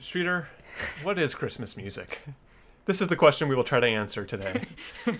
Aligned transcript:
Streeter, 0.00 0.48
what 1.02 1.18
is 1.18 1.34
Christmas 1.34 1.76
music? 1.76 2.20
This 2.84 3.00
is 3.00 3.08
the 3.08 3.16
question 3.16 3.48
we 3.48 3.56
will 3.56 3.64
try 3.64 3.80
to 3.80 3.86
answer 3.86 4.24
today. 4.24 4.64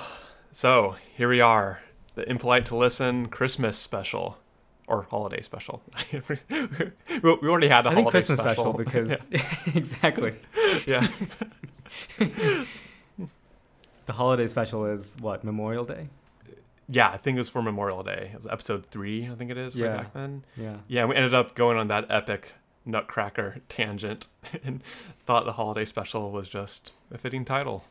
so, 0.52 0.96
here 1.14 1.28
we 1.28 1.42
are, 1.42 1.82
the 2.14 2.26
Impolite 2.30 2.64
to 2.66 2.76
Listen 2.76 3.28
Christmas 3.28 3.76
special 3.76 4.38
or 4.86 5.02
holiday 5.10 5.42
special. 5.42 5.82
we 6.12 6.20
already 7.24 7.68
had 7.68 7.86
a 7.86 7.90
I 7.90 7.94
holiday 7.94 8.10
Christmas 8.10 8.38
special, 8.38 8.72
special, 8.72 8.72
because 8.72 9.20
exactly 9.74 10.34
yeah. 10.86 11.06
the 12.18 14.12
holiday 14.12 14.46
special 14.46 14.86
is 14.86 15.16
what 15.20 15.44
Memorial 15.44 15.84
Day. 15.84 16.08
Yeah, 16.88 17.08
I 17.10 17.16
think 17.16 17.36
it 17.36 17.40
was 17.40 17.48
for 17.48 17.62
Memorial 17.62 18.02
Day. 18.04 18.30
It 18.32 18.36
was 18.36 18.46
episode 18.46 18.86
three, 18.86 19.28
I 19.28 19.34
think 19.34 19.50
it 19.50 19.58
is, 19.58 19.74
way 19.74 19.82
Yeah. 19.82 19.96
back 19.96 20.12
then. 20.14 20.44
Yeah. 20.56 20.76
Yeah, 20.86 21.04
we 21.06 21.16
ended 21.16 21.34
up 21.34 21.54
going 21.56 21.76
on 21.76 21.88
that 21.88 22.06
epic 22.08 22.52
nutcracker 22.84 23.56
tangent 23.68 24.28
and 24.64 24.82
thought 25.24 25.44
the 25.44 25.52
holiday 25.54 25.84
special 25.84 26.30
was 26.30 26.48
just 26.48 26.92
a 27.10 27.18
fitting 27.18 27.44
title. 27.44 27.84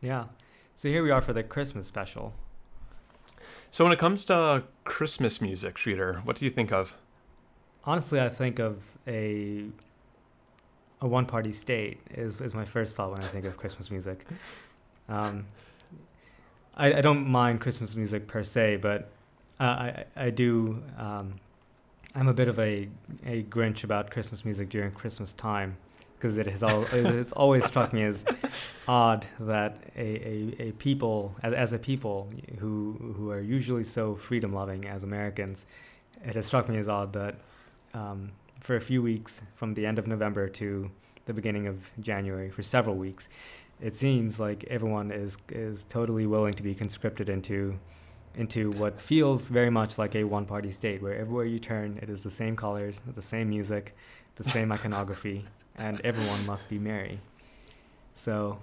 Yeah. 0.00 0.24
So 0.74 0.88
here 0.88 1.02
we 1.02 1.10
are 1.10 1.20
for 1.20 1.34
the 1.34 1.42
Christmas 1.42 1.86
special. 1.86 2.32
So 3.70 3.84
when 3.84 3.92
it 3.92 3.98
comes 3.98 4.24
to 4.24 4.64
Christmas 4.84 5.40
music, 5.40 5.78
Streeter, 5.78 6.20
what 6.24 6.36
do 6.36 6.44
you 6.44 6.50
think 6.50 6.72
of? 6.72 6.96
Honestly, 7.84 8.20
I 8.20 8.28
think 8.28 8.58
of 8.58 8.82
a 9.06 9.66
a 11.00 11.06
one 11.06 11.26
party 11.26 11.52
state 11.52 12.00
is 12.10 12.40
is 12.40 12.54
my 12.54 12.64
first 12.64 12.96
thought 12.96 13.12
when 13.12 13.22
I 13.22 13.26
think 13.26 13.44
of 13.44 13.56
Christmas 13.56 13.90
music. 13.90 14.24
Um, 15.10 15.46
I, 16.76 16.92
I 16.92 17.00
don't 17.00 17.26
mind 17.26 17.62
Christmas 17.62 17.96
music 17.96 18.26
per 18.26 18.42
se, 18.42 18.76
but 18.76 19.10
uh, 19.58 19.62
I 19.64 20.04
I 20.16 20.28
do. 20.28 20.82
Um, 20.98 21.36
I'm 22.14 22.28
a 22.28 22.34
bit 22.34 22.46
of 22.46 22.58
a 22.58 22.90
a 23.24 23.42
Grinch 23.44 23.84
about 23.84 24.10
Christmas 24.10 24.44
music 24.44 24.68
during 24.68 24.90
Christmas 24.92 25.32
time 25.32 25.78
because 26.18 26.36
it 26.36 26.46
has 26.46 26.62
all 26.62 26.82
it 26.82 27.06
has 27.06 27.32
always 27.32 27.64
struck 27.64 27.92
me 27.92 28.02
as 28.02 28.24
odd 28.88 29.26
that 29.38 29.78
a, 29.96 30.00
a, 30.00 30.68
a 30.68 30.72
people 30.72 31.36
as, 31.42 31.52
as 31.52 31.72
a 31.72 31.78
people 31.78 32.28
who 32.58 33.14
who 33.16 33.30
are 33.30 33.40
usually 33.40 33.84
so 33.84 34.16
freedom 34.16 34.52
loving 34.52 34.86
as 34.86 35.04
Americans, 35.04 35.66
it 36.22 36.34
has 36.34 36.46
struck 36.46 36.68
me 36.68 36.76
as 36.76 36.88
odd 36.88 37.12
that 37.12 37.36
um, 37.94 38.32
for 38.60 38.76
a 38.76 38.80
few 38.80 39.00
weeks 39.00 39.42
from 39.54 39.74
the 39.74 39.86
end 39.86 39.98
of 39.98 40.06
November 40.06 40.48
to 40.48 40.90
the 41.26 41.32
beginning 41.32 41.66
of 41.66 41.88
January 42.00 42.50
for 42.50 42.62
several 42.62 42.96
weeks, 42.96 43.28
it 43.80 43.94
seems 43.94 44.40
like 44.40 44.64
everyone 44.64 45.12
is 45.12 45.38
is 45.50 45.84
totally 45.84 46.26
willing 46.26 46.52
to 46.54 46.62
be 46.62 46.74
conscripted 46.74 47.28
into 47.28 47.78
into 48.34 48.70
what 48.72 49.00
feels 49.00 49.48
very 49.48 49.70
much 49.70 49.98
like 49.98 50.14
a 50.16 50.24
one 50.24 50.46
party 50.46 50.70
state 50.70 51.00
where 51.00 51.14
everywhere 51.14 51.44
you 51.44 51.58
turn 51.58 51.98
it 52.02 52.10
is 52.10 52.24
the 52.24 52.30
same 52.30 52.56
colors, 52.56 53.00
the 53.14 53.22
same 53.22 53.48
music, 53.48 53.96
the 54.36 54.44
same 54.44 54.70
iconography, 54.70 55.44
and 55.78 56.00
everyone 56.02 56.44
must 56.46 56.68
be 56.68 56.78
merry. 56.78 57.20
So 58.14 58.60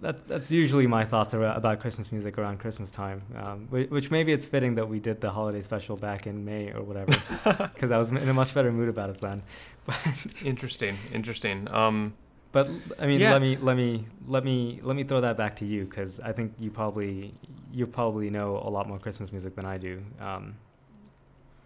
that, 0.00 0.26
that's 0.26 0.50
usually 0.50 0.86
my 0.86 1.04
thoughts 1.04 1.32
about 1.34 1.80
Christmas 1.80 2.10
music 2.12 2.38
around 2.38 2.58
Christmas 2.58 2.90
time, 2.90 3.22
um, 3.36 3.66
whi- 3.70 3.86
which 3.88 4.10
maybe 4.10 4.32
it's 4.32 4.46
fitting 4.46 4.74
that 4.76 4.88
we 4.88 4.98
did 5.00 5.20
the 5.20 5.30
holiday 5.30 5.62
special 5.62 5.96
back 5.96 6.26
in 6.26 6.44
May 6.44 6.72
or 6.72 6.82
whatever, 6.82 7.12
because 7.74 7.90
I 7.90 7.98
was 7.98 8.10
in 8.10 8.16
a 8.28 8.34
much 8.34 8.52
better 8.54 8.72
mood 8.72 8.88
about 8.88 9.10
it 9.10 9.20
then. 9.20 9.42
Interesting, 10.44 10.96
interesting. 11.12 11.68
Um, 11.70 12.14
But 12.52 12.68
I 12.98 13.06
mean, 13.06 13.20
Yeah. 13.20 13.32
let 13.32 13.42
me 13.42 13.56
let 13.58 13.76
me 13.76 14.06
let 14.26 14.42
me 14.44 14.80
let 14.82 14.96
me 14.96 15.04
throw 15.04 15.20
that 15.20 15.36
back 15.36 15.56
to 15.56 15.64
you 15.66 15.84
because 15.84 16.20
I 16.20 16.32
think 16.32 16.54
you 16.58 16.70
probably 16.70 17.34
you 17.72 17.86
probably 17.86 18.30
know 18.30 18.56
a 18.64 18.70
lot 18.70 18.88
more 18.88 18.98
Christmas 18.98 19.30
music 19.30 19.54
than 19.54 19.66
I 19.66 19.76
do, 19.78 20.02
um, 20.20 20.54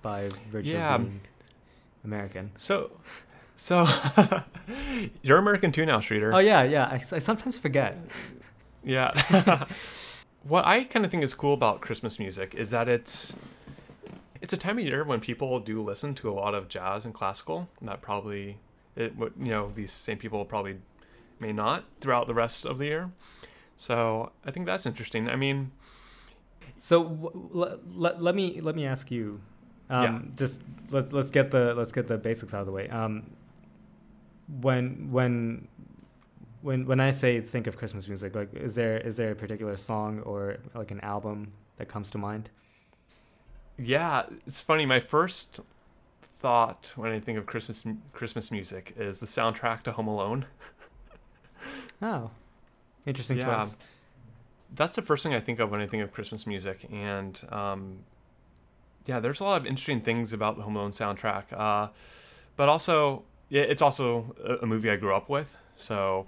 by 0.03 0.29
virtue 0.51 0.71
Yeah. 0.77 0.95
of 0.95 1.01
being 1.03 1.21
American. 2.05 2.51
so, 2.59 2.91
so 3.61 3.87
you're 5.23 5.37
American 5.37 5.71
too 5.71 5.85
now, 5.85 6.01
Streeter. 6.01 6.33
Oh 6.35 6.39
yeah, 6.39 6.63
yeah. 6.63 6.89
I 6.91 7.19
sometimes 7.19 7.59
forget. 7.59 7.99
Yeah. 8.83 9.13
what 10.45 10.65
I 10.67 10.85
kind 10.85 11.05
of 11.05 11.11
think 11.11 11.23
is 11.23 11.35
cool 11.35 11.53
about 11.53 11.83
Christmas 11.83 12.19
music 12.19 12.55
is 12.55 12.71
that 12.71 12.89
it's 12.89 13.35
it's 14.41 14.55
a 14.55 14.57
time 14.57 14.79
of 14.79 14.85
year 14.85 15.05
when 15.05 15.21
people 15.21 15.61
do 15.61 15.83
listen 15.83 16.15
to 16.15 16.31
a 16.31 16.33
lot 16.33 16.55
of 16.55 16.69
jazz 16.69 17.05
and 17.05 17.13
classical. 17.13 17.69
That 17.83 18.01
probably 18.01 18.57
it 18.97 19.17
would 19.19 19.35
you 19.39 19.51
know 19.51 19.73
these 19.75 19.93
same 19.93 20.17
people 20.17 20.45
probably 20.47 20.77
may 21.39 21.53
not 21.53 21.85
throughout 22.01 22.27
the 22.27 22.35
rest 22.35 22.65
of 22.65 22.79
the 22.79 22.87
year. 22.87 23.11
So 23.77 24.33
I 24.45 24.51
think 24.51 24.65
that's 24.67 24.87
interesting. 24.87 25.29
I 25.29 25.37
mean, 25.37 25.71
So 26.79 27.05
w- 27.05 27.79
let, 27.95 28.23
let 28.23 28.35
me 28.35 28.61
let 28.63 28.75
me 28.75 28.87
ask 28.87 29.11
you, 29.11 29.41
um, 29.91 30.03
Yeah. 30.05 30.21
just 30.37 30.63
let 30.91 31.13
let's 31.13 31.31
get 31.31 31.51
the 31.51 31.75
let's 31.75 31.93
get 31.93 32.07
the 32.09 32.17
basics 32.17 32.55
out 32.55 32.61
of 32.61 32.67
the 32.67 32.73
way. 32.73 32.89
Um, 32.89 33.31
when 34.61 35.11
when 35.11 35.69
when 36.63 36.87
when 36.87 37.01
I 37.01 37.11
say 37.11 37.41
think 37.41 37.67
of 37.67 37.77
Christmas 37.77 38.09
music, 38.09 38.35
like 38.35 38.53
is 38.55 38.75
there 38.75 38.99
is 38.99 39.17
there 39.17 39.31
a 39.33 39.35
particular 39.35 39.77
song 39.77 40.21
or 40.21 40.59
like 40.75 40.91
an 40.91 41.01
album 41.01 41.53
that 41.77 41.89
comes 41.89 42.11
to 42.13 42.19
mind? 42.19 42.51
yeah, 43.79 44.25
it's 44.47 44.61
funny. 44.61 44.85
My 44.85 45.01
first 45.01 45.61
thought 46.41 46.93
when 46.97 47.13
I 47.13 47.19
think 47.21 47.39
of 47.39 47.47
Christmas 47.47 47.85
Christmas 48.13 48.51
music 48.51 48.93
is 48.97 49.21
the 49.21 49.27
soundtrack 49.27 49.83
to 49.85 49.93
Home 49.93 50.09
Alone. 50.09 50.47
Oh, 52.03 52.31
interesting 53.05 53.37
Yeah. 53.37 53.65
choice. 53.65 53.77
that's 54.75 54.95
the 54.95 55.03
first 55.03 55.23
thing 55.23 55.35
I 55.35 55.41
think 55.41 55.59
of 55.61 55.71
when 55.71 55.81
I 55.81 55.87
think 55.87 56.03
of 56.03 56.13
Christmas 56.13 56.47
music. 56.47 56.87
And 56.91 57.39
um, 57.51 57.99
yeah, 59.07 59.21
there's 59.21 59.41
a 59.41 59.45
lot 59.45 59.61
of 59.61 59.67
interesting 59.67 60.01
things 60.01 60.33
about 60.33 60.57
the 60.57 60.63
Home 60.63 60.77
Alone 60.77 60.93
soundtrack. 60.93 61.45
Uh, 61.53 61.89
but 62.57 62.69
also, 62.71 63.25
yeah, 63.51 63.63
it's 63.63 63.83
also 63.83 64.35
a, 64.43 64.55
a 64.63 64.67
movie 64.67 64.91
I 64.91 64.97
grew 64.97 65.15
up 65.15 65.29
with. 65.29 65.59
So 65.77 66.27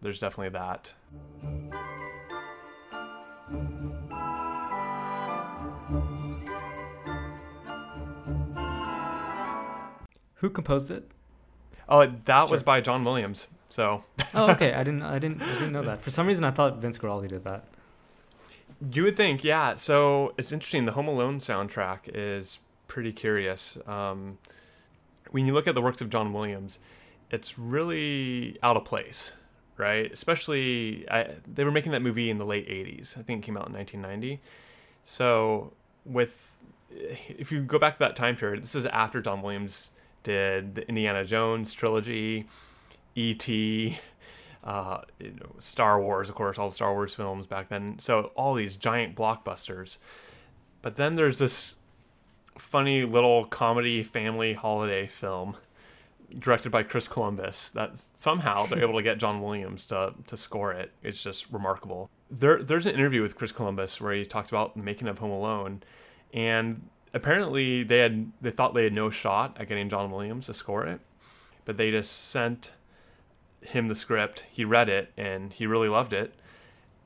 there's 0.00 0.20
definitely 0.20 0.50
that. 0.50 0.92
Who 10.36 10.50
composed 10.50 10.90
it? 10.90 11.10
Oh, 11.88 12.06
that 12.26 12.48
was 12.50 12.62
by 12.62 12.80
John 12.80 13.02
Williams. 13.04 13.48
So 13.70 14.04
Oh, 14.34 14.50
okay. 14.52 14.72
I 14.74 14.82
didn't 14.84 15.02
I 15.02 15.18
didn't 15.18 15.42
I 15.42 15.52
didn't 15.54 15.72
know 15.72 15.82
that. 15.82 16.02
For 16.02 16.10
some 16.10 16.26
reason, 16.26 16.44
I 16.44 16.50
thought 16.50 16.76
Vince 16.78 16.98
Guaraldi 16.98 17.28
did 17.28 17.44
that. 17.44 17.64
you 18.92 19.02
would 19.02 19.16
think, 19.16 19.42
yeah. 19.42 19.74
So 19.76 20.34
it's 20.38 20.52
interesting. 20.52 20.84
The 20.84 20.92
Home 20.92 21.08
Alone 21.08 21.38
soundtrack 21.38 22.00
is 22.14 22.60
pretty 22.86 23.12
curious. 23.12 23.78
Um, 23.86 24.38
when 25.30 25.46
you 25.46 25.52
look 25.52 25.66
at 25.66 25.74
the 25.74 25.82
works 25.82 26.00
of 26.00 26.10
John 26.10 26.32
Williams, 26.32 26.80
it's 27.30 27.58
really 27.58 28.58
out 28.62 28.76
of 28.76 28.84
place, 28.84 29.32
right? 29.76 30.10
Especially, 30.12 31.08
I, 31.10 31.36
they 31.46 31.64
were 31.64 31.70
making 31.70 31.92
that 31.92 32.02
movie 32.02 32.30
in 32.30 32.38
the 32.38 32.46
late 32.46 32.68
80s. 32.68 33.18
I 33.18 33.22
think 33.22 33.42
it 33.42 33.46
came 33.46 33.56
out 33.56 33.68
in 33.68 33.74
1990. 33.74 34.40
So, 35.04 35.72
with 36.04 36.56
if 36.90 37.52
you 37.52 37.62
go 37.62 37.78
back 37.78 37.94
to 37.94 37.98
that 38.00 38.16
time 38.16 38.36
period, 38.36 38.62
this 38.62 38.74
is 38.74 38.86
after 38.86 39.20
John 39.20 39.42
Williams 39.42 39.90
did 40.22 40.74
the 40.74 40.88
Indiana 40.88 41.24
Jones 41.24 41.72
trilogy, 41.72 42.46
E.T., 43.14 43.98
uh, 44.64 45.00
you 45.18 45.30
know, 45.30 45.54
Star 45.58 46.00
Wars, 46.00 46.28
of 46.28 46.34
course, 46.34 46.58
all 46.58 46.68
the 46.68 46.74
Star 46.74 46.92
Wars 46.92 47.14
films 47.14 47.46
back 47.46 47.68
then. 47.68 47.98
So, 47.98 48.32
all 48.34 48.54
these 48.54 48.76
giant 48.76 49.14
blockbusters. 49.14 49.98
But 50.82 50.96
then 50.96 51.16
there's 51.16 51.38
this 51.38 51.76
funny 52.58 53.04
little 53.04 53.44
comedy 53.46 54.02
family 54.02 54.52
holiday 54.52 55.06
film 55.06 55.56
directed 56.38 56.70
by 56.70 56.82
Chris 56.82 57.08
Columbus 57.08 57.70
that 57.70 57.98
somehow 58.14 58.66
they're 58.66 58.82
able 58.82 58.96
to 58.96 59.02
get 59.02 59.18
John 59.18 59.40
Williams 59.40 59.86
to, 59.86 60.12
to 60.26 60.36
score 60.36 60.72
it. 60.72 60.92
It's 61.02 61.22
just 61.22 61.50
remarkable. 61.50 62.10
There, 62.30 62.62
there's 62.62 62.86
an 62.86 62.94
interview 62.94 63.22
with 63.22 63.36
Chris 63.36 63.52
Columbus 63.52 64.00
where 64.00 64.12
he 64.12 64.24
talks 64.24 64.50
about 64.50 64.76
the 64.76 64.82
making 64.82 65.08
of 65.08 65.18
Home 65.18 65.30
Alone, 65.30 65.82
and 66.34 66.82
apparently 67.14 67.82
they 67.82 67.98
had 67.98 68.30
they 68.42 68.50
thought 68.50 68.74
they 68.74 68.84
had 68.84 68.92
no 68.92 69.08
shot 69.08 69.56
at 69.58 69.68
getting 69.68 69.88
John 69.88 70.10
Williams 70.10 70.46
to 70.46 70.54
score 70.54 70.84
it, 70.84 71.00
but 71.64 71.78
they 71.78 71.90
just 71.90 72.28
sent 72.28 72.72
him 73.62 73.88
the 73.88 73.94
script. 73.94 74.44
He 74.50 74.64
read 74.64 74.90
it 74.90 75.10
and 75.16 75.52
he 75.52 75.66
really 75.66 75.88
loved 75.88 76.12
it, 76.12 76.34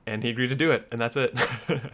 and 0.07 0.25
he 0.25 0.31
agreed 0.31 0.49
to 0.49 0.57
do 0.57 0.73
it, 0.73 0.89
and 0.91 1.01
that's 1.01 1.17
it. 1.17 1.35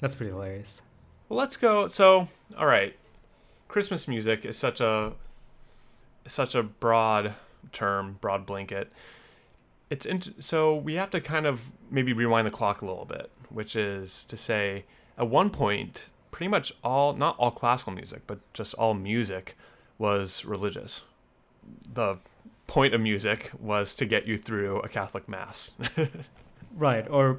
That's 0.00 0.14
pretty 0.14 0.32
hilarious. 0.32 0.80
Well, 1.30 1.38
let's 1.38 1.56
go. 1.56 1.86
So, 1.86 2.28
all 2.58 2.66
right, 2.66 2.96
Christmas 3.68 4.08
music 4.08 4.44
is 4.44 4.58
such 4.58 4.80
a 4.80 5.12
such 6.26 6.56
a 6.56 6.64
broad 6.64 7.34
term, 7.70 8.18
broad 8.20 8.44
blanket. 8.44 8.90
It's 9.90 10.04
int- 10.04 10.42
so 10.42 10.74
we 10.74 10.94
have 10.94 11.10
to 11.10 11.20
kind 11.20 11.46
of 11.46 11.70
maybe 11.88 12.12
rewind 12.12 12.48
the 12.48 12.50
clock 12.50 12.82
a 12.82 12.84
little 12.84 13.04
bit, 13.04 13.30
which 13.48 13.76
is 13.76 14.24
to 14.24 14.36
say, 14.36 14.84
at 15.16 15.28
one 15.28 15.50
point, 15.50 16.08
pretty 16.32 16.48
much 16.48 16.72
all 16.82 17.12
not 17.12 17.36
all 17.38 17.52
classical 17.52 17.92
music, 17.92 18.22
but 18.26 18.40
just 18.52 18.74
all 18.74 18.94
music 18.94 19.56
was 19.98 20.44
religious. 20.44 21.02
The 21.94 22.18
point 22.66 22.92
of 22.92 23.00
music 23.00 23.52
was 23.60 23.94
to 23.94 24.04
get 24.04 24.26
you 24.26 24.36
through 24.36 24.80
a 24.80 24.88
Catholic 24.88 25.28
mass. 25.28 25.74
right, 26.76 27.08
or 27.08 27.38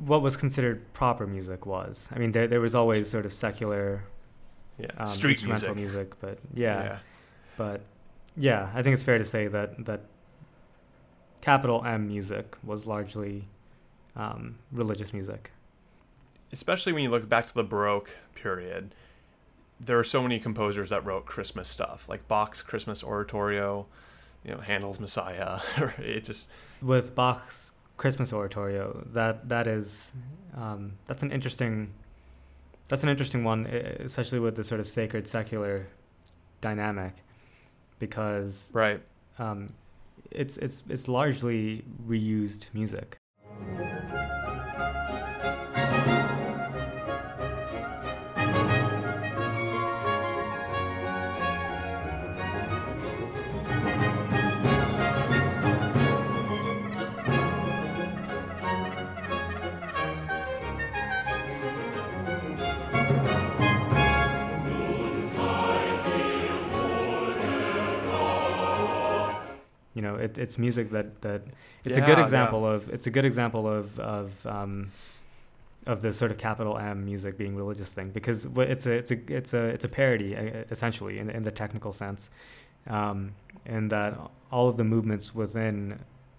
what 0.00 0.22
was 0.22 0.36
considered 0.36 0.92
proper 0.92 1.26
music 1.26 1.66
was. 1.66 2.08
I 2.14 2.18
mean, 2.18 2.32
there 2.32 2.46
there 2.46 2.60
was 2.60 2.74
always 2.74 3.08
sort 3.08 3.26
of 3.26 3.34
secular, 3.34 4.04
yeah, 4.78 4.88
um, 4.98 5.06
street 5.06 5.32
instrumental 5.32 5.74
music. 5.74 5.96
music, 5.96 6.20
but 6.20 6.38
yeah, 6.52 6.98
but 7.56 7.80
yeah, 8.36 8.70
I 8.74 8.82
think 8.82 8.94
it's 8.94 9.02
fair 9.02 9.18
to 9.18 9.24
say 9.24 9.46
that 9.48 9.84
that 9.86 10.02
capital 11.40 11.84
M 11.84 12.08
music 12.08 12.56
was 12.64 12.86
largely 12.86 13.48
um, 14.16 14.56
religious 14.72 15.12
music. 15.12 15.50
Especially 16.52 16.92
when 16.92 17.02
you 17.02 17.10
look 17.10 17.28
back 17.28 17.46
to 17.46 17.54
the 17.54 17.64
Baroque 17.64 18.16
period, 18.34 18.94
there 19.80 19.98
are 19.98 20.04
so 20.04 20.22
many 20.22 20.38
composers 20.38 20.90
that 20.90 21.04
wrote 21.04 21.26
Christmas 21.26 21.68
stuff, 21.68 22.08
like 22.08 22.26
Bach's 22.28 22.62
Christmas 22.62 23.02
Oratorio, 23.02 23.86
you 24.44 24.52
know, 24.52 24.60
Handel's 24.60 25.00
Messiah. 25.00 25.60
it 25.98 26.24
just 26.24 26.48
with 26.80 27.14
Bach's 27.14 27.72
Christmas 27.96 28.32
Oratorio, 28.32 29.06
that 29.12 29.48
that 29.48 29.66
is 29.66 30.12
um, 30.56 30.92
that's 31.06 31.22
an 31.22 31.30
interesting 31.30 31.92
that's 32.88 33.02
an 33.02 33.08
interesting 33.08 33.44
one, 33.44 33.66
especially 33.66 34.40
with 34.40 34.56
the 34.56 34.64
sort 34.64 34.80
of 34.80 34.86
sacred 34.86 35.26
secular 35.26 35.86
dynamic, 36.60 37.14
because 37.98 38.70
right. 38.74 39.00
Um, 39.38 39.68
it's 40.30 40.58
it's 40.58 40.84
it's 40.88 41.08
largely 41.08 41.84
reused 42.06 42.68
music. 42.72 43.18
Know 70.04 70.14
it, 70.14 70.38
it's 70.38 70.58
music 70.58 70.90
that 70.90 71.20
that 71.22 71.42
it's 71.84 71.98
yeah, 71.98 72.04
a 72.04 72.06
good 72.06 72.18
example 72.18 72.62
yeah. 72.62 72.74
of 72.74 72.88
it's 72.90 73.06
a 73.06 73.10
good 73.10 73.24
example 73.24 73.68
of 73.68 73.98
of 73.98 74.46
um, 74.46 74.90
of 75.86 76.00
this 76.00 76.16
sort 76.16 76.30
of 76.30 76.38
capital 76.38 76.78
M 76.78 77.04
music 77.04 77.36
being 77.36 77.56
religious 77.56 77.92
thing 77.92 78.10
because 78.10 78.46
it's 78.56 78.86
a 78.86 78.92
it's 78.92 79.10
a 79.10 79.18
it's 79.28 79.54
a 79.54 79.64
it's 79.64 79.84
a 79.84 79.88
parody 79.88 80.34
essentially 80.70 81.18
in, 81.18 81.30
in 81.30 81.42
the 81.42 81.50
technical 81.50 81.92
sense, 81.92 82.30
um, 82.86 83.32
in 83.66 83.88
that 83.88 84.18
all 84.50 84.68
of 84.68 84.76
the 84.76 84.84
movements 84.84 85.34
within 85.34 85.98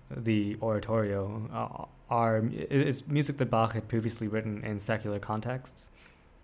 the 0.09 0.56
oratorio 0.62 1.50
uh, 1.53 1.85
are 2.09 2.44
it's 2.51 3.07
music 3.07 3.38
that 3.38 3.50
Bach 3.50 3.73
had 3.73 3.88
previously 3.88 4.27
written 4.27 4.63
in 4.63 4.79
secular 4.79 5.19
contexts 5.19 5.89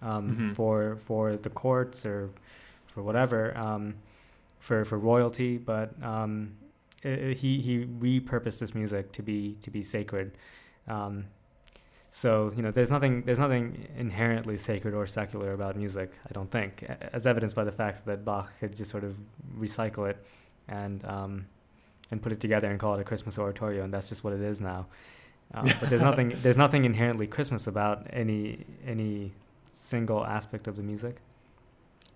um, 0.02 0.32
mm-hmm. 0.32 0.54
for 0.54 0.98
for 0.98 1.38
the 1.38 1.50
courts 1.50 2.06
or 2.06 2.30
for 2.88 3.02
whatever 3.02 3.56
um, 3.58 3.96
for 4.60 4.86
for 4.86 4.98
royalty, 4.98 5.58
but 5.58 5.92
um, 6.04 6.54
he 7.02 7.62
he 7.62 7.86
repurposed 8.00 8.60
this 8.60 8.76
music 8.76 9.12
to 9.14 9.24
be 9.24 9.58
to 9.62 9.72
be 9.72 9.82
sacred. 9.84 10.38
Um, 10.88 11.26
so 12.12 12.52
you 12.56 12.62
know, 12.62 12.72
there's 12.72 12.92
nothing 12.92 13.24
there's 13.24 13.40
nothing 13.40 13.88
inherently 13.98 14.58
sacred 14.58 14.94
or 14.94 15.08
secular 15.08 15.54
about 15.54 15.78
music. 15.78 16.12
I 16.30 16.34
don't 16.34 16.52
think, 16.52 16.86
as 17.14 17.26
evidenced 17.26 17.56
by 17.56 17.64
the 17.64 17.72
fact 17.72 18.06
that 18.06 18.26
Bach 18.26 18.52
could 18.60 18.76
just 18.76 18.92
sort 18.92 19.04
of 19.04 19.16
recycle 19.58 20.10
it 20.10 20.18
and 20.68 21.04
um, 21.06 21.46
and 22.12 22.22
put 22.22 22.34
it 22.34 22.42
together 22.42 22.70
and 22.70 22.80
call 22.80 22.96
it 22.96 23.02
a 23.02 23.06
Christmas 23.06 23.40
oratorio, 23.40 23.84
and 23.84 23.94
that's 23.94 24.10
just 24.10 24.24
what 24.24 24.34
it 24.34 24.42
is 24.42 24.60
now. 24.60 24.88
Um, 25.54 25.66
but 25.80 25.90
there's 25.90 26.02
nothing 26.02 26.34
there's 26.42 26.58
nothing 26.58 26.84
inherently 26.84 27.28
Christmas 27.28 27.66
about 27.68 28.06
any 28.12 28.66
any 28.86 29.32
single 29.72 30.26
aspect 30.26 30.68
of 30.68 30.76
the 30.76 30.84
music. 30.84 31.16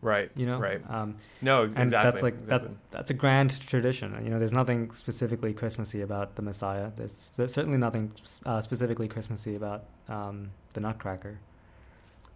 Right. 0.05 0.29
You 0.35 0.45
know. 0.45 0.59
Right. 0.59 0.81
Um, 0.87 1.15
no, 1.41 1.63
exactly. 1.63 1.81
And 1.81 1.91
that's 1.91 2.21
like 2.21 2.35
exactly. 2.35 2.47
that's 2.69 2.79
that's 2.91 3.09
a 3.09 3.15
grand 3.15 3.59
tradition. 3.67 4.15
You 4.23 4.29
know, 4.29 4.37
there's 4.37 4.53
nothing 4.53 4.93
specifically 4.93 5.51
Christmassy 5.51 6.01
about 6.01 6.35
the 6.35 6.43
Messiah. 6.43 6.91
There's, 6.95 7.31
there's 7.35 7.51
certainly 7.51 7.79
nothing 7.79 8.11
uh, 8.45 8.61
specifically 8.61 9.07
Christmassy 9.07 9.55
about 9.55 9.85
um, 10.07 10.51
the 10.73 10.79
Nutcracker. 10.79 11.39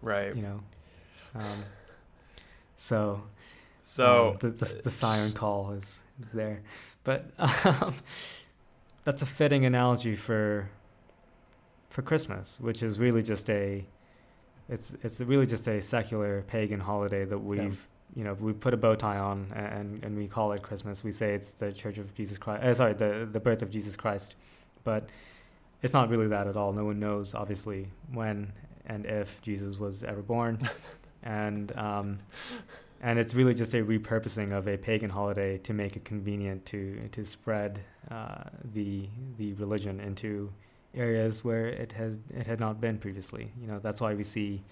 Right. 0.01 0.35
You 0.35 0.41
know. 0.41 0.59
Um, 1.35 1.63
so. 2.75 3.21
So 3.83 4.37
the, 4.39 4.49
the, 4.49 4.81
the 4.83 4.91
siren 4.91 5.31
call 5.31 5.71
is 5.71 5.99
is 6.21 6.31
there, 6.31 6.61
but 7.03 7.31
um, 7.65 7.93
that's 9.03 9.21
a 9.21 9.25
fitting 9.25 9.65
analogy 9.65 10.15
for 10.15 10.69
for 11.89 12.01
Christmas, 12.01 12.59
which 12.59 12.83
is 12.83 12.99
really 12.99 13.23
just 13.23 13.49
a 13.49 13.85
it's 14.69 14.95
it's 15.03 15.19
really 15.19 15.45
just 15.45 15.67
a 15.67 15.81
secular 15.81 16.43
pagan 16.43 16.79
holiday 16.79 17.25
that 17.25 17.37
we've 17.37 17.59
yeah. 17.59 18.17
you 18.17 18.23
know 18.23 18.33
we 18.33 18.53
put 18.53 18.73
a 18.73 18.77
bow 18.77 18.95
tie 18.95 19.17
on 19.17 19.51
and 19.55 20.03
and 20.03 20.17
we 20.17 20.27
call 20.27 20.51
it 20.51 20.61
Christmas. 20.61 21.03
We 21.03 21.11
say 21.11 21.33
it's 21.33 21.51
the 21.51 21.71
Church 21.71 21.97
of 21.97 22.13
Jesus 22.13 22.37
Christ. 22.37 22.63
Uh, 22.63 22.73
sorry, 22.73 22.93
the 22.93 23.27
the 23.29 23.39
birth 23.39 23.61
of 23.61 23.69
Jesus 23.69 23.95
Christ, 23.95 24.35
but 24.83 25.09
it's 25.81 25.93
not 25.93 26.09
really 26.09 26.27
that 26.27 26.47
at 26.47 26.55
all. 26.55 26.71
No 26.71 26.85
one 26.85 26.99
knows 26.99 27.33
obviously 27.33 27.87
when 28.13 28.51
and 28.85 29.05
if 29.05 29.41
Jesus 29.41 29.77
was 29.77 30.03
ever 30.03 30.21
born, 30.21 30.59
and 31.23 31.75
um, 31.77 32.19
and 33.01 33.17
it's 33.17 33.33
really 33.33 33.53
just 33.53 33.73
a 33.73 33.83
repurposing 33.83 34.51
of 34.51 34.67
a 34.67 34.77
pagan 34.77 35.09
holiday 35.09 35.57
to 35.59 35.73
make 35.73 35.95
it 35.95 36.05
convenient 36.05 36.65
to 36.67 37.07
to 37.11 37.25
spread 37.25 37.79
uh, 38.11 38.43
the 38.63 39.07
the 39.37 39.53
religion 39.53 39.99
into 39.99 40.51
areas 40.95 41.43
where 41.43 41.67
it 41.67 41.91
has 41.93 42.15
it 42.29 42.47
had 42.47 42.59
not 42.59 42.81
been 42.81 42.97
previously. 42.97 43.51
You 43.61 43.67
know, 43.67 43.79
that's 43.79 44.01
why 44.01 44.13
we 44.13 44.23
see 44.23 44.63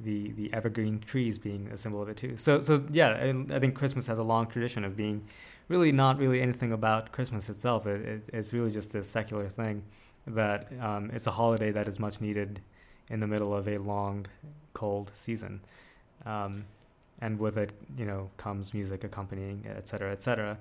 the 0.00 0.32
the 0.32 0.52
evergreen 0.52 1.00
trees 1.00 1.38
being 1.38 1.68
a 1.72 1.76
symbol 1.76 2.02
of 2.02 2.08
it 2.08 2.16
too. 2.16 2.36
So 2.36 2.60
so 2.60 2.84
yeah, 2.90 3.10
I, 3.10 3.54
I 3.54 3.58
think 3.60 3.74
Christmas 3.74 4.06
has 4.06 4.18
a 4.18 4.22
long 4.22 4.46
tradition 4.46 4.84
of 4.84 4.96
being 4.96 5.24
really 5.68 5.92
not 5.92 6.18
really 6.18 6.40
anything 6.42 6.72
about 6.72 7.12
Christmas 7.12 7.48
itself. 7.48 7.86
It, 7.86 8.00
it, 8.02 8.30
it's 8.32 8.52
really 8.52 8.70
just 8.70 8.94
a 8.94 9.02
secular 9.02 9.48
thing 9.48 9.82
that 10.26 10.70
um, 10.80 11.10
it's 11.12 11.26
a 11.26 11.30
holiday 11.30 11.70
that 11.72 11.88
is 11.88 11.98
much 11.98 12.20
needed 12.20 12.60
in 13.10 13.20
the 13.20 13.26
middle 13.26 13.54
of 13.54 13.68
a 13.68 13.78
long, 13.78 14.26
cold 14.72 15.10
season. 15.14 15.60
Um, 16.26 16.64
and 17.20 17.38
with 17.38 17.56
it, 17.58 17.70
you 17.96 18.06
know, 18.06 18.30
comes 18.36 18.74
music 18.74 19.04
accompanying, 19.04 19.64
et 19.68 19.86
cetera, 19.86 20.10
et 20.10 20.20
cetera. 20.20 20.58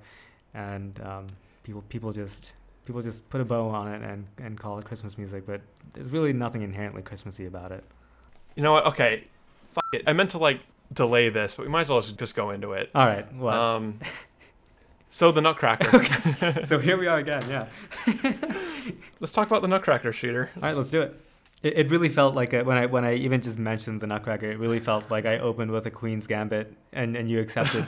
And 0.53 0.99
um, 1.01 1.27
people 1.63 1.83
people 1.89 2.11
just 2.11 2.53
people 2.85 3.01
just 3.01 3.27
put 3.29 3.41
a 3.41 3.45
bow 3.45 3.69
on 3.69 3.87
it 3.87 4.01
and, 4.01 4.25
and 4.37 4.59
call 4.59 4.77
it 4.79 4.85
Christmas 4.85 5.17
music, 5.17 5.45
but 5.45 5.61
there's 5.93 6.09
really 6.09 6.33
nothing 6.33 6.61
inherently 6.61 7.01
Christmassy 7.01 7.45
about 7.45 7.71
it. 7.71 7.83
You 8.55 8.63
know 8.63 8.73
what? 8.73 8.85
Okay, 8.87 9.25
F- 9.75 9.83
it. 9.93 10.03
I 10.05 10.13
meant 10.13 10.31
to 10.31 10.37
like 10.37 10.61
delay 10.91 11.29
this, 11.29 11.55
but 11.55 11.65
we 11.65 11.71
might 11.71 11.81
as 11.81 11.89
well 11.89 12.01
just 12.01 12.35
go 12.35 12.51
into 12.51 12.73
it. 12.73 12.89
All 12.93 13.05
right. 13.05 13.31
What? 13.33 13.53
Um, 13.53 13.99
so 15.09 15.31
the 15.31 15.41
Nutcracker. 15.41 15.95
okay. 15.95 16.63
so 16.65 16.79
here 16.79 16.97
we 16.97 17.07
are 17.07 17.19
again. 17.19 17.43
Yeah. 17.49 17.67
let's 19.19 19.33
talk 19.33 19.47
about 19.47 19.61
the 19.61 19.67
Nutcracker 19.67 20.11
shooter. 20.11 20.49
All 20.57 20.61
right, 20.63 20.75
let's 20.75 20.91
do 20.91 21.01
it. 21.01 21.19
It, 21.63 21.77
it 21.77 21.91
really 21.91 22.09
felt 22.09 22.35
like 22.35 22.53
a, 22.53 22.63
when 22.63 22.77
I 22.77 22.85
when 22.85 23.05
I 23.05 23.15
even 23.15 23.41
just 23.41 23.57
mentioned 23.57 24.01
the 24.01 24.07
Nutcracker, 24.07 24.51
it 24.51 24.59
really 24.59 24.79
felt 24.79 25.09
like 25.09 25.25
I 25.25 25.39
opened 25.39 25.71
with 25.71 25.85
a 25.85 25.91
Queen's 25.91 26.27
Gambit, 26.27 26.73
and, 26.91 27.15
and 27.15 27.29
you 27.29 27.39
accepted. 27.39 27.87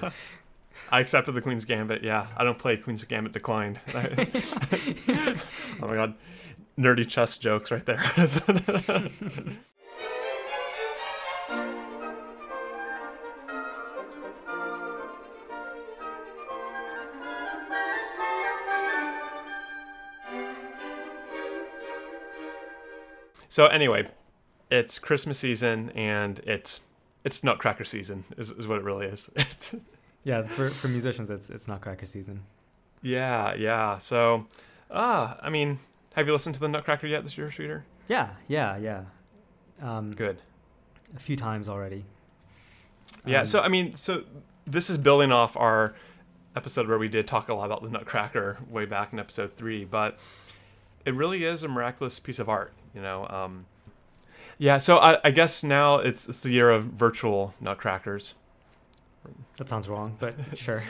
I 0.92 1.00
accepted 1.00 1.32
the 1.34 1.42
Queen's 1.42 1.66
Gambit. 1.66 2.04
Yeah, 2.04 2.28
I 2.38 2.44
don't 2.44 2.60
play 2.60 2.78
Queen's 2.78 3.04
Gambit. 3.04 3.34
Declined. 3.34 3.80
oh 3.94 5.36
my 5.82 5.96
god, 5.96 6.16
nerdy 6.78 7.08
chess 7.08 7.38
jokes 7.38 7.72
right 7.72 7.86
there. 7.86 8.00
so 23.50 23.68
anyway, 23.68 24.08
it's 24.70 25.00
Christmas 25.00 25.40
season 25.40 25.90
and 25.92 26.40
it's 26.40 26.82
it's 27.24 27.44
Nutcracker 27.44 27.86
season 27.86 28.24
is, 28.38 28.52
is 28.52 28.68
what 28.68 28.78
it 28.78 28.84
really 28.84 29.08
is. 29.08 29.32
Yeah, 30.26 30.42
for 30.42 30.72
for 30.72 30.88
musicians, 30.88 31.30
it's 31.30 31.52
it's 31.52 31.68
Nutcracker 31.68 32.08
season. 32.08 32.42
Yeah, 33.04 33.54
yeah. 33.54 34.00
So, 34.00 34.48
ah, 34.90 35.38
I 35.40 35.52
mean, 35.52 35.78
have 36.16 36.26
you 36.26 36.34
listened 36.34 36.56
to 36.56 36.62
the 36.62 36.68
Nutcracker 36.68 37.06
yet 37.06 37.24
this 37.24 37.38
year, 37.38 37.52
Shooter? 37.52 37.86
Yeah, 38.08 38.30
yeah, 38.48 38.76
yeah. 38.78 39.04
Um, 39.80 40.14
Good. 40.14 40.42
A 41.16 41.20
few 41.20 41.36
times 41.36 41.70
already. 41.70 42.06
Yeah. 43.24 43.42
Um, 43.42 43.46
so 43.46 43.62
I 43.62 43.68
mean, 43.68 43.94
so 43.94 44.24
this 44.66 44.90
is 44.90 44.98
building 44.98 45.32
off 45.32 45.56
our 45.56 45.94
episode 46.56 46.88
where 46.88 46.98
we 46.98 47.08
did 47.08 47.28
talk 47.28 47.48
a 47.50 47.54
lot 47.54 47.66
about 47.66 47.84
the 47.84 47.90
Nutcracker 47.90 48.58
way 48.68 48.86
back 48.86 49.14
in 49.14 49.20
episode 49.20 49.56
three, 49.56 49.86
but 49.86 50.18
it 51.06 51.14
really 51.14 51.44
is 51.44 51.62
a 51.62 51.68
miraculous 51.68 52.20
piece 52.20 52.40
of 52.40 52.50
art. 52.50 52.74
You 52.96 53.04
know. 53.04 53.28
Um, 53.28 53.68
yeah. 54.58 54.80
So 54.80 54.98
I, 54.98 55.20
I 55.24 55.30
guess 55.30 55.64
now 55.64 55.98
it's 56.00 56.28
it's 56.28 56.40
the 56.40 56.50
year 56.50 56.72
of 56.72 56.86
virtual 56.86 57.54
Nutcrackers 57.62 58.34
That 59.58 59.70
sounds 59.70 59.88
wrong, 59.88 60.18
but 60.20 60.36
sure. 60.58 60.84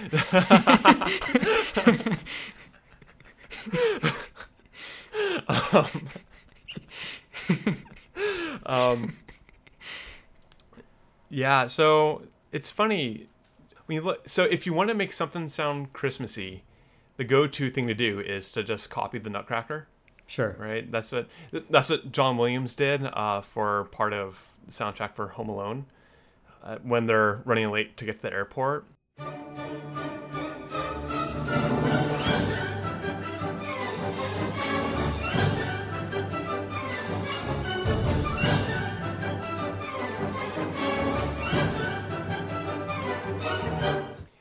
um, 5.47 6.07
um, 8.65 9.13
yeah, 11.29 11.67
so 11.67 12.23
it's 12.51 12.69
funny 12.69 13.27
when 13.85 13.95
you 13.95 14.01
look. 14.01 14.27
So 14.27 14.43
if 14.45 14.65
you 14.65 14.73
want 14.73 14.89
to 14.89 14.95
make 14.95 15.13
something 15.13 15.47
sound 15.47 15.93
Christmassy, 15.93 16.63
the 17.17 17.23
go-to 17.23 17.69
thing 17.69 17.87
to 17.87 17.93
do 17.93 18.19
is 18.19 18.51
to 18.53 18.63
just 18.63 18.89
copy 18.89 19.19
the 19.19 19.29
Nutcracker. 19.29 19.87
Sure. 20.27 20.55
Right. 20.57 20.91
That's 20.91 21.11
what 21.11 21.27
that's 21.69 21.89
what 21.89 22.11
John 22.11 22.37
Williams 22.37 22.75
did 22.75 23.05
uh, 23.13 23.41
for 23.41 23.85
part 23.85 24.13
of 24.13 24.53
the 24.65 24.71
soundtrack 24.71 25.13
for 25.13 25.29
Home 25.29 25.49
Alone 25.49 25.85
uh, 26.65 26.77
when 26.83 27.05
they're 27.05 27.41
running 27.45 27.69
late 27.71 27.95
to 27.97 28.05
get 28.05 28.15
to 28.15 28.21
the 28.23 28.33
airport. 28.33 28.85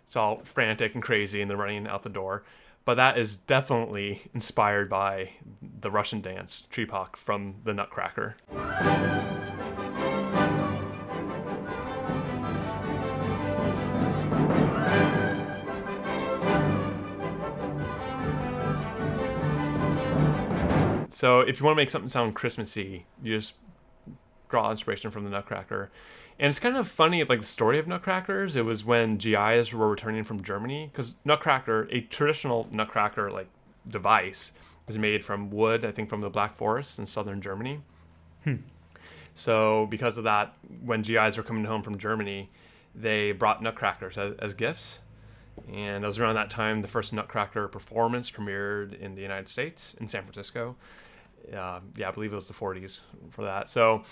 It's 0.07 0.17
all 0.17 0.43
frantic 0.45 0.95
and 0.95 1.03
crazy, 1.03 1.43
and 1.43 1.51
they're 1.51 1.57
running 1.57 1.89
out 1.89 2.05
the 2.05 2.09
door. 2.09 2.45
But 2.85 2.95
that 2.95 3.19
is 3.19 3.35
definitely 3.35 4.23
inspired 4.33 4.89
by 4.89 5.31
the 5.61 5.91
Russian 5.91 6.21
dance 6.21 6.69
Trepak 6.71 7.17
from 7.17 7.57
the 7.65 7.75
Nutcracker. 7.75 8.37
So 21.15 21.41
if 21.41 21.61
you 21.61 21.65
want 21.65 21.77
to 21.77 21.81
make 21.81 21.91
something 21.91 22.09
sound 22.09 22.35
Christmassy, 22.35 23.07
you 23.23 23.37
just 23.37 23.55
draw 24.49 24.73
inspiration 24.73 25.13
from 25.13 25.23
the 25.23 25.31
Nutcracker. 25.31 25.89
And 26.41 26.51
it's 26.51 26.59
kind 26.59 26.77
of 26.77 26.89
funny, 26.89 27.23
like 27.23 27.39
the 27.39 27.47
story 27.47 27.79
of 27.79 27.87
Nutcrackers. 27.87 28.57
It 28.57 28.65
was 28.65 28.85
when 28.85 29.17
GIs 29.17 29.73
were 29.73 29.89
returning 29.89 30.25
from 30.25 30.43
Germany, 30.43 30.91
because 30.91 31.15
Nutcracker, 31.25 31.87
a 31.93 32.01
traditional 32.01 32.67
Nutcracker 32.73 33.31
like 33.31 33.47
device, 33.87 34.53
is 34.89 34.99
made 34.99 35.25
from 35.25 35.51
wood. 35.51 35.85
I 35.85 35.93
think 35.93 36.09
from 36.09 36.21
the 36.21 36.31
Black 36.31 36.53
Forest 36.53 36.99
in 36.99 37.07
southern 37.07 37.41
Germany. 37.41 37.81
Hmm. 38.43 38.57
So 39.35 39.87
because 39.87 40.17
of 40.17 40.25
that, 40.25 40.57
when 40.85 41.03
GIs 41.03 41.37
were 41.37 41.45
coming 41.45 41.65
home 41.65 41.83
from 41.83 41.97
Germany, 41.97 42.51
they 42.93 43.31
brought 43.31 43.63
Nutcrackers 43.63 44.19
as, 44.19 44.35
as 44.41 44.55
gifts. 44.55 44.99
And 45.73 46.03
it 46.03 46.07
was 46.09 46.19
around 46.19 46.35
that 46.35 46.51
time 46.51 46.83
the 46.83 46.89
first 46.89 47.13
Nutcracker 47.13 47.69
performance 47.69 48.33
premiered 48.33 48.99
in 48.99 49.15
the 49.15 49.23
United 49.23 49.49
States 49.49 49.95
in 50.01 50.09
San 50.09 50.23
Francisco. 50.23 50.75
Uh, 51.53 51.81
yeah, 51.97 52.09
I 52.09 52.11
believe 52.11 52.33
it 52.33 52.37
was 52.37 52.49
the 52.49 52.55
40s 52.55 53.03
for 53.31 53.45
that. 53.45 53.69
So 53.71 54.05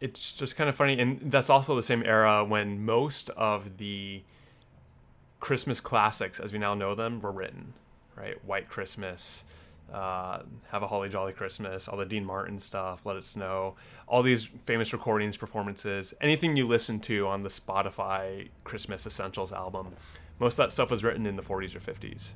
it's 0.00 0.32
just 0.32 0.56
kind 0.56 0.70
of 0.70 0.76
funny 0.76 0.98
and 0.98 1.30
that's 1.30 1.50
also 1.50 1.74
the 1.76 1.82
same 1.82 2.02
era 2.04 2.44
when 2.44 2.84
most 2.84 3.30
of 3.30 3.78
the 3.78 4.22
christmas 5.40 5.80
classics 5.80 6.40
as 6.40 6.52
we 6.52 6.58
now 6.58 6.74
know 6.74 6.94
them 6.94 7.20
were 7.20 7.32
written 7.32 7.72
right 8.16 8.42
white 8.44 8.68
christmas 8.68 9.44
uh, 9.92 10.40
have 10.68 10.82
a 10.82 10.86
holly 10.86 11.08
jolly 11.08 11.32
christmas 11.32 11.88
all 11.88 11.96
the 11.96 12.04
dean 12.04 12.24
martin 12.24 12.58
stuff 12.58 13.04
let 13.06 13.16
it 13.16 13.24
snow 13.24 13.74
all 14.06 14.22
these 14.22 14.44
famous 14.44 14.92
recordings 14.92 15.36
performances 15.36 16.14
anything 16.20 16.56
you 16.56 16.66
listen 16.66 17.00
to 17.00 17.26
on 17.26 17.42
the 17.42 17.48
spotify 17.48 18.48
christmas 18.64 19.06
essentials 19.06 19.52
album 19.52 19.88
most 20.38 20.54
of 20.54 20.58
that 20.58 20.72
stuff 20.72 20.90
was 20.90 21.02
written 21.02 21.26
in 21.26 21.36
the 21.36 21.42
40s 21.42 21.74
or 21.74 21.80
50s 21.80 22.32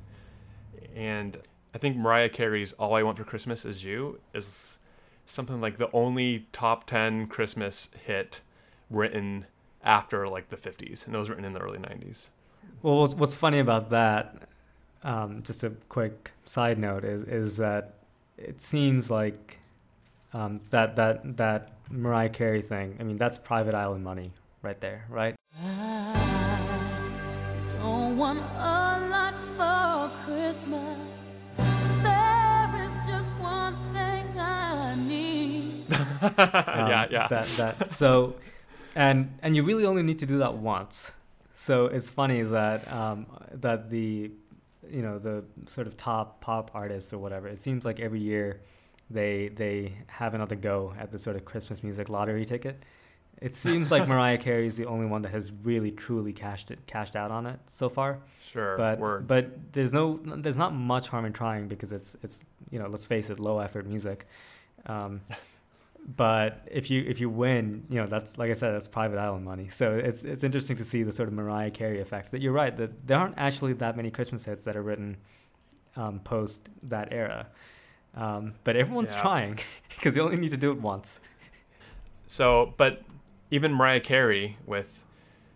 and 0.94 1.38
i 1.74 1.78
think 1.78 1.96
mariah 1.96 2.28
carey's 2.28 2.72
all 2.74 2.94
i 2.94 3.02
want 3.02 3.16
for 3.16 3.24
christmas 3.24 3.64
is 3.64 3.84
you 3.84 4.18
is 4.34 4.78
something 5.26 5.60
like 5.60 5.78
the 5.78 5.90
only 5.92 6.46
top 6.52 6.84
10 6.84 7.26
Christmas 7.26 7.90
hit 8.04 8.40
written 8.90 9.46
after 9.82 10.28
like 10.28 10.48
the 10.50 10.56
50s, 10.56 11.06
and 11.06 11.14
it 11.14 11.18
was 11.18 11.28
written 11.28 11.44
in 11.44 11.52
the 11.52 11.60
early 11.60 11.78
90s. 11.78 12.28
Well, 12.82 12.98
what's, 13.00 13.14
what's 13.14 13.34
funny 13.34 13.58
about 13.58 13.90
that, 13.90 14.48
um, 15.02 15.42
just 15.42 15.64
a 15.64 15.70
quick 15.88 16.32
side 16.44 16.78
note, 16.78 17.04
is 17.04 17.22
is 17.24 17.56
that 17.56 17.94
it 18.38 18.60
seems 18.60 19.10
like 19.10 19.58
um, 20.32 20.60
that 20.70 20.96
that 20.96 21.36
that 21.36 21.72
Mariah 21.90 22.28
Carey 22.28 22.62
thing. 22.62 22.96
I 23.00 23.02
mean, 23.02 23.16
that's 23.16 23.38
private 23.38 23.74
island 23.74 24.04
money 24.04 24.32
right 24.62 24.80
there, 24.80 25.04
right? 25.08 25.34
I 25.60 26.84
don't 27.80 28.16
want 28.16 28.38
a 28.38 29.08
lot 29.10 29.34
for 29.56 30.10
Christmas. 30.24 31.11
yeah, 36.38 37.06
yeah. 37.10 37.28
That 37.28 37.46
that 37.56 37.90
so, 37.90 38.36
and 38.94 39.38
and 39.42 39.56
you 39.56 39.62
really 39.62 39.84
only 39.84 40.02
need 40.02 40.18
to 40.20 40.26
do 40.26 40.38
that 40.38 40.54
once. 40.54 41.12
So 41.54 41.86
it's 41.86 42.10
funny 42.10 42.42
that 42.42 42.90
um, 42.92 43.26
that 43.52 43.90
the 43.90 44.30
you 44.90 45.02
know 45.02 45.18
the 45.18 45.44
sort 45.66 45.86
of 45.86 45.96
top 45.96 46.40
pop 46.40 46.70
artists 46.74 47.12
or 47.12 47.18
whatever. 47.18 47.48
It 47.48 47.58
seems 47.58 47.84
like 47.84 48.00
every 48.00 48.20
year 48.20 48.60
they 49.10 49.48
they 49.48 49.94
have 50.06 50.34
another 50.34 50.56
go 50.56 50.94
at 50.98 51.10
the 51.10 51.18
sort 51.18 51.36
of 51.36 51.44
Christmas 51.44 51.82
music 51.82 52.08
lottery 52.08 52.44
ticket. 52.44 52.78
It 53.40 53.54
seems 53.54 53.90
like 53.90 54.06
Mariah 54.12 54.38
Carey 54.38 54.66
is 54.66 54.76
the 54.76 54.86
only 54.86 55.06
one 55.06 55.22
that 55.22 55.32
has 55.32 55.50
really 55.62 55.90
truly 55.90 56.32
cashed 56.32 56.70
it 56.70 56.86
cashed 56.86 57.16
out 57.16 57.30
on 57.30 57.46
it 57.46 57.58
so 57.68 57.88
far. 57.88 58.20
Sure, 58.40 58.76
but 58.76 58.98
word. 58.98 59.26
but 59.26 59.72
there's 59.72 59.92
no 59.92 60.20
there's 60.24 60.56
not 60.56 60.74
much 60.74 61.08
harm 61.08 61.24
in 61.24 61.32
trying 61.32 61.68
because 61.68 61.92
it's 61.92 62.16
it's 62.22 62.44
you 62.70 62.78
know 62.78 62.88
let's 62.88 63.06
face 63.06 63.30
it 63.30 63.38
low 63.38 63.58
effort 63.58 63.86
music. 63.86 64.26
Um, 64.86 65.20
but 66.04 66.66
if 66.70 66.90
you 66.90 67.04
if 67.06 67.20
you 67.20 67.30
win, 67.30 67.84
you 67.88 68.00
know 68.00 68.06
that's 68.06 68.36
like 68.36 68.50
I 68.50 68.54
said, 68.54 68.74
that's 68.74 68.88
private 68.88 69.18
island 69.18 69.44
money. 69.44 69.68
So 69.68 69.94
it's 69.94 70.24
it's 70.24 70.42
interesting 70.42 70.76
to 70.76 70.84
see 70.84 71.02
the 71.02 71.12
sort 71.12 71.28
of 71.28 71.34
Mariah 71.34 71.70
Carey 71.70 72.00
effects. 72.00 72.30
That 72.30 72.40
you're 72.40 72.52
right 72.52 72.76
that 72.76 73.06
there 73.06 73.18
aren't 73.18 73.38
actually 73.38 73.74
that 73.74 73.96
many 73.96 74.10
Christmas 74.10 74.44
hits 74.44 74.64
that 74.64 74.76
are 74.76 74.82
written 74.82 75.18
um, 75.96 76.18
post 76.20 76.70
that 76.84 77.12
era, 77.12 77.46
um, 78.16 78.54
but 78.64 78.76
everyone's 78.76 79.14
yeah. 79.14 79.20
trying 79.20 79.58
because 79.90 80.16
you 80.16 80.22
only 80.22 80.38
need 80.38 80.50
to 80.50 80.56
do 80.56 80.72
it 80.72 80.80
once. 80.80 81.20
So, 82.26 82.74
but 82.76 83.02
even 83.50 83.72
Mariah 83.72 84.00
Carey 84.00 84.56
with 84.66 85.04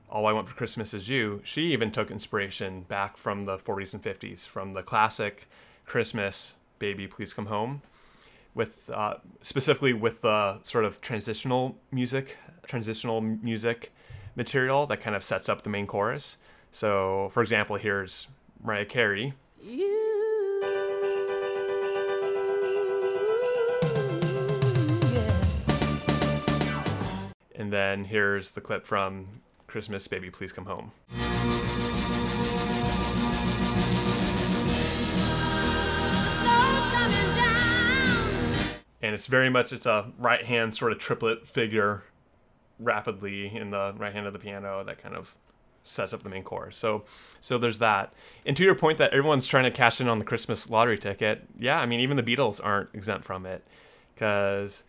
"All 0.08 0.26
I 0.26 0.32
Want 0.32 0.48
for 0.48 0.54
Christmas 0.54 0.94
Is 0.94 1.08
You," 1.08 1.40
she 1.42 1.72
even 1.72 1.90
took 1.90 2.08
inspiration 2.08 2.82
back 2.82 3.16
from 3.16 3.46
the 3.46 3.58
40s 3.58 3.94
and 3.94 4.02
50s 4.02 4.46
from 4.46 4.74
the 4.74 4.84
classic 4.84 5.48
Christmas 5.84 6.54
"Baby 6.78 7.08
Please 7.08 7.34
Come 7.34 7.46
Home." 7.46 7.82
With 8.56 8.90
uh, 8.92 9.14
specifically 9.42 9.92
with 9.92 10.22
the 10.22 10.60
sort 10.62 10.84
of 10.84 11.00
transitional 11.02 11.76
music, 11.92 12.38
transitional 12.66 13.20
music 13.20 13.92
material 14.34 14.86
that 14.86 14.96
kind 14.96 15.14
of 15.14 15.22
sets 15.22 15.48
up 15.48 15.62
the 15.62 15.70
main 15.70 15.86
chorus. 15.86 16.38
So, 16.72 17.28
for 17.32 17.42
example, 17.42 17.76
here's 17.76 18.28
Mariah 18.64 18.86
Carey. 18.86 19.34
And 27.54 27.72
then 27.72 28.04
here's 28.04 28.52
the 28.52 28.60
clip 28.62 28.86
from 28.86 29.42
Christmas 29.66 30.08
Baby 30.08 30.30
Please 30.30 30.52
Come 30.52 30.64
Home. 30.64 30.92
And 39.06 39.14
it's 39.14 39.28
very 39.28 39.48
much 39.48 39.72
it's 39.72 39.86
a 39.86 40.10
right 40.18 40.44
hand 40.44 40.75
sort 40.75 40.90
of 40.90 40.98
triplet 40.98 41.46
figure 41.46 42.02
rapidly 42.80 43.54
in 43.54 43.70
the 43.70 43.94
right 43.96 44.12
hand 44.12 44.26
of 44.26 44.32
the 44.32 44.38
piano 44.38 44.82
that 44.84 45.00
kind 45.00 45.14
of 45.14 45.36
sets 45.84 46.12
up 46.12 46.25
the 46.25 46.28
main 46.28 46.42
chorus. 46.42 46.76
So 46.76 47.04
so 47.40 47.56
there's 47.56 47.78
that. 47.78 48.12
And 48.44 48.56
to 48.56 48.64
your 48.64 48.75
point 48.75 48.98
that 48.98 49.12
everyone's 49.12 49.46
trying 49.46 49.64
to 49.64 49.70
cash 49.70 50.00
in 50.00 50.08
on 50.08 50.18
the 50.18 50.25
Christmas 50.25 50.68
lottery 50.68 50.98
ticket, 50.98 51.46
yeah, 51.58 51.80
I 51.80 51.86
mean 51.86 52.00
even 52.00 52.16
the 52.16 52.22
Beatles 52.22 52.60
aren't 52.62 52.90
exempt 52.94 53.25
from 53.25 53.46
it 53.46 53.66
because. 54.14 54.84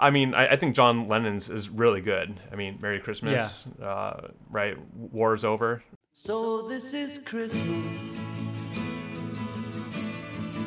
I 0.00 0.10
mean, 0.10 0.34
I, 0.34 0.48
I, 0.48 0.56
think 0.56 0.74
John 0.74 1.06
Lennon's 1.06 1.48
is 1.48 1.70
really 1.70 2.00
good. 2.00 2.40
I 2.50 2.56
mean, 2.56 2.76
Merry 2.82 2.98
Christmas, 2.98 3.68
yeah. 3.78 3.86
uh, 3.86 4.28
right? 4.50 4.76
War's 4.96 5.44
over. 5.44 5.84
So 6.12 6.62
this 6.62 6.92
is 6.92 7.20
Christmas, 7.20 7.94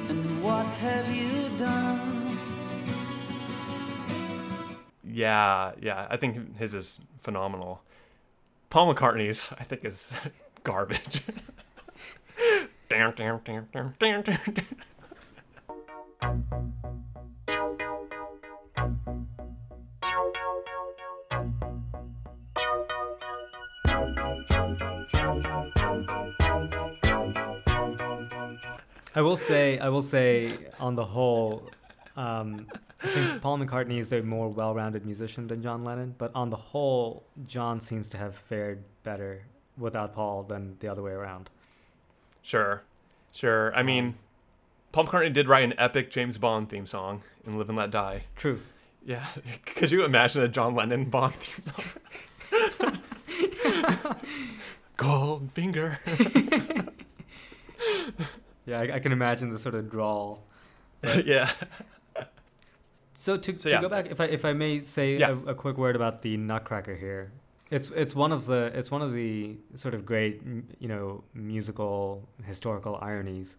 and 0.07 0.41
what 0.41 0.65
have 0.65 1.13
you 1.13 1.49
done? 1.57 2.14
Yeah, 5.15 5.71
yeah. 5.81 6.07
I 6.09 6.17
think 6.17 6.57
his 6.57 6.73
is 6.73 6.99
phenomenal. 7.19 7.81
Paul 8.69 8.93
McCartney's, 8.93 9.47
I 9.57 9.63
think, 9.63 9.85
is 9.85 10.19
garbage. 10.63 11.21
damn, 12.89 13.13
damn, 13.13 13.39
damn, 13.45 13.69
damn, 13.71 13.93
damn, 13.97 14.23
damn. 14.23 14.65
I 29.15 29.21
will 29.21 29.37
say, 29.37 29.79
I 29.79 29.87
will 29.87 30.01
say, 30.01 30.51
on 30.77 30.95
the 30.95 31.05
whole, 31.05 31.69
um, 32.17 32.67
I 33.05 33.07
think 33.07 33.41
Paul 33.41 33.59
McCartney 33.59 33.99
is 33.99 34.11
a 34.13 34.21
more 34.21 34.49
well-rounded 34.49 35.05
musician 35.05 35.47
than 35.47 35.61
John 35.61 35.83
Lennon. 35.83 36.15
But 36.17 36.31
on 36.35 36.49
the 36.49 36.57
whole, 36.57 37.23
John 37.47 37.79
seems 37.79 38.09
to 38.09 38.17
have 38.17 38.35
fared 38.35 38.83
better 39.03 39.43
without 39.77 40.13
Paul 40.15 40.43
than 40.43 40.77
the 40.79 40.87
other 40.87 41.01
way 41.03 41.11
around. 41.11 41.49
Sure, 42.41 42.81
sure. 43.31 43.73
I 43.75 43.83
mean, 43.83 44.05
Um, 44.05 44.15
Paul 44.91 45.05
McCartney 45.07 45.33
did 45.33 45.47
write 45.49 45.63
an 45.63 45.73
epic 45.77 46.09
James 46.09 46.37
Bond 46.37 46.69
theme 46.69 46.85
song 46.85 47.21
in 47.45 47.57
"Live 47.57 47.69
and 47.69 47.77
Let 47.77 47.91
Die." 47.91 48.23
True. 48.35 48.61
Yeah, 49.05 49.25
could 49.65 49.91
you 49.91 50.03
imagine 50.05 50.41
a 50.41 50.47
John 50.47 50.73
Lennon 50.75 51.05
Bond 51.09 51.33
theme 51.35 51.65
song? 51.65 51.85
Goldfinger. 54.97 55.97
Yeah, 58.67 58.79
I, 58.79 58.95
I 58.95 58.99
can 58.99 59.11
imagine 59.11 59.51
the 59.51 59.59
sort 59.59 59.75
of 59.75 59.91
drawl. 59.91 60.41
yeah. 61.23 61.51
So 63.17 63.37
to, 63.37 63.57
So, 63.57 63.69
to 63.69 63.75
yeah. 63.75 63.81
go 63.81 63.89
back, 63.89 64.05
if 64.11 64.19
I 64.19 64.25
if 64.25 64.43
I 64.45 64.53
may 64.53 64.81
say 64.81 65.17
Yeah. 65.17 65.31
a, 65.47 65.51
a 65.51 65.55
quick 65.55 65.77
word 65.77 65.95
about 65.95 66.21
the 66.21 66.37
Nutcracker 66.37 66.95
here, 66.95 67.31
it's 67.71 67.89
it's 67.91 68.13
one 68.15 68.31
of 68.31 68.45
the 68.45 68.71
it's 68.77 68.91
one 68.91 69.01
of 69.01 69.13
the 69.13 69.57
sort 69.75 69.93
of 69.93 70.05
great 70.05 70.41
you 70.79 70.87
know 70.87 71.23
musical 71.33 72.27
historical 72.43 72.97
ironies 73.01 73.57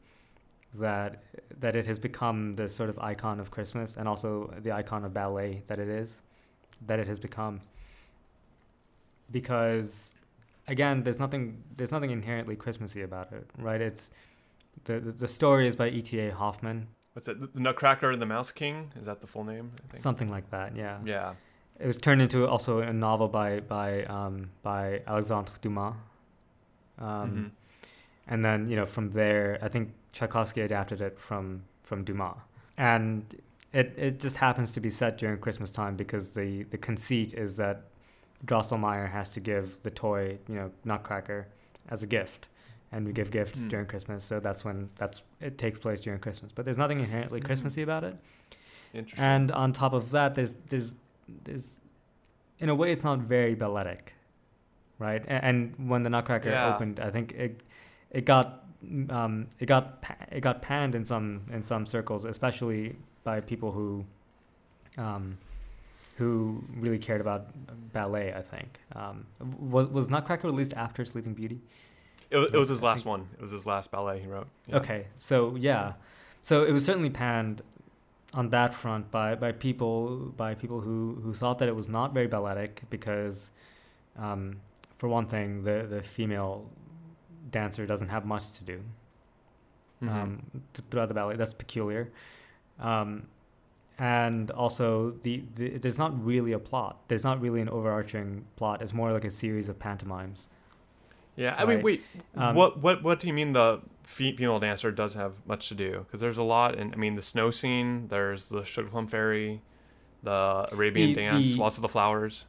that 0.75 1.23
that 1.61 1.75
it 1.75 1.87
has 1.87 1.99
become 1.99 2.55
the 2.57 2.69
sort 2.69 2.91
of 2.91 2.99
icon 2.99 3.41
of 3.41 3.51
Christmas 3.51 3.97
and 3.97 4.07
also 4.07 4.53
the 4.63 4.73
icon 4.73 5.05
of 5.05 5.13
ballet 5.15 5.63
that 5.67 5.79
it 5.79 5.89
is, 5.89 6.23
that 6.87 6.99
it 6.99 7.07
has 7.09 7.19
become. 7.19 7.61
Because, 9.31 10.17
again, 10.69 11.03
there's 11.03 11.19
nothing 11.19 11.63
there's 11.77 11.93
nothing 11.93 12.11
inherently 12.11 12.57
Christmassy 12.57 13.03
about 13.03 13.33
it, 13.33 13.47
right? 13.59 13.81
It's 13.81 14.11
the 14.85 15.01
the, 15.01 15.13
the 15.13 15.29
story 15.29 15.67
is 15.67 15.75
by 15.75 15.89
E.T.A. 15.89 16.31
Hoffmann, 16.33 16.87
What's 17.17 17.29
it? 17.29 17.55
The 17.55 17.61
Nutcracker 17.61 18.11
and 18.11 18.21
the 18.21 18.27
Mouse 18.27 18.53
King? 18.53 18.93
Is 19.01 19.07
that 19.07 19.23
the 19.23 19.27
full 19.27 19.43
name? 19.45 19.73
I 19.83 19.87
think. 19.93 20.03
something 20.03 20.29
like 20.31 20.51
that, 20.51 20.77
yeah. 20.77 20.99
Yeah. 21.03 21.33
It 21.81 21.87
was 21.87 21.97
turned 21.97 22.21
into 22.21 22.47
also 22.47 22.81
a 22.81 22.93
novel 22.93 23.27
by 23.29 23.61
by 23.61 24.05
um, 24.05 24.51
by 24.63 25.01
Alexandre 25.07 25.53
Dumas. 25.63 25.95
Um, 26.99 27.07
Mhm. 27.07 27.51
And 28.29 28.45
then 28.45 28.69
you 28.69 28.77
know 28.77 28.85
from 28.85 29.13
there, 29.13 29.59
I 29.63 29.69
think 29.69 29.95
Tchaikovsky 30.13 30.61
adapted 30.61 31.01
it 31.01 31.19
from 31.19 31.63
from 31.83 32.05
Dumas, 32.05 32.37
and 32.77 33.25
it 33.73 33.95
it 33.97 34.21
just 34.21 34.37
happens 34.37 34.73
to 34.73 34.81
be 34.81 34.91
set 34.91 35.17
during 35.17 35.39
Christmas 35.39 35.71
time 35.73 35.97
because 35.97 36.35
the 36.35 36.65
the 36.65 36.77
conceit 36.79 37.33
is 37.33 37.57
that 37.57 37.85
Drosselmeyer 38.45 39.11
has 39.11 39.33
to 39.35 39.41
give 39.41 39.81
the 39.83 39.91
toy 39.91 40.39
you 40.49 40.55
know 40.57 40.71
Nutcracker 40.85 41.47
as 41.89 42.03
a 42.03 42.07
gift, 42.07 42.49
and 42.97 43.07
we 43.07 43.13
give 43.13 43.31
gifts 43.31 43.63
Hmm. 43.63 43.69
during 43.73 43.87
Christmas, 43.87 44.25
so 44.25 44.41
that's 44.41 44.65
when 44.65 44.89
that's 44.97 45.23
it 45.41 45.59
takes 45.59 45.79
place 45.79 46.01
during 46.01 46.21
Christmas. 46.27 46.53
But 46.53 46.65
there's 46.65 46.79
nothing 46.85 47.01
inherently 47.01 47.41
Hmm. 47.41 47.47
Christmassy 47.47 47.83
about 47.83 48.05
it. 48.05 48.17
Interesting. 48.95 49.25
And 49.25 49.53
on 49.53 49.73
top 49.73 49.93
of 49.93 50.11
that, 50.17 50.35
there's 50.35 50.55
there's 50.71 50.95
there's 51.45 51.81
in 52.59 52.69
a 52.71 52.75
way 52.75 52.89
it's 52.93 53.05
not 53.05 53.19
very 53.19 53.55
balletic, 53.55 54.15
right? 54.99 55.23
And, 55.27 55.45
and 55.79 55.91
when 55.91 56.03
the 56.05 56.11
Nutcracker 56.11 56.51
Yeah. 56.51 56.75
opened, 56.75 57.01
I 57.01 57.11
think 57.11 57.33
it 57.33 57.61
it 58.11 58.25
got 58.25 58.47
um, 59.11 59.49
it 59.59 59.67
got 59.67 59.85
it 60.33 60.41
got 60.41 60.63
panned 60.63 60.95
in 60.95 61.05
some 61.05 61.43
in 61.53 61.63
some 61.63 61.85
circles, 61.87 62.25
especially 62.25 62.97
by 63.25 63.41
people 63.41 63.73
who 63.73 64.05
um, 64.97 65.37
who 66.17 66.65
really 66.85 66.99
cared 66.99 67.21
about 67.21 67.43
ballet. 67.93 68.33
I 68.33 68.43
think 68.43 68.81
um, 68.95 69.27
was 69.75 69.89
was 69.89 70.09
Nutcracker 70.09 70.47
released 70.49 70.75
after 70.75 71.05
Sleeping 71.05 71.35
Beauty? 71.35 71.61
It, 72.31 72.37
was, 72.39 72.47
it 72.53 72.57
was 72.59 72.69
his 72.69 72.83
last 72.83 73.05
one. 73.05 73.29
It 73.35 73.43
was 73.43 73.51
his 73.53 73.67
last 73.67 73.91
ballet 73.91 74.21
he 74.21 74.27
wrote. 74.27 74.49
Yeah. 74.67 74.77
Okay, 74.79 75.07
so 75.17 75.57
yeah, 75.57 75.95
so 76.43 76.65
it 76.65 76.73
was 76.73 76.85
certainly 76.85 77.11
panned 77.11 77.63
on 78.35 78.51
that 78.51 78.75
front 78.75 79.11
by, 79.11 79.35
by 79.35 79.53
people 79.53 80.33
by 80.37 80.55
people 80.55 80.81
who, 80.81 81.19
who 81.23 81.33
thought 81.33 81.59
that 81.61 81.69
it 81.69 81.77
was 81.77 81.89
not 81.89 82.13
very 82.13 82.27
balletic 82.27 82.83
because, 82.91 83.53
um, 84.19 84.57
for 84.99 85.09
one 85.09 85.27
thing, 85.27 85.63
the 85.63 85.87
the 85.89 86.03
female 86.03 86.69
dancer 87.51 87.87
doesn't 87.87 88.09
have 88.09 88.25
much 88.27 88.51
to 88.53 88.65
do 88.65 88.81
Mhm. 90.03 90.09
um, 90.11 90.43
throughout 90.91 91.09
the 91.09 91.15
ballet. 91.15 91.37
That's 91.37 91.55
peculiar, 91.55 92.11
um, 92.79 93.27
and 93.99 94.51
also 94.51 95.13
the, 95.23 95.43
the 95.55 95.79
there's 95.79 95.97
not 95.97 96.13
really 96.23 96.53
a 96.53 96.59
plot. 96.59 97.01
There's 97.09 97.25
not 97.25 97.41
really 97.41 97.63
an 97.63 97.69
overarching 97.71 98.45
plot. 98.57 98.83
It's 98.83 98.93
more 98.93 99.11
like 99.13 99.25
a 99.25 99.31
series 99.31 99.69
of 99.71 99.79
pantomimes. 99.79 100.49
Yeah, 101.37 101.55
I 101.59 101.65
mean, 101.67 101.83
wait. 101.83 102.03
Um, 102.35 102.55
what 102.55 102.79
what 102.79 103.03
what 103.03 103.21
do 103.21 103.27
you 103.27 103.33
mean 103.35 103.53
the 103.53 103.81
female 104.03 104.59
dancer 104.59 104.91
does 104.91 105.15
have 105.15 105.47
much 105.47 105.69
to 105.69 105.75
do? 105.75 106.05
Because 106.07 106.21
there's 106.21 106.39
a 106.39 106.43
lot, 106.43 106.79
and 106.79 106.93
I 106.95 106.97
mean 106.97 107.15
the 107.15 107.23
snow 107.23 107.51
scene. 107.51 108.09
There's 108.09 108.49
the 108.49 108.65
Sugar 108.65 108.89
Plum 108.89 109.07
Fairy, 109.07 109.61
the 110.23 110.67
Arabian 110.73 111.11
The- 111.11 111.15
Dance, 111.17 111.55
the- 111.55 111.61
Waltz 111.61 111.77
of 111.77 111.83
the 111.83 111.89
Flowers. 111.89 112.47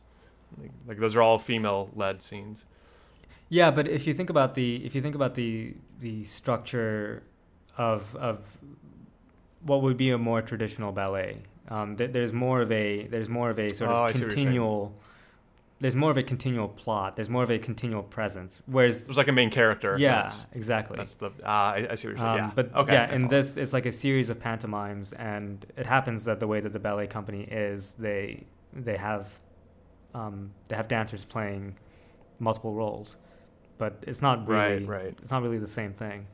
Like, 0.61 0.71
like 0.87 0.97
those 0.97 1.15
are 1.17 1.21
all 1.21 1.37
female 1.39 1.89
led 1.95 2.21
scenes. 2.21 2.65
Yeah, 3.49 3.71
but 3.71 3.87
if 3.87 4.07
you 4.07 4.13
think 4.13 4.29
about 4.29 4.55
the 4.55 4.85
if 4.85 4.95
you 4.95 5.01
think 5.01 5.15
about 5.15 5.35
the 5.35 5.73
the 5.99 6.23
structure 6.23 7.23
of 7.77 8.15
of 8.15 8.39
what 9.61 9.81
would 9.81 9.97
be 9.97 10.11
a 10.11 10.17
more 10.17 10.41
traditional 10.41 10.91
ballet, 10.91 11.37
um, 11.69 11.95
th- 11.97 12.11
there's 12.11 12.31
more 12.33 12.61
of 12.61 12.71
a 12.71 13.07
there's 13.07 13.27
more 13.29 13.49
of 13.49 13.59
a 13.59 13.67
sort 13.69 13.89
Oh, 13.89 14.05
of 14.05 14.15
see 14.15 14.19
what 14.19 14.21
you're 14.21 14.29
continual. 14.29 14.95
There's 15.79 15.95
more 15.95 16.09
of 16.09 16.17
a 16.17 16.23
continual 16.23 16.69
plot. 16.69 17.15
There's 17.15 17.29
more 17.29 17.43
of 17.43 17.51
a 17.51 17.59
continual 17.59 18.01
presence. 18.01 18.61
Whereas, 18.65 19.05
There's 19.05 19.17
like 19.17 19.27
a 19.27 19.31
main 19.31 19.51
character. 19.51 19.95
yeah, 19.99 20.23
that's, 20.23 20.45
exactly. 20.53 20.97
that's 20.97 21.15
the 21.15 21.31
ah. 21.45 21.73
I, 21.73 21.87
I 21.91 21.95
see 21.95 22.07
what 22.07 22.11
you're 22.11 22.17
saying. 22.17 22.29
Um, 22.29 22.37
yeah, 22.37 22.51
But 22.55 22.75
okay. 22.75 22.93
yeah, 22.93 23.13
in 23.13 23.27
this, 23.27 23.57
it's 23.57 23.73
like 23.73 23.85
a 23.85 23.91
series 23.91 24.31
of 24.31 24.39
pantomimes, 24.39 25.13
and 25.13 25.63
it 25.77 25.85
happens 25.85 26.25
that 26.25 26.39
the 26.39 26.47
way 26.47 26.59
that 26.59 26.73
the 26.73 26.79
ballet 26.79 27.05
company 27.05 27.43
is, 27.43 27.93
they 27.95 28.43
they 28.73 28.97
have 28.97 29.29
um, 30.15 30.51
they 30.67 30.75
have 30.75 30.87
dancers 30.87 31.23
playing 31.23 31.75
multiple 32.39 32.73
roles, 32.73 33.17
but 33.77 34.03
it's 34.07 34.21
not 34.21 34.47
really 34.47 34.85
right, 34.85 35.03
right. 35.03 35.15
it's 35.21 35.31
not 35.31 35.43
really 35.43 35.59
the 35.59 35.67
same 35.67 35.93
thing. 35.93 36.25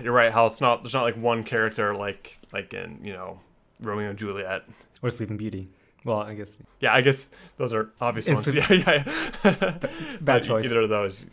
You're 0.00 0.12
right. 0.12 0.32
How 0.32 0.46
it's 0.46 0.60
not. 0.60 0.82
There's 0.82 0.94
not 0.94 1.02
like 1.02 1.16
one 1.16 1.42
character 1.42 1.94
like 1.94 2.38
like 2.52 2.74
in 2.74 3.00
you 3.02 3.12
know 3.12 3.40
Romeo 3.80 4.10
and 4.10 4.18
Juliet. 4.18 4.64
Or 5.02 5.10
Sleeping 5.10 5.36
Beauty. 5.36 5.68
Well, 6.04 6.18
I 6.20 6.34
guess 6.34 6.58
Yeah, 6.80 6.94
I 6.94 7.00
guess 7.02 7.30
those 7.56 7.74
are 7.74 7.90
obvious 8.00 8.28
ones. 8.28 8.46
a- 8.48 8.54
yeah, 8.56 9.04
yeah. 9.44 9.78
bad 10.20 10.44
choice. 10.50 10.64
Either 10.66 10.82
of 10.82 10.88
those, 10.88 11.24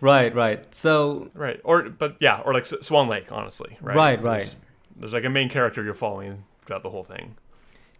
right, 0.00 0.34
right. 0.34 0.74
So 0.74 1.30
right? 1.34 1.60
Or 1.64 1.88
but 1.90 2.16
yeah, 2.20 2.40
or 2.44 2.52
like 2.54 2.66
Swan 2.66 3.08
Lake, 3.08 3.30
honestly. 3.30 3.76
Right, 3.80 3.96
Right, 3.96 4.22
There's- 4.22 4.54
right. 4.54 4.54
There's 4.96 5.12
like 5.12 5.24
a 5.24 5.30
main 5.30 5.48
character 5.48 5.82
you're 5.82 5.94
following 5.94 6.44
throughout 6.60 6.82
the 6.82 6.90
whole 6.90 7.02
thing. 7.04 7.34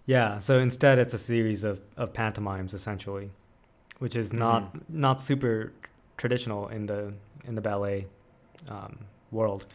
yeah, 0.07 0.38
so 0.38 0.59
instead 0.59 0.98
it's 0.98 1.14
a 1.14 1.18
series 1.18 1.64
of, 1.64 1.81
of 1.96 2.12
pantomimes 2.12 2.74
essentially, 2.74 3.31
which 3.98 4.14
is 4.16 4.33
not 4.33 4.62
Mm-hmm. 4.74 5.00
not 5.00 5.20
super 5.20 5.72
traditional 6.16 6.68
in 6.68 6.87
the 6.87 7.12
in 7.44 7.55
the 7.55 7.61
ballet 7.61 8.07
um, 8.68 8.98
world. 9.31 9.66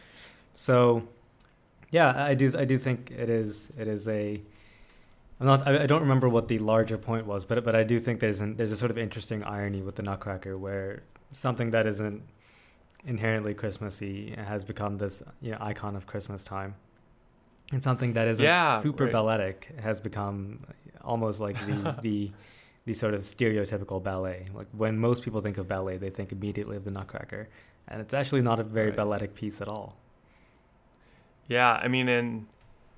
So 0.54 1.02
yeah, 1.90 2.12
I 2.24 2.34
do 2.34 2.50
I 2.56 2.64
do 2.64 2.76
think 2.78 3.10
it 3.10 3.28
is 3.28 3.70
it 3.78 3.88
is 3.88 4.06
a 4.08 4.40
I'm 5.40 5.46
not 5.46 5.66
I, 5.68 5.84
I 5.84 5.86
don't 5.86 6.00
remember 6.02 6.28
what 6.28 6.48
the 6.48 6.58
larger 6.58 6.98
point 6.98 7.26
was, 7.26 7.44
but 7.46 7.62
but 7.64 7.74
I 7.76 7.84
do 7.84 7.98
think 7.98 8.20
there's 8.20 8.40
an, 8.40 8.56
there's 8.56 8.72
a 8.72 8.76
sort 8.76 8.90
of 8.90 8.98
interesting 8.98 9.42
irony 9.44 9.82
with 9.82 9.94
the 9.96 10.02
Nutcracker 10.02 10.56
where 10.58 11.02
something 11.32 11.70
that 11.70 11.86
isn't 11.86 12.22
inherently 13.06 13.54
Christmassy 13.54 14.34
has 14.36 14.64
become 14.64 14.98
this 14.98 15.22
you 15.40 15.52
know 15.52 15.58
icon 15.60 15.94
of 15.96 16.06
Christmas 16.06 16.42
time. 16.44 16.74
And 17.70 17.82
something 17.82 18.14
that 18.14 18.26
isn't 18.28 18.44
Yeah, 18.44 18.78
super 18.78 19.04
right. 19.04 19.12
balletic 19.12 19.74
has 19.80 20.00
become 20.00 20.60
almost 21.04 21.38
like 21.40 21.56
the 21.66 21.96
the 22.02 22.32
the 22.86 22.94
sort 22.94 23.14
of 23.14 23.22
stereotypical 23.22 24.02
ballet. 24.02 24.46
Like 24.54 24.66
when 24.72 24.98
most 24.98 25.22
people 25.22 25.40
think 25.42 25.58
of 25.58 25.68
ballet, 25.68 25.98
they 25.98 26.10
think 26.10 26.32
immediately 26.32 26.76
of 26.76 26.84
the 26.84 26.90
Nutcracker, 26.90 27.48
and 27.86 28.00
it's 28.00 28.14
actually 28.14 28.40
not 28.42 28.58
a 28.58 28.64
very 28.64 28.88
Right. 28.88 28.96
balletic 28.96 29.34
piece 29.34 29.60
at 29.60 29.68
all. 29.68 29.96
Yeah, 31.46 31.74
I 31.82 31.88
mean, 31.88 32.08
and 32.08 32.46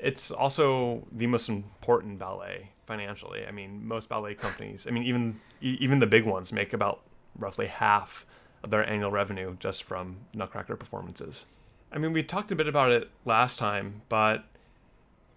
it's 0.03 0.31
also 0.31 1.07
the 1.13 1.27
most 1.27 1.49
important 1.49 2.19
ballet 2.19 2.71
financially. 2.87 3.47
I 3.47 3.51
mean, 3.51 3.87
most 3.87 4.09
ballet 4.09 4.35
companies, 4.35 4.87
I 4.87 4.91
mean, 4.91 5.05
even 5.05 5.41
even 5.61 5.99
the 5.99 6.07
big 6.07 6.25
ones 6.25 6.53
make 6.53 6.73
about 6.73 7.03
roughly 7.39 7.67
half 7.67 8.27
of 8.63 8.71
their 8.71 8.89
annual 8.89 9.11
revenue 9.11 9.57
just 9.59 9.85
from 9.85 10.17
Nutcracker 10.35 10.77
performances. 10.77 11.47
I 11.93 11.99
mean, 11.99 12.13
we 12.13 12.23
talked 12.23 12.53
a 12.53 12.57
bit 12.57 12.69
about 12.69 12.93
it 12.93 13.11
last 13.25 13.59
time, 13.59 14.03
but 14.09 14.45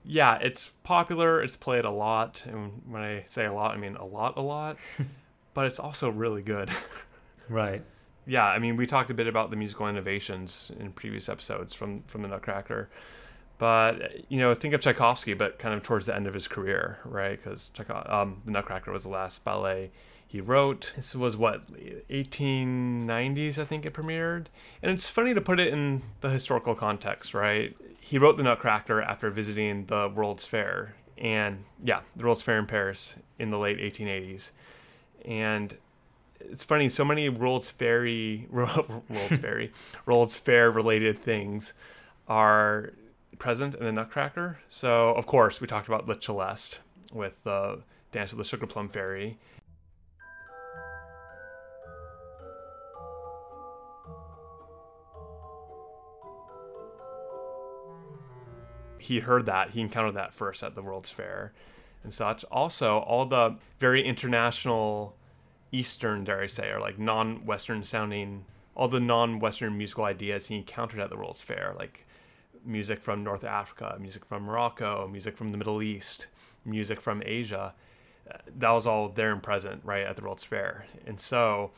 yeah, 0.06 0.38
it's 0.42 0.72
popular. 0.84 1.42
It's 1.42 1.56
played 1.56 1.86
a 1.86 1.90
lot, 1.90 2.44
and 2.46 2.82
when 2.88 3.02
I 3.02 3.24
say 3.26 3.46
a 3.46 3.54
lot, 3.54 3.72
I 3.72 3.78
mean 3.78 3.96
a 3.96 4.06
lot, 4.06 4.38
a 4.38 4.42
lot. 4.42 4.78
but 5.54 5.68
it's 5.68 5.80
also 5.80 6.10
really 6.10 6.44
good. 6.44 6.70
Right. 7.50 7.84
yeah, 8.26 8.46
I 8.46 8.58
mean, 8.58 8.78
we 8.78 8.88
talked 8.88 9.10
a 9.10 9.14
bit 9.14 9.28
about 9.28 9.50
the 9.50 9.58
musical 9.58 9.88
innovations 9.88 10.72
in 10.80 10.92
previous 10.94 11.28
episodes 11.30 11.74
from 11.74 12.04
from 12.08 12.22
the 12.22 12.30
Nutcracker, 12.30 12.90
but 13.64 14.30
you 14.30 14.40
know, 14.40 14.54
think 14.54 14.74
of 14.74 14.82
Tchaikovsky, 14.82 15.34
but 15.36 15.58
kind 15.58 15.74
of 15.74 15.84
towards 15.84 16.08
the 16.08 16.14
end 16.14 16.28
of 16.28 16.34
his 16.34 16.50
career, 16.50 17.00
right? 17.06 17.38
Because 17.38 17.72
um, 18.08 18.42
the 18.44 18.52
Nutcracker 18.52 18.92
was 18.92 19.04
the 19.04 19.10
last 19.10 19.46
ballet 19.46 19.90
he 20.28 20.42
wrote. 20.42 20.92
This 20.98 21.16
was 21.16 21.38
what 21.38 21.72
1890s, 21.72 23.58
I 23.58 23.64
think 23.64 23.86
it 23.86 23.94
premiered, 23.94 24.48
and 24.82 24.92
it's 24.92 25.08
funny 25.08 25.34
to 25.34 25.40
put 25.40 25.62
it 25.62 25.72
in 25.72 26.02
the 26.20 26.30
historical 26.30 26.76
context, 26.76 27.34
right? 27.34 27.74
He 28.02 28.18
wrote 28.18 28.36
the 28.36 28.44
Nutcracker 28.44 29.02
after 29.02 29.30
visiting 29.30 29.86
the 29.86 30.12
World's 30.14 30.46
Fair, 30.46 30.96
and 31.18 31.64
yeah, 31.82 32.02
the 32.18 32.26
World's 32.26 32.42
Fair 32.42 32.60
in 32.60 32.66
Paris 32.66 33.16
in 33.40 33.50
the 33.50 33.58
late 33.58 33.78
1880s, 33.78 34.52
and 35.24 35.78
it's 36.42 36.66
funny. 36.66 36.90
So 36.90 37.06
many 37.06 37.30
World's 37.30 37.72
Fairy, 37.72 38.46
World's 38.52 39.38
Fairy, 39.38 39.72
World's 40.06 40.36
Fair 40.36 40.70
related 40.70 41.18
things 41.18 41.74
are 42.28 42.92
present 43.40 43.76
in 43.76 43.86
the 43.86 43.92
Nutcracker. 43.92 44.60
So 44.70 45.14
of 45.14 45.26
course 45.26 45.62
we 45.62 45.68
talked 45.68 45.88
about 45.88 46.08
the 46.08 46.18
Celeste 46.20 46.80
with 47.12 47.44
the 47.44 47.82
dance 48.12 48.32
of 48.32 48.38
the 48.38 48.44
Sugar 48.44 48.68
Plum 48.68 48.90
Fairy. 48.90 49.38
He 58.98 59.20
heard 59.20 59.46
that, 59.48 59.72
he 59.72 59.82
encountered 59.82 60.14
that 60.14 60.34
first 60.34 60.64
at 60.64 60.76
the 60.76 60.82
World's 60.82 61.10
Fair 61.10 61.52
and 62.04 62.14
such. 62.14 62.46
Also, 62.46 63.00
all 63.00 63.26
the 63.26 63.58
very 63.80 64.04
international 64.04 65.16
Eastern, 65.74 66.24
dare 66.24 66.42
I 66.42 66.46
say, 66.46 66.70
or 66.70 66.80
like 66.80 67.00
non 67.00 67.46
Western 67.46 67.84
sounding, 67.84 68.46
all 68.76 68.88
the 68.88 69.00
non 69.00 69.40
Western 69.40 69.78
musical 69.78 70.06
ideas 70.06 70.48
he 70.48 70.56
encountered 70.56 71.00
at 71.00 71.10
the 71.10 71.18
World's 71.18 71.42
Fair, 71.42 71.74
like 71.78 72.06
music 72.66 73.02
from 73.02 73.24
North 73.24 73.44
Africa, 73.44 73.98
music 74.00 74.26
from 74.26 74.44
Morocco, 74.44 75.08
music 75.08 75.38
from 75.38 75.52
the 75.52 75.58
Middle 75.58 75.82
East, 75.82 76.28
music 76.66 77.02
from 77.02 77.22
Asia. 77.26 77.74
Uh, 78.30 78.38
that 78.58 78.72
was 78.72 78.88
all 78.88 79.10
there 79.10 79.32
and 79.32 79.44
present 79.44 79.82
right 79.84 80.06
at 80.06 80.16
the 80.16 80.22
World's 80.22 80.44
Fair. 80.44 80.86
And 81.06 81.20
so 81.20 81.72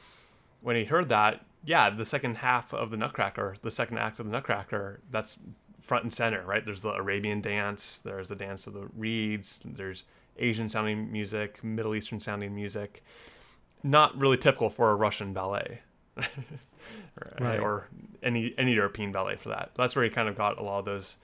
when 0.62 0.76
he 0.76 0.86
heard 0.86 1.10
that, 1.10 1.46
yeah, 1.64 1.90
the 1.90 2.06
second 2.06 2.38
half 2.38 2.74
of 2.74 2.92
the 2.92 2.98
Nutcracker, 2.98 3.56
the 3.62 3.72
second 3.72 3.98
act 3.98 4.20
of 4.20 4.26
the 4.26 4.32
Nutcracker, 4.32 5.02
that's 5.10 5.38
front 5.82 6.04
and 6.04 6.14
center, 6.14 6.44
right? 6.44 6.66
There's 6.66 6.82
the 6.82 6.94
Arabian 6.94 7.42
dance, 7.42 8.00
there's 8.00 8.30
the 8.30 8.36
dance 8.36 8.68
of 8.68 8.74
the 8.74 8.88
reeds, 8.96 9.62
there's 9.64 10.04
Asian 10.38 10.70
sounding 10.70 11.12
music, 11.12 11.64
Middle 11.64 11.96
Eastern 11.96 12.20
sounding 12.20 12.54
music. 12.54 13.04
Not 13.84 14.18
really 14.18 14.38
typical 14.38 14.70
for 14.70 14.92
a 14.92 14.96
Russian 14.96 15.34
ballet. 15.34 15.82
right. 17.40 17.60
or 17.60 17.88
any 18.24 18.54
any 18.58 18.74
European 18.74 19.12
ballet 19.12 19.36
for 19.36 19.50
that. 19.50 19.72
That's 19.76 19.96
where 19.96 20.04
he 20.04 20.10
kind 20.10 20.28
of 20.28 20.36
got 20.36 20.60
a 20.60 20.64
lot 20.64 20.80
of 20.80 20.86
those 20.86 21.18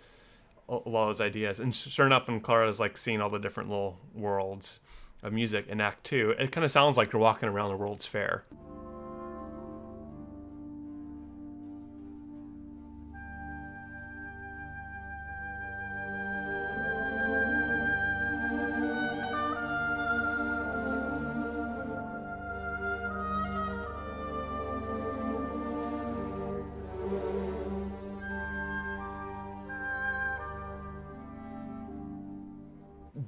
a 0.69 0.89
lot 0.89 1.03
of 1.03 1.09
those 1.09 1.21
ideas. 1.21 1.59
And 1.59 1.73
sure 1.73 2.05
enough, 2.05 2.27
when 2.27 2.39
Clara's 2.39 2.79
like 2.79 2.97
seeing 2.97 3.21
all 3.21 3.29
the 3.29 3.39
different 3.39 3.69
little 3.69 3.97
worlds 4.13 4.79
of 5.21 5.33
music 5.33 5.67
in 5.67 5.81
Act 5.81 6.03
Two, 6.03 6.33
it 6.39 6.51
kind 6.51 6.63
of 6.63 6.71
sounds 6.71 6.97
like 6.97 7.11
you're 7.11 7.21
walking 7.21 7.49
around 7.49 7.69
the 7.69 7.77
World's 7.77 8.07
Fair. 8.07 8.45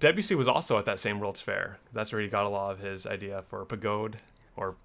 Debussy 0.03 0.35
was 0.35 0.49
also 0.49 0.77
at 0.77 0.83
that 0.83 0.99
same 0.99 1.21
World's 1.21 1.41
Fair. 1.41 1.79
That's 1.93 2.11
where 2.11 2.21
he 2.21 2.27
got 2.27 2.45
a 2.45 2.49
lot 2.49 2.73
of 2.73 2.79
his 2.79 3.07
idea 3.07 3.41
for 3.41 3.65
pagode, 3.65 4.15
or 4.57 4.75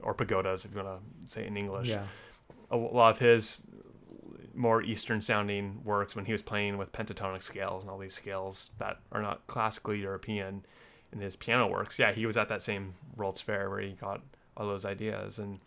or 0.00 0.14
pagodas, 0.14 0.64
if 0.64 0.70
you 0.74 0.82
want 0.82 1.02
to 1.02 1.30
say 1.30 1.42
it 1.42 1.48
in 1.48 1.56
English. 1.58 1.90
Yeah. 1.90 2.04
A 2.70 2.76
lot 2.78 3.10
of 3.10 3.18
his 3.18 3.62
more 4.54 4.82
Eastern 4.82 5.20
sounding 5.20 5.82
works 5.84 6.16
when 6.16 6.24
he 6.24 6.32
was 6.32 6.40
playing 6.40 6.78
with 6.78 6.92
pentatonic 6.92 7.42
scales 7.42 7.82
and 7.82 7.90
all 7.90 7.98
these 7.98 8.14
scales 8.14 8.70
that 8.78 9.00
are 9.12 9.20
not 9.20 9.46
classically 9.48 10.00
European 10.00 10.64
in 11.12 11.20
his 11.20 11.36
piano 11.36 11.66
works. 11.66 11.98
Yeah, 11.98 12.12
he 12.12 12.24
was 12.24 12.38
at 12.38 12.48
that 12.48 12.62
same 12.62 12.94
World's 13.16 13.42
Fair 13.42 13.68
where 13.68 13.80
he 13.80 13.92
got 13.92 14.22
all 14.56 14.66
those 14.66 14.86
ideas 14.86 15.38
and 15.38 15.60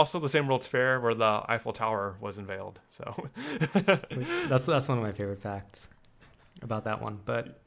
also 0.00 0.18
the 0.18 0.30
same 0.30 0.48
World's 0.48 0.66
Fair 0.66 0.98
where 0.98 1.14
the 1.14 1.44
Eiffel 1.46 1.74
Tower 1.74 2.16
was 2.20 2.38
unveiled. 2.38 2.80
So 2.88 3.28
that's 4.48 4.64
that's 4.64 4.88
one 4.88 4.96
of 4.96 5.04
my 5.04 5.12
favorite 5.12 5.40
facts 5.40 5.90
about 6.62 6.84
that 6.84 7.02
one. 7.02 7.20
But 7.26 7.60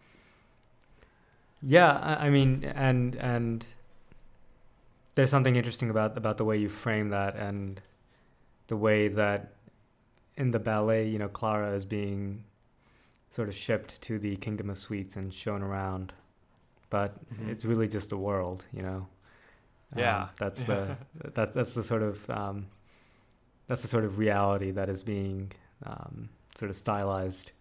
yeah, 1.62 1.92
I, 1.92 2.26
I 2.26 2.30
mean, 2.32 2.64
and 2.76 3.14
and 3.16 3.64
there's 5.14 5.30
something 5.30 5.56
interesting 5.56 5.92
about 5.92 6.18
about 6.18 6.38
the 6.38 6.44
way 6.44 6.58
you 6.58 6.70
frame 6.70 7.10
that 7.10 7.36
and 7.36 7.80
the 8.66 8.78
way 8.78 9.10
that 9.10 9.54
in 10.36 10.50
the 10.50 10.60
ballet, 10.60 11.08
you 11.08 11.20
know, 11.20 11.30
Clara 11.30 11.72
is 11.74 11.86
being 11.86 12.44
sort 13.30 13.48
of 13.48 13.56
shipped 13.56 14.02
to 14.02 14.18
the 14.18 14.36
kingdom 14.38 14.72
of 14.72 14.80
sweets 14.80 15.16
and 15.16 15.32
shown 15.32 15.62
around, 15.62 16.14
but 16.90 17.14
mm-hmm. 17.32 17.52
it's 17.52 17.64
really 17.64 17.88
just 17.88 18.10
the 18.10 18.18
world, 18.18 18.66
you 18.74 18.82
know. 18.82 19.08
Yeah, 19.96 20.24
um, 20.24 20.30
that's 20.38 20.64
the 20.66 20.98
that, 21.34 21.54
that's 21.54 21.74
the 21.74 21.84
sort 21.84 22.04
of 22.04 22.30
um, 22.30 22.68
that's 23.68 23.82
the 23.82 23.88
sort 23.88 24.04
of 24.04 24.18
reality 24.18 24.72
that 24.72 24.90
is 24.90 25.02
being 25.04 25.52
um, 25.86 26.30
sort 26.56 26.70
of 26.70 26.76
stylized 26.76 27.52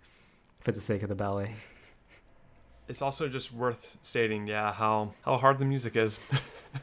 for 0.61 0.73
the 0.73 0.81
sake 0.81 1.03
of 1.03 1.09
the 1.09 1.15
ballet. 1.15 1.55
It's 2.89 3.03
also 3.03 3.29
just 3.29 3.53
worth 3.53 3.97
stating, 4.03 4.47
yeah, 4.47 4.73
how 4.73 5.13
how 5.25 5.39
hard 5.39 5.59
the 5.59 5.65
music 5.65 5.97
is, 5.97 6.21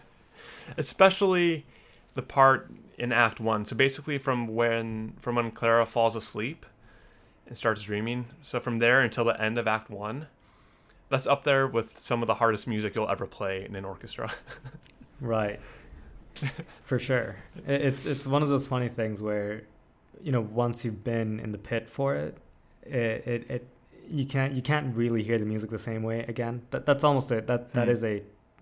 especially 0.78 1.66
the 2.14 2.22
part 2.22 2.72
in 2.98 3.12
Act 3.12 3.40
One. 3.40 3.66
So 3.66 3.76
basically, 3.76 4.18
from 4.18 4.48
when 4.48 5.14
from 5.20 5.36
when 5.36 5.52
Clara 5.52 5.86
falls 5.86 6.16
asleep 6.16 6.66
and 7.48 7.58
starts 7.58 7.84
dreaming, 7.84 8.26
so 8.42 8.60
from 8.60 8.80
there 8.80 9.02
until 9.02 9.26
the 9.26 9.40
end 9.42 9.58
of 9.58 9.68
Act 9.68 9.90
One, 9.90 10.28
that's 11.10 11.28
up 11.28 11.44
there 11.44 11.68
with 11.68 11.98
some 11.98 12.22
of 12.22 12.28
the 12.28 12.36
hardest 12.36 12.68
music 12.68 12.96
you'll 12.96 13.10
ever 13.10 13.26
play 13.26 13.66
in 13.66 13.76
an 13.76 13.86
orchestra. 13.86 14.32
Right. 15.22 15.60
For 16.84 17.00
sure. 17.00 17.36
It's 17.68 18.06
it's 18.06 18.26
one 18.26 18.44
of 18.44 18.50
those 18.50 18.68
funny 18.68 18.90
things 18.90 19.22
where, 19.22 19.64
you 20.22 20.32
know, 20.32 20.42
once 20.42 20.86
you've 20.86 21.04
been 21.04 21.40
in 21.40 21.52
the 21.52 21.58
pit 21.58 21.90
for 21.90 22.16
it, 22.16 22.38
it 22.84 23.28
it, 23.28 23.52
it 23.52 23.68
you 24.10 24.26
can't 24.26 24.54
you 24.54 24.62
can't 24.62 24.96
really 24.96 25.24
hear 25.24 25.38
the 25.38 25.46
music 25.46 25.70
the 25.70 25.80
same 25.80 26.04
way 26.04 26.26
again. 26.28 26.62
That 26.72 26.86
that's 26.86 27.04
almost 27.04 27.32
it. 27.32 27.48
That 27.48 27.74
that 27.74 27.88
mm. 27.88 27.92
is 27.92 28.04
a 28.04 28.22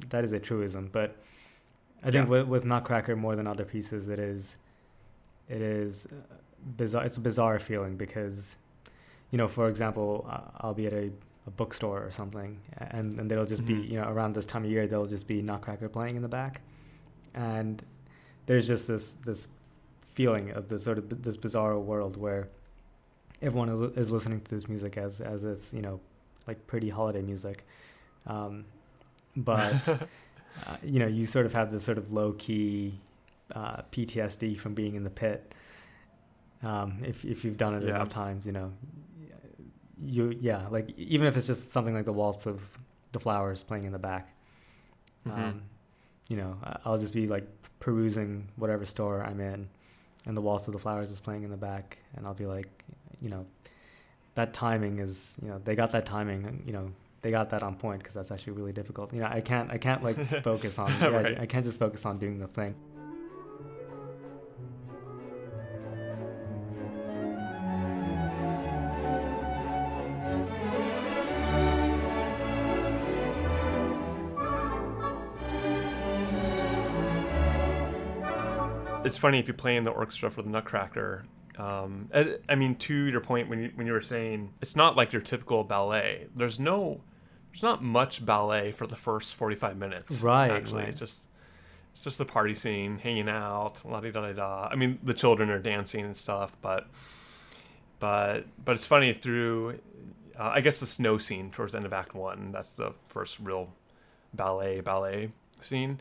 that 0.09 0.23
is 0.23 0.31
a 0.31 0.39
truism. 0.39 0.89
But 0.91 1.15
I 2.03 2.11
think 2.11 2.25
yeah. 2.25 2.29
with 2.29 2.47
with 2.47 2.65
Nutcracker 2.65 3.15
more 3.15 3.35
than 3.35 3.47
other 3.47 3.65
pieces, 3.65 4.09
it 4.09 4.19
is 4.19 4.57
it 5.47 5.61
is 5.61 6.07
bizarre. 6.75 7.05
It's 7.05 7.17
a 7.17 7.21
bizarre 7.21 7.59
feeling 7.59 7.95
because, 7.95 8.57
you 9.31 9.37
know, 9.37 9.47
for 9.47 9.69
example, 9.69 10.27
I'll 10.57 10.73
be 10.73 10.87
at 10.87 10.93
a 10.93 11.11
a 11.47 11.51
bookstore 11.51 12.05
or 12.05 12.11
something, 12.11 12.59
and 12.77 13.19
and 13.19 13.31
there'll 13.31 13.45
just 13.45 13.63
mm-hmm. 13.63 13.81
be 13.81 13.87
you 13.87 13.99
know 13.99 14.07
around 14.07 14.35
this 14.35 14.45
time 14.45 14.65
of 14.65 14.69
year 14.69 14.85
there'll 14.85 15.07
just 15.07 15.27
be 15.27 15.41
Nutcracker 15.41 15.89
playing 15.89 16.17
in 16.17 16.21
the 16.21 16.27
back, 16.27 16.61
and 17.33 17.81
there's 18.45 18.67
just 18.67 18.87
this 18.87 19.13
this 19.13 19.47
feeling 20.13 20.51
of 20.51 20.67
this 20.67 20.83
sort 20.83 20.97
of 20.97 21.23
this 21.23 21.37
bizarre 21.37 21.79
world 21.79 22.17
where 22.17 22.49
everyone 23.41 23.69
is, 23.69 23.81
is 23.97 24.11
listening 24.11 24.41
to 24.41 24.55
this 24.55 24.67
music 24.67 24.97
as 24.97 25.21
as 25.21 25.43
it's 25.43 25.73
you 25.73 25.81
know 25.81 25.99
like 26.47 26.67
pretty 26.67 26.89
holiday 26.89 27.21
music, 27.21 27.65
um, 28.27 28.65
but 29.37 29.87
uh, 29.89 29.97
you 30.83 30.99
know 30.99 31.07
you 31.07 31.25
sort 31.25 31.45
of 31.45 31.53
have 31.53 31.71
this 31.71 31.83
sort 31.83 31.97
of 31.97 32.11
low 32.11 32.33
key 32.33 32.99
uh, 33.55 33.81
PTSD 33.91 34.57
from 34.59 34.73
being 34.73 34.95
in 34.95 35.03
the 35.03 35.09
pit. 35.09 35.53
Um, 36.61 36.97
if 37.05 37.23
if 37.23 37.45
you've 37.45 37.57
done 37.57 37.75
it 37.75 37.83
yeah. 37.83 37.95
enough 37.95 38.09
times, 38.09 38.45
you 38.45 38.51
know 38.51 38.73
you 40.05 40.35
yeah 40.39 40.67
like 40.69 40.93
even 40.97 41.27
if 41.27 41.35
it's 41.35 41.47
just 41.47 41.71
something 41.71 41.93
like 41.93 42.05
the 42.05 42.13
waltz 42.13 42.45
of 42.45 42.61
the 43.11 43.19
flowers 43.19 43.63
playing 43.63 43.85
in 43.85 43.91
the 43.91 43.99
back 43.99 44.33
mm-hmm. 45.27 45.39
um, 45.39 45.61
you 46.27 46.37
know 46.37 46.55
i'll 46.85 46.97
just 46.97 47.13
be 47.13 47.27
like 47.27 47.47
perusing 47.79 48.47
whatever 48.57 48.85
store 48.85 49.23
i'm 49.23 49.39
in 49.39 49.67
and 50.25 50.37
the 50.37 50.41
waltz 50.41 50.67
of 50.67 50.73
the 50.73 50.79
flowers 50.79 51.09
is 51.09 51.19
playing 51.19 51.43
in 51.43 51.49
the 51.49 51.57
back 51.57 51.97
and 52.15 52.27
i'll 52.27 52.33
be 52.33 52.45
like 52.45 52.67
you 53.21 53.29
know 53.29 53.45
that 54.35 54.53
timing 54.53 54.99
is 54.99 55.35
you 55.41 55.47
know 55.47 55.59
they 55.63 55.75
got 55.75 55.91
that 55.91 56.05
timing 56.05 56.61
you 56.65 56.73
know 56.73 56.91
they 57.21 57.31
got 57.31 57.49
that 57.49 57.63
on 57.63 57.75
point 57.75 57.99
because 57.99 58.13
that's 58.13 58.31
actually 58.31 58.53
really 58.53 58.73
difficult 58.73 59.11
you 59.13 59.19
know 59.19 59.27
i 59.27 59.41
can't 59.41 59.71
i 59.71 59.77
can't 59.77 60.03
like 60.03 60.15
focus 60.43 60.77
on 60.77 60.91
yeah, 60.99 61.07
right. 61.07 61.39
I, 61.39 61.41
I 61.43 61.45
can't 61.45 61.65
just 61.65 61.79
focus 61.79 62.05
on 62.05 62.19
doing 62.19 62.39
the 62.39 62.47
thing 62.47 62.75
it's 79.07 79.17
funny 79.17 79.39
if 79.39 79.47
you 79.47 79.53
play 79.53 79.75
in 79.75 79.83
the 79.83 79.91
orchestra 79.91 80.29
for 80.29 80.41
the 80.41 80.49
Nutcracker. 80.49 81.25
Um, 81.57 82.09
I, 82.13 82.37
I 82.47 82.55
mean, 82.55 82.75
to 82.75 82.93
your 82.93 83.21
point 83.21 83.49
when 83.49 83.59
you, 83.63 83.71
when 83.75 83.87
you 83.87 83.93
were 83.93 84.01
saying 84.01 84.53
it's 84.61 84.75
not 84.75 84.95
like 84.95 85.11
your 85.11 85.21
typical 85.21 85.63
ballet. 85.63 86.27
There's 86.35 86.59
no, 86.59 87.01
there's 87.51 87.63
not 87.63 87.83
much 87.83 88.23
ballet 88.23 88.71
for 88.71 88.85
the 88.85 88.95
first 88.95 89.35
45 89.35 89.77
minutes. 89.77 90.21
Right, 90.21 90.51
Actually, 90.51 90.81
right. 90.81 90.89
it's 90.89 90.99
just 90.99 91.27
it's 91.93 92.03
just 92.03 92.19
the 92.19 92.25
party 92.25 92.53
scene, 92.53 92.99
hanging 92.99 93.27
out, 93.27 93.81
la 93.83 93.99
di 93.99 94.11
da 94.11 94.27
di 94.27 94.33
da. 94.33 94.67
I 94.71 94.75
mean, 94.75 94.99
the 95.01 95.15
children 95.15 95.49
are 95.49 95.57
dancing 95.57 96.05
and 96.05 96.15
stuff, 96.15 96.55
but 96.61 96.85
but 97.99 98.45
but 98.63 98.75
it's 98.75 98.85
funny 98.85 99.13
through. 99.13 99.79
Uh, 100.37 100.51
I 100.53 100.61
guess 100.61 100.79
the 100.79 100.85
snow 100.85 101.17
scene 101.17 101.49
towards 101.49 101.71
the 101.71 101.79
end 101.79 101.87
of 101.87 101.93
Act 101.93 102.13
One. 102.13 102.51
That's 102.51 102.73
the 102.73 102.93
first 103.07 103.39
real 103.39 103.73
ballet 104.31 104.81
ballet 104.81 105.29
scene. 105.59 105.99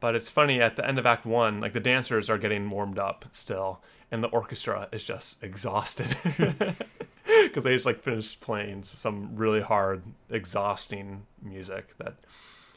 But 0.00 0.14
it's 0.14 0.30
funny 0.30 0.60
at 0.60 0.76
the 0.76 0.86
end 0.86 0.98
of 0.98 1.06
Act 1.06 1.26
One, 1.26 1.60
like 1.60 1.72
the 1.72 1.80
dancers 1.80 2.30
are 2.30 2.38
getting 2.38 2.70
warmed 2.70 2.98
up 2.98 3.24
still, 3.32 3.80
and 4.10 4.22
the 4.22 4.28
orchestra 4.28 4.88
is 4.92 5.02
just 5.02 5.42
exhausted 5.42 6.14
because 7.42 7.64
they 7.64 7.74
just 7.74 7.86
like 7.86 8.00
finished 8.00 8.40
playing 8.40 8.84
some 8.84 9.34
really 9.34 9.60
hard, 9.60 10.02
exhausting 10.30 11.26
music. 11.42 11.96
That, 11.98 12.14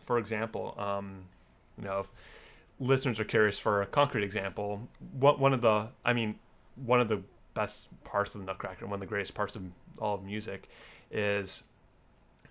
for 0.03 0.17
example, 0.17 0.75
um, 0.77 1.25
you 1.77 1.85
know, 1.85 1.99
if 1.99 2.11
listeners 2.79 3.19
are 3.19 3.25
curious 3.25 3.59
for 3.59 3.81
a 3.81 3.85
concrete 3.85 4.23
example, 4.23 4.89
what 5.13 5.39
one 5.39 5.53
of 5.53 5.61
the, 5.61 5.89
I 6.03 6.13
mean, 6.13 6.39
one 6.75 6.99
of 6.99 7.07
the 7.07 7.21
best 7.53 7.87
parts 8.03 8.33
of 8.33 8.41
the 8.41 8.47
Nutcracker, 8.47 8.85
one 8.85 8.95
of 8.95 8.99
the 8.99 9.05
greatest 9.05 9.35
parts 9.35 9.55
of 9.55 9.63
all 9.99 10.15
of 10.15 10.23
music, 10.23 10.67
is 11.11 11.63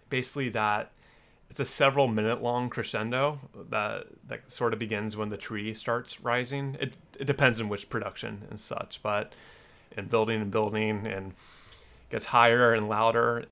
basically 0.08 0.48
that 0.50 0.92
it's 1.50 1.60
a 1.60 1.64
several 1.64 2.06
minute 2.06 2.40
long 2.40 2.70
crescendo 2.70 3.40
that 3.70 4.06
that 4.28 4.50
sort 4.50 4.72
of 4.72 4.78
begins 4.78 5.16
when 5.16 5.28
the 5.28 5.36
tree 5.36 5.74
starts 5.74 6.20
rising. 6.20 6.76
It 6.80 6.96
it 7.18 7.26
depends 7.26 7.60
on 7.60 7.68
which 7.68 7.90
production 7.90 8.46
and 8.48 8.58
such, 8.58 9.02
but 9.02 9.32
and 9.96 10.08
building 10.08 10.40
and 10.40 10.50
building 10.50 11.06
and 11.06 11.34
gets 12.08 12.26
higher 12.26 12.72
and 12.72 12.88
louder. 12.88 13.46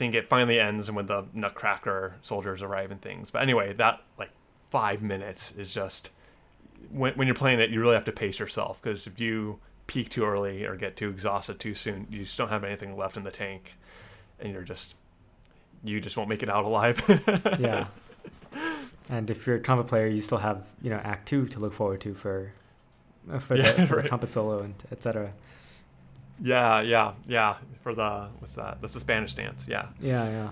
Think 0.00 0.14
it 0.14 0.30
finally 0.30 0.58
ends 0.58 0.88
and 0.88 0.96
when 0.96 1.04
the 1.04 1.26
Nutcracker 1.34 2.14
soldiers 2.22 2.62
arrive 2.62 2.90
and 2.90 3.02
things. 3.02 3.30
But 3.30 3.42
anyway, 3.42 3.74
that 3.74 4.00
like 4.18 4.30
five 4.64 5.02
minutes 5.02 5.52
is 5.52 5.74
just 5.74 6.08
when 6.90 7.12
when 7.16 7.28
you're 7.28 7.34
playing 7.34 7.60
it, 7.60 7.68
you 7.68 7.82
really 7.82 7.96
have 7.96 8.06
to 8.06 8.12
pace 8.12 8.38
yourself 8.38 8.80
because 8.80 9.06
if 9.06 9.20
you 9.20 9.60
peak 9.86 10.08
too 10.08 10.24
early 10.24 10.64
or 10.64 10.74
get 10.74 10.96
too 10.96 11.10
exhausted 11.10 11.60
too 11.60 11.74
soon, 11.74 12.06
you 12.10 12.20
just 12.20 12.38
don't 12.38 12.48
have 12.48 12.64
anything 12.64 12.96
left 12.96 13.18
in 13.18 13.24
the 13.24 13.30
tank, 13.30 13.76
and 14.38 14.54
you're 14.54 14.62
just 14.62 14.94
you 15.84 16.00
just 16.00 16.16
won't 16.16 16.30
make 16.30 16.42
it 16.42 16.48
out 16.48 16.64
alive. 16.64 16.98
yeah. 17.60 17.88
And 19.10 19.28
if 19.28 19.46
you're 19.46 19.56
a 19.56 19.60
trumpet 19.60 19.86
player, 19.86 20.06
you 20.06 20.22
still 20.22 20.38
have 20.38 20.64
you 20.80 20.88
know 20.88 20.96
Act 21.04 21.28
Two 21.28 21.46
to 21.48 21.58
look 21.58 21.74
forward 21.74 22.00
to 22.00 22.14
for 22.14 22.54
uh, 23.30 23.38
for, 23.38 23.54
Yeah, 23.58 23.72
the, 23.72 23.86
for 23.86 23.96
right. 23.96 24.02
the 24.04 24.08
trumpet 24.08 24.32
solo 24.32 24.60
and 24.60 24.74
etc. 24.90 25.34
Yeah, 26.40 26.80
yeah, 26.80 27.12
yeah. 27.26 27.56
For 27.82 27.94
the 27.94 28.28
what's 28.38 28.54
that? 28.56 28.78
That's 28.80 28.94
the 28.94 29.00
Spanish 29.00 29.34
dance. 29.34 29.66
Yeah. 29.68 29.88
Yeah, 30.00 30.28
yeah. 30.28 30.50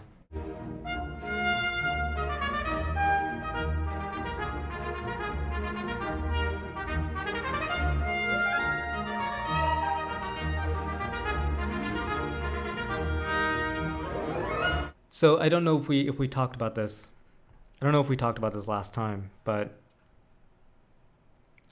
So 15.10 15.40
I 15.40 15.48
don't 15.48 15.64
know 15.64 15.76
if 15.76 15.88
we 15.88 16.08
if 16.08 16.18
we 16.18 16.28
talked 16.28 16.54
about 16.54 16.76
this. 16.76 17.10
I 17.80 17.84
don't 17.84 17.92
know 17.92 18.00
if 18.00 18.08
we 18.08 18.16
talked 18.16 18.38
about 18.38 18.52
this 18.52 18.68
last 18.68 18.94
time, 18.94 19.30
but 19.44 19.80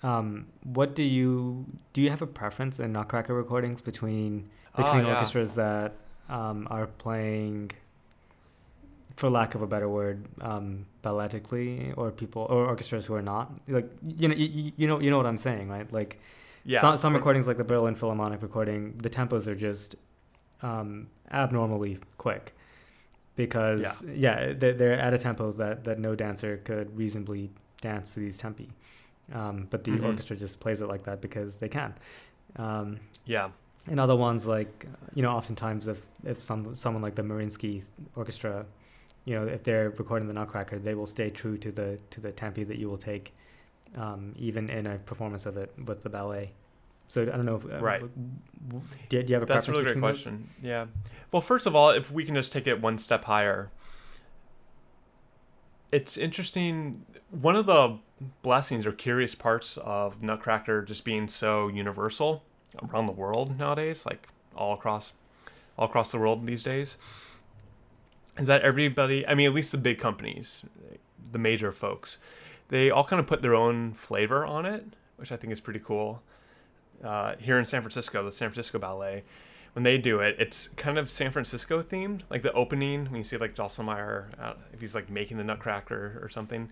um, 0.03 0.47
what 0.63 0.95
do 0.95 1.03
you 1.03 1.67
do? 1.93 2.01
You 2.03 2.11
have 2.11 2.23
a 2.23 2.27
preference 2.27 2.79
in 2.81 2.93
Nutcracker 2.93 3.35
recordings 3.35 3.81
between 3.81 4.49
between 4.77 5.05
Ah, 5.05 5.09
yeah. 5.09 5.15
orchestras 5.15 5.55
that 5.55 5.95
um, 6.29 6.69
are 6.71 6.87
playing, 6.87 7.71
for 9.17 9.31
lack 9.31 9.55
of 9.55 9.63
a 9.63 9.67
better 9.67 9.89
word, 9.89 10.25
um, 10.41 10.87
balletically, 11.03 11.95
or 11.97 12.11
people 12.11 12.43
or 12.51 12.67
orchestras 12.67 13.07
who 13.07 13.15
are 13.15 13.23
not 13.23 13.53
like 13.69 13.89
you 14.07 14.29
know 14.29 14.35
you, 14.35 14.73
you 14.77 14.87
know 14.87 15.01
you 15.01 15.11
know 15.11 15.17
what 15.17 15.27
I'm 15.27 15.39
saying, 15.39 15.69
right? 15.69 15.91
Like 15.93 16.21
Yeah. 16.65 16.81
some, 16.81 16.97
some 16.97 17.15
recordings, 17.15 17.47
like 17.47 17.57
the 17.57 17.65
Berlin 17.65 17.95
Philharmonic 17.95 18.43
recording, 18.43 18.99
the 18.99 19.09
tempos 19.09 19.47
are 19.47 19.55
just 19.55 19.95
um, 20.63 21.07
abnormally 21.31 21.99
quick 22.19 22.55
because 23.37 24.03
yeah, 24.07 24.53
they- 24.53 24.73
they're 24.73 24.99
at 24.99 25.15
a 25.15 25.19
tempos 25.19 25.57
that, 25.59 25.85
that 25.85 25.99
no 25.99 26.15
dancer 26.15 26.57
could 26.65 26.97
reasonably 26.97 27.51
dance 27.81 28.15
to 28.15 28.21
these 28.21 28.37
tempi. 28.39 28.69
Um, 29.33 29.67
but 29.71 29.85
the 29.85 29.91
Mhm. 29.93 30.05
orchestra 30.05 30.37
just 30.37 30.61
plays 30.61 30.81
it 30.83 30.87
like 30.87 31.05
that 31.05 31.21
because 31.21 31.59
they 31.59 31.69
can. 31.69 31.95
Um, 32.57 33.01
Yeah. 33.25 33.51
and 33.89 33.99
other 34.01 34.17
ones 34.17 34.47
like 34.47 34.87
you 35.15 35.23
know 35.23 35.31
oftentimes 35.31 35.89
if 35.89 36.05
if 36.25 36.41
some 36.43 36.75
someone 36.75 37.03
like 37.03 37.15
the 37.17 37.23
Mariinsky 37.23 37.85
Orchestra, 38.15 38.67
you 39.25 39.35
know 39.35 39.47
if 39.47 39.63
they're 39.65 39.91
recording 39.91 40.29
the 40.29 40.35
Nutcracker, 40.35 40.79
they 40.79 40.95
will 40.95 41.07
stay 41.07 41.31
true 41.31 41.57
to 41.59 41.73
the 41.73 41.99
to 42.11 42.21
the 42.21 42.33
tempi 42.33 42.63
that 42.65 42.79
you 42.79 42.89
will 42.89 42.99
take, 42.99 43.35
um, 43.97 44.33
even 44.37 44.69
in 44.71 44.87
a 44.87 44.99
performance 44.99 45.45
of 45.47 45.57
it 45.57 45.73
with 45.87 46.03
the 46.03 46.09
ballet. 46.11 46.53
So 47.09 47.23
I 47.23 47.27
don't 47.27 47.45
know. 47.47 47.57
If, 47.57 47.65
uh, 47.65 47.79
Right. 47.81 48.01
w- 48.01 48.83
Do 49.09 49.17
you, 49.17 49.23
do 49.23 49.29
you 49.29 49.35
have 49.35 49.43
a 49.45 49.47
That's 49.47 49.69
a 49.69 49.71
really 49.71 49.85
great 49.85 49.95
between 49.95 50.03
those? 50.11 50.23
question. 50.23 50.49
Yeah. 50.61 50.87
Well, 51.31 51.41
first 51.43 51.67
of 51.67 51.77
all, 51.77 51.91
if 51.91 52.11
we 52.11 52.25
can 52.25 52.35
just 52.35 52.51
take 52.53 52.67
it 52.67 52.81
one 52.83 52.99
step 52.99 53.25
higher, 53.27 53.71
it's 55.93 56.17
interesting. 56.17 57.05
One 57.31 57.57
of 57.57 57.67
the 57.67 57.99
blessings 58.43 58.87
or 58.87 58.93
curious 58.93 59.35
parts 59.35 59.77
of 59.79 60.23
Nutcracker 60.23 60.83
just 60.83 61.05
being 61.05 61.29
so 61.29 61.69
universal 61.69 62.45
around 62.83 63.07
the 63.07 63.13
world 63.13 63.59
nowadays, 63.59 64.07
like 64.07 64.29
all 64.55 64.75
across, 64.75 65.13
all 65.79 65.87
across 65.87 66.13
the 66.13 66.19
world 66.19 66.47
these 66.47 66.63
days, 66.63 66.97
is 68.39 68.47
that 68.47 68.63
everybody. 68.63 69.27
I 69.27 69.35
mean, 69.35 69.47
at 69.47 69.55
least 69.55 69.73
the 69.73 69.79
big 69.79 69.99
companies, 69.99 70.65
the 71.31 71.39
major 71.39 71.73
folks, 71.73 72.19
they 72.69 72.91
all 72.91 73.05
kind 73.05 73.21
of 73.21 73.27
put 73.27 73.43
their 73.43 73.55
own 73.55 73.93
flavor 73.95 74.45
on 74.45 74.67
it, 74.67 74.85
which 75.17 75.33
I 75.33 75.37
think 75.37 75.53
is 75.53 75.61
pretty 75.61 75.81
cool. 75.81 76.23
Uh, 77.05 77.37
here 77.39 77.59
in 77.59 77.65
San 77.65 77.83
Francisco, 77.83 78.25
the 78.25 78.33
San 78.33 78.49
Francisco 78.49 78.79
Ballet, 78.79 79.23
when 79.77 79.83
they 79.83 79.99
do 79.99 80.21
it, 80.21 80.37
it's 80.39 80.69
kind 80.69 80.97
of 80.97 81.11
San 81.11 81.31
Francisco 81.31 81.83
themed. 81.83 82.23
Like 82.31 82.41
the 82.41 82.51
opening, 82.55 83.05
when 83.05 83.17
you 83.17 83.23
see 83.23 83.37
like 83.37 83.55
Drosselmeyer, 83.55 84.29
uh, 84.41 84.55
if 84.73 84.81
he's 84.81 84.95
like 84.95 85.11
making 85.11 85.37
the 85.37 85.45
Nutcracker 85.45 86.19
or 86.23 86.31
something, 86.31 86.71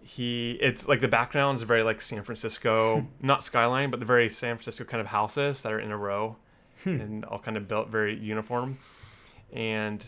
he 0.00 0.52
it's 0.60 0.86
like 0.86 1.00
the 1.00 1.08
background 1.08 1.56
is 1.56 1.64
very 1.64 1.82
like 1.82 2.00
San 2.00 2.22
Francisco, 2.22 3.04
not 3.20 3.42
skyline, 3.42 3.90
but 3.90 3.98
the 3.98 4.06
very 4.06 4.28
San 4.28 4.54
Francisco 4.54 4.84
kind 4.84 5.00
of 5.00 5.08
houses 5.08 5.62
that 5.62 5.72
are 5.72 5.80
in 5.80 5.90
a 5.90 5.96
row 5.96 6.36
and 6.84 7.24
all 7.24 7.40
kind 7.40 7.56
of 7.56 7.66
built 7.66 7.88
very 7.88 8.16
uniform. 8.16 8.78
And 9.52 10.06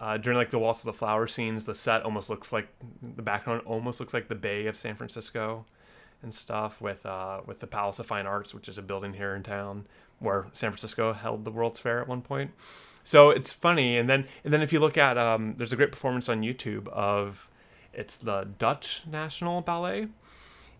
uh, 0.00 0.16
during 0.16 0.38
like 0.38 0.48
the 0.48 0.58
Waltz 0.58 0.80
of 0.80 0.86
the 0.86 0.94
Flower 0.94 1.26
scenes, 1.26 1.66
the 1.66 1.74
set 1.74 2.02
almost 2.02 2.30
looks 2.30 2.50
like 2.50 2.68
the 3.02 3.20
background 3.20 3.60
almost 3.66 4.00
looks 4.00 4.14
like 4.14 4.28
the 4.28 4.34
Bay 4.34 4.68
of 4.68 4.76
San 4.78 4.94
Francisco 4.94 5.66
and 6.22 6.34
stuff 6.34 6.80
with 6.80 7.04
uh, 7.04 7.42
with 7.44 7.60
the 7.60 7.66
Palace 7.66 7.98
of 7.98 8.06
Fine 8.06 8.26
Arts, 8.26 8.54
which 8.54 8.70
is 8.70 8.78
a 8.78 8.82
building 8.82 9.12
here 9.12 9.34
in 9.34 9.42
town 9.42 9.84
where 10.22 10.46
San 10.52 10.70
Francisco 10.70 11.12
held 11.12 11.44
the 11.44 11.50
World's 11.50 11.80
Fair 11.80 12.00
at 12.00 12.08
one 12.08 12.22
point. 12.22 12.52
So 13.04 13.30
it's 13.30 13.52
funny, 13.52 13.98
and 13.98 14.08
then 14.08 14.26
and 14.44 14.52
then 14.52 14.62
if 14.62 14.72
you 14.72 14.80
look 14.80 14.96
at 14.96 15.18
um, 15.18 15.54
there's 15.56 15.72
a 15.72 15.76
great 15.76 15.90
performance 15.90 16.28
on 16.28 16.42
YouTube 16.42 16.88
of 16.88 17.50
it's 17.92 18.16
the 18.16 18.48
Dutch 18.58 19.02
National 19.10 19.60
Ballet. 19.60 20.08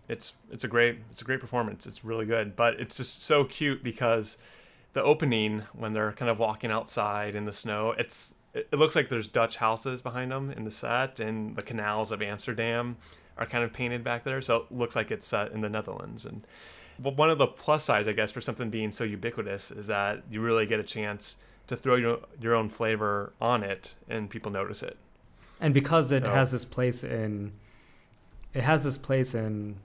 It's 0.07 0.33
it's 0.51 0.63
a 0.63 0.67
great 0.67 0.99
it's 1.11 1.21
a 1.21 1.25
great 1.25 1.39
performance. 1.39 1.85
It's 1.85 2.03
really 2.03 2.25
good, 2.25 2.55
but 2.55 2.79
it's 2.79 2.97
just 2.97 3.23
so 3.23 3.43
cute 3.43 3.83
because 3.83 4.37
the 4.93 5.03
opening 5.03 5.63
when 5.73 5.93
they're 5.93 6.13
kind 6.13 6.29
of 6.29 6.39
walking 6.39 6.71
outside 6.71 7.35
in 7.35 7.45
the 7.45 7.53
snow, 7.53 7.93
it's 7.97 8.35
it 8.53 8.73
looks 8.73 8.95
like 8.95 9.09
there's 9.09 9.29
Dutch 9.29 9.57
houses 9.57 10.01
behind 10.01 10.31
them 10.31 10.51
in 10.51 10.63
the 10.63 10.71
set, 10.71 11.19
and 11.19 11.55
the 11.55 11.61
canals 11.61 12.11
of 12.11 12.21
Amsterdam 12.21 12.97
are 13.37 13.45
kind 13.47 13.63
of 13.63 13.73
painted 13.73 14.03
back 14.03 14.23
there, 14.23 14.41
so 14.41 14.57
it 14.57 14.71
looks 14.71 14.95
like 14.95 15.09
it's 15.09 15.25
set 15.25 15.51
in 15.51 15.61
the 15.61 15.69
Netherlands. 15.69 16.23
And 16.25 16.45
well, 17.01 17.13
one 17.15 17.29
of 17.29 17.37
the 17.37 17.47
plus 17.47 17.83
sides, 17.83 18.07
I 18.07 18.13
guess, 18.13 18.31
for 18.31 18.41
something 18.41 18.69
being 18.69 18.91
so 18.91 19.03
ubiquitous 19.03 19.71
is 19.71 19.87
that 19.87 20.23
you 20.29 20.41
really 20.41 20.65
get 20.65 20.79
a 20.79 20.83
chance 20.83 21.37
to 21.67 21.75
throw 21.77 21.95
your 21.95 22.19
your 22.41 22.53
own 22.55 22.69
flavor 22.69 23.33
on 23.39 23.63
it, 23.63 23.95
and 24.09 24.29
people 24.29 24.51
notice 24.51 24.83
it. 24.83 24.97
and 25.61 25.73
because 25.73 26.11
it 26.11 26.23
So- 26.23 26.29
has 26.29 26.51
this 26.51 26.65
place 26.65 27.03
in 27.03 27.53
it 28.53 28.63
has 28.63 28.83
this 28.83 28.97
place 28.97 29.33
in 29.33 29.77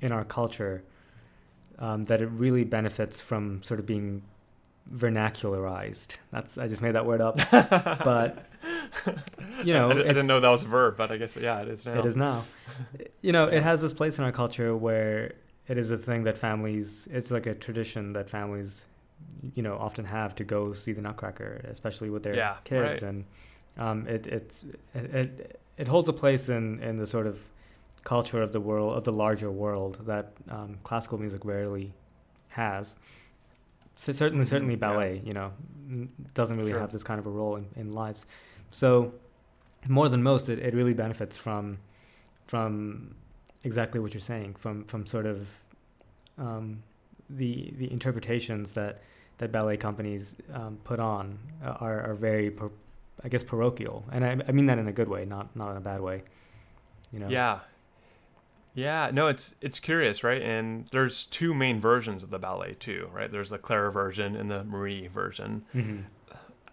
in 0.00 0.12
our 0.12 0.24
culture 0.24 0.84
um, 1.78 2.04
that 2.04 2.20
it 2.20 2.26
really 2.28 2.62
benefits 2.64 3.20
from 3.20 3.62
sort 3.62 3.80
of 3.80 3.86
being 3.86 4.22
vernacularized. 4.92 6.16
That's 6.30 6.58
I 6.58 6.68
just 6.68 6.82
made 6.82 6.92
that 6.92 7.06
word 7.06 7.20
up, 7.20 7.36
but 7.50 8.46
you 9.64 9.72
know, 9.72 9.88
I, 9.90 9.92
I 9.92 9.96
didn't 9.96 10.26
know 10.26 10.40
that 10.40 10.48
was 10.48 10.62
a 10.62 10.66
verb, 10.68 10.96
but 10.96 11.10
I 11.10 11.16
guess 11.16 11.36
yeah, 11.36 11.60
it 11.62 11.68
is 11.68 11.86
now. 11.86 11.98
it 11.98 12.04
is 12.06 12.16
now. 12.16 12.44
You 13.22 13.32
know, 13.32 13.46
it 13.46 13.62
has 13.62 13.80
this 13.80 13.94
place 13.94 14.18
in 14.18 14.24
our 14.24 14.32
culture 14.32 14.76
where 14.76 15.32
it 15.68 15.78
is 15.78 15.90
a 15.90 15.96
thing 15.96 16.24
that 16.24 16.38
families. 16.38 17.08
It's 17.10 17.30
like 17.30 17.46
a 17.46 17.54
tradition 17.54 18.12
that 18.12 18.28
families, 18.30 18.86
you 19.54 19.62
know, 19.62 19.76
often 19.76 20.04
have 20.04 20.34
to 20.36 20.44
go 20.44 20.72
see 20.72 20.92
the 20.92 21.00
Nutcracker, 21.02 21.64
especially 21.70 22.10
with 22.10 22.22
their 22.22 22.36
Yeah, 22.36 22.56
kids, 22.64 23.02
right. 23.02 23.02
and 23.02 23.24
um, 23.78 24.06
it 24.06 24.26
it's 24.26 24.64
it, 24.94 25.14
it 25.14 25.60
it 25.78 25.88
holds 25.88 26.08
a 26.08 26.12
place 26.12 26.48
in 26.48 26.82
in 26.82 26.96
the 26.98 27.06
sort 27.06 27.26
of 27.26 27.38
culture 28.04 28.42
of 28.42 28.52
the 28.52 28.60
world 28.60 28.96
of 28.96 29.04
the 29.04 29.12
larger 29.12 29.50
world 29.50 30.00
that 30.06 30.32
um, 30.50 30.78
classical 30.84 31.18
music 31.18 31.44
rarely 31.44 31.92
has. 32.48 32.98
So 33.96 34.12
certainly, 34.12 34.44
Mhm, 34.44 34.48
certainly 34.48 34.74
yeah. 34.74 34.80
ballet, 34.80 35.22
you 35.24 35.32
know, 35.32 35.52
doesn't 36.34 36.56
really 36.58 36.70
Sure. 36.70 36.80
have 36.80 36.90
this 36.92 37.04
kind 37.04 37.18
of 37.20 37.26
a 37.26 37.30
role 37.30 37.56
in, 37.56 37.66
in 37.76 37.90
lives. 37.92 38.26
So 38.70 39.12
more 39.88 40.08
than 40.08 40.22
most, 40.22 40.48
it, 40.48 40.58
it 40.58 40.74
really 40.74 40.94
benefits 40.94 41.36
from 41.36 41.78
from 42.46 43.14
exactly 43.64 44.00
what 44.00 44.14
you're 44.14 44.20
saying, 44.20 44.54
from 44.54 44.84
from 44.84 45.06
sort 45.06 45.26
of 45.26 45.48
um, 46.38 46.82
the 47.28 47.72
the 47.78 47.90
interpretations 47.90 48.72
that 48.72 49.02
that 49.38 49.50
ballet 49.50 49.76
companies 49.76 50.36
um, 50.52 50.78
put 50.84 51.00
on 51.00 51.38
are 51.62 52.00
are 52.02 52.14
very, 52.14 52.50
par- 52.50 52.70
I 53.24 53.28
guess, 53.28 53.42
parochial, 53.42 54.04
and 54.12 54.24
I, 54.24 54.38
I 54.46 54.52
mean 54.52 54.66
that 54.66 54.78
in 54.78 54.86
a 54.88 54.92
good 54.92 55.08
way, 55.08 55.24
not 55.24 55.54
not 55.56 55.70
in 55.72 55.76
a 55.76 55.80
bad 55.80 56.00
way. 56.00 56.22
You 57.12 57.20
know. 57.20 57.28
Yeah. 57.28 57.60
Yeah, 58.76 59.10
no, 59.12 59.28
it's 59.28 59.54
it's 59.60 59.78
curious, 59.78 60.24
right? 60.24 60.42
And 60.42 60.88
there's 60.90 61.26
two 61.26 61.54
main 61.54 61.80
versions 61.80 62.24
of 62.24 62.30
the 62.30 62.40
ballet 62.40 62.74
too, 62.74 63.08
right? 63.12 63.30
There's 63.30 63.50
the 63.50 63.58
Clara 63.58 63.92
version 63.92 64.34
and 64.34 64.50
the 64.50 64.64
Marie 64.64 65.06
version. 65.06 65.64
hmm 65.72 66.00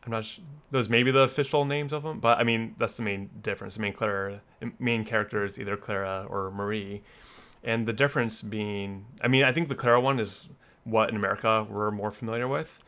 I'm 0.05 0.11
not 0.11 0.25
sh- 0.25 0.39
those 0.71 0.89
may 0.89 1.03
be 1.03 1.11
the 1.11 1.21
official 1.23 1.63
names 1.65 1.93
of 1.93 2.03
them, 2.03 2.19
but 2.19 2.37
I 2.39 2.43
mean 2.43 2.75
that's 2.77 2.97
the 2.97 3.03
main 3.03 3.29
difference. 3.41 3.75
The 3.75 3.81
main 3.81 3.93
Clara, 3.93 4.41
main 4.79 5.05
character 5.05 5.45
is 5.45 5.59
either 5.59 5.77
Clara 5.77 6.25
or 6.29 6.49
Marie, 6.51 7.03
and 7.63 7.85
the 7.87 7.93
difference 7.93 8.41
being, 8.41 9.05
I 9.21 9.27
mean, 9.27 9.43
I 9.43 9.51
think 9.51 9.69
the 9.69 9.75
Clara 9.75 10.01
one 10.01 10.19
is 10.19 10.47
what 10.83 11.09
in 11.09 11.15
America 11.15 11.67
we're 11.69 11.91
more 11.91 12.09
familiar 12.09 12.47
with, 12.47 12.83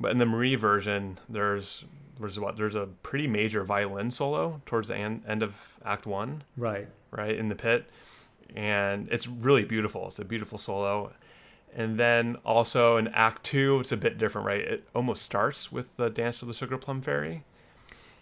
but 0.00 0.10
in 0.10 0.18
the 0.18 0.26
Marie 0.26 0.56
version, 0.56 1.18
there's 1.28 1.84
there's 2.18 2.40
what 2.40 2.56
there's 2.56 2.74
a 2.74 2.86
pretty 3.02 3.26
major 3.28 3.62
violin 3.62 4.10
solo 4.10 4.60
towards 4.66 4.88
the 4.88 4.96
end, 4.96 5.22
end 5.28 5.42
of 5.42 5.74
Act 5.84 6.06
One, 6.06 6.42
Right. 6.56 6.88
right 7.10 7.36
in 7.36 7.48
the 7.48 7.54
pit, 7.54 7.88
and 8.54 9.06
it's 9.10 9.28
really 9.28 9.64
beautiful. 9.64 10.06
It's 10.08 10.18
a 10.18 10.24
beautiful 10.24 10.58
solo. 10.58 11.12
And 11.74 11.98
then 11.98 12.36
also 12.44 12.96
in 12.96 13.08
Act 13.08 13.44
Two, 13.44 13.80
it's 13.80 13.92
a 13.92 13.96
bit 13.96 14.16
different, 14.18 14.46
right? 14.46 14.60
It 14.60 14.88
almost 14.94 15.22
starts 15.22 15.70
with 15.70 15.96
the 15.96 16.08
dance 16.08 16.40
of 16.42 16.48
the 16.48 16.54
Sugar 16.54 16.78
Plum 16.78 17.02
Fairy. 17.02 17.44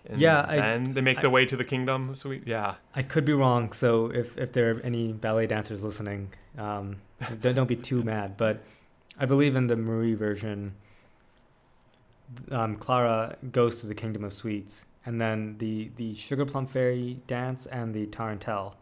And 0.07 0.21
Yeah, 0.21 0.45
I- 0.49 0.79
they 0.79 1.01
make 1.01 1.19
I- 1.19 1.23
their 1.23 1.31
way 1.31 1.47
to 1.47 1.57
the 1.57 1.65
kingdom. 1.65 2.15
So 2.17 2.31
we, 2.31 2.43
yeah, 2.45 2.75
I 2.95 3.03
could 3.03 3.25
be 3.25 3.33
wrong, 3.33 3.73
so 3.73 4.11
if, 4.13 4.37
if 4.37 4.53
there 4.53 4.73
are 4.77 4.81
any 4.81 5.13
ballet 5.13 5.47
dancers 5.47 5.83
listening, 5.85 6.31
um, 6.59 6.97
don't, 7.41 7.55
don't 7.55 7.69
be 7.69 7.77
too 7.77 8.03
mad. 8.03 8.37
But 8.37 8.61
I 9.19 9.25
believe 9.27 9.55
in 9.57 9.69
the 9.69 9.77
Marie 9.77 10.15
version, 10.15 10.75
um, 12.51 12.77
Clara 12.77 13.37
goes 13.53 13.77
to 13.77 13.87
the 13.87 13.95
Kingdom 13.95 14.25
of 14.25 14.33
Sweets, 14.33 14.87
and 15.07 15.21
then 15.21 15.57
the, 15.59 15.91
the 15.97 16.15
Sugar 16.15 16.45
Plum 16.45 16.67
Fairy 16.67 17.21
dance 17.27 17.67
and 17.67 17.95
the 17.95 18.07
Tarantelle 18.07 18.75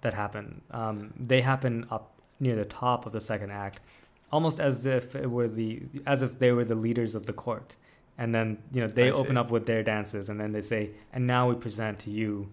that 0.00 0.14
happen, 0.14 0.62
um, 0.70 1.12
they 1.18 1.40
happen 1.42 1.86
up 1.90 2.12
near 2.40 2.56
the 2.56 2.64
top 2.64 3.06
of 3.06 3.12
the 3.12 3.20
second 3.20 3.50
act, 3.50 3.80
almost 4.32 4.60
as 4.60 4.86
if 4.86 5.14
it 5.14 5.30
were 5.30 5.48
the 5.48 5.82
as 6.06 6.22
if 6.22 6.38
they 6.38 6.52
were 6.52 6.64
the 6.64 6.74
leaders 6.74 7.14
of 7.14 7.26
the 7.26 7.32
court. 7.32 7.76
And 8.18 8.34
then 8.34 8.58
you 8.72 8.80
know 8.80 8.88
they 8.88 9.08
I 9.08 9.12
open 9.12 9.34
see. 9.36 9.40
up 9.40 9.50
with 9.50 9.66
their 9.66 9.82
dances, 9.82 10.28
and 10.30 10.40
then 10.40 10.52
they 10.52 10.62
say, 10.62 10.90
"And 11.12 11.26
now 11.26 11.48
we 11.48 11.54
present 11.54 11.98
to 12.00 12.10
you 12.10 12.48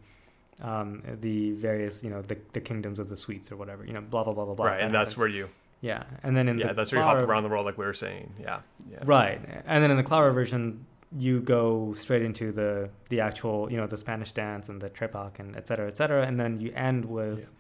um, 0.61 1.01
the 1.19 1.51
various, 1.53 2.03
you 2.03 2.09
know, 2.09 2.21
the, 2.21 2.37
the 2.53 2.61
kingdoms 2.61 2.99
of 2.99 3.09
the 3.09 3.17
sweets 3.17 3.51
or 3.51 3.55
whatever, 3.57 3.85
you 3.85 3.93
know, 3.93 4.01
blah 4.01 4.23
blah 4.23 4.33
blah 4.33 4.45
blah 4.45 4.53
blah. 4.55 4.65
right, 4.65 4.77
That 4.77 4.85
and 4.85 4.93
that's 4.93 5.11
happens. 5.13 5.17
where 5.19 5.27
you, 5.27 5.49
yeah, 5.81 6.03
and 6.21 6.35
then 6.37 6.47
in 6.47 6.57
yeah, 6.59 6.67
the 6.67 6.73
that's 6.73 6.91
where 6.91 7.01
you 7.01 7.05
hop 7.07 7.17
around 7.21 7.43
the 7.43 7.49
world, 7.49 7.65
like 7.65 7.77
we 7.77 7.85
were 7.85 7.93
saying. 7.93 8.33
Yeah, 8.39 8.59
yeah, 8.89 8.99
right, 9.05 9.39
and 9.65 9.83
then 9.83 9.89
in 9.91 9.97
the 9.97 10.03
Clara 10.03 10.33
version, 10.33 10.85
you 11.17 11.39
go 11.41 11.93
straight 11.93 12.21
into 12.23 12.51
the 12.51 12.89
the 13.09 13.19
actual, 13.21 13.71
you 13.71 13.77
know, 13.77 13.87
the 13.87 13.97
Spanish 13.97 14.31
dance 14.31 14.69
and 14.69 14.81
the 14.81 14.89
trepak 14.89 15.39
and 15.39 15.55
et 15.55 15.67
cetera, 15.67 15.87
et 15.87 15.97
cetera, 15.97 16.25
and 16.25 16.39
then 16.39 16.59
you 16.59 16.71
end 16.75 17.05
with 17.05 17.51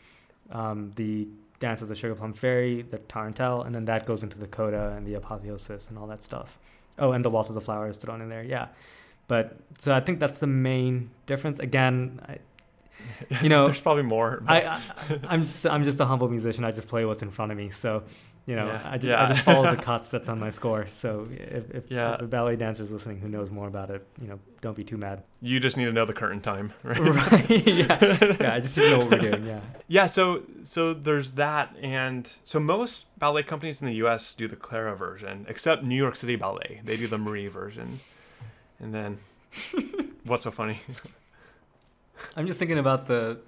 um, 0.51 0.91
the 0.95 1.27
dance 1.63 1.81
of 1.81 1.87
the 1.87 1.95
Sugar 1.95 2.13
Plum 2.13 2.33
Fairy, 2.33 2.81
the 2.81 2.97
Tarantelle, 2.97 3.61
and 3.65 3.73
then 3.73 3.85
that 3.85 4.05
goes 4.05 4.21
into 4.21 4.37
the 4.37 4.47
coda 4.47 4.93
and 4.97 5.07
the 5.07 5.13
apotheosis 5.13 5.87
and 5.87 5.97
all 5.97 6.07
that 6.07 6.21
stuff. 6.21 6.59
Oh, 6.99 7.13
and 7.13 7.23
the 7.23 7.29
waltz 7.29 7.47
of 7.49 7.55
the 7.55 7.61
flowers 7.61 7.95
thrown 7.95 8.19
in 8.21 8.27
there, 8.27 8.43
yeah. 8.43 8.67
But 9.29 9.55
so 9.77 9.95
I 9.95 10.01
think 10.01 10.19
that's 10.19 10.41
the 10.41 10.47
main 10.47 11.09
difference. 11.25 11.59
Again, 11.59 12.19
I, 12.27 12.37
you 13.41 13.47
know, 13.53 13.65
there's 13.67 13.81
probably 13.81 14.03
more. 14.03 14.41
but- 14.45 14.65
I, 14.65 14.75
I 14.75 15.19
I'm 15.29 15.43
just 15.43 15.65
I'm 15.65 15.85
just 15.85 15.99
a 16.01 16.05
humble 16.05 16.27
musician. 16.27 16.65
I 16.65 16.71
just 16.71 16.89
play 16.89 17.05
what's 17.05 17.21
in 17.23 17.31
front 17.31 17.53
of 17.53 17.57
me. 17.57 17.69
So, 17.69 18.03
you 18.45 18.55
know, 18.57 18.67
Yeah, 18.67 18.81
I, 18.85 18.97
just, 18.97 19.05
yeah. 19.05 19.23
I 19.23 19.27
just 19.27 19.41
follow 19.41 19.73
the 19.75 19.81
cuts 19.89 20.09
that's 20.09 20.27
on 20.27 20.39
my 20.39 20.49
score. 20.49 20.87
So 20.89 21.27
if 21.31 21.71
if, 21.71 21.83
Yeah. 21.91 22.15
if 22.15 22.21
a 22.21 22.27
ballet 22.27 22.55
dancer's 22.57 22.91
listening 22.91 23.19
who 23.19 23.29
knows 23.29 23.49
more 23.51 23.67
about 23.67 23.89
it, 23.89 24.05
you 24.21 24.27
know, 24.27 24.39
don't 24.61 24.75
be 24.75 24.83
too 24.83 24.97
mad. 24.97 25.23
you 25.41 25.59
just 25.59 25.77
need 25.77 25.85
to 25.85 25.91
know 25.93 26.05
the 26.05 26.13
curtain 26.13 26.41
time, 26.41 26.73
right? 26.83 26.99
right? 26.99 27.49
yeah, 27.67 28.35
yeah. 28.41 28.53
I 28.55 28.59
just 28.59 28.77
need 28.77 28.83
to 28.85 28.89
know 28.91 28.99
what 28.99 29.11
we're 29.11 29.31
doing. 29.31 29.45
Yeah. 29.45 29.59
Yeah, 29.87 30.05
so 30.07 30.43
so 30.63 30.93
there's 30.93 31.31
that, 31.31 31.75
and 31.81 32.31
so 32.43 32.59
most 32.59 33.07
ballet 33.19 33.43
companies 33.43 33.81
in 33.81 33.87
the 33.87 33.95
U.S. 33.95 34.33
do 34.33 34.47
the 34.47 34.55
Clara 34.57 34.95
version, 34.95 35.45
except 35.49 35.83
New 35.83 35.95
York 35.95 36.15
City 36.15 36.35
Ballet. 36.35 36.81
They 36.83 36.97
do 36.97 37.07
the 37.07 37.17
Marie 37.17 37.47
version, 37.47 37.99
and 38.79 38.93
then 38.93 39.17
what's 40.25 40.43
so 40.43 40.51
funny? 40.51 40.79
I'm 42.35 42.47
just 42.47 42.59
thinking 42.59 42.79
about 42.79 43.05
the 43.07 43.39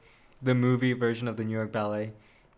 the 0.42 0.54
movie 0.56 0.94
version 0.94 1.28
of 1.28 1.38
the 1.38 1.44
New 1.44 1.54
York 1.54 1.72
Ballet 1.72 2.12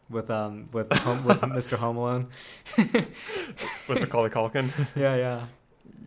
with 0.10 0.30
um 0.30 0.70
with 0.72 0.92
home, 0.94 1.24
with 1.26 1.42
Mr. 1.60 1.78
Home 1.78 1.98
Alone. 1.98 2.28
with 2.78 4.00
Macaulay 4.00 4.30
Culkin. 4.30 4.70
Yeah, 4.96 5.16
yeah. 5.16 5.46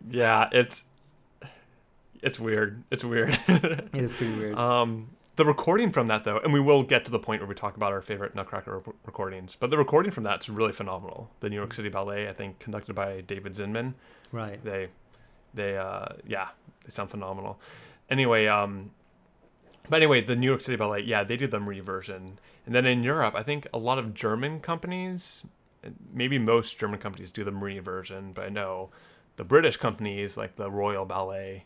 Yeah, 0.09 0.49
it's 0.51 0.85
it's 2.21 2.39
weird. 2.39 2.83
It's 2.91 3.03
weird. 3.03 3.37
It 3.47 3.89
is 3.93 4.13
pretty 4.13 4.35
weird. 4.37 4.57
um, 4.57 5.09
the 5.37 5.45
recording 5.45 5.91
from 5.91 6.07
that 6.07 6.23
though, 6.23 6.37
and 6.39 6.51
we 6.53 6.59
will 6.59 6.83
get 6.83 7.05
to 7.05 7.11
the 7.11 7.19
point 7.19 7.41
where 7.41 7.47
we 7.47 7.55
talk 7.55 7.75
about 7.77 7.91
our 7.93 8.01
favorite 8.01 8.35
Nutcracker 8.35 8.79
re- 8.79 8.93
recordings. 9.05 9.55
But 9.59 9.69
the 9.69 9.77
recording 9.77 10.11
from 10.11 10.23
that's 10.23 10.49
really 10.49 10.73
phenomenal. 10.73 11.31
The 11.39 11.49
New 11.49 11.55
York 11.55 11.73
City 11.73 11.89
Ballet, 11.89 12.27
I 12.29 12.33
think, 12.33 12.59
conducted 12.59 12.93
by 12.95 13.21
David 13.21 13.53
Zinman. 13.53 13.93
right. 14.31 14.63
they 14.63 14.89
they 15.53 15.77
uh 15.77 16.05
yeah 16.25 16.47
they 16.85 16.89
sound 16.89 17.09
phenomenal 17.09 17.59
anyway 18.09 18.47
um 18.47 18.91
but 19.89 19.97
anyway 19.97 20.21
the 20.21 20.33
new 20.35 20.47
york 20.47 20.61
city 20.61 20.77
ballet 20.77 21.01
yeah 21.01 21.25
they 21.25 21.35
did 21.35 21.51
the 21.51 21.59
marie 21.59 21.81
version 21.81 22.39
and 22.71 22.75
then 22.75 22.85
in 22.85 23.03
europe 23.03 23.35
i 23.35 23.43
think 23.43 23.67
a 23.73 23.77
lot 23.77 23.97
of 23.99 24.13
german 24.13 24.61
companies 24.61 25.43
maybe 26.13 26.39
most 26.39 26.79
german 26.79 26.97
companies 26.97 27.29
do 27.29 27.43
the 27.43 27.51
marie 27.51 27.79
version 27.79 28.31
but 28.31 28.45
i 28.45 28.49
know 28.49 28.89
the 29.35 29.43
british 29.43 29.75
companies 29.75 30.37
like 30.37 30.55
the 30.55 30.71
royal 30.71 31.03
ballet 31.05 31.65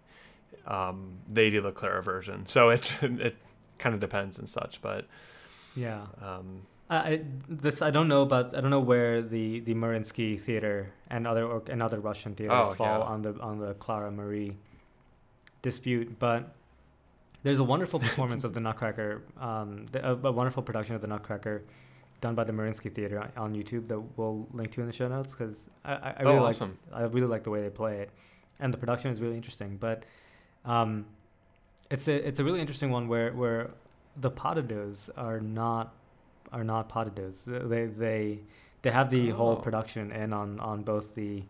um 0.65 1.20
they 1.28 1.52
do 1.52 1.62
the 1.62 1.72
clara 1.72 2.02
version 2.02 2.44
so 2.48 2.70
it 2.72 2.98
it 3.04 3.36
kind 3.78 3.94
of 3.94 4.02
depends 4.02 4.39
and 4.39 4.50
such 4.50 4.82
but 4.82 5.06
Yeah. 5.76 6.02
um 6.24 6.62
I, 6.89 6.98
I 6.98 7.22
this 7.48 7.82
I 7.84 7.91
don't 7.91 8.08
know 8.08 8.24
about 8.24 8.56
I 8.56 8.62
don't 8.62 8.72
know 8.72 8.80
where 8.80 9.22
the 9.22 9.60
the 9.60 9.74
Mariinsky 9.76 10.39
Theater 10.39 10.91
and 11.10 11.28
other 11.28 11.44
or, 11.46 11.62
and 11.70 11.84
other 11.84 12.00
Russian 12.00 12.34
theaters 12.36 12.72
Oh, 12.72 12.74
fall 12.74 13.02
yeah. 13.02 13.13
on 13.13 13.22
the 13.22 13.34
on 13.41 13.60
the 13.60 13.74
Clara 13.76 14.12
Marie 14.12 14.56
dispute, 15.62 16.18
but 16.20 16.54
there's 17.45 17.60
a 17.60 17.63
wonderful 17.63 17.99
performance 18.08 18.43
of 18.43 18.53
the 18.55 18.60
Nutcracker, 18.60 19.21
um, 19.39 19.86
the, 19.91 19.99
a, 20.05 20.13
a 20.15 20.31
wonderful 20.31 20.63
production 20.63 20.95
of 20.95 21.01
the 21.01 21.08
Nutcracker 21.08 21.62
done 22.19 22.34
by 22.34 22.43
the 22.43 22.51
Mariinsky 22.51 22.91
Theater 22.91 23.19
on- 23.19 23.31
on 23.38 23.55
YouTube 23.55 23.86
that 23.88 23.99
we'll 24.17 24.47
link 24.51 24.71
to 24.71 24.81
in 24.81 24.88
the 24.88 24.93
show 24.93 25.08
notes 25.08 25.34
because 25.34 25.69
I, 25.86 25.93
I, 25.93 26.15
I 26.17 26.21
really 26.23 26.38
oh 26.38 26.41
like 26.41 26.49
awesome 26.49 26.77
I 26.91 27.03
really 27.03 27.27
like 27.27 27.43
the 27.43 27.51
way 27.51 27.62
they 27.62 27.69
play 27.69 27.99
it, 27.99 28.10
and 28.60 28.73
the 28.73 28.77
production 28.79 29.12
is 29.12 29.21
really 29.21 29.36
interesting. 29.36 29.77
But 29.77 30.04
um, 30.65 31.06
it's 31.91 32.08
a 32.08 32.27
it's 32.27 32.39
a 32.39 32.43
really 32.43 32.62
interesting 32.62 32.89
one 32.89 33.08
where 33.08 33.31
where 33.31 33.69
the 34.17 34.31
deux 34.31 35.10
are 35.15 35.39
not 35.39 35.93
are 36.52 36.63
not 36.63 36.89
pas. 36.89 37.10
They 37.46 37.85
they 37.85 38.39
they 38.81 38.91
have 38.91 39.10
the 39.10 39.29
whole 39.29 39.52
Oh. 39.54 39.56
production 39.67 40.12
in 40.12 40.33
on 40.33 40.60
on 40.60 40.81
both 40.81 41.13
the 41.13 41.43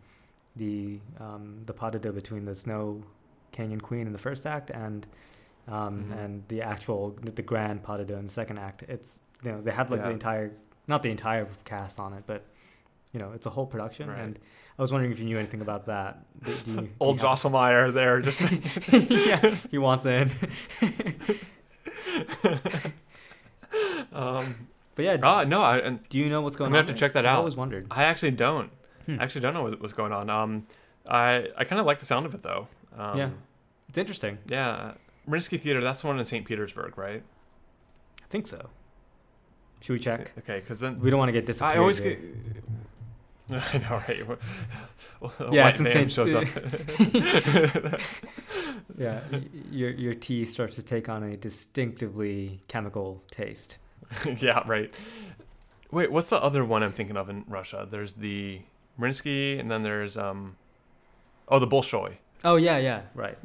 the 0.57 0.99
um, 1.21 1.61
the 1.65 1.73
pas 1.73 1.91
between 2.19 2.43
the 2.43 2.55
Snow 2.55 3.01
King 3.53 3.71
and 3.71 3.81
Queen 3.81 4.07
in 4.07 4.11
the 4.13 4.19
first 4.19 4.45
act 4.45 4.69
and 4.71 5.07
um, 5.67 6.05
Mhm. 6.11 6.17
and 6.25 6.43
the 6.47 6.61
actual 6.61 7.15
the, 7.21 7.41
grand 7.41 7.81
pas 7.83 7.97
de 7.97 8.05
deux 8.05 8.15
in 8.17 8.25
the 8.25 8.31
second 8.31 8.57
act. 8.59 8.83
It's 8.87 9.19
you 9.43 9.51
know 9.51 9.61
they 9.61 9.71
have 9.71 9.89
like 9.91 10.01
the 10.03 10.09
entire 10.11 10.51
not 10.87 11.01
the 11.03 11.09
entire 11.11 11.47
cast 11.65 11.99
on 11.99 12.13
it, 12.13 12.23
but 12.27 12.43
you 13.13 13.19
know 13.19 13.31
it's 13.33 13.45
a 13.45 13.49
whole 13.49 13.65
production 13.65 14.09
Right. 14.09 14.19
and 14.19 14.39
I 14.77 14.81
was 14.81 14.91
wondering 14.91 15.11
if 15.13 15.19
you 15.19 15.25
knew 15.25 15.39
anything 15.39 15.61
about 15.61 15.85
that. 15.85 16.23
Do, 16.43 16.53
do 16.65 16.71
you, 16.71 16.89
old 16.99 17.17
Josselmeyer 17.19 17.93
there 17.93 18.21
just 18.21 18.41
yeah, 19.09 19.55
he 19.71 19.77
wants 19.77 20.05
in. 20.05 20.29
um 24.13 24.67
But 24.95 25.05
yeah, 25.05 25.17
ah 25.23 25.43
no 25.45 25.61
I, 25.61 25.77
and 25.79 25.99
do 26.09 26.17
you 26.19 26.29
know 26.29 26.41
what's 26.41 26.55
going 26.55 26.67
I'm 26.67 26.71
gonna 26.73 26.81
on? 26.83 26.87
have 26.87 26.95
to 26.95 26.99
check 26.99 27.13
that 27.13 27.25
out. 27.25 27.33
Out. 27.35 27.39
always 27.39 27.55
wondered. 27.55 27.87
I 27.91 28.03
actually 28.03 28.31
don't. 28.31 28.71
Hmm. 29.05 29.17
I 29.19 29.23
actually 29.23 29.41
don't 29.41 29.53
know 29.53 29.63
what, 29.63 29.79
what's 29.81 29.93
going 29.93 30.11
on. 30.11 30.29
Um, 30.29 30.63
I 31.07 31.49
I 31.57 31.63
kind 31.63 31.79
of 31.79 31.85
like 31.85 31.99
the 31.99 32.05
sound 32.05 32.25
of 32.25 32.33
it 32.33 32.41
though. 32.43 32.67
Um, 32.97 33.17
Yeah. 33.17 33.29
It's 33.89 33.97
interesting. 33.97 34.37
Yeah. 34.47 34.93
Mariinsky 35.27 35.59
Theater. 35.59 35.81
That's 35.81 36.01
the 36.01 36.07
one 36.07 36.19
in 36.19 36.25
St. 36.25 36.45
Petersburg, 36.45 36.97
right? 36.97 37.23
I 38.23 38.27
think 38.29 38.47
so. 38.47 38.69
Should 39.81 39.93
we 39.93 39.99
check? 39.99 40.31
Okay, 40.39 40.59
because 40.59 40.79
then 40.79 40.99
We 40.99 41.09
don't 41.09 41.19
want 41.19 41.29
to 41.29 41.33
get 41.33 41.45
disappeared. 41.45 41.77
I 41.77 41.79
always 41.79 41.99
get. 41.99 42.19
I 43.51 43.77
know, 43.77 44.01
right? 44.07 44.27
Well, 44.27 45.33
a 45.39 45.49
Yeah, 45.53 45.65
white 45.65 45.79
it's 45.79 45.79
insane. 45.79 46.09
shows 46.09 46.33
up. 46.33 46.47
yeah, 48.97 49.21
your 49.71 49.91
your 49.91 50.15
tea 50.15 50.45
starts 50.45 50.75
to 50.75 50.81
take 50.83 51.09
on 51.09 51.23
a 51.23 51.37
distinctively 51.37 52.61
chemical 52.67 53.21
taste. 53.29 53.77
yeah, 54.39 54.63
right. 54.67 54.91
Wait, 55.91 56.11
what's 56.11 56.29
the 56.29 56.41
other 56.41 56.65
one 56.65 56.81
I'm 56.83 56.91
thinking 56.93 57.17
of 57.17 57.29
in 57.29 57.45
Russia? 57.47 57.87
There's 57.89 58.15
the 58.15 58.61
Mariinsky, 58.99 59.59
and 59.59 59.69
then 59.69 59.83
there's 59.83 60.17
um, 60.17 60.55
oh, 61.47 61.59
the 61.59 61.67
Bolshoi. 61.67 62.15
Oh 62.43 62.55
yeah, 62.55 62.77
yeah, 62.77 63.01
right. 63.13 63.37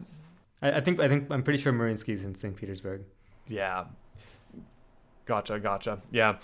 I, 0.63 0.73
I 0.73 0.81
think 0.81 1.01
I 1.01 1.09
think 1.09 1.31
I'm 1.31 1.43
pretty 1.43 1.61
sure 1.61 1.73
Mariinsky's 1.73 2.25
in 2.25 2.35
St. 2.35 2.57
Petersburg. 2.57 3.03
Yeah. 3.49 3.85
Gotcha, 5.25 5.61
gotcha. 5.61 6.01
Yeah, 6.11 6.39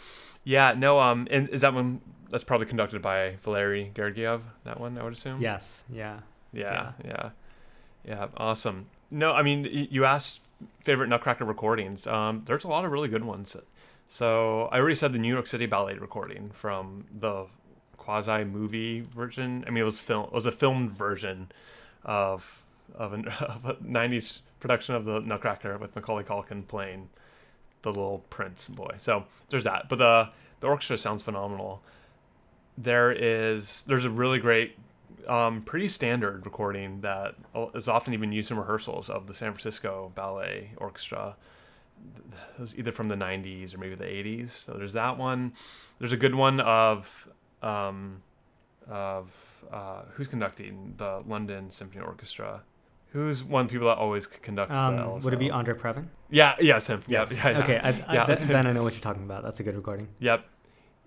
yeah. 0.44 0.74
No, 0.76 1.00
um, 1.00 1.26
and 1.30 1.48
is 1.48 1.62
that 1.62 1.74
one? 1.74 2.00
That's 2.30 2.44
probably 2.44 2.66
conducted 2.66 3.02
by 3.02 3.36
Valery 3.42 3.90
Gergiev. 3.94 4.42
That 4.64 4.80
one, 4.80 4.96
I 4.98 5.02
would 5.02 5.12
assume. 5.12 5.40
Yes, 5.40 5.84
yeah. 5.90 6.20
Yeah, 6.52 6.92
yeah, 7.04 7.30
yeah. 8.04 8.26
Awesome. 8.36 8.86
No, 9.10 9.32
I 9.32 9.42
mean, 9.42 9.68
you 9.90 10.04
asked 10.04 10.42
favorite 10.82 11.08
Nutcracker 11.08 11.44
recordings. 11.44 12.06
Um, 12.06 12.42
there's 12.46 12.64
a 12.64 12.68
lot 12.68 12.84
of 12.84 12.92
really 12.92 13.08
good 13.08 13.24
ones. 13.24 13.56
So 14.08 14.68
I 14.72 14.78
already 14.78 14.94
said 14.94 15.12
the 15.12 15.18
New 15.18 15.32
York 15.32 15.46
City 15.46 15.66
Ballet 15.66 15.98
recording 15.98 16.50
from 16.50 17.06
the 17.12 17.46
quasi 17.96 18.44
movie 18.44 19.00
version. 19.00 19.64
I 19.66 19.70
mean, 19.70 19.82
it 19.82 19.84
was 19.84 19.98
film. 19.98 20.26
It 20.26 20.32
was 20.32 20.46
a 20.46 20.52
filmed 20.52 20.92
version 20.92 21.50
of 22.04 22.64
of, 22.94 23.12
an, 23.12 23.28
of 23.40 23.64
a 23.64 23.74
'90s 23.74 24.40
production 24.60 24.94
of 24.94 25.04
the 25.04 25.20
Nutcracker 25.20 25.78
with 25.78 25.94
Macaulay 25.94 26.24
Culkin 26.24 26.66
playing 26.66 27.08
the 27.82 27.90
little 27.90 28.24
prince 28.30 28.68
boy. 28.68 28.96
So 28.98 29.24
there's 29.50 29.64
that. 29.64 29.88
But 29.88 29.98
the 29.98 30.30
the 30.60 30.66
orchestra 30.66 30.98
sounds 30.98 31.22
phenomenal. 31.22 31.82
There 32.78 33.12
is 33.12 33.84
there's 33.86 34.04
a 34.04 34.10
really 34.10 34.38
great 34.38 34.76
um, 35.28 35.62
pretty 35.62 35.88
standard 35.88 36.44
recording 36.44 37.00
that 37.00 37.34
is 37.74 37.88
often 37.88 38.14
even 38.14 38.32
used 38.32 38.50
in 38.50 38.56
rehearsals 38.56 39.10
of 39.10 39.26
the 39.26 39.34
San 39.34 39.52
Francisco 39.52 40.12
Ballet 40.14 40.70
Orchestra. 40.76 41.36
Either 42.76 42.92
from 42.92 43.08
the 43.08 43.14
90s 43.14 43.74
or 43.74 43.78
maybe 43.78 43.94
the 43.94 44.04
80s. 44.04 44.50
So 44.50 44.74
there's 44.74 44.92
that 44.92 45.16
one. 45.16 45.54
There's 45.98 46.12
a 46.12 46.16
good 46.16 46.34
one 46.34 46.60
of 46.60 47.28
um, 47.62 48.22
of 48.88 49.64
uh, 49.72 50.02
who's 50.12 50.28
conducting 50.28 50.94
the 50.98 51.22
London 51.26 51.70
Symphony 51.70 52.04
Orchestra. 52.04 52.62
Who's 53.16 53.42
one 53.42 53.68
people 53.68 53.86
that 53.88 53.96
always 53.98 54.26
conducts 54.26 54.74
the 54.74 54.78
Um, 54.80 54.96
LSO? 54.98 55.24
would 55.24 55.32
it 55.32 55.38
be 55.38 55.50
Andre 55.50 55.74
Previn? 55.74 56.06
Yeah, 56.30 56.54
yeah, 56.60 56.76
it's 56.76 56.86
him. 56.88 57.00
Yep, 57.06 57.30
yeah, 57.32 57.50
yeah. 57.50 57.58
Okay, 57.62 57.78
I, 57.82 57.88
I, 58.06 58.14
Yeah. 58.14 58.24
th- 58.26 58.38
then 58.40 58.66
I 58.66 58.72
know 58.76 58.82
what 58.82 58.92
you're 58.92 59.00
talking 59.02 59.22
about. 59.24 59.42
That's 59.42 59.58
a 59.60 59.62
good 59.62 59.74
recording. 59.76 60.08
Yep. 60.18 60.44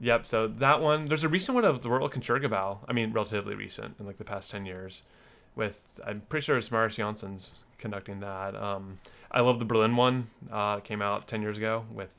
Yep. 0.01 0.25
So 0.25 0.47
that 0.47 0.81
one, 0.81 1.05
there's 1.05 1.23
a 1.23 1.29
recent 1.29 1.55
one 1.55 1.65
of 1.65 1.81
the 1.81 1.89
Royal 1.89 2.09
Concertgebouw. 2.09 2.79
I 2.87 2.93
mean, 2.93 3.11
relatively 3.13 3.53
recent 3.53 3.95
in 3.99 4.05
like 4.07 4.17
the 4.17 4.23
past 4.23 4.49
10 4.51 4.65
years. 4.65 5.03
With, 5.55 5.99
I'm 6.05 6.21
pretty 6.29 6.45
sure 6.45 6.57
it's 6.57 6.71
Mariss 6.71 6.95
Jansons 6.97 7.49
conducting 7.77 8.21
that. 8.21 8.55
Um, 8.55 8.99
I 9.31 9.41
love 9.41 9.59
the 9.59 9.65
Berlin 9.65 9.95
one. 9.95 10.27
Uh, 10.51 10.79
came 10.79 11.01
out 11.01 11.27
10 11.27 11.41
years 11.41 11.57
ago 11.57 11.85
with 11.93 12.13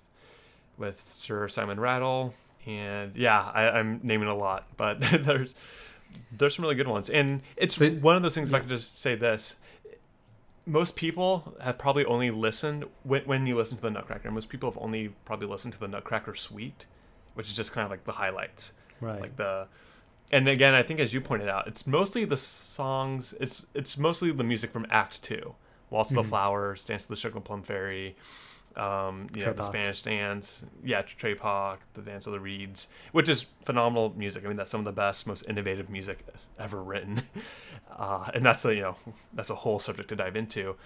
with 0.78 0.98
Sir 1.00 1.48
Simon 1.48 1.80
Rattle. 1.80 2.32
And 2.66 3.16
yeah, 3.16 3.50
I, 3.54 3.70
I'm 3.70 4.00
naming 4.02 4.28
a 4.28 4.34
lot, 4.34 4.66
but 4.76 5.00
there's 5.24 5.54
there's 6.36 6.54
some 6.56 6.64
really 6.64 6.74
good 6.74 6.88
ones. 6.88 7.08
And 7.08 7.42
it's 7.56 7.76
So- 7.76 7.90
one 7.90 8.16
of 8.16 8.22
those 8.22 8.34
things, 8.34 8.50
if 8.50 8.54
I 8.54 8.60
could 8.60 8.68
just 8.68 9.00
say 9.00 9.14
this. 9.14 9.56
Most 10.66 10.94
people 10.96 11.54
have 11.60 11.78
probably 11.78 12.04
only 12.04 12.30
listened 12.30 12.84
when, 13.02 13.22
when 13.22 13.46
you 13.46 13.56
listen 13.56 13.76
to 13.76 13.82
the 13.82 13.90
Nutcracker. 13.90 14.30
Most 14.30 14.48
people 14.48 14.70
have 14.70 14.78
only 14.80 15.08
probably 15.24 15.48
listened 15.48 15.74
to 15.74 15.80
the 15.80 15.88
Nutcracker 15.88 16.34
Suite, 16.34 16.86
which 17.34 17.48
is 17.48 17.56
just 17.56 17.72
kind 17.72 17.84
of 17.84 17.90
like 17.90 18.04
the 18.04 18.12
highlights 18.12 18.72
Right. 19.00 19.20
like 19.20 19.36
the 19.36 19.66
and 20.30 20.46
again 20.46 20.74
i 20.74 20.82
think 20.82 21.00
as 21.00 21.14
you 21.14 21.22
pointed 21.22 21.48
out 21.48 21.66
it's 21.66 21.86
mostly 21.86 22.26
the 22.26 22.36
songs 22.36 23.34
it's 23.40 23.64
it's 23.72 23.96
mostly 23.96 24.30
the 24.30 24.44
music 24.44 24.70
from 24.70 24.86
act 24.90 25.22
two 25.22 25.54
waltz 25.88 26.10
of 26.10 26.18
Mhm. 26.18 26.22
the 26.22 26.28
flowers 26.28 26.84
dance 26.84 27.04
of 27.04 27.08
the 27.08 27.16
sugar 27.16 27.40
plum 27.40 27.62
fairy 27.62 28.14
um 28.76 29.26
you 29.34 29.44
know 29.44 29.52
the 29.52 29.62
spanish 29.62 30.02
dance 30.02 30.64
yeah 30.84 31.02
Trepak, 31.02 31.78
the 31.94 32.02
dance 32.02 32.26
of 32.26 32.32
the 32.32 32.40
reeds 32.40 32.88
which 33.12 33.28
is 33.28 33.46
phenomenal 33.62 34.14
music 34.16 34.44
i 34.44 34.48
mean 34.48 34.56
that's 34.56 34.70
some 34.70 34.80
of 34.80 34.84
the 34.84 34.92
best 34.92 35.26
most 35.26 35.44
innovative 35.48 35.90
music 35.90 36.24
ever 36.58 36.82
written 36.82 37.22
uh 37.96 38.30
and 38.32 38.46
that's 38.46 38.64
a 38.64 38.74
you 38.74 38.82
know 38.82 38.96
that's 39.32 39.50
a 39.50 39.56
whole 39.56 39.78
subject 39.78 40.08
to 40.08 40.16
dive 40.16 40.36
into 40.36 40.76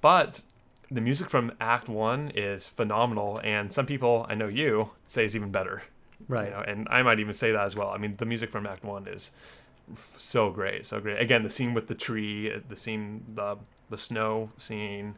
but 0.00 0.42
the 0.90 1.00
music 1.00 1.30
from 1.30 1.52
act 1.60 1.88
one 1.88 2.30
is 2.34 2.66
phenomenal 2.66 3.40
and 3.44 3.72
some 3.72 3.86
people 3.86 4.26
i 4.28 4.34
know 4.34 4.48
you 4.48 4.90
say 5.06 5.24
is 5.24 5.36
even 5.36 5.50
better 5.50 5.82
right. 6.28 6.48
you 6.48 6.50
know, 6.50 6.60
and 6.60 6.88
I 6.90 7.02
might 7.02 7.20
even 7.20 7.32
say 7.32 7.52
that 7.52 7.64
as 7.64 7.76
well. 7.76 7.90
I 7.90 7.98
mean, 7.98 8.16
the 8.16 8.26
music 8.26 8.50
from 8.50 8.66
Act 8.66 8.84
One 8.84 9.06
is 9.06 9.30
so 10.16 10.50
great, 10.50 10.86
so 10.86 11.00
great. 11.00 11.20
Again, 11.20 11.42
the 11.42 11.50
scene 11.50 11.74
with 11.74 11.88
the 11.88 11.94
tree, 11.94 12.52
the 12.68 12.76
scene, 12.76 13.24
the 13.34 13.58
the 13.90 13.98
snow 13.98 14.50
scene. 14.56 15.16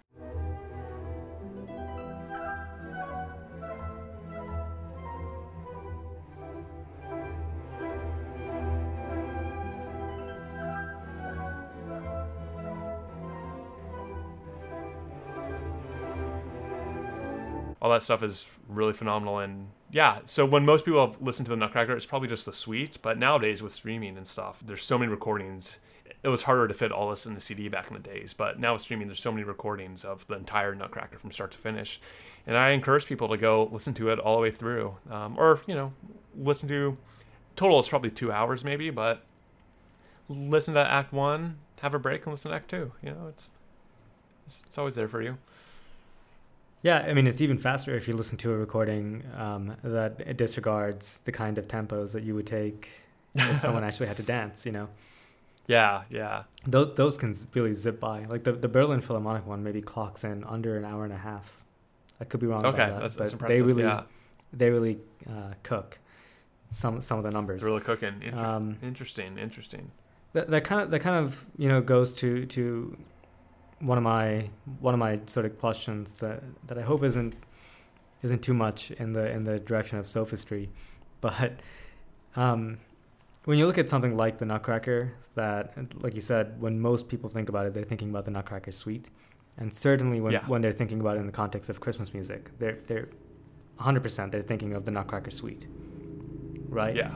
All 17.85 17.91
that 17.91 18.03
stuff 18.03 18.23
is 18.23 18.47
really 18.67 18.95
phenomenal, 18.95 19.41
and 19.41 19.69
yeah. 19.93 20.21
So 20.25 20.47
when 20.47 20.65
most 20.65 20.87
people 20.87 21.07
have 21.07 21.21
listened 21.21 21.45
to 21.45 21.51
the 21.51 21.57
Nutcracker, 21.59 21.95
it's 21.95 22.07
probably 22.07 22.29
just 22.29 22.47
the 22.47 22.53
suite. 22.55 22.97
But 23.03 23.19
nowadays 23.19 23.63
with 23.63 23.73
streaming 23.73 24.17
and 24.17 24.27
stuff, 24.27 24.63
there's 24.65 24.83
so 24.83 24.97
many 24.97 25.11
recordings. 25.11 25.81
It 26.23 26.29
was 26.29 26.45
harder 26.45 26.67
to 26.67 26.73
fit 26.73 26.93
all 26.93 27.11
this 27.11 27.27
in 27.27 27.35
the 27.35 27.43
CD 27.43 27.69
back 27.69 27.89
in 27.89 27.93
the 27.93 28.01
days, 28.01 28.33
but 28.33 28.59
now 28.59 28.73
with 28.73 28.81
streaming, 28.81 29.09
there's 29.09 29.21
so 29.21 29.31
many 29.31 29.45
recordings 29.45 30.03
of 30.03 30.27
the 30.29 30.37
entire 30.37 30.75
Nutcracker 30.75 31.19
from 31.19 31.31
start 31.31 31.51
to 31.51 31.59
finish. 31.59 32.01
And 32.47 32.57
I 32.57 32.71
encourage 32.71 33.05
people 33.05 33.29
to 33.29 33.37
go 33.37 33.69
listen 33.71 33.93
to 33.95 34.09
it 34.09 34.19
all 34.19 34.37
the 34.37 34.41
way 34.41 34.51
through, 34.51 34.97
um, 35.11 35.37
or 35.39 35.61
you 35.67 35.75
know, 35.75 35.93
listen 36.35 36.67
to. 36.71 36.97
Total, 37.55 37.79
it's 37.79 37.91
probably 37.91 38.11
two 38.11 38.33
hours 38.33 38.65
maybe, 38.65 38.89
but 38.89 39.23
listen 40.31 40.73
to 40.73 40.81
Act 40.81 41.13
One, 41.13 41.59
have 41.83 41.95
a 41.95 41.99
break, 41.99 42.25
and 42.25 42.33
listen 42.33 42.51
to 42.51 42.57
Act 42.57 42.71
Two. 42.71 42.93
You 43.03 43.11
know, 43.11 43.27
it's 43.29 43.51
it's, 44.47 44.63
it's 44.67 44.79
always 44.79 44.95
there 44.95 45.09
for 45.09 45.21
you. 45.21 45.37
Yeah, 46.85 46.99
I 46.99 47.15
mean, 47.15 47.27
it's 47.27 47.41
even 47.41 47.57
faster 47.59 47.97
if 47.97 48.07
you 48.07 48.15
listen 48.15 48.37
to 48.39 48.53
a 48.53 48.57
recording 48.57 49.25
um, 49.37 49.75
that 49.83 50.37
disregards 50.37 51.21
the 51.25 51.33
kind 51.33 51.57
of 51.59 51.67
tempos 51.67 52.13
that 52.13 52.23
you 52.25 52.35
would 52.35 52.47
take 52.47 52.91
if 53.35 53.61
someone 53.67 53.83
actually 53.83 54.07
had 54.07 54.19
to 54.19 54.23
dance. 54.23 54.67
You 54.67 54.73
know, 54.73 54.89
Yeah, 55.67 56.03
yeah. 56.11 56.43
those 56.67 56.95
those 56.95 57.17
can 57.17 57.35
really 57.55 57.75
zip 57.75 57.99
by. 58.01 58.27
Like 58.27 58.45
the 58.45 58.53
the 58.53 58.69
Berlin 58.69 59.01
Philharmonic 59.01 59.47
one, 59.47 59.63
maybe 59.65 59.81
clocks 59.81 60.25
in 60.25 60.45
under 60.45 60.77
an 60.77 60.85
hour 60.85 61.05
and 61.05 61.13
a 61.13 61.17
half. 61.17 61.63
I 62.21 62.25
could 62.25 62.41
be 62.41 62.47
wrong. 62.47 62.65
Okay, 62.67 62.77
that, 62.77 63.01
that's, 63.01 63.17
but 63.17 63.23
that's 63.25 63.33
impressive. 63.33 63.57
they 63.57 63.63
really 63.63 63.83
yeah, 63.85 64.03
they 64.53 64.69
really 64.71 64.99
uh, 65.29 65.55
cook 65.63 65.99
some 66.71 67.01
some 67.01 67.17
of 67.17 67.25
the 67.25 67.31
numbers. 67.31 67.57
it's 67.61 67.65
really 67.65 67.81
cooking. 67.81 68.23
Inter- 68.23 68.45
Um, 68.45 68.77
interesting, 68.83 69.39
interesting. 69.39 69.91
that, 70.35 70.51
that 70.51 70.65
kind 70.65 70.83
of 70.83 70.91
that 70.91 71.01
kind 71.01 71.17
of 71.25 71.47
you 71.57 71.69
know 71.69 71.81
goes 71.81 72.15
to 72.17 72.45
to 72.47 72.99
one 73.81 73.99
of 73.99 74.05
my 74.05 74.49
one 74.81 74.95
of 74.95 75.01
my 75.01 75.21
sort 75.27 75.47
of 75.47 75.59
questions 75.59 76.19
that 76.21 76.43
that 76.67 76.79
I 76.79 76.83
hope 76.83 77.03
isn't 77.05 77.35
isn't 78.23 78.43
too 78.43 78.55
much 78.55 78.91
in 78.93 79.13
the 79.13 79.31
in 79.31 79.45
the 79.45 79.59
direction 79.59 79.99
of 79.99 80.07
sophistry, 80.07 80.71
but 81.21 81.53
um, 82.37 82.79
when 83.45 83.59
you 83.59 83.67
look 83.67 83.77
at 83.79 83.89
something 83.91 84.17
like 84.17 84.39
the 84.39 84.47
Nutcracker, 84.47 85.13
that 85.35 85.75
like 86.03 86.15
you 86.15 86.21
said, 86.21 86.61
when 86.61 86.81
most 86.81 87.09
people 87.09 87.29
think 87.29 87.49
about 87.49 87.67
it, 87.67 87.75
they're 87.75 87.85
thinking 87.85 88.11
about 88.11 88.25
the 88.25 88.31
Nutcracker 88.31 88.73
suite, 88.73 89.11
and 89.59 89.73
certainly 89.75 90.21
when 90.21 90.33
Yeah. 90.33 90.47
when 90.47 90.63
they're 90.63 90.73
thinking 90.73 91.01
about 91.01 91.17
it 91.17 91.21
in 91.21 91.27
the 91.27 91.33
context 91.33 91.69
of 91.71 91.81
Christmas 91.81 92.13
music, 92.15 92.51
they're 92.59 92.79
they're 92.87 93.09
100 93.77 94.03
percent 94.03 94.33
they're 94.33 94.43
thinking 94.43 94.73
of 94.75 94.85
the 94.85 94.91
Nutcracker 94.91 95.31
suite, 95.31 95.67
right? 96.69 96.95
Yeah. 96.97 97.15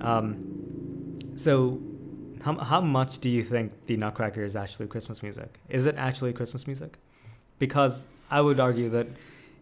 Um, 0.00 0.46
so, 1.36 1.80
how, 2.42 2.56
how 2.58 2.80
much 2.80 3.18
do 3.18 3.28
you 3.28 3.42
think 3.42 3.86
the 3.86 3.96
Nutcracker 3.96 4.44
is 4.44 4.56
actually 4.56 4.86
Christmas 4.86 5.22
music? 5.22 5.60
Is 5.68 5.86
it 5.86 5.96
actually 5.96 6.32
Christmas 6.32 6.66
music? 6.66 6.98
Because 7.58 8.08
I 8.30 8.40
would 8.40 8.60
argue 8.60 8.88
that 8.90 9.06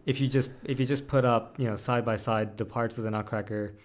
if 0.05 0.19
you 0.19 0.27
just 0.27 0.49
if 0.63 0.79
you 0.79 0.85
just 0.85 1.07
put 1.07 1.25
up 1.25 1.59
you 1.59 1.65
know 1.65 1.75
side 1.75 2.05
by 2.05 2.15
side 2.15 2.57
the 2.57 2.65
parts 2.65 2.97
of 2.97 3.03
the 3.03 3.11
Nutcracker 3.11 3.75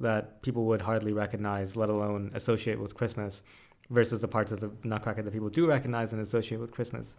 that 0.00 0.42
people 0.42 0.64
would 0.64 0.80
hardly 0.80 1.12
recognize, 1.12 1.76
let 1.76 1.88
alone 1.88 2.30
associate 2.34 2.78
with 2.78 2.94
Christmas, 2.94 3.42
versus 3.90 4.20
the 4.20 4.28
parts 4.28 4.52
of 4.52 4.60
the 4.60 4.70
Nutcracker 4.82 5.22
that 5.22 5.32
people 5.32 5.48
do 5.48 5.66
recognize 5.66 6.12
and 6.12 6.20
associate 6.20 6.60
with 6.60 6.72
Christmas, 6.72 7.16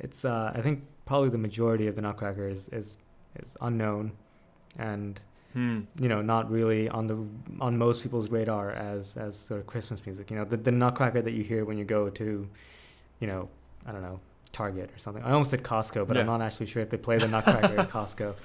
it's 0.00 0.24
uh, 0.24 0.52
I 0.54 0.60
think 0.60 0.84
probably 1.06 1.28
the 1.30 1.38
majority 1.38 1.86
of 1.86 1.94
the 1.94 2.02
Nutcracker 2.02 2.48
is 2.48 2.68
is, 2.68 2.96
is 3.42 3.56
unknown, 3.60 4.12
and 4.78 5.20
Hmm. 5.58 5.80
you 5.98 6.08
know, 6.08 6.22
not 6.22 6.48
really 6.52 6.88
on 6.88 7.08
the 7.08 7.18
on 7.60 7.76
most 7.76 8.04
people's 8.04 8.30
radar 8.30 8.70
as 8.70 9.16
as 9.16 9.36
sort 9.36 9.58
of 9.58 9.66
Christmas 9.66 10.06
music. 10.06 10.30
You 10.30 10.36
know, 10.36 10.44
the 10.44 10.56
the 10.56 10.70
Nutcracker 10.70 11.20
that 11.20 11.32
you 11.32 11.42
hear 11.42 11.64
when 11.64 11.76
you 11.76 11.84
go 11.84 12.08
to, 12.10 12.48
you 13.18 13.26
know, 13.26 13.48
I 13.84 13.90
don't 13.90 14.02
know, 14.02 14.20
Target 14.52 14.88
or 14.94 14.98
something. 14.98 15.24
I 15.24 15.32
almost 15.32 15.50
said 15.50 15.64
Costco, 15.64 16.06
but 16.06 16.16
I'm 16.16 16.26
not 16.26 16.42
actually 16.42 16.66
sure 16.66 16.80
if 16.80 16.90
they 16.90 16.96
play 16.96 17.18
the 17.18 17.26
Nutcracker 17.26 17.76
at 17.76 17.90
Costco. 17.90 18.36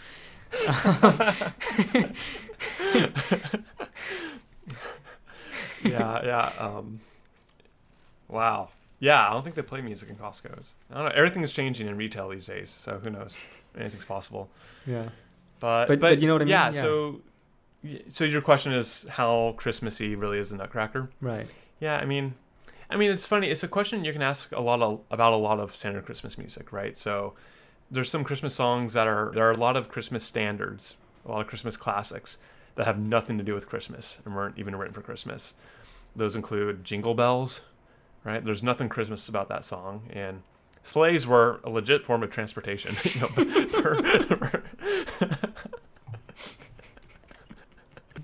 yeah, 5.83 6.25
yeah. 6.25 6.51
Um, 6.57 6.99
wow. 8.27 8.69
Yeah, 8.99 9.27
I 9.27 9.33
don't 9.33 9.43
think 9.43 9.55
they 9.55 9.61
play 9.61 9.81
music 9.81 10.09
in 10.09 10.15
Costco's. 10.15 10.73
I 10.89 10.95
don't 10.95 11.05
know. 11.05 11.11
Everything 11.13 11.43
is 11.43 11.51
changing 11.51 11.87
in 11.87 11.95
retail 11.95 12.29
these 12.29 12.47
days, 12.47 12.71
so 12.71 12.99
who 13.03 13.11
knows? 13.11 13.37
Anything's 13.77 14.05
possible. 14.05 14.49
yeah. 14.87 15.09
But 15.63 15.87
But- 15.87 15.99
but, 16.01 16.09
but 16.09 16.19
you 16.21 16.27
know 16.27 16.33
what 16.33 16.41
I 16.41 16.45
mean? 16.45 16.51
Yeah, 16.51 16.71
Yeah. 16.73 16.81
So 16.81 17.21
so 18.09 18.23
your 18.25 18.41
question 18.41 18.73
is 18.73 19.05
how 19.09 19.53
Christmassy 19.57 20.13
really 20.15 20.37
is 20.39 20.49
the 20.49 20.57
Nutcracker? 20.57 21.09
Right. 21.21 21.49
Yeah, 21.79 21.97
I 21.97 22.05
mean, 22.05 22.35
I 22.89 22.95
mean 22.97 23.11
it's 23.11 23.25
funny. 23.25 23.47
It's 23.47 23.63
a 23.63 23.67
question 23.69 24.03
you 24.03 24.11
can 24.13 24.21
ask 24.21 24.51
a 24.51 24.61
lot 24.61 24.81
of, 24.81 25.01
about 25.09 25.31
a 25.33 25.37
lot 25.37 25.59
of 25.59 25.73
standard 25.75 26.05
Christmas 26.05 26.37
music, 26.37 26.71
right? 26.73 26.97
So 26.97 27.33
there's 27.89 28.09
some 28.09 28.23
Christmas 28.25 28.53
songs 28.55 28.91
that 28.93 29.07
are 29.07 29.31
there 29.33 29.47
are 29.47 29.51
a 29.51 29.57
lot 29.57 29.77
of 29.77 29.87
Christmas 29.89 30.23
standards, 30.25 30.97
a 31.25 31.31
lot 31.31 31.41
of 31.41 31.47
Christmas 31.47 31.77
classics 31.77 32.37
that 32.75 32.85
have 32.85 32.99
nothing 32.99 33.37
to 33.37 33.43
do 33.43 33.53
with 33.53 33.69
Christmas 33.69 34.19
and 34.25 34.35
weren't 34.35 34.57
even 34.57 34.75
written 34.75 34.93
for 34.93 35.01
Christmas. 35.01 35.55
Those 36.15 36.35
include 36.35 36.83
Jingle 36.83 37.15
Bells, 37.15 37.61
right? 38.25 38.43
There's 38.43 38.63
nothing 38.63 38.89
Christmas 38.89 39.29
about 39.29 39.47
that 39.49 39.63
song, 39.65 40.09
and 40.11 40.41
sleighs 40.81 41.25
were 41.27 41.59
a 41.63 41.69
legit 41.69 42.05
form 42.05 42.23
of 42.23 42.29
transportation. 42.31 42.95
You 43.13 43.21
know, 43.21 43.27
for, 43.67 43.95
for, 44.03 44.63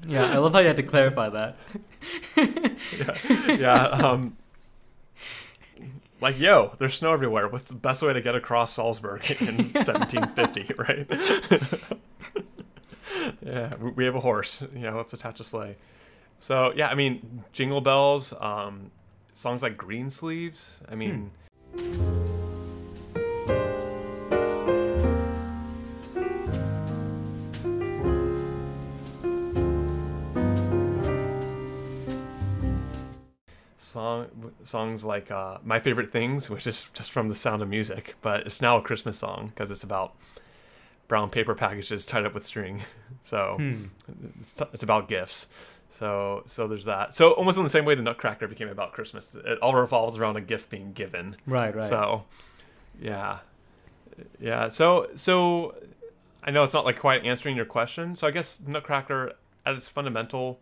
Yeah, 0.09 0.25
I 0.33 0.37
love 0.37 0.53
how 0.53 0.59
you 0.59 0.67
had 0.67 0.75
to 0.77 0.83
clarify 0.83 1.29
that. 1.29 1.55
yeah, 2.35 3.51
yeah. 3.53 3.83
Um, 3.85 4.35
like, 6.21 6.39
yo, 6.39 6.73
there's 6.79 6.95
snow 6.95 7.13
everywhere. 7.13 7.47
What's 7.47 7.69
the 7.69 7.75
best 7.75 8.01
way 8.01 8.11
to 8.13 8.21
get 8.21 8.35
across 8.35 8.73
Salzburg 8.73 9.29
in 9.39 9.55
1750, 9.73 10.73
right? 10.77 11.07
yeah, 13.45 13.75
we- 13.75 14.05
have 14.05 14.15
a 14.15 14.19
horse. 14.19 14.61
You 14.73 14.79
know, 14.81 14.97
let's 14.97 15.13
attach 15.13 15.39
a 15.39 15.43
sleigh. 15.43 15.75
So, 16.39 16.73
yeah, 16.75 16.87
I 16.87 16.95
mean, 16.95 17.43
Jingle 17.53 17.81
Bells, 17.81 18.33
um, 18.39 18.91
songs 19.33 19.61
like 19.61 19.77
Green 19.77 20.09
Sleeves. 20.09 20.79
I 20.89 20.95
mean, 20.95 21.31
song 21.77 22.18
songs 34.63 35.03
like 35.05 35.31
uh, 35.31 35.57
"My 35.63 35.79
Favorite 35.79 36.11
Things," 36.11 36.49
which 36.49 36.67
is 36.67 36.89
just 36.93 37.11
from 37.11 37.29
The 37.29 37.35
Sound 37.35 37.61
of 37.61 37.69
Music, 37.69 38.15
but 38.21 38.41
it's 38.41 38.61
now 38.61 38.77
a 38.77 38.81
Christmas 38.81 39.17
song 39.17 39.47
because 39.47 39.71
it's 39.71 39.83
about 39.83 40.15
brown 41.07 41.29
paper 41.29 41.55
packages 41.55 42.05
tied 42.05 42.25
up 42.25 42.33
with 42.33 42.43
string. 42.43 42.81
So 43.21 43.55
Hmm. 43.57 43.85
it's, 44.39 44.53
t- 44.53 44.65
it's 44.73 44.83
about 44.83 45.07
gifts. 45.09 45.47
So 45.89 46.43
so 46.45 46.67
there's 46.67 46.85
that. 46.85 47.15
So 47.15 47.31
almost 47.33 47.57
in 47.57 47.63
the 47.63 47.69
same 47.69 47.83
way 47.83 47.93
the 47.95 48.01
Nutcracker 48.01 48.47
became 48.47 48.69
about 48.69 48.93
Christmas, 48.93 49.35
it 49.35 49.57
all 49.59 49.73
revolves 49.75 50.17
around 50.17 50.37
a 50.37 50.41
gift 50.41 50.69
being 50.69 50.93
given. 50.93 51.35
Right, 51.45 51.75
right. 51.75 51.83
So 51.83 52.25
yeah, 53.01 53.39
yeah. 54.39 54.69
So 54.69 55.09
so 55.15 55.75
I 56.43 56.51
know 56.51 56.63
it's 56.63 56.73
not 56.73 56.85
like 56.85 56.97
quite 56.99 57.25
answering 57.25 57.55
your 57.57 57.65
question. 57.65 58.15
So 58.15 58.25
I 58.27 58.31
guess 58.31 58.61
Nutcracker 58.65 59.33
at 59.65 59.75
its 59.75 59.89
fundamental, 59.89 60.59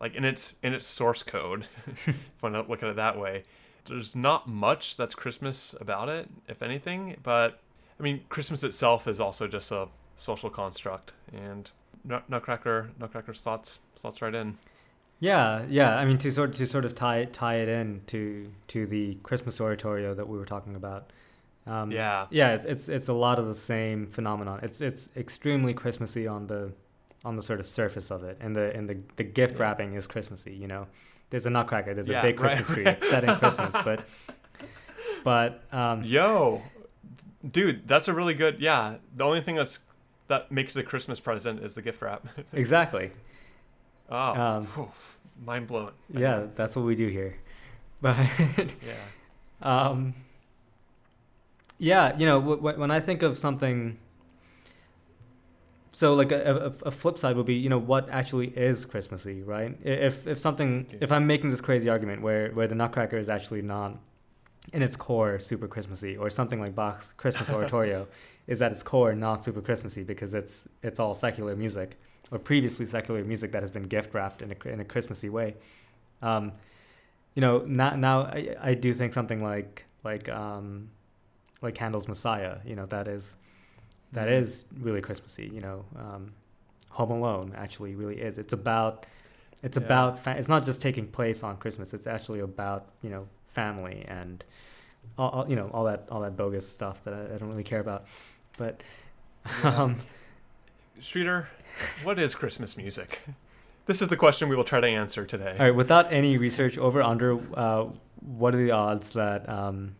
like 0.00 0.14
in 0.14 0.24
its 0.24 0.54
in 0.62 0.74
its 0.74 0.86
source 0.86 1.22
code, 1.22 1.66
if 1.86 2.06
you 2.06 2.14
want 2.42 2.54
to 2.54 2.62
look 2.62 2.82
at 2.82 2.88
it 2.88 2.96
that 2.96 3.18
way, 3.18 3.44
there's 3.86 4.16
not 4.16 4.48
much 4.48 4.96
that's 4.96 5.14
Christmas 5.14 5.74
about 5.80 6.08
it, 6.08 6.28
if 6.48 6.62
anything. 6.62 7.16
But 7.22 7.60
I 7.98 8.02
mean, 8.02 8.22
Christmas 8.28 8.64
itself 8.64 9.06
is 9.06 9.20
also 9.20 9.46
just 9.46 9.70
a 9.72 9.88
social 10.16 10.50
construct, 10.50 11.12
and 11.32 11.70
Nutcracker 12.04 12.90
Nutcracker 12.98 13.34
slots 13.34 13.78
slots 13.92 14.20
right 14.22 14.34
in. 14.34 14.58
Yeah, 15.20 15.64
yeah. 15.68 15.96
I 15.96 16.04
mean, 16.04 16.18
to 16.18 16.30
sort 16.30 16.54
to 16.54 16.66
sort 16.66 16.84
of 16.84 16.94
tie 16.94 17.24
tie 17.26 17.56
it 17.56 17.68
in 17.68 18.02
to 18.08 18.50
to 18.68 18.86
the 18.86 19.14
Christmas 19.22 19.60
oratorio 19.60 20.14
that 20.14 20.28
we 20.28 20.36
were 20.36 20.44
talking 20.44 20.76
about. 20.76 21.10
Um, 21.66 21.90
Yeah, 21.90 22.26
yeah. 22.30 22.52
It's, 22.54 22.64
it's 22.66 22.88
it's 22.88 23.08
a 23.08 23.14
lot 23.14 23.38
of 23.38 23.46
the 23.46 23.54
same 23.54 24.06
phenomenon. 24.06 24.60
It's 24.62 24.80
it's 24.80 25.10
extremely 25.16 25.72
Christmassy 25.72 26.26
on 26.26 26.46
the 26.46 26.72
on 27.24 27.36
the 27.36 27.42
sort 27.42 27.60
of 27.60 27.66
surface 27.66 28.10
of 28.10 28.22
it, 28.24 28.36
and 28.40 28.54
the 28.54 28.74
and 28.76 28.88
the 28.88 28.98
the 29.16 29.24
gift 29.24 29.54
Yeah. 29.56 29.62
wrapping 29.62 29.94
is 29.94 30.06
Christmassy. 30.06 30.54
You 30.54 30.66
know, 30.68 30.86
there's 31.30 31.46
a 31.46 31.50
Nutcracker, 31.50 31.94
there's 31.94 32.08
Yeah, 32.08 32.20
a 32.20 32.22
big 32.22 32.40
right, 32.40 32.56
Christmas 32.56 32.74
tree. 32.76 32.84
It's 32.86 33.08
set 33.08 33.24
in 33.24 33.34
Christmas, 33.42 33.74
but 33.84 34.06
but 35.24 35.62
um, 35.72 36.02
Yo, 36.02 36.62
dude, 37.50 37.86
that's 37.88 38.08
a 38.08 38.12
really 38.14 38.34
good. 38.34 38.60
Yeah, 38.60 38.96
the 39.16 39.24
only 39.24 39.40
thing 39.40 39.56
that's 39.56 39.78
that 40.28 40.50
makes 40.50 40.74
it 40.76 40.80
a 40.80 40.82
Christmas 40.82 41.20
present 41.20 41.60
is 41.62 41.74
the 41.74 41.82
gift 41.82 42.00
wrap. 42.02 42.26
exactly. 42.52 43.10
oh, 44.10 44.40
Um, 44.40 44.66
phew, 44.66 44.90
mind 45.44 45.66
blown. 45.66 45.92
Yeah, 46.12 46.46
that's 46.54 46.76
what 46.76 46.84
we 46.84 46.94
do 46.96 47.08
here. 47.08 47.36
But 48.04 48.18
yeah, 48.84 48.94
Um, 49.62 50.12
yeah, 51.78 52.16
you 52.18 52.26
know, 52.26 52.38
w- 52.38 52.56
w- 52.56 52.78
when 52.78 52.90
I 52.90 53.00
think 53.00 53.22
of 53.22 53.38
something, 53.38 53.96
so 55.94 56.14
like 56.14 56.32
a, 56.32 56.72
a, 56.82 56.88
a 56.88 56.90
flip 56.90 57.16
side 57.18 57.36
would 57.36 57.46
be, 57.46 57.54
you 57.54 57.68
know, 57.68 57.78
what 57.78 58.08
actually 58.10 58.48
is 58.48 58.84
Christmassy, 58.84 59.42
right? 59.42 59.76
If 59.82 60.26
if 60.26 60.38
something, 60.38 60.86
Yeah. 60.90 60.98
if 61.02 61.10
I'm 61.12 61.26
making 61.26 61.50
this 61.50 61.60
crazy 61.60 61.88
argument 61.88 62.20
where 62.20 62.50
where 62.50 62.66
the 62.66 62.74
Nutcracker 62.74 63.16
is 63.16 63.28
actually 63.28 63.62
not 63.62 63.96
in 64.72 64.82
its 64.82 64.96
core 64.96 65.38
super 65.38 65.68
Christmassy, 65.68 66.16
or 66.16 66.30
something 66.30 66.60
like 66.60 66.74
Bach's 66.74 67.12
Christmas 67.14 67.48
Oratorio 67.56 68.08
is 68.46 68.60
at 68.60 68.72
its 68.72 68.82
core 68.82 69.14
not 69.14 69.44
super 69.44 69.60
Christmassy 69.62 70.02
because 70.02 70.34
it's 70.34 70.66
it's 70.82 70.98
all 70.98 71.14
secular 71.14 71.54
music 71.56 71.96
or 72.32 72.38
previously 72.38 72.86
secular 72.86 73.22
music 73.24 73.52
that 73.52 73.62
has 73.62 73.70
been 73.70 73.84
gift 73.84 74.12
wrapped 74.14 74.42
in 74.42 74.50
a 74.52 74.68
in 74.68 74.80
a 74.80 74.84
Christmassy 74.84 75.28
way. 75.28 75.54
Um, 76.22 76.52
you 77.34 77.40
know, 77.40 77.58
now 77.66 77.90
now 77.96 78.20
I, 78.22 78.56
I 78.60 78.74
do 78.74 78.92
think 78.94 79.12
something 79.14 79.42
like 79.42 79.84
like 80.02 80.28
um, 80.28 80.88
like 81.62 81.76
Handel's 81.78 82.08
Messiah. 82.08 82.58
You 82.66 82.74
know, 82.76 82.86
that 82.86 83.06
is 83.06 83.36
that 84.14 84.28
Mhm. 84.28 84.40
is 84.40 84.64
really 84.80 85.00
Christmassy. 85.00 85.50
You 85.52 85.60
know, 85.60 85.84
um, 85.96 86.32
Home 86.90 87.10
Alone 87.10 87.52
actually 87.56 87.94
really 87.94 88.20
is. 88.20 88.38
It's 88.38 88.52
about 88.52 89.06
it's 89.62 89.76
Yeah. 89.78 89.84
about 89.84 90.18
fa- 90.18 90.36
it's 90.38 90.48
not 90.48 90.64
just 90.64 90.82
taking 90.82 91.06
place 91.08 91.42
on 91.42 91.56
Christmas. 91.56 91.94
It's 91.94 92.06
actually 92.06 92.40
about 92.40 92.86
you 93.02 93.10
know 93.10 93.26
family 93.44 94.04
and 94.08 94.42
all, 95.18 95.30
all 95.30 95.48
you 95.48 95.56
know 95.56 95.68
all 95.72 95.84
that 95.84 96.06
all 96.10 96.20
that 96.22 96.36
bogus 96.36 96.68
stuff 96.68 97.02
that 97.04 97.14
I, 97.14 97.34
I 97.34 97.38
don't 97.38 97.48
really 97.48 97.62
care 97.64 97.80
about. 97.80 98.06
But 98.58 98.82
Yeah. 99.62 99.76
um, 99.82 100.00
Streeter, 101.00 101.48
what 102.04 102.18
is 102.18 102.34
Christmas 102.34 102.76
music? 102.76 103.20
This 103.86 104.00
is 104.00 104.08
the 104.08 104.16
question 104.16 104.48
we 104.48 104.56
will 104.56 104.64
try 104.64 104.80
to 104.80 104.86
answer 104.86 105.26
today. 105.26 105.56
all 105.58 105.66
right, 105.66 105.74
without 105.74 106.12
any 106.12 106.38
research 106.38 106.78
over 106.78 107.02
under, 107.02 107.38
uh, 107.58 107.88
what 108.20 108.54
are 108.54 108.58
the 108.58 108.70
odds 108.70 109.10
that 109.14 109.46
um, 109.48 109.96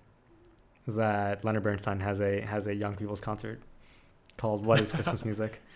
that 0.87 1.45
Leonard 1.45 1.62
Bernstein 1.65 2.01
has 2.01 2.21
a 2.21 2.41
has 2.43 2.67
a 2.67 2.75
young 2.75 2.95
people's 2.95 3.21
concert 3.21 3.61
called 4.37 4.64
"What 4.64 4.80
Is 4.80 4.93
Christmas 4.93 5.24
Music"? 5.24 5.61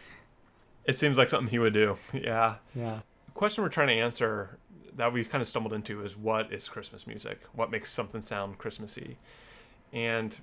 It 0.87 0.97
seems 0.97 1.19
like 1.19 1.29
something 1.29 1.51
he 1.51 1.59
would 1.59 1.75
do. 1.75 1.99
Yeah. 2.15 2.55
Yeah. 2.75 3.01
The 3.27 3.33
question 3.33 3.63
we're 3.63 3.69
trying 3.69 3.89
to 3.89 3.95
answer 3.95 4.57
that 4.97 5.13
we've 5.13 5.29
kind 5.29 5.43
of 5.43 5.49
stumbled 5.49 5.75
into 5.75 6.03
is 6.03 6.17
what 6.17 6.51
is 6.51 6.67
Christmas 6.67 7.07
music? 7.07 7.41
What 7.55 7.71
makes 7.71 7.93
something 7.93 8.23
sound 8.23 8.57
Christmassy? 8.57 9.19
And 9.93 10.35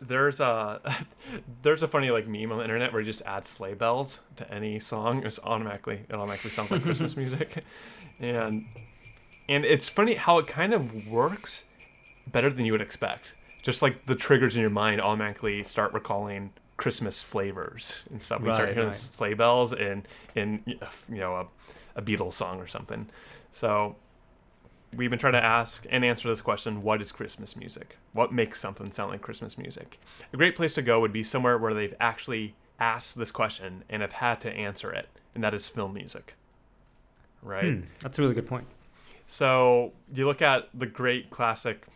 there's 0.00 0.40
a 0.40 0.80
there's 1.62 1.82
a 1.82 1.88
funny 1.88 2.10
like 2.10 2.26
meme 2.26 2.52
on 2.52 2.58
the 2.58 2.64
internet 2.64 2.92
where 2.92 3.00
you 3.00 3.06
just 3.06 3.22
add 3.26 3.44
sleigh 3.44 3.74
bells 3.74 4.20
to 4.36 4.50
any 4.52 4.78
song. 4.78 5.24
It's 5.24 5.40
automatically 5.42 6.04
it 6.08 6.14
automatically 6.14 6.50
sounds 6.50 6.70
like 6.70 6.82
Christmas 6.82 7.16
music, 7.16 7.64
and 8.20 8.66
and 9.48 9.64
it's 9.64 9.88
funny 9.88 10.14
how 10.14 10.38
it 10.38 10.46
kind 10.46 10.72
of 10.72 11.08
works 11.08 11.64
better 12.30 12.50
than 12.50 12.64
you 12.64 12.72
would 12.72 12.80
expect. 12.80 13.32
Just 13.62 13.82
like 13.82 14.04
the 14.04 14.14
triggers 14.14 14.56
in 14.56 14.60
your 14.60 14.70
mind 14.70 15.00
automatically 15.00 15.62
start 15.64 15.92
recalling 15.92 16.52
Christmas 16.76 17.22
flavors 17.22 18.02
and 18.10 18.20
stuff. 18.20 18.40
We 18.40 18.50
start 18.52 18.70
hearing 18.70 18.86
right. 18.86 18.94
sleigh 18.94 19.34
bells 19.34 19.72
in 19.72 20.04
in 20.34 20.62
you 20.66 20.78
know 21.08 21.36
a, 21.36 21.46
a 21.96 22.02
Beatles 22.02 22.32
song 22.32 22.60
or 22.60 22.66
something. 22.66 23.08
So 23.50 23.96
we've 24.96 25.10
been 25.10 25.18
trying 25.18 25.32
to 25.34 25.44
ask 25.44 25.84
and 25.90 26.04
answer 26.04 26.28
this 26.28 26.40
question 26.40 26.80
what 26.82 27.02
is 27.02 27.10
christmas 27.10 27.56
music 27.56 27.96
what 28.12 28.32
makes 28.32 28.60
something 28.60 28.92
sound 28.92 29.10
like 29.10 29.20
christmas 29.20 29.58
music 29.58 29.98
a 30.32 30.36
great 30.36 30.54
place 30.54 30.74
to 30.74 30.82
go 30.82 31.00
would 31.00 31.12
be 31.12 31.24
somewhere 31.24 31.58
where 31.58 31.74
they've 31.74 31.94
actually 31.98 32.54
asked 32.78 33.18
this 33.18 33.32
question 33.32 33.82
and 33.88 34.02
have 34.02 34.12
had 34.12 34.40
to 34.40 34.48
answer 34.52 34.92
it 34.92 35.08
and 35.34 35.42
that 35.42 35.52
is 35.52 35.68
film 35.68 35.94
music 35.94 36.34
right 37.42 37.64
Hmm, 37.64 37.80
that's 38.00 38.18
a 38.18 38.22
really 38.22 38.34
good 38.34 38.46
point. 38.46 38.66
so 39.26 39.92
you 40.14 40.26
look 40.26 40.42
at 40.42 40.68
the 40.74 40.86
great 40.86 41.28
classic 41.30 41.86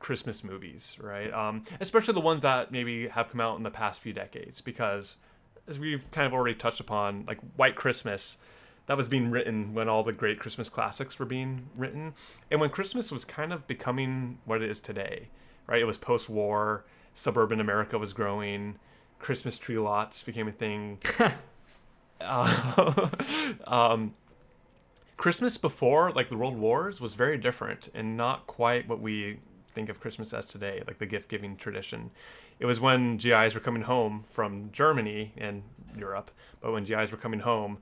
christmas 0.00 0.42
movies 0.42 0.96
right 1.00 1.32
um, 1.32 1.62
especially 1.80 2.14
the 2.14 2.20
ones 2.20 2.42
that 2.42 2.72
maybe 2.72 3.06
have 3.06 3.28
come 3.28 3.40
out 3.40 3.56
in 3.56 3.62
the 3.62 3.70
past 3.70 4.00
few 4.00 4.12
decades 4.12 4.60
because 4.60 5.16
as 5.70 5.78
we've 5.78 6.10
kind 6.10 6.26
of 6.26 6.34
already 6.34 6.54
touched 6.54 6.80
upon, 6.80 7.24
like 7.26 7.38
White 7.56 7.76
Christmas, 7.76 8.36
that 8.86 8.96
was 8.96 9.08
being 9.08 9.30
written 9.30 9.72
when 9.72 9.88
all 9.88 10.02
the 10.02 10.12
great 10.12 10.38
Christmas 10.38 10.68
classics 10.68 11.18
were 11.18 11.26
being 11.26 11.68
written, 11.76 12.12
and 12.50 12.60
when 12.60 12.70
Christmas 12.70 13.12
was 13.12 13.24
kind 13.24 13.52
of 13.52 13.66
becoming 13.66 14.38
what 14.44 14.62
it 14.62 14.68
is 14.70 14.80
today, 14.80 15.28
right? 15.68 15.80
It 15.80 15.86
was 15.86 15.96
post-war, 15.96 16.84
suburban 17.14 17.60
America 17.60 17.96
was 17.98 18.12
growing, 18.12 18.78
Christmas 19.20 19.56
tree 19.56 19.78
lots 19.78 20.22
became 20.22 20.48
a 20.48 20.52
thing. 20.52 20.98
uh, 22.20 23.08
um, 23.66 24.14
Christmas 25.16 25.56
before, 25.56 26.10
like 26.10 26.28
the 26.28 26.36
World 26.36 26.58
Wars, 26.58 27.00
was 27.00 27.14
very 27.14 27.38
different 27.38 27.88
and 27.94 28.16
not 28.16 28.46
quite 28.46 28.88
what 28.88 29.00
we 29.00 29.38
think 29.70 29.88
of 29.88 30.00
Christmas 30.00 30.32
as 30.32 30.46
today, 30.46 30.82
like 30.86 30.98
the 30.98 31.06
gift 31.06 31.28
giving 31.28 31.56
tradition. 31.56 32.10
It 32.58 32.66
was 32.66 32.80
when 32.80 33.16
GIs 33.16 33.54
were 33.54 33.60
coming 33.60 33.82
home 33.82 34.24
from 34.28 34.70
Germany 34.70 35.32
and 35.36 35.62
Europe, 35.96 36.30
but 36.60 36.72
when 36.72 36.84
GIs 36.84 37.10
were 37.10 37.18
coming 37.18 37.40
home 37.40 37.78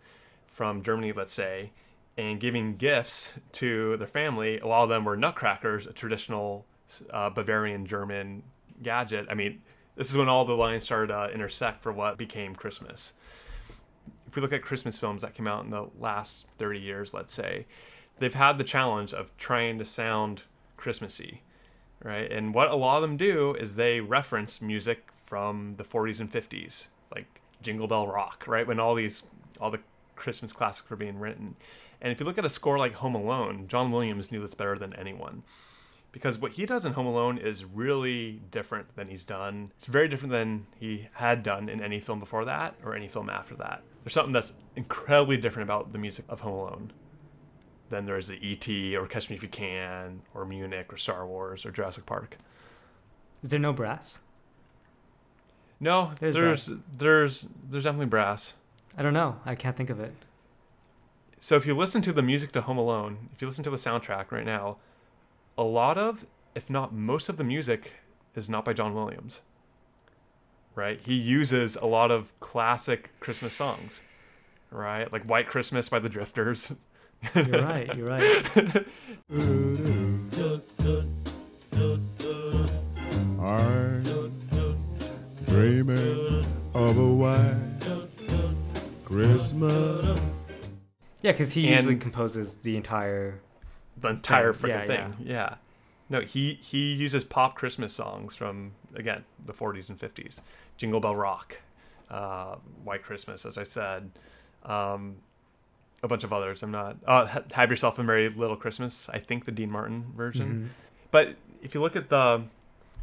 from 0.47 0.83
Germany, 0.83 1.13
let's 1.13 1.33
say, 1.33 1.73
and 2.17 2.41
giving 2.41 2.77
gifts 2.77 3.33
to 3.53 3.97
their 3.97 4.09
family, 4.09 4.59
a 4.59 4.67
lot 4.67 4.83
of 4.83 4.89
them 4.89 5.05
were 5.05 5.17
nutcrackers, 5.17 5.87
a 5.87 5.93
traditional 5.93 6.67
uh, 7.11 7.31
Bavarian 7.31 7.87
German 7.87 8.43
gadget. 8.83 9.27
I 9.31 9.35
mean, 9.35 9.63
this 9.97 10.11
is 10.11 10.17
when 10.17 10.29
all 10.29 10.45
the 10.45 10.57
lines 10.57 10.85
started 10.85 11.09
to 11.09 11.33
intersect 11.33 11.83
for 11.83 11.93
what 11.93 12.19
became 12.19 12.55
Christmas. 12.55 13.15
If 14.27 14.37
we 14.37 14.43
look 14.43 14.53
at 14.53 14.63
Christmas 14.63 14.99
films 14.99 15.23
that 15.23 15.35
came 15.35 15.47
out 15.47 15.65
in 15.65 15.71
the 15.71 15.89
last 15.99 16.47
30 16.59 16.81
years, 16.81 17.15
let's 17.15 17.33
say, 17.33 17.67
they've 18.19 18.35
had 18.35 18.59
the 18.59 18.65
challenge 18.65 19.15
of 19.15 19.37
trying 19.37 19.79
to 19.79 19.85
sound 19.85 20.43
Christmassy 20.77 21.43
right? 22.03 22.31
And 22.31 22.55
what 22.55 22.71
a 22.71 22.77
lot 22.77 22.97
of 22.97 23.03
them 23.03 23.17
do 23.17 23.55
is 23.55 23.77
they 23.77 24.01
reference 24.01 24.61
music 24.61 25.09
from 25.27 25.75
the 25.77 25.85
40s 25.85 26.21
and 26.21 26.31
50s, 26.31 26.89
like 27.15 27.41
Jingle 27.63 27.89
Bell 27.89 28.07
Rock, 28.07 28.45
right? 28.47 28.67
When 28.67 28.81
all 28.81 28.95
these 28.95 29.25
all 29.61 29.71
the 29.71 29.81
Christmas 30.17 30.53
classics 30.53 30.89
were 30.89 30.97
being 30.97 31.19
written. 31.19 31.57
And 32.01 32.13
if 32.13 32.21
you 32.21 32.27
look 32.27 32.39
at 32.39 32.45
a 32.45 32.51
score 32.51 32.79
like 32.79 32.95
Home 32.95 33.15
Alone, 33.15 33.67
John 33.67 33.91
Williams 33.91 34.31
knew 34.31 34.41
this 34.41 34.55
better 34.55 34.79
than 34.79 34.95
anyone. 34.95 35.43
Because 36.11 36.39
what 36.39 36.53
he 36.53 36.65
does 36.65 36.87
in 36.87 36.95
Home 36.95 37.07
Alone 37.07 37.39
is 37.39 37.65
really 37.65 38.41
different 38.51 38.97
than 38.97 39.09
he's 39.09 39.25
done. 39.25 39.73
It's 39.77 39.87
very 39.87 40.09
different 40.09 40.33
than 40.33 40.67
he 40.79 41.09
had 41.13 41.43
done 41.43 41.69
in 41.69 41.83
any 41.83 42.01
film 42.01 42.19
before 42.19 42.45
that 42.47 42.75
or 42.83 42.95
any 42.95 43.09
film 43.09 43.29
after 43.29 43.55
that. 43.57 43.83
There's 44.03 44.15
something 44.15 44.33
that's 44.33 44.55
incredibly 44.75 45.37
different 45.37 45.69
about 45.69 45.93
the 45.93 45.99
music 45.99 46.25
of 46.29 46.41
Home 46.41 46.55
Alone 46.55 46.93
than 47.91 48.07
there's 48.07 48.29
the 48.29 48.39
E.T. 48.47 48.97
or 48.97 49.07
Catch 49.07 49.31
Me 49.31 49.37
If 49.37 49.43
You 49.43 49.49
Can 49.49 50.23
or 50.35 50.45
Munich 50.45 50.93
or 50.93 50.97
Star 50.97 51.27
Wars 51.27 51.65
or 51.65 51.71
Jurassic 51.71 52.07
Park. 52.07 52.37
Is 53.43 53.51
there 53.51 53.61
no 53.61 53.73
brass? 53.73 54.21
No, 55.81 56.13
there's 56.19 56.35
there's 56.35 56.69
brass. 56.69 56.81
there's, 56.97 57.47
there's 57.69 57.85
definitely 57.85 58.07
brass. 58.07 58.55
I 58.97 59.03
don't 59.03 59.13
know. 59.13 59.41
I 59.45 59.55
can't 59.55 59.77
think 59.77 59.91
of 59.91 60.01
it. 60.01 60.13
So 61.41 61.57
if 61.57 61.67
you 61.67 61.75
listen 61.75 62.03
to 62.03 62.13
the 62.13 62.23
music 62.23 62.51
to 62.53 62.63
Home 62.63 62.79
Alone, 62.79 63.29
if 63.33 63.41
you 63.41 63.47
listen 63.47 63.63
to 63.65 63.71
the 63.71 63.77
soundtrack 63.77 64.33
right 64.33 64.45
now, 64.45 64.79
a 65.57 65.63
lot 65.63 65.97
of, 65.97 66.27
if 66.55 66.69
not 66.69 66.93
most 66.93 67.29
of 67.29 67.37
the 67.37 67.45
music 67.45 67.93
is 68.35 68.51
not 68.51 68.65
by 68.65 68.73
John 68.73 68.93
Williams. 68.95 69.43
Right? 70.75 71.01
He 71.01 71.15
uses 71.15 71.77
a 71.77 71.87
lot 71.87 72.11
of 72.11 72.35
classic 72.41 73.13
Christmas 73.21 73.55
songs. 73.55 74.03
Right? 74.71 75.13
Like 75.13 75.23
White 75.25 75.47
Christmas 75.47 75.89
by 75.89 76.01
the 76.01 76.09
Drifters. 76.09 76.73
You're 77.35 77.63
right. 77.63 77.97
You're 77.97 78.09
right. 78.09 78.87
I'm 83.41 84.05
dreaming 85.47 86.47
of 86.75 86.99
a 86.99 87.13
white 87.13 87.55
Christmas. 89.05 90.21
Yeah, 91.23 91.33
because 91.33 91.53
he 91.53 91.67
and 91.69 91.77
usually 91.77 91.97
composes 91.97 92.57
the 92.57 92.77
entire 92.77 93.41
the 93.97 94.11
entire 94.11 94.53
freaking 94.53 94.69
yeah, 94.69 94.87
thing. 94.87 95.15
Yeah. 95.21 95.33
yeah. 95.33 95.55
No, 96.11 96.21
he 96.21 96.55
he 96.63 96.93
uses 96.93 97.25
pop 97.25 97.55
Christmas 97.55 97.93
songs 97.93 98.37
from 98.37 98.73
again 98.95 99.25
the 99.45 99.53
40s 99.53 99.91
and 99.91 99.99
50s. 99.99 100.41
Jingle 100.77 101.01
Bell 101.01 101.17
Rock, 101.17 101.61
uh, 102.11 102.57
White 102.85 103.03
Christmas, 103.03 103.45
as 103.45 103.59
I 103.59 103.65
said. 103.65 104.11
Um, 104.65 105.17
a 106.03 106.09
bunch 106.09 106.25
of 106.25 106.33
others. 106.33 106.63
I'm 106.63 106.71
not. 106.71 106.97
Uh, 107.07 107.27
Have 107.53 107.71
yourself 107.71 107.99
a 107.99 108.05
merry 108.05 108.29
little 108.29 108.57
Christmas. 108.57 109.09
I 109.09 109.19
think 109.19 109.45
the 109.45 109.53
Dean 109.53 109.71
Martin 109.71 110.07
version. 110.15 110.49
Mm-hmm. 110.49 110.67
But 111.11 111.37
if 111.63 111.75
you 111.75 111.81
look 111.81 111.97
at 111.97 112.09
the 112.09 112.45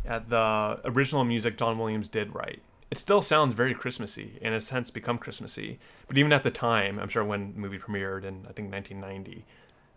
at 0.06 0.30
the 0.30 0.80
original 0.86 1.24
music 1.24 1.58
John 1.58 1.78
Williams 1.80 2.08
did 2.08 2.34
write, 2.34 2.62
it 2.92 3.00
still 3.00 3.22
sounds 3.22 3.54
very 3.54 3.74
Christmassy 3.74 4.38
and 4.42 4.54
has 4.54 4.68
since 4.68 4.92
become 4.92 5.18
Christmassy. 5.18 5.80
But 6.08 6.18
even 6.18 6.32
at 6.32 6.44
the 6.44 6.52
time, 6.52 7.00
I'm 7.00 7.10
sure 7.10 7.24
when 7.24 7.54
the 7.54 7.60
movie 7.60 7.80
premiered 7.80 8.24
in 8.24 8.46
I 8.48 8.54
think 8.54 8.72
1990, 8.72 9.46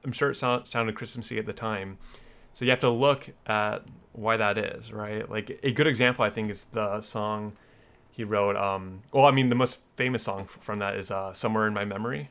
I'm 0.04 0.12
sure 0.12 0.30
it 0.30 0.36
sound, 0.36 0.66
sounded 0.66 0.94
Christmassy 0.94 1.38
at 1.38 1.46
the 1.46 1.52
time. 1.52 1.98
So 2.52 2.64
you 2.64 2.70
have 2.70 2.80
to 2.80 2.90
look 2.90 3.30
at 3.46 3.84
why 4.12 4.36
that 4.36 4.58
is, 4.58 4.92
right? 4.92 5.28
Like 5.30 5.60
a 5.62 5.70
good 5.70 5.86
example, 5.86 6.24
I 6.24 6.30
think, 6.30 6.50
is 6.50 6.64
the 6.64 7.00
song 7.02 7.52
he 8.10 8.24
wrote. 8.24 8.56
Um, 8.56 9.02
well, 9.12 9.26
I 9.26 9.30
mean, 9.30 9.48
the 9.48 9.54
most 9.54 9.80
famous 9.94 10.24
song 10.24 10.46
from 10.46 10.80
that 10.80 10.96
is 10.96 11.10
uh, 11.10 11.32
"Somewhere 11.34 11.68
in 11.68 11.74
My 11.74 11.84
Memory." 11.84 12.30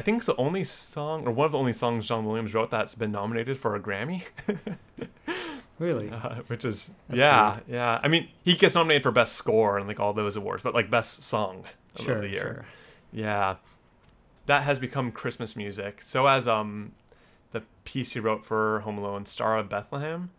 I 0.00 0.02
think 0.02 0.16
it's 0.16 0.26
the 0.26 0.36
only 0.36 0.64
song 0.64 1.28
or 1.28 1.30
one 1.30 1.44
of 1.44 1.52
the 1.52 1.58
only 1.58 1.74
songs 1.74 2.08
John 2.08 2.24
Williams 2.24 2.54
wrote 2.54 2.70
that's 2.70 2.94
been 2.94 3.12
nominated 3.12 3.58
for 3.58 3.74
a 3.76 3.80
Grammy. 3.80 4.22
really? 5.78 6.08
Uh, 6.08 6.36
which 6.46 6.64
is 6.64 6.90
that's 7.06 7.18
yeah, 7.18 7.50
weird. 7.50 7.64
yeah. 7.68 8.00
I 8.02 8.08
mean, 8.08 8.28
he 8.42 8.54
gets 8.54 8.76
nominated 8.76 9.02
for 9.02 9.12
best 9.12 9.34
score 9.34 9.76
and 9.76 9.86
like 9.86 10.00
all 10.00 10.14
those 10.14 10.36
awards, 10.36 10.62
but 10.62 10.72
like 10.72 10.88
best 10.88 11.22
song 11.22 11.66
of 11.96 12.00
sure, 12.02 12.18
the 12.18 12.30
year. 12.30 12.40
Sure. 12.40 12.64
Yeah. 13.12 13.56
That 14.46 14.62
has 14.62 14.78
become 14.78 15.12
Christmas 15.12 15.54
music. 15.54 16.00
So 16.00 16.26
as 16.26 16.48
um 16.48 16.92
the 17.52 17.60
piece 17.84 18.12
he 18.12 18.20
wrote 18.20 18.46
for 18.46 18.80
Home 18.80 18.96
Alone, 18.96 19.26
Star 19.26 19.58
of 19.58 19.68
Bethlehem, 19.68 20.30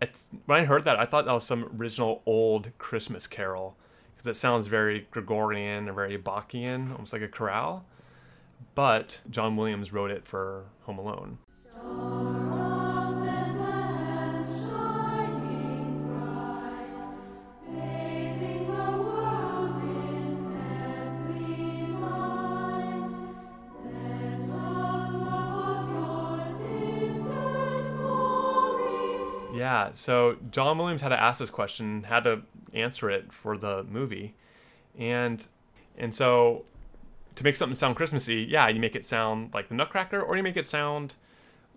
it's 0.00 0.28
when 0.46 0.60
I 0.60 0.64
heard 0.64 0.84
that, 0.84 0.96
I 1.00 1.06
thought 1.06 1.24
that 1.24 1.34
was 1.34 1.42
some 1.42 1.72
original 1.76 2.22
old 2.24 2.70
Christmas 2.78 3.26
carol 3.26 3.76
because 4.16 4.28
it 4.28 4.38
sounds 4.38 4.68
very 4.68 5.08
Gregorian 5.10 5.88
or 5.88 5.92
very 5.92 6.16
Bachian, 6.16 6.92
almost 6.92 7.12
like 7.12 7.22
a 7.22 7.26
chorale 7.26 7.84
but 8.74 9.20
John 9.30 9.56
Williams 9.56 9.92
wrote 9.92 10.10
it 10.10 10.26
for 10.26 10.66
Home 10.82 10.98
Alone. 10.98 11.38
Yeah, 29.58 29.90
so 29.92 30.36
John 30.50 30.78
Williams 30.78 31.02
had 31.02 31.08
to 31.08 31.20
ask 31.20 31.40
this 31.40 31.50
question, 31.50 32.04
had 32.04 32.24
to 32.24 32.42
answer 32.72 33.10
it 33.10 33.32
for 33.32 33.58
the 33.58 33.84
movie. 33.84 34.34
And 34.96 35.46
and 35.96 36.14
so 36.14 36.64
to 37.38 37.44
make 37.44 37.54
something 37.54 37.76
sound 37.76 37.94
Christmassy, 37.94 38.46
yeah, 38.48 38.66
you 38.66 38.80
make 38.80 38.96
it 38.96 39.06
sound 39.06 39.54
like 39.54 39.68
the 39.68 39.74
Nutcracker, 39.74 40.20
or 40.20 40.36
you 40.36 40.42
make 40.42 40.56
it 40.56 40.66
sound 40.66 41.14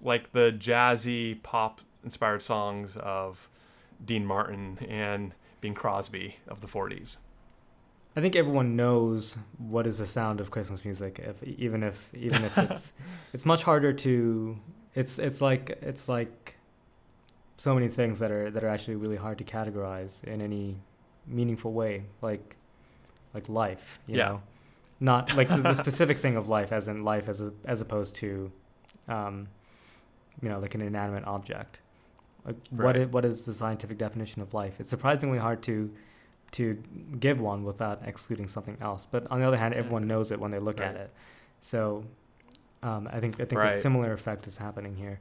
like 0.02 0.32
the 0.32 0.52
jazzy 0.52 1.42
pop 1.44 1.82
inspired 2.04 2.42
songs 2.42 2.98
of 2.98 3.48
Dean 4.04 4.26
Martin 4.26 4.80
and 4.90 5.36
Bing 5.62 5.76
Crosby 5.76 6.38
of 6.48 6.62
the 6.62 6.68
40s. 6.68 7.18
I 8.16 8.22
think 8.22 8.36
everyone 8.36 8.76
knows 8.76 9.38
what 9.60 9.86
is 9.86 10.00
the 10.00 10.08
sound 10.08 10.40
of 10.42 10.50
Christmas 10.50 10.84
music, 10.84 11.20
if, 11.24 11.44
even 11.44 11.84
if 11.84 12.10
even 12.16 12.44
if 12.44 12.58
it's 12.58 12.92
it's 13.34 13.46
much 13.46 13.62
harder 13.62 13.94
to 13.94 14.58
it's 14.96 15.20
it's 15.20 15.42
like 15.42 15.78
it's 15.82 16.10
like 16.10 16.58
so 17.58 17.76
many 17.76 17.88
things 17.88 18.18
that 18.18 18.32
are 18.32 18.50
that 18.50 18.64
are 18.64 18.68
actually 18.68 18.96
really 18.96 19.16
hard 19.16 19.38
to 19.38 19.44
categorize 19.44 20.24
in 20.24 20.42
any 20.42 20.76
meaningful 21.28 21.72
way, 21.72 22.04
like 22.24 22.58
like 23.36 23.48
life. 23.48 24.00
You 24.08 24.18
yeah. 24.18 24.26
know, 24.26 24.42
not 25.02 25.36
like 25.36 25.50
the 25.50 25.74
specific 25.84 26.18
thing 26.18 26.38
of 26.38 26.48
life, 26.48 26.72
as 26.72 26.88
in 26.88 27.04
life 27.04 27.28
as 27.28 27.42
a, 27.42 27.52
as 27.66 27.82
opposed 27.82 28.16
to, 28.18 28.52
um, 29.10 29.48
you 30.42 30.48
know, 30.48 30.60
like 30.60 30.76
an 30.76 30.82
inanimate 30.82 31.26
object. 31.26 31.82
Like 32.46 32.56
right. 32.72 32.86
what 32.86 32.98
is, 32.98 33.08
what 33.10 33.26
is 33.26 33.46
the 33.46 33.54
scientific 33.54 33.98
definition 33.98 34.42
of 34.42 34.54
life? 34.54 34.80
It's 34.80 34.90
surprisingly 34.90 35.40
hard 35.40 35.62
to 35.64 35.92
to 36.52 36.78
give 37.20 37.40
one 37.40 37.64
without 37.64 38.02
excluding 38.06 38.48
something 38.48 38.78
else. 38.82 39.08
But 39.10 39.26
on 39.32 39.40
the 39.40 39.48
other 39.48 39.56
hand, 39.58 39.74
everyone 39.74 40.06
knows 40.06 40.32
it 40.32 40.40
when 40.40 40.52
they 40.52 40.60
look 40.60 40.80
right. 40.80 40.90
at 40.90 40.96
it. 40.98 41.14
So 41.62 42.04
um, 42.84 43.10
I 43.12 43.20
think 43.20 43.36
I 43.40 43.46
think 43.46 43.60
right. 43.60 43.72
a 43.74 43.80
similar 43.80 44.14
effect 44.14 44.48
is 44.48 44.58
happening 44.58 44.96
here. 44.96 45.20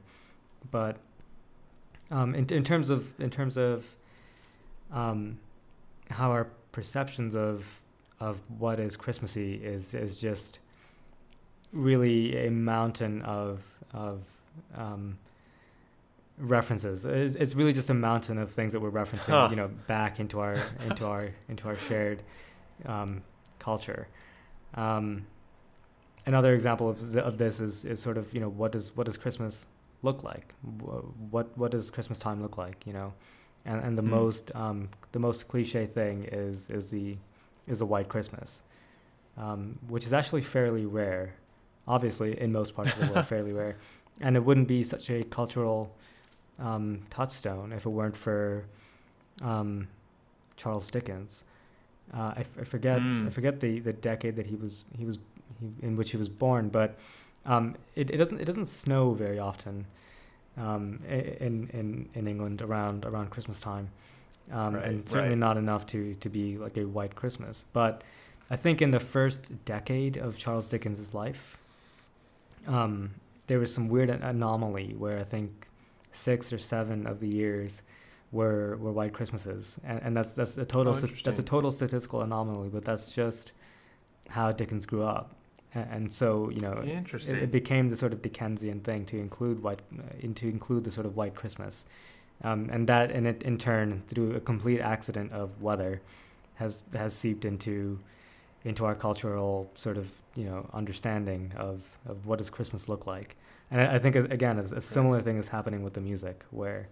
but 0.69 0.97
um, 2.11 2.35
in 2.35 2.45
in 2.51 2.63
terms 2.63 2.89
of 2.89 3.19
in 3.19 3.29
terms 3.29 3.57
of 3.57 3.95
um, 4.91 5.39
how 6.09 6.29
our 6.31 6.47
perceptions 6.71 7.35
of 7.35 7.80
of 8.21 8.39
what 8.59 8.79
is 8.79 8.95
Christmassy 8.95 9.55
is 9.55 9.93
is 9.93 10.15
just 10.15 10.59
really 11.73 12.47
a 12.47 12.51
mountain 12.51 13.21
of 13.23 13.63
of 13.93 14.21
um, 14.75 15.17
references. 16.37 17.03
It's, 17.03 17.35
it's, 17.35 17.55
really 17.55 17.73
just 17.73 17.89
a 17.89 17.93
mountain 17.93 18.37
of 18.37 18.51
things 18.51 18.73
that 18.73 18.79
we're 18.79 18.91
referencing, 18.91 19.31
huh. 19.31 19.47
you 19.49 19.55
know, 19.55 19.69
back 19.87 20.19
into 20.19 20.39
our 20.39 20.55
into 20.85 21.05
our 21.05 21.31
into 21.49 21.67
our 21.67 21.75
shared 21.75 22.21
um, 22.85 23.23
culture. 23.59 24.07
Um, 24.75 25.25
another 26.25 26.53
example 26.53 26.89
of, 26.89 27.15
of 27.17 27.37
this 27.37 27.59
is, 27.59 27.83
is 27.85 27.99
sort 27.99 28.17
of 28.17 28.31
you 28.33 28.39
know 28.39 28.49
what 28.49 28.71
does 28.71 28.95
what 28.95 29.07
does 29.07 29.17
Christmas 29.17 29.65
look 30.03 30.23
like? 30.23 30.53
What 31.31 31.57
what 31.57 31.71
does 31.71 31.89
Christmas 31.89 32.19
time 32.19 32.41
look 32.41 32.57
like? 32.57 32.85
You 32.85 32.93
know, 32.93 33.13
and 33.65 33.83
and 33.83 33.97
the 33.97 34.03
mm. 34.03 34.09
most 34.09 34.55
um, 34.55 34.89
the 35.11 35.19
most 35.19 35.47
cliche 35.47 35.87
thing 35.87 36.25
is 36.31 36.69
is 36.69 36.91
the 36.91 37.17
is 37.67 37.81
a 37.81 37.85
white 37.85 38.09
Christmas, 38.09 38.61
um, 39.37 39.77
which 39.87 40.05
is 40.05 40.13
actually 40.13 40.41
fairly 40.41 40.85
rare. 40.85 41.35
Obviously, 41.87 42.39
in 42.39 42.51
most 42.51 42.75
parts 42.75 42.93
of 42.93 42.99
the 42.99 43.13
world, 43.13 43.27
fairly 43.35 43.53
rare, 43.53 43.77
and 44.19 44.35
it 44.35 44.43
wouldn't 44.43 44.67
be 44.67 44.83
such 44.83 45.09
a 45.09 45.23
cultural 45.23 45.91
um, 46.59 47.01
touchstone 47.09 47.71
if 47.71 47.85
it 47.85 47.89
weren't 47.89 48.15
for 48.15 48.65
um, 49.41 49.87
Charles 50.57 50.89
Dickens. 50.89 51.43
Uh, 52.13 52.33
I, 52.37 52.45
I, 52.59 52.63
forget 52.63 52.99
mm. 52.99 53.27
I 53.27 53.29
forget 53.29 53.59
the, 53.59 53.79
the 53.79 53.93
decade 53.93 54.35
that 54.35 54.45
he 54.45 54.55
was 54.55 54.85
he 54.97 55.05
was 55.05 55.17
he, 55.59 55.85
in 55.85 55.95
which 55.95 56.11
he 56.11 56.17
was 56.17 56.29
born, 56.29 56.69
but 56.69 56.97
um, 57.45 57.75
it, 57.95 58.11
it 58.11 58.17
doesn't 58.17 58.39
it 58.39 58.45
doesn't 58.45 58.65
snow 58.65 59.13
very 59.13 59.39
often 59.39 59.85
um, 60.57 60.99
in 61.07 61.69
in 61.73 62.09
in 62.13 62.27
England 62.27 62.61
around 62.61 63.05
around 63.05 63.29
Christmas 63.29 63.61
time, 63.61 63.89
um, 64.51 64.75
right, 64.75 64.85
and 64.85 65.07
certainly 65.07 65.29
right. 65.29 65.37
not 65.37 65.57
enough 65.57 65.85
to 65.87 66.15
to 66.15 66.29
be 66.29 66.57
like 66.57 66.77
a 66.77 66.85
white 66.85 67.15
Christmas. 67.15 67.65
But 67.73 68.03
I 68.49 68.55
think 68.55 68.81
in 68.81 68.91
the 68.91 68.99
first 68.99 69.65
decade 69.65 70.17
of 70.17 70.37
Charles 70.37 70.67
Dickens's 70.67 71.13
life, 71.13 71.57
um, 72.67 73.11
there 73.47 73.59
was 73.59 73.73
some 73.73 73.87
weird 73.87 74.09
anomaly 74.09 74.95
where 74.97 75.19
I 75.19 75.23
think 75.23 75.67
six 76.11 76.51
or 76.51 76.57
seven 76.57 77.07
of 77.07 77.19
the 77.19 77.27
years 77.27 77.83
were 78.31 78.77
were 78.77 78.91
white 78.91 79.13
Christmases, 79.13 79.79
and, 79.83 80.01
and 80.03 80.17
that's 80.17 80.33
that's 80.33 80.57
a 80.57 80.65
total 80.65 80.93
oh, 80.93 80.99
that's 80.99 81.39
a 81.39 81.43
total 81.43 81.71
statistical 81.71 82.21
anomaly, 82.21 82.69
but 82.69 82.85
that's 82.85 83.11
just 83.11 83.53
how 84.29 84.51
Dickens 84.51 84.85
grew 84.85 85.03
up, 85.03 85.35
and, 85.73 85.87
and 85.91 86.11
so 86.11 86.49
you 86.49 86.61
know, 86.61 86.81
it, 86.83 87.13
it, 87.29 87.51
became 87.51 87.89
the 87.89 87.97
sort 87.97 88.13
of 88.13 88.21
Dickensian 88.21 88.79
thing 88.81 89.05
to 89.05 89.17
include 89.17 89.61
white 89.61 89.81
uh, 89.97 90.27
to 90.35 90.47
include 90.47 90.83
the 90.83 90.91
sort 90.91 91.05
of 91.05 91.15
white 91.15 91.35
Christmas, 91.35 91.85
um, 92.43 92.69
and 92.71 92.87
that 92.87 93.11
and 93.11 93.27
it 93.27 93.43
in 93.43 93.57
turn 93.57 94.03
through 94.07 94.35
a 94.35 94.39
complete 94.39 94.79
accident 94.79 95.31
of 95.31 95.61
weather, 95.61 96.01
has 96.55 96.83
has 96.93 97.15
seeped 97.15 97.45
into 97.45 97.99
into 98.63 98.85
our 98.85 98.95
cultural 98.95 99.71
sort 99.75 99.97
of 99.97 100.11
you 100.35 100.45
know 100.45 100.69
understanding 100.73 101.51
of 101.57 101.87
of 102.05 102.25
what 102.25 102.37
does 102.37 102.49
Christmas 102.49 102.89
look 102.89 103.05
like, 103.05 103.35
and 103.69 103.81
I, 103.81 103.95
I 103.95 103.99
think 103.99 104.15
again 104.15 104.57
a, 104.59 104.63
a 104.63 104.81
similar 104.81 105.21
thing 105.21 105.37
is 105.37 105.49
happening 105.49 105.83
with 105.83 105.93
the 105.93 106.01
music 106.01 106.43
where 106.51 106.87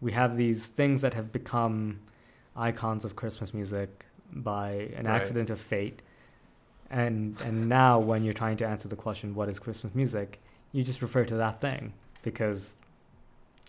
we 0.00 0.12
have 0.12 0.36
these 0.36 0.68
things 0.68 1.02
that 1.02 1.14
have 1.14 1.32
become 1.32 2.00
icons 2.56 3.04
of 3.04 3.16
Christmas 3.16 3.52
music 3.52 4.06
by 4.32 4.70
an 4.96 5.06
right. 5.06 5.16
accident 5.16 5.50
of 5.50 5.60
fate. 5.60 6.02
And 6.90 7.40
and 7.44 7.68
now 7.68 7.98
when 7.98 8.24
you're 8.24 8.34
trying 8.34 8.56
to 8.58 8.66
answer 8.66 8.88
the 8.88 8.96
question 8.96 9.34
what 9.34 9.48
is 9.48 9.58
Christmas 9.58 9.94
music, 9.94 10.40
you 10.72 10.82
just 10.82 11.02
refer 11.02 11.24
to 11.24 11.36
that 11.36 11.60
thing 11.60 11.92
because 12.22 12.74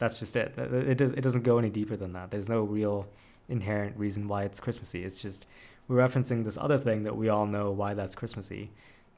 that's 0.01 0.17
just 0.17 0.35
it. 0.35 0.57
It, 0.57 0.99
it, 0.99 1.01
it 1.01 1.21
doesn't 1.21 1.43
go 1.43 1.59
any 1.59 1.69
deeper 1.69 1.95
than 1.95 2.13
that. 2.13 2.31
There's 2.31 2.49
no 2.49 2.61
real 2.63 3.07
inherent 3.47 3.95
reason 3.97 4.27
why 4.27 4.41
it's 4.41 4.59
Christmassy. 4.59 5.03
It's 5.03 5.21
just 5.21 5.45
we're 5.87 5.97
referencing 5.97 6.43
this 6.43 6.57
other 6.57 6.79
thing 6.79 7.03
that 7.03 7.15
we 7.15 7.29
all 7.29 7.45
know 7.45 7.69
why 7.69 7.93
that's 7.93 8.15
Christmassy 8.15 8.71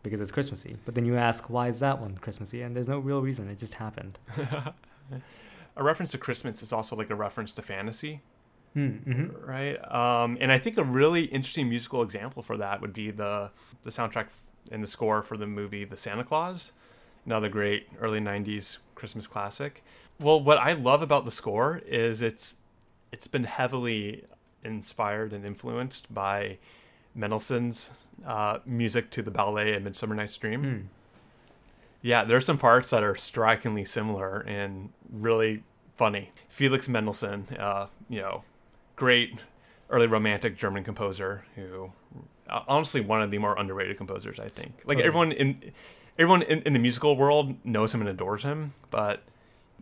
because 0.04 0.20
it's 0.20 0.32
Christmassy. 0.32 0.76
But 0.84 0.94
then 0.94 1.06
you 1.06 1.16
ask, 1.16 1.50
why 1.50 1.70
is 1.70 1.80
that 1.80 2.00
one 2.00 2.18
Christmassy? 2.18 2.64
And 2.64 2.76
there's 2.76 2.90
no 2.90 3.00
real 3.00 3.22
reason. 3.22 3.48
It 3.50 3.60
just 3.60 3.76
happened. 3.76 4.20
a 4.38 5.84
reference 5.84 6.12
to 6.12 6.18
Christmas 6.18 6.62
is 6.62 6.74
also 6.74 6.98
like 6.98 7.10
a 7.10 7.16
reference 7.16 7.54
to 7.54 7.62
fantasy. 7.62 8.20
Hmm, 8.74 8.88
mm-hmm. 8.88 9.50
Right, 9.50 9.78
um, 9.94 10.38
and 10.42 10.52
I 10.52 10.58
think 10.58 10.78
a 10.78 10.84
really 10.84 11.26
interesting 11.26 11.70
musical 11.70 12.02
example 12.02 12.44
for 12.44 12.58
that 12.58 12.82
would 12.82 12.92
be 12.92 13.12
the 13.12 13.52
the 13.84 13.92
soundtrack 13.92 14.30
and 14.72 14.82
the 14.82 14.88
score 14.88 15.22
for 15.22 15.38
the 15.38 15.46
movie 15.46 15.86
The 15.86 15.96
Santa 15.96 16.24
Claus, 16.24 16.74
another 17.24 17.50
great 17.50 17.88
early 18.00 18.20
'90s 18.20 18.80
Christmas 18.96 19.28
classic. 19.28 19.84
Well, 20.20 20.41
what 20.41 20.57
I 20.57 20.74
love 20.74 21.01
about 21.01 21.26
the 21.26 21.32
score 21.32 21.82
is 21.86 22.22
it's 22.22 22.55
it's 23.11 23.28
been 23.28 23.43
heavily 23.43 24.26
inspired 24.64 25.34
and 25.34 25.45
influenced 25.45 26.14
by 26.14 26.57
Mendelssohn's 27.16 27.91
uh, 28.26 28.59
music 28.66 29.09
to 29.11 29.22
the 29.22 29.32
ballet 29.32 29.76
A 29.76 29.80
Midsummer 29.80 30.16
Night's 30.16 30.38
Dream. 30.38 30.64
Mm. 30.64 30.84
Yeah, 32.01 32.24
there's 32.24 32.45
some 32.45 32.57
parts 32.57 32.89
that 32.89 33.03
are 33.03 33.16
strikingly 33.16 33.86
similar 33.86 34.41
and 34.41 34.89
really 35.11 35.64
funny. 35.95 36.32
Felix 36.49 36.89
Mendelssohn, 36.89 37.47
uh, 37.57 37.88
you 38.09 38.22
know, 38.22 38.43
great 38.95 39.39
early 39.89 40.07
romantic 40.07 40.57
German 40.57 40.84
composer 40.84 41.45
who, 41.55 41.91
uh, 42.49 42.61
honestly, 42.68 42.99
one 42.99 43.22
of 43.22 43.32
the 43.32 43.38
more 43.38 43.57
underrated 43.57 43.95
composers, 43.97 44.39
I 44.39 44.49
think. 44.49 44.82
Like 44.86 44.99
everyone 44.99 45.32
in 45.32 45.72
everyone 46.18 46.41
in, 46.43 46.61
in, 46.64 46.74
the 46.74 46.80
musical 46.80 47.16
world 47.16 47.55
knows 47.64 47.93
him 47.93 48.01
and 48.01 48.09
adores 48.09 48.43
him, 48.43 48.74
but 48.91 49.24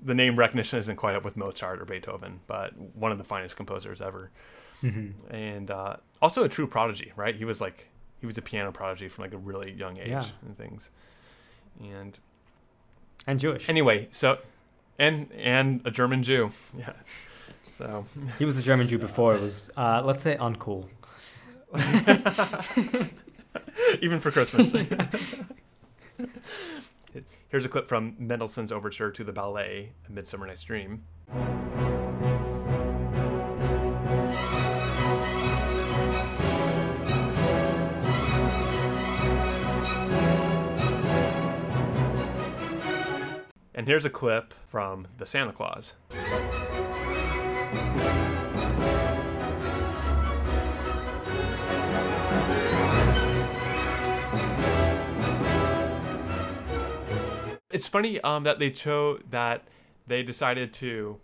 the 0.04 0.16
name 0.16 0.36
recognition 0.36 0.80
isn't 0.80 0.96
quite 0.96 1.16
up 1.16 1.24
with 1.24 1.38
Mozart 1.38 1.82
or 1.82 1.86
Beethoven. 1.86 2.39
But 2.48 2.78
one 2.96 3.12
of 3.12 3.18
the 3.18 3.24
finest 3.24 3.56
composers 3.56 4.02
ever, 4.02 4.32
mm-hmm. 4.84 5.34
and 5.34 5.72
uh, 5.72 5.98
also 6.22 6.44
a 6.44 6.50
true 6.50 6.68
prodigy. 6.68 7.12
Right? 7.16 7.36
He 7.36 7.46
was 7.46 7.62
like 7.62 7.88
he 8.20 8.26
was 8.26 8.38
a 8.38 8.42
piano 8.42 8.72
prodigy 8.72 9.08
from 9.08 9.24
like 9.24 9.34
a 9.34 9.38
really 9.38 9.72
young 9.72 9.98
age 9.98 10.10
yeah. 10.10 10.26
and 10.46 10.58
things 10.58 10.92
and 11.80 12.20
and 13.28 13.39
Jewish. 13.39 13.70
Anyway, 13.70 14.08
so 14.12 14.39
and 14.98 15.32
and 15.34 15.82
a 15.86 15.92
German 15.92 16.24
Jew. 16.24 16.52
Yeah. 16.78 16.94
So 17.74 18.06
he 18.38 18.46
was 18.46 18.58
a 18.60 18.62
German 18.62 18.88
Jew 18.88 19.00
before 19.00 19.34
it 19.34 19.42
was 19.42 19.72
uh, 19.76 20.04
let's 20.06 20.22
say 20.22 20.38
uncool. 20.38 20.88
Even 24.02 24.20
for 24.20 24.30
Christmas. 24.30 24.72
Here's 27.52 27.66
a 27.66 27.70
clip 27.70 27.86
from 27.86 28.16
Mendelssohn's 28.18 28.72
overture 28.72 29.12
to 29.12 29.26
the 29.26 29.34
ballet 29.34 29.91
A 30.08 30.12
Midsummer 30.14 30.47
Night's 30.47 30.64
Dream. 30.64 31.04
And 43.76 43.86
here's 43.86 44.06
a 44.06 44.10
clip 44.10 44.54
from 44.70 45.10
The 45.18 45.26
Santa 45.26 45.52
Claus. 45.52 45.95
It's 57.74 57.88
funny 57.88 58.19
um, 58.22 58.43
that 58.43 58.59
they 58.59 58.69
chose 58.69 59.22
that 59.30 59.63
they 60.07 60.24
decided 60.24 60.74
to 60.74 61.17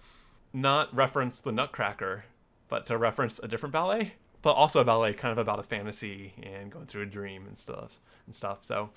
not 0.53 0.93
reference 0.95 1.39
the 1.39 1.51
Nutcracker, 1.51 2.25
but 2.69 2.85
to 2.85 2.97
reference 2.97 3.39
a 3.39 3.47
different 3.47 3.73
ballet, 3.73 4.13
but 4.41 4.51
also 4.51 4.81
a 4.81 4.85
ballet 4.85 5.13
kind 5.13 5.31
of 5.31 5.37
about 5.37 5.59
a 5.59 5.63
fantasy 5.63 6.33
and 6.41 6.71
going 6.71 6.85
through 6.85 7.03
a 7.03 7.05
dream 7.07 7.45
and 7.47 7.57
stuff 7.57 7.99
and 8.25 8.35
stuff. 8.35 8.59
So, 8.61 8.89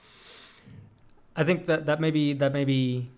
I 1.36 1.44
think 1.44 1.66
that 1.66 1.86
that 1.86 2.00
maybe 2.00 2.32
that 2.34 2.52
maybe 2.52 3.10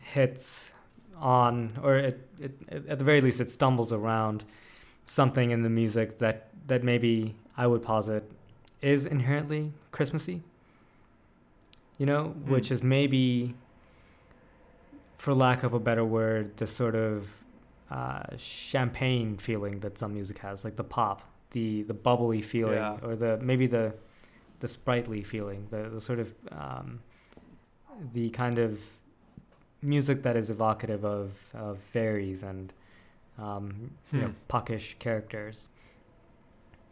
hits 0.00 0.72
on, 1.18 1.78
or 1.82 1.96
it, 1.96 2.28
it, 2.40 2.52
at 2.88 2.98
the 2.98 3.04
very 3.04 3.20
least, 3.20 3.40
it 3.40 3.50
stumbles 3.50 3.92
around 3.92 4.44
something 5.06 5.50
in 5.50 5.62
the 5.62 5.70
music 5.70 6.18
that, 6.18 6.48
that 6.66 6.84
maybe 6.84 7.34
I 7.56 7.66
would 7.66 7.82
posit 7.82 8.30
is 8.82 9.06
inherently 9.06 9.72
Christmassy. 9.92 10.42
You 11.98 12.06
know, 12.06 12.34
mm. 12.38 12.48
which 12.48 12.70
is 12.70 12.82
maybe, 12.82 13.54
for 15.26 15.34
lack 15.34 15.64
of 15.64 15.74
a 15.74 15.80
better 15.80 16.04
word, 16.04 16.56
the 16.56 16.68
sort 16.68 16.94
of 16.94 17.26
uh, 17.90 18.22
champagne 18.36 19.36
feeling 19.36 19.80
that 19.80 19.98
some 19.98 20.14
music 20.14 20.38
has, 20.38 20.62
like 20.62 20.76
the 20.76 20.84
pop, 20.84 21.20
the 21.50 21.82
the 21.82 21.94
bubbly 21.94 22.40
feeling, 22.40 22.76
yeah. 22.76 22.96
or 23.02 23.16
the 23.16 23.36
maybe 23.38 23.66
the 23.66 23.92
the 24.60 24.68
sprightly 24.68 25.24
feeling, 25.24 25.66
the 25.70 25.88
the 25.88 26.00
sort 26.00 26.20
of 26.20 26.32
um, 26.52 27.00
the 28.12 28.30
kind 28.30 28.60
of 28.60 28.80
music 29.82 30.22
that 30.22 30.36
is 30.36 30.48
evocative 30.48 31.04
of, 31.04 31.42
of 31.54 31.80
fairies 31.80 32.44
and 32.44 32.72
um, 33.36 33.90
hmm. 34.10 34.16
you 34.16 34.22
know, 34.22 34.28
hmm. 34.28 34.34
puckish 34.46 34.96
characters. 35.00 35.68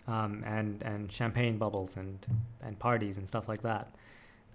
Um, 0.08 0.42
and 0.44 0.82
and 0.82 1.10
champagne 1.10 1.56
bubbles 1.56 1.96
and 1.96 2.18
and 2.62 2.76
parties 2.80 3.16
and 3.16 3.28
stuff 3.28 3.48
like 3.48 3.62
that. 3.62 3.94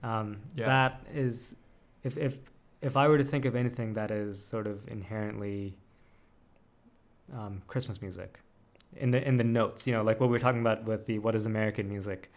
Um, 0.04 0.38
yeah. 0.54 0.66
That 0.66 1.02
is, 1.14 1.56
if 2.04 2.18
if 2.18 2.40
if 2.82 2.96
I 2.96 3.08
were 3.08 3.18
to 3.18 3.24
think 3.24 3.46
of 3.46 3.56
anything 3.56 3.94
that 3.94 4.12
is 4.12 4.44
sort 4.44 4.68
of 4.68 4.88
inherently 4.88 5.78
um, 7.34 7.62
Christmas 7.68 8.02
music, 8.02 8.40
in 8.96 9.12
the 9.12 9.28
in 9.28 9.38
the 9.38 9.44
notes, 9.44 9.86
you 9.86 9.94
know, 9.94 10.04
like 10.04 10.20
what 10.20 10.30
we 10.30 10.38
are 10.38 10.40
talking 10.40 10.62
about 10.62 10.84
with 10.86 11.06
the 11.06 11.20
what 11.20 11.36
is 11.36 11.46
American 11.46 11.88
music. 11.90 12.32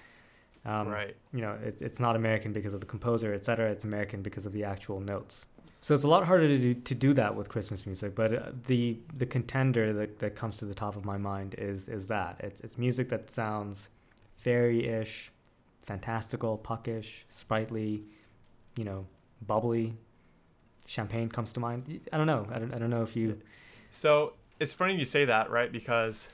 Um, 0.64 0.88
right. 0.88 1.16
You 1.32 1.40
know, 1.40 1.58
it, 1.64 1.82
it's 1.82 1.98
not 1.98 2.14
American 2.14 2.52
because 2.52 2.72
of 2.72 2.80
the 2.80 2.86
composer, 2.86 3.34
et 3.34 3.44
cetera. 3.44 3.70
It's 3.70 3.84
American 3.84 4.22
because 4.22 4.46
of 4.46 4.52
the 4.52 4.62
actual 4.62 5.00
notes. 5.00 5.48
So 5.80 5.92
it's 5.94 6.04
a 6.04 6.08
lot 6.08 6.24
harder 6.24 6.46
to 6.46 6.56
do, 6.56 6.74
to 6.74 6.94
do 6.94 7.12
that 7.14 7.34
with 7.34 7.48
Christmas 7.48 7.84
music. 7.86 8.14
But 8.14 8.34
uh, 8.34 8.50
the 8.66 8.98
the 9.16 9.26
contender 9.26 9.92
that, 9.92 10.18
that 10.20 10.36
comes 10.36 10.58
to 10.58 10.64
the 10.64 10.74
top 10.74 10.94
of 10.94 11.04
my 11.04 11.18
mind 11.18 11.56
is 11.58 11.88
is 11.88 12.06
that 12.08 12.36
it's 12.40 12.60
it's 12.60 12.78
music 12.78 13.08
that 13.08 13.30
sounds 13.30 13.88
fairy-ish, 14.36 15.32
fantastical, 15.82 16.58
puckish, 16.58 17.24
sprightly, 17.28 18.04
you 18.76 18.84
know, 18.84 19.06
bubbly. 19.46 19.94
Champagne 20.86 21.28
comes 21.28 21.52
to 21.52 21.60
mind. 21.60 22.00
I 22.12 22.16
don't 22.16 22.26
know. 22.26 22.46
I 22.52 22.58
don't, 22.58 22.74
I 22.74 22.78
don't 22.78 22.90
know 22.90 23.02
if 23.02 23.16
you. 23.16 23.40
So 23.90 24.34
it's 24.60 24.74
funny 24.74 24.96
you 24.96 25.04
say 25.04 25.24
that, 25.24 25.50
right? 25.50 25.70
Because 25.70 26.28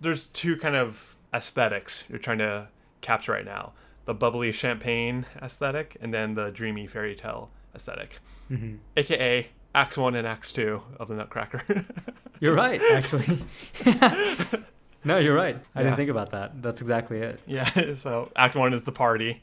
there's 0.00 0.26
two 0.28 0.56
kind 0.56 0.76
of 0.76 1.16
aesthetics 1.32 2.04
you're 2.08 2.18
trying 2.18 2.38
to 2.38 2.68
capture 3.00 3.32
right 3.32 3.44
now 3.44 3.72
the 4.04 4.14
bubbly 4.14 4.52
champagne 4.52 5.26
aesthetic 5.42 5.96
and 6.00 6.12
then 6.12 6.34
the 6.34 6.50
dreamy 6.50 6.86
fairy 6.86 7.14
tale 7.14 7.50
aesthetic, 7.74 8.18
mm-hmm. 8.50 8.76
aka 8.96 9.48
Acts 9.74 9.98
1 9.98 10.14
and 10.14 10.26
Acts 10.26 10.52
2 10.52 10.80
of 11.00 11.08
the 11.08 11.14
Nutcracker. 11.14 11.84
you're 12.40 12.54
right, 12.54 12.80
actually. 12.92 13.38
no, 15.04 15.18
you're 15.18 15.34
right. 15.34 15.56
I 15.74 15.80
yeah. 15.80 15.84
didn't 15.84 15.96
think 15.96 16.10
about 16.10 16.30
that. 16.30 16.62
That's 16.62 16.80
exactly 16.80 17.18
it. 17.18 17.40
Yeah, 17.46 17.64
so 17.94 18.30
Act 18.36 18.54
1 18.54 18.72
is 18.72 18.84
the 18.84 18.92
party, 18.92 19.42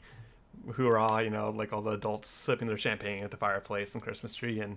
hoorah, 0.74 1.22
you 1.22 1.30
know, 1.30 1.50
like 1.50 1.72
all 1.72 1.82
the 1.82 1.92
adults 1.92 2.28
sipping 2.28 2.68
their 2.68 2.76
champagne 2.76 3.24
at 3.24 3.30
the 3.30 3.36
fireplace 3.36 3.94
and 3.94 4.02
Christmas 4.02 4.34
tree, 4.34 4.60
and 4.60 4.76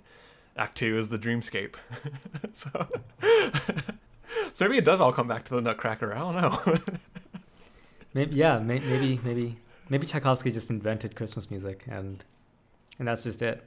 Act 0.57 0.77
Two 0.77 0.97
is 0.97 1.09
the 1.09 1.19
dreamscape. 1.19 1.75
so, 2.53 2.87
so 4.53 4.65
maybe 4.65 4.77
it 4.77 4.85
does 4.85 5.01
all 5.01 5.11
come 5.11 5.27
back 5.27 5.45
to 5.45 5.55
the 5.55 5.61
Nutcracker. 5.61 6.13
I 6.13 6.17
don't 6.17 6.35
know. 6.35 6.75
maybe 8.13 8.35
yeah, 8.35 8.59
may, 8.59 8.79
maybe 8.79 9.19
maybe 9.23 9.57
maybe 9.89 10.07
Tchaikovsky 10.07 10.51
just 10.51 10.69
invented 10.69 11.15
Christmas 11.15 11.49
music, 11.49 11.83
and 11.87 12.23
and 12.99 13.07
that's 13.07 13.23
just 13.23 13.41
it. 13.41 13.63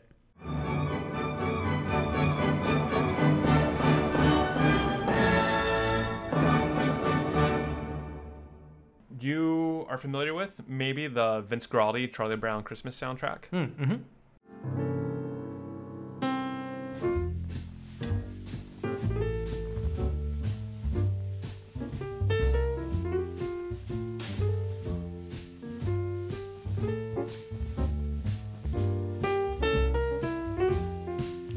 You 9.21 9.87
are 9.89 9.99
familiar 9.99 10.35
with 10.35 10.69
maybe 10.69 11.07
the 11.07 11.41
Vince 11.41 11.67
Guaraldi 11.67 12.13
Charlie 12.13 12.37
Brown 12.37 12.63
Christmas 12.63 12.99
soundtrack. 12.99 13.47
Hmm, 13.47 13.65
mm-hmm. 13.65 15.08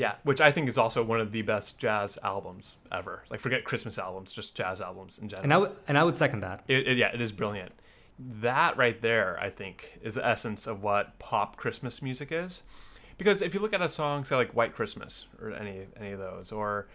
Yeah, 0.01 0.15
which 0.23 0.41
I 0.41 0.51
think 0.51 0.67
is 0.67 0.79
also 0.79 1.03
one 1.03 1.21
of 1.21 1.31
the 1.31 1.43
best 1.43 1.77
jazz 1.77 2.17
albums 2.23 2.77
ever. 2.91 3.23
Like 3.29 3.39
forget 3.39 3.63
Christmas 3.63 3.99
albums, 3.99 4.33
just 4.33 4.55
jazz 4.55 4.81
albums 4.81 5.19
in 5.19 5.29
general. 5.29 5.43
And 5.43 5.53
I 5.53 5.57
would 5.59 5.71
and 5.87 5.95
I 5.95 6.03
would 6.03 6.17
second 6.17 6.39
that. 6.39 6.63
It, 6.67 6.87
it, 6.87 6.97
yeah, 6.97 7.13
it 7.13 7.21
is 7.21 7.31
brilliant. 7.31 7.71
That 8.17 8.77
right 8.77 8.99
there, 8.99 9.39
I 9.39 9.51
think, 9.51 9.99
is 10.01 10.15
the 10.15 10.25
essence 10.25 10.65
of 10.65 10.81
what 10.81 11.19
pop 11.19 11.55
Christmas 11.55 12.01
music 12.01 12.29
is. 12.31 12.63
Because 13.19 13.43
if 13.43 13.53
you 13.53 13.59
look 13.59 13.73
at 13.73 13.81
a 13.83 13.89
song, 13.89 14.25
say 14.25 14.35
like 14.35 14.55
White 14.55 14.73
Christmas 14.73 15.27
or 15.39 15.51
any 15.51 15.85
any 15.95 16.13
of 16.13 16.19
those, 16.19 16.51
or 16.51 16.87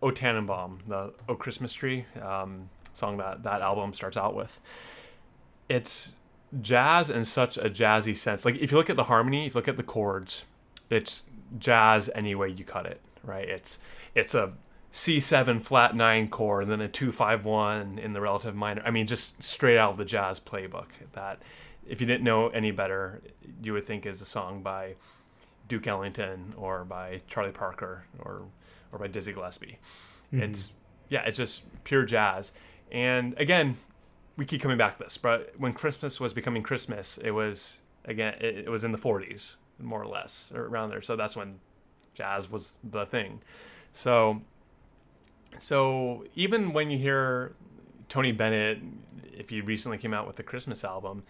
O 0.00 0.12
Tannenbaum, 0.12 0.78
the 0.86 1.12
O 1.28 1.34
Christmas 1.34 1.74
Tree 1.74 2.06
um, 2.22 2.70
song 2.92 3.16
that 3.16 3.42
that 3.42 3.62
album 3.62 3.92
starts 3.94 4.16
out 4.16 4.36
with, 4.36 4.60
it's 5.68 6.12
jazz 6.62 7.10
in 7.10 7.24
such 7.24 7.56
a 7.56 7.68
jazzy 7.68 8.16
sense. 8.16 8.44
Like 8.44 8.58
if 8.58 8.70
you 8.70 8.76
look 8.76 8.90
at 8.90 8.96
the 8.96 9.04
harmony, 9.04 9.48
if 9.48 9.54
you 9.54 9.58
look 9.58 9.66
at 9.66 9.76
the 9.76 9.82
chords, 9.82 10.44
it's 10.88 11.24
jazz 11.58 12.10
any 12.14 12.34
way 12.34 12.48
you 12.48 12.64
cut 12.64 12.86
it, 12.86 13.00
right? 13.22 13.48
It's 13.48 13.78
it's 14.14 14.34
a 14.34 14.52
C7 14.92 15.60
flat 15.60 15.96
9 15.96 16.28
chord 16.28 16.64
and 16.64 16.72
then 16.72 16.80
a 16.80 16.88
251 16.88 17.98
in 17.98 18.12
the 18.12 18.20
relative 18.20 18.54
minor. 18.54 18.82
I 18.84 18.90
mean 18.90 19.06
just 19.06 19.42
straight 19.42 19.78
out 19.78 19.90
of 19.90 19.96
the 19.96 20.04
jazz 20.04 20.40
playbook 20.40 20.88
that 21.12 21.42
if 21.86 22.00
you 22.00 22.06
didn't 22.06 22.24
know 22.24 22.48
any 22.48 22.70
better, 22.70 23.20
you 23.62 23.72
would 23.72 23.84
think 23.84 24.06
is 24.06 24.20
a 24.20 24.24
song 24.24 24.62
by 24.62 24.94
Duke 25.68 25.86
Ellington 25.86 26.54
or 26.56 26.84
by 26.84 27.20
Charlie 27.26 27.52
Parker 27.52 28.04
or 28.18 28.42
or 28.92 28.98
by 28.98 29.08
Dizzy 29.08 29.32
Gillespie. 29.32 29.78
Mm-hmm. 30.32 30.44
It's 30.44 30.72
yeah, 31.08 31.22
it's 31.24 31.38
just 31.38 31.64
pure 31.84 32.04
jazz. 32.04 32.52
And 32.90 33.34
again, 33.38 33.76
we 34.36 34.46
keep 34.46 34.60
coming 34.60 34.78
back 34.78 34.98
to 34.98 35.04
this, 35.04 35.18
but 35.18 35.52
when 35.58 35.72
Christmas 35.72 36.20
was 36.20 36.32
becoming 36.32 36.62
Christmas, 36.62 37.18
it 37.18 37.32
was 37.32 37.80
again 38.04 38.34
it, 38.40 38.58
it 38.58 38.68
was 38.68 38.84
in 38.84 38.92
the 38.92 38.98
40s 38.98 39.56
more 39.78 40.02
or 40.02 40.06
less, 40.06 40.52
or 40.54 40.66
around 40.66 40.90
there. 40.90 41.02
So 41.02 41.16
that's 41.16 41.36
when 41.36 41.60
jazz 42.14 42.50
was 42.50 42.76
the 42.82 43.06
thing. 43.06 43.40
So, 43.92 44.42
so 45.58 46.24
even 46.34 46.72
when 46.72 46.90
you 46.90 46.98
hear 46.98 47.54
Tony 48.08 48.32
Bennett, 48.32 48.78
if 49.32 49.50
he 49.50 49.60
recently 49.60 49.98
came 49.98 50.14
out 50.14 50.26
with 50.26 50.36
the 50.36 50.42
Christmas 50.42 50.84
album, 50.84 51.22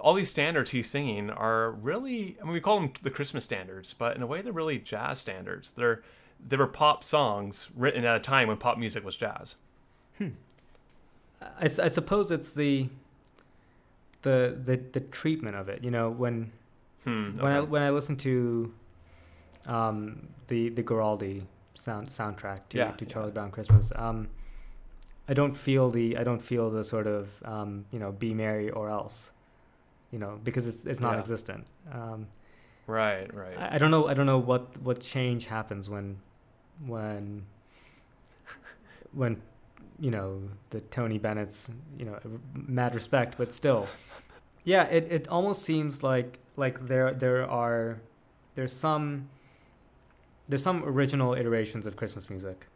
all 0.00 0.14
these 0.14 0.30
standards 0.30 0.70
he's 0.70 0.88
singing 0.88 1.30
are 1.30 1.72
really, 1.72 2.36
I 2.40 2.44
mean, 2.44 2.52
we 2.52 2.60
call 2.60 2.80
them 2.80 2.92
the 3.02 3.10
Christmas 3.10 3.44
standards, 3.44 3.94
but 3.94 4.16
in 4.16 4.22
a 4.22 4.26
way, 4.26 4.40
they're 4.42 4.52
really 4.52 4.78
jazz 4.78 5.18
standards. 5.18 5.72
They're 5.72 6.02
they 6.48 6.56
were 6.56 6.66
pop 6.66 7.04
songs 7.04 7.68
written 7.76 8.04
at 8.04 8.16
a 8.16 8.20
time 8.20 8.48
when 8.48 8.56
pop 8.56 8.78
music 8.78 9.04
was 9.04 9.16
jazz. 9.16 9.56
Hmm. 10.18 10.28
I, 11.42 11.64
I 11.64 11.88
suppose 11.88 12.30
it's 12.30 12.52
the 12.52 12.88
the 14.22 14.56
the 14.62 14.76
the 14.76 15.00
treatment 15.00 15.56
of 15.56 15.68
it. 15.68 15.84
You 15.84 15.90
know, 15.90 16.10
when 16.10 16.52
Hmm, 17.04 17.30
okay. 17.30 17.42
When 17.42 17.52
I 17.52 17.60
when 17.60 17.82
I 17.82 17.90
listen 17.90 18.16
to 18.18 18.72
um, 19.66 20.28
the 20.48 20.68
the 20.70 20.82
Guaraldi 20.82 21.42
sound 21.74 22.08
soundtrack 22.08 22.68
to, 22.70 22.78
yeah, 22.78 22.90
to 22.92 23.06
Charlie 23.06 23.28
yeah. 23.28 23.34
Brown 23.34 23.50
Christmas, 23.50 23.92
um, 23.96 24.28
I 25.28 25.34
don't 25.34 25.56
feel 25.56 25.90
the 25.90 26.16
I 26.16 26.24
don't 26.24 26.42
feel 26.42 26.70
the 26.70 26.84
sort 26.84 27.06
of 27.06 27.28
um, 27.44 27.86
you 27.90 27.98
know 27.98 28.12
be 28.12 28.34
merry 28.34 28.70
or 28.70 28.90
else, 28.90 29.32
you 30.10 30.18
know 30.18 30.38
because 30.42 30.66
it's 30.66 30.84
it's 30.86 31.00
non-existent. 31.00 31.66
Yeah. 31.88 32.12
Um, 32.12 32.26
right, 32.86 33.32
right. 33.32 33.56
I, 33.56 33.76
I, 33.76 33.78
don't 33.78 33.90
know 33.90 34.08
I 34.08 34.14
don't 34.14 34.26
know 34.26 34.38
what 34.38 34.76
what 34.82 35.00
change 35.00 35.46
happens 35.46 35.88
when 35.88 36.18
when 36.84 37.46
when 39.12 39.40
you 40.00 40.10
know 40.10 40.42
the 40.70 40.80
Tony 40.80 41.18
Bennett's 41.18 41.70
you 41.96 42.04
know 42.04 42.18
mad 42.54 42.94
respect, 42.94 43.36
but 43.38 43.52
still 43.52 43.86
yeah, 44.64 44.84
it, 44.84 45.06
it 45.10 45.28
almost 45.28 45.62
seems 45.62 46.02
like 46.02 46.38
like 46.56 46.86
there 46.86 47.12
there 47.12 47.48
are 47.48 48.00
there's 48.54 48.72
some 48.72 49.28
there's 50.48 50.62
some 50.62 50.84
original 50.84 51.34
iterations 51.34 51.86
of 51.86 51.96
Christmas 51.96 52.28
music. 52.28 52.66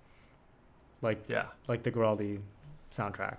Like 1.03 1.25
yeah. 1.29 1.47
like 1.69 1.83
the 1.83 1.91
Guaraldi 1.91 2.41
soundtrack. 2.91 3.37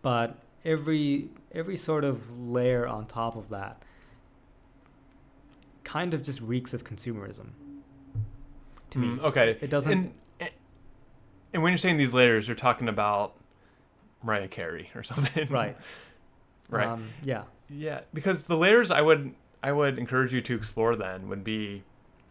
But 0.00 0.38
every 0.64 1.28
every 1.52 1.76
sort 1.76 2.04
of 2.04 2.38
layer 2.40 2.86
on 2.86 3.06
top 3.06 3.36
of 3.36 3.50
that 3.50 3.82
kind 5.82 6.14
of 6.14 6.22
just 6.22 6.40
reeks 6.40 6.72
of 6.72 6.84
consumerism. 6.84 7.48
To 8.90 8.98
mm, 8.98 9.16
me. 9.16 9.22
Okay. 9.22 9.58
It 9.60 9.68
doesn't 9.70 9.92
and, 9.92 10.14
and 11.52 11.62
when 11.62 11.72
you're 11.72 11.78
saying 11.78 11.98
these 11.98 12.14
layers, 12.14 12.48
you're 12.48 12.56
talking 12.56 12.88
about 12.88 13.34
Mariah 14.22 14.48
Carey 14.48 14.90
or 14.94 15.02
something. 15.04 15.48
Right. 15.48 15.76
Right. 16.68 16.86
Um, 16.86 17.08
yeah. 17.22 17.42
Yeah, 17.70 18.00
because 18.12 18.46
the 18.46 18.56
layers 18.56 18.90
I 18.90 19.00
would 19.00 19.34
I 19.62 19.72
would 19.72 19.98
encourage 19.98 20.34
you 20.34 20.40
to 20.42 20.54
explore 20.54 20.96
then 20.96 21.28
would 21.28 21.44
be 21.44 21.82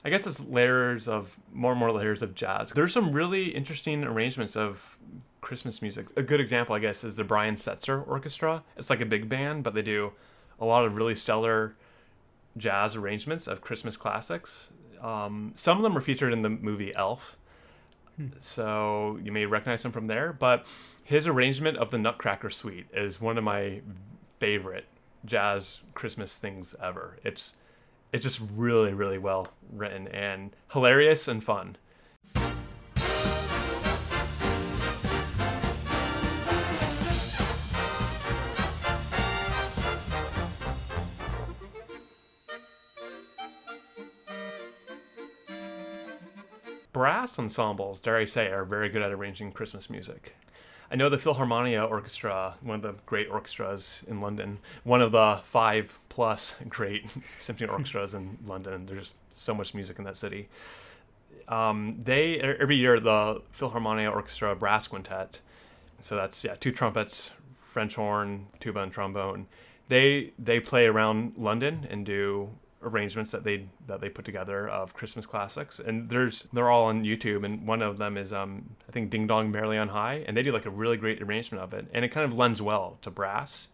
I 0.05 0.09
guess 0.09 0.27
it's 0.27 0.45
layers 0.45 1.07
of 1.07 1.37
more 1.53 1.71
and 1.71 1.79
more 1.79 1.91
layers 1.91 2.21
of 2.21 2.35
jazz. 2.35 2.71
There's 2.71 2.93
some 2.93 3.11
really 3.11 3.47
interesting 3.47 4.03
arrangements 4.03 4.55
of 4.55 4.97
Christmas 5.41 5.81
music. 5.81 6.07
A 6.17 6.23
good 6.23 6.41
example, 6.41 6.75
I 6.75 6.79
guess, 6.79 7.03
is 7.03 7.15
the 7.15 7.23
Brian 7.23 7.55
Setzer 7.55 8.05
Orchestra. 8.07 8.63
It's 8.75 8.89
like 8.89 9.01
a 9.01 9.05
big 9.05 9.29
band, 9.29 9.63
but 9.63 9.73
they 9.73 9.81
do 9.81 10.13
a 10.59 10.65
lot 10.65 10.85
of 10.85 10.95
really 10.95 11.15
stellar 11.15 11.75
jazz 12.57 12.95
arrangements 12.95 13.47
of 13.47 13.61
Christmas 13.61 13.95
classics. 13.95 14.71
Um, 15.01 15.51
some 15.55 15.77
of 15.77 15.83
them 15.83 15.97
are 15.97 16.01
featured 16.01 16.33
in 16.33 16.41
the 16.41 16.49
movie 16.49 16.93
Elf, 16.95 17.37
hmm. 18.17 18.27
so 18.39 19.19
you 19.23 19.31
may 19.31 19.45
recognize 19.45 19.83
him 19.83 19.91
from 19.91 20.07
there. 20.07 20.33
But 20.33 20.65
his 21.03 21.27
arrangement 21.27 21.77
of 21.77 21.91
the 21.91 21.97
Nutcracker 21.97 22.49
Suite 22.49 22.87
is 22.93 23.19
one 23.19 23.37
of 23.37 23.43
my 23.43 23.81
favorite 24.39 24.85
jazz 25.25 25.81
Christmas 25.93 26.37
things 26.37 26.75
ever. 26.81 27.17
It's 27.23 27.55
it's 28.11 28.23
just 28.23 28.41
really 28.55 28.93
really 28.93 29.17
well 29.17 29.47
written 29.71 30.07
and 30.07 30.55
hilarious 30.71 31.27
and 31.27 31.43
fun. 31.43 31.77
brass 46.93 47.37
ensembles, 47.37 47.99
dare 47.99 48.15
I 48.15 48.25
say, 48.25 48.47
are 48.47 48.63
very 48.63 48.87
good 48.87 49.01
at 49.01 49.11
arranging 49.11 49.51
Christmas 49.51 49.89
music. 49.89 50.35
I 50.93 50.95
know 50.95 51.09
the 51.09 51.17
Philharmonia 51.17 51.89
Orchestra, 51.89 52.53
one 52.61 52.75
of 52.75 52.81
the 52.83 52.93
great 53.07 53.27
orchestras 53.27 54.03
in 54.07 54.21
London, 54.21 54.59
one 54.83 55.01
of 55.01 55.11
the 55.11 55.39
five 55.43 55.97
plus 56.07 56.55
great 56.69 57.09
symphony 57.39 57.67
orchestras 57.67 58.13
in 58.13 58.37
London. 58.45 58.85
There's 58.85 58.99
just 58.99 59.15
so 59.35 59.55
much 59.55 59.73
music 59.73 59.97
in 59.97 60.05
that 60.05 60.15
city. 60.15 60.49
Um, 61.47 61.99
they 62.03 62.39
every 62.39 62.75
year 62.75 62.99
the 62.99 63.41
Philharmonia 63.51 64.13
Orchestra 64.13 64.55
Brass 64.55 64.87
Quintet, 64.87 65.41
so 65.99 66.15
that's 66.15 66.43
yeah 66.43 66.53
two 66.59 66.71
trumpets, 66.71 67.31
French 67.57 67.95
horn, 67.95 68.45
tuba, 68.59 68.81
and 68.81 68.91
trombone. 68.91 69.47
They 69.89 70.33
they 70.37 70.59
play 70.59 70.85
around 70.85 71.33
London 71.37 71.87
and 71.89 72.05
do 72.05 72.51
arrangements 72.83 73.31
that 73.31 73.43
they 73.43 73.67
that 73.87 74.01
they 74.01 74.09
put 74.09 74.25
together 74.25 74.67
of 74.67 74.93
Christmas 74.93 75.25
classics, 75.25 75.79
and 75.79 76.09
there's 76.09 76.47
they're 76.53 76.69
all 76.69 76.85
on 76.85 77.03
YouTube, 77.03 77.45
and 77.45 77.67
one 77.67 77.81
of 77.81 77.97
them 77.97 78.17
is 78.17 78.33
um 78.33 78.75
I 78.87 78.91
think 78.91 79.09
Ding 79.09 79.27
Dong 79.27 79.51
Merrily 79.51 79.77
on 79.77 79.89
High, 79.89 80.23
and 80.27 80.35
they 80.35 80.43
do 80.43 80.51
like 80.51 80.65
a 80.65 80.71
really 80.71 80.97
great 80.97 81.21
arrangement 81.21 81.63
of 81.63 81.73
it, 81.73 81.87
and 81.93 82.03
it 82.05 82.09
kind 82.09 82.25
of 82.25 82.37
lends 82.37 82.61
well 82.61 82.97
to 83.01 83.11
brass. 83.11 83.69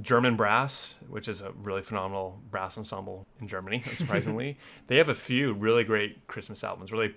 German 0.00 0.36
Brass, 0.36 0.98
which 1.08 1.28
is 1.28 1.40
a 1.40 1.52
really 1.52 1.82
phenomenal 1.82 2.40
brass 2.50 2.78
ensemble 2.78 3.26
in 3.40 3.48
Germany, 3.48 3.82
surprisingly. 3.94 4.58
they 4.86 4.96
have 4.96 5.08
a 5.08 5.14
few 5.14 5.54
really 5.54 5.84
great 5.84 6.26
Christmas 6.26 6.62
albums. 6.62 6.92
Really, 6.92 7.14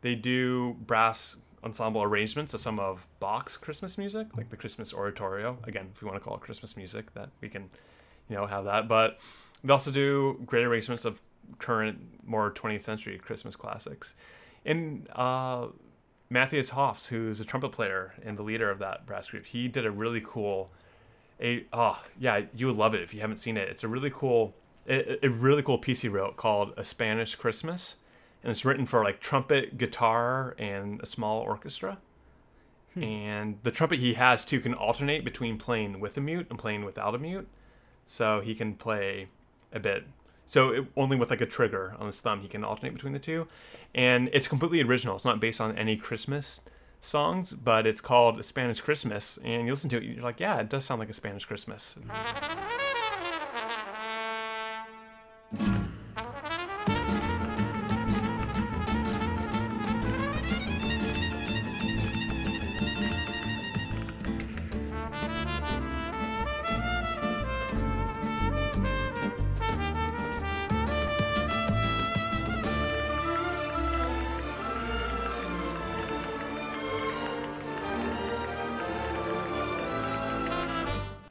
they 0.00 0.14
do 0.14 0.74
brass 0.86 1.36
ensemble 1.62 2.02
arrangements 2.02 2.52
of 2.54 2.60
some 2.60 2.78
of 2.78 3.06
Bach's 3.20 3.56
Christmas 3.56 3.96
music, 3.96 4.36
like 4.36 4.50
the 4.50 4.56
Christmas 4.56 4.92
Oratorio. 4.92 5.58
Again, 5.64 5.90
if 5.94 6.02
we 6.02 6.06
want 6.08 6.20
to 6.20 6.24
call 6.24 6.36
it 6.36 6.40
Christmas 6.40 6.76
music, 6.76 7.12
that 7.14 7.30
we 7.40 7.48
can, 7.48 7.70
you 8.28 8.36
know, 8.36 8.46
have 8.46 8.64
that. 8.66 8.86
But 8.86 9.18
they 9.62 9.72
also 9.72 9.90
do 9.90 10.40
great 10.44 10.64
arrangements 10.64 11.04
of 11.04 11.22
current, 11.58 11.98
more 12.24 12.50
20th 12.52 12.82
century 12.82 13.18
Christmas 13.18 13.56
classics. 13.56 14.14
And 14.66 15.08
uh, 15.14 15.68
Matthias 16.30 16.70
Höfs, 16.70 17.08
who's 17.08 17.40
a 17.40 17.44
trumpet 17.44 17.70
player 17.72 18.14
and 18.22 18.36
the 18.36 18.42
leader 18.42 18.70
of 18.70 18.78
that 18.80 19.06
brass 19.06 19.30
group, 19.30 19.46
he 19.46 19.68
did 19.68 19.86
a 19.86 19.90
really 19.90 20.22
cool 20.24 20.70
a 21.40 21.64
oh 21.72 22.02
yeah 22.18 22.42
you 22.54 22.66
would 22.66 22.76
love 22.76 22.94
it 22.94 23.02
if 23.02 23.14
you 23.14 23.20
haven't 23.20 23.38
seen 23.38 23.56
it. 23.56 23.68
It's 23.68 23.84
a 23.84 23.88
really 23.88 24.10
cool 24.10 24.54
a, 24.88 25.24
a 25.24 25.28
really 25.28 25.62
cool 25.62 25.78
piece 25.78 26.00
he 26.00 26.08
wrote 26.08 26.36
called 26.36 26.72
a 26.76 26.84
spanish 26.84 27.34
christmas. 27.34 27.96
And 28.42 28.50
it's 28.50 28.64
written 28.64 28.84
for 28.84 29.02
like 29.02 29.20
trumpet 29.20 29.78
guitar 29.78 30.54
and 30.58 31.00
a 31.02 31.06
small 31.06 31.40
orchestra. 31.40 31.98
Hmm. 32.94 33.02
and 33.02 33.58
the 33.64 33.72
trumpet 33.72 33.98
he 33.98 34.14
has 34.14 34.44
too 34.44 34.60
can 34.60 34.72
alternate 34.72 35.24
between 35.24 35.58
playing 35.58 35.98
with 35.98 36.16
a 36.16 36.20
mute 36.20 36.46
and 36.48 36.58
playing 36.58 36.84
without 36.84 37.14
a 37.14 37.18
mute. 37.18 37.48
So 38.06 38.40
he 38.40 38.54
can 38.54 38.74
play 38.74 39.26
a 39.72 39.80
bit. 39.80 40.04
So 40.46 40.70
it, 40.70 40.86
only 40.96 41.16
with 41.16 41.30
like 41.30 41.40
a 41.40 41.46
trigger 41.46 41.96
on 41.98 42.06
his 42.06 42.20
thumb 42.20 42.40
he 42.40 42.48
can 42.48 42.62
alternate 42.62 42.92
between 42.92 43.12
the 43.12 43.18
two. 43.18 43.48
And 43.94 44.30
it's 44.32 44.46
completely 44.46 44.82
original. 44.82 45.16
It's 45.16 45.24
not 45.24 45.40
based 45.40 45.60
on 45.60 45.76
any 45.76 45.96
christmas 45.96 46.60
songs, 47.04 47.52
but 47.52 47.86
it's 47.86 48.00
called 48.00 48.44
Spanish 48.44 48.80
Christmas. 48.80 49.38
And 49.44 49.66
you 49.66 49.72
listen 49.72 49.90
to 49.90 49.96
it, 49.98 50.02
you're 50.04 50.22
like, 50.22 50.40
yeah, 50.40 50.58
it 50.58 50.68
does 50.68 50.84
sound 50.84 50.98
like 50.98 51.10
a 51.10 51.12
Spanish 51.12 51.44
Christmas. 51.44 51.96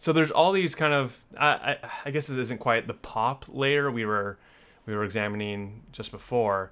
so 0.03 0.11
there's 0.11 0.31
all 0.31 0.51
these 0.51 0.75
kind 0.75 0.93
of 0.93 1.23
I, 1.37 1.47
I, 1.47 1.77
I 2.07 2.11
guess 2.11 2.27
this 2.27 2.35
isn't 2.35 2.59
quite 2.59 2.87
the 2.87 2.93
pop 2.93 3.45
layer 3.47 3.89
we 3.89 4.05
were 4.05 4.37
we 4.85 4.93
were 4.93 5.05
examining 5.05 5.81
just 5.93 6.11
before, 6.11 6.71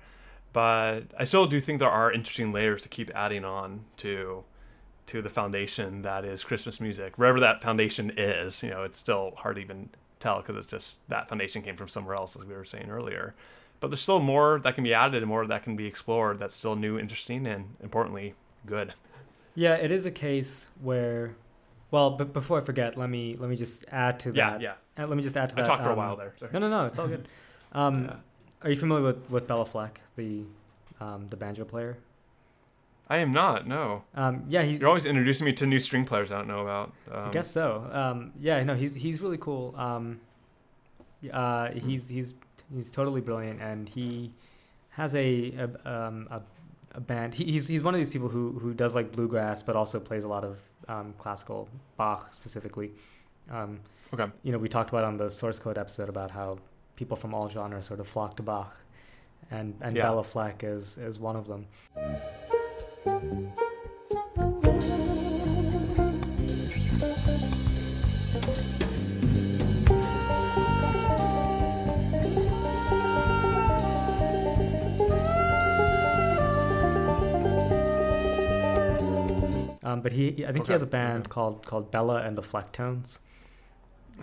but 0.51 1.03
I 1.17 1.23
still 1.23 1.45
do 1.47 1.61
think 1.61 1.79
there 1.79 1.89
are 1.89 2.11
interesting 2.11 2.51
layers 2.51 2.83
to 2.83 2.89
keep 2.89 3.09
adding 3.15 3.45
on 3.45 3.85
to 3.97 4.43
to 5.05 5.21
the 5.21 5.29
foundation 5.29 6.01
that 6.01 6.25
is 6.25 6.43
Christmas 6.43 6.81
music. 6.81 7.17
Wherever 7.17 7.39
that 7.39 7.61
foundation 7.63 8.11
is, 8.17 8.61
you 8.63 8.69
know, 8.69 8.83
it's 8.83 8.99
still 8.99 9.31
hard 9.37 9.55
to 9.55 9.61
even 9.61 9.89
tell 10.19 10.41
because 10.41 10.57
it's 10.57 10.67
just 10.67 11.07
that 11.07 11.29
foundation 11.29 11.61
came 11.61 11.77
from 11.77 11.87
somewhere 11.87 12.15
else, 12.15 12.35
as 12.35 12.43
we 12.43 12.53
were 12.53 12.65
saying 12.65 12.89
earlier. 12.89 13.33
But 13.79 13.91
there's 13.91 14.01
still 14.01 14.19
more 14.19 14.59
that 14.59 14.75
can 14.75 14.83
be 14.83 14.93
added 14.93 15.23
and 15.23 15.29
more 15.29 15.45
that 15.45 15.63
can 15.63 15.77
be 15.77 15.87
explored 15.87 16.37
that's 16.37 16.55
still 16.57 16.75
new, 16.75 16.99
interesting, 16.99 17.47
and 17.47 17.77
importantly, 17.81 18.35
good. 18.65 18.93
Yeah, 19.55 19.75
it 19.75 19.89
is 19.89 20.05
a 20.05 20.11
case 20.11 20.67
where 20.81 21.35
well, 21.91 22.11
but 22.11 22.33
before 22.33 22.59
I 22.59 22.63
forget, 22.63 22.97
let 22.97 23.09
me 23.09 23.35
let 23.37 23.49
me 23.49 23.55
just 23.55 23.85
add 23.91 24.19
to 24.21 24.31
that. 24.31 24.61
Yeah, 24.61 24.73
yeah. 24.97 25.03
Uh, 25.03 25.07
let 25.07 25.17
me 25.17 25.23
just 25.23 25.37
add 25.37 25.49
to 25.49 25.55
that. 25.55 25.65
I 25.65 25.67
talked 25.67 25.83
for 25.83 25.89
um, 25.89 25.93
a 25.93 25.97
while 25.97 26.15
there. 26.15 26.33
Sorry. 26.39 26.51
No, 26.53 26.59
no, 26.59 26.69
no. 26.69 26.85
It's 26.85 26.97
all 26.99 27.07
good. 27.07 27.27
Um, 27.73 28.03
yeah. 28.03 28.15
Are 28.63 28.69
you 28.69 28.75
familiar 28.75 29.01
with 29.01 29.29
with 29.29 29.47
Bela 29.47 29.65
Fleck, 29.65 30.01
the 30.17 30.43
um, 30.99 31.27
the 31.29 31.37
banjo 31.37 31.63
player? 31.63 31.97
I 33.07 33.17
am 33.19 33.31
not. 33.31 33.65
No. 33.65 34.03
Um, 34.13 34.43
yeah, 34.49 34.61
you're 34.61 34.89
always 34.89 35.05
introducing 35.05 35.45
me 35.45 35.53
to 35.53 35.65
new 35.65 35.79
string 35.79 36.03
players 36.03 36.33
I 36.33 36.39
don't 36.39 36.47
know 36.49 36.61
about. 36.61 36.93
I 37.09 37.29
guess 37.29 37.49
so. 37.49 37.89
Um, 37.91 38.33
yeah, 38.39 38.61
no, 38.63 38.75
he's 38.75 38.93
he's 38.93 39.21
really 39.21 39.37
cool. 39.37 39.73
Um, 39.77 40.19
uh, 41.31 41.71
he's 41.71 42.09
he's 42.09 42.33
he's 42.73 42.91
totally 42.91 43.21
brilliant, 43.21 43.61
and 43.61 43.87
he 43.87 44.31
has 44.89 45.15
a 45.15 45.53
a, 45.85 45.89
um, 45.89 46.27
a, 46.29 46.41
a 46.95 46.99
band. 46.99 47.33
He, 47.33 47.45
he's 47.45 47.67
he's 47.67 47.83
one 47.83 47.93
of 47.93 47.99
these 47.99 48.09
people 48.09 48.27
who 48.27 48.59
who 48.59 48.73
does 48.73 48.95
like 48.95 49.11
bluegrass, 49.11 49.63
but 49.63 49.75
also 49.75 49.99
plays 49.99 50.23
a 50.23 50.27
lot 50.27 50.43
of 50.43 50.59
um, 50.87 51.13
classical 51.17 51.69
Bach 51.97 52.33
specifically. 52.33 52.91
Um, 53.49 53.79
okay. 54.13 54.25
You 54.43 54.51
know, 54.51 54.57
we 54.57 54.67
talked 54.67 54.89
about 54.89 55.03
on 55.03 55.17
the 55.17 55.29
source 55.29 55.59
code 55.59 55.77
episode 55.77 56.09
about 56.09 56.31
how 56.31 56.59
people 56.95 57.17
from 57.17 57.33
all 57.33 57.49
genres 57.49 57.85
sort 57.85 57.99
of 57.99 58.07
flock 58.07 58.37
to 58.37 58.43
Bach, 58.43 58.75
and 59.49 59.75
and 59.81 59.95
yeah. 59.95 60.03
Bela 60.03 60.23
Fleck 60.23 60.63
is 60.63 60.97
is 60.97 61.19
one 61.19 61.35
of 61.35 61.47
them. 61.47 61.67
Um, 80.01 80.03
but 80.03 80.11
he, 80.11 80.45
I 80.45 80.51
think 80.51 80.63
okay. 80.63 80.67
he 80.67 80.73
has 80.73 80.81
a 80.81 80.87
band 80.87 81.25
okay. 81.25 81.29
called 81.29 81.65
called 81.65 81.91
Bela 81.91 82.21
and 82.21 82.37
the 82.37 82.41
Flecktones. 82.41 83.19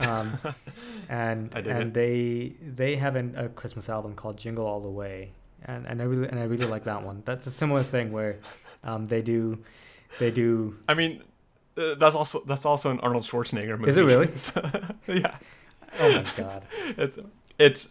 Um, 0.00 0.38
and 1.08 1.54
and 1.54 1.66
it. 1.66 1.94
they 1.94 2.52
they 2.62 2.96
have 2.96 3.16
an, 3.16 3.34
a 3.36 3.48
Christmas 3.48 3.88
album 3.88 4.14
called 4.14 4.36
Jingle 4.36 4.66
All 4.66 4.80
the 4.80 4.90
Way, 4.90 5.32
and, 5.64 5.86
and 5.86 6.00
I 6.02 6.04
really 6.04 6.28
and 6.28 6.38
I 6.38 6.44
really 6.44 6.66
like 6.66 6.84
that 6.84 7.02
one. 7.02 7.22
That's 7.24 7.46
a 7.46 7.50
similar 7.50 7.82
thing 7.82 8.12
where 8.12 8.38
um, 8.84 9.06
they 9.06 9.22
do 9.22 9.58
they 10.18 10.30
do. 10.30 10.76
I 10.88 10.94
mean, 10.94 11.22
uh, 11.76 11.94
that's 11.94 12.14
also 12.14 12.40
that's 12.40 12.66
also 12.66 12.90
an 12.90 13.00
Arnold 13.00 13.24
Schwarzenegger 13.24 13.78
movie. 13.78 13.90
Is 13.90 13.96
it 13.96 14.02
really? 14.04 14.28
yeah. 15.20 15.36
Oh 16.00 16.12
my 16.12 16.26
god. 16.36 16.64
It's 16.96 17.18
it's 17.58 17.88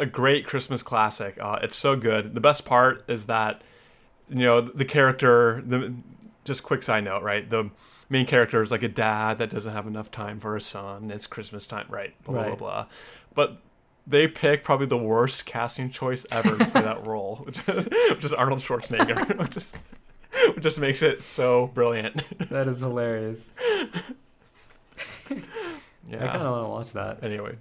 a 0.00 0.06
great 0.06 0.46
Christmas 0.46 0.82
classic. 0.82 1.36
Uh, 1.40 1.58
it's 1.62 1.76
so 1.76 1.96
good. 1.96 2.34
The 2.34 2.40
best 2.40 2.64
part 2.64 3.04
is 3.08 3.26
that 3.26 3.62
you 4.28 4.44
know 4.44 4.60
the 4.60 4.84
character 4.84 5.62
the 5.64 5.94
just 6.48 6.64
quick 6.64 6.82
side 6.82 7.04
note, 7.04 7.22
right? 7.22 7.48
The 7.48 7.70
main 8.08 8.26
character 8.26 8.62
is 8.62 8.70
like 8.70 8.82
a 8.82 8.88
dad 8.88 9.38
that 9.38 9.50
doesn't 9.50 9.72
have 9.72 9.86
enough 9.86 10.10
time 10.10 10.40
for 10.40 10.56
his 10.56 10.66
son. 10.66 11.10
It's 11.10 11.26
Christmas 11.26 11.66
time, 11.66 11.86
right? 11.88 12.12
Blah 12.24 12.34
blah 12.34 12.42
right. 12.42 12.58
blah 12.58 12.68
blah. 12.68 12.86
But 13.34 13.58
they 14.06 14.26
pick 14.26 14.64
probably 14.64 14.86
the 14.86 14.98
worst 14.98 15.46
casting 15.46 15.90
choice 15.90 16.26
ever 16.32 16.56
for 16.56 16.80
that 16.80 17.06
role, 17.06 17.36
which, 17.44 18.24
is 18.24 18.32
Arnold 18.32 18.60
Schwarzenegger, 18.60 19.38
which 19.38 19.50
just 19.50 19.76
which 20.54 20.62
just 20.62 20.80
makes 20.80 21.02
it 21.02 21.22
so 21.22 21.68
brilliant. 21.68 22.22
That 22.48 22.66
is 22.66 22.80
hilarious. 22.80 23.52
yeah, 25.30 26.24
I 26.24 26.26
kind 26.28 26.42
of 26.42 26.50
want 26.50 26.64
to 26.64 26.68
watch 26.68 26.92
that. 26.92 27.22
Anyway. 27.22 27.56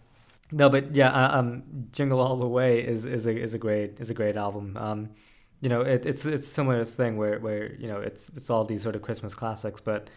No, 0.51 0.69
but 0.69 0.95
yeah, 0.95 1.09
uh, 1.09 1.39
um, 1.39 1.63
"Jingle 1.91 2.21
All 2.21 2.37
the 2.37 2.47
Way" 2.47 2.79
is 2.79 3.03
is 3.03 3.27
a 3.27 3.35
is 3.35 3.53
a 3.53 3.57
great 3.57 3.99
is 3.99 4.09
a 4.09 4.13
great 4.13 4.37
album. 4.37 4.77
Um, 4.77 5.09
you 5.61 5.69
know, 5.69 5.81
it, 5.81 6.05
it's 6.05 6.25
it's 6.25 6.45
a 6.45 6.49
similar 6.49 6.85
thing 6.85 7.17
where 7.17 7.39
where 7.39 7.73
you 7.75 7.87
know 7.87 7.99
it's 7.99 8.29
it's 8.35 8.49
all 8.49 8.63
these 8.63 8.81
sort 8.81 8.95
of 8.95 9.01
Christmas 9.01 9.33
classics, 9.33 9.81
but 9.81 10.09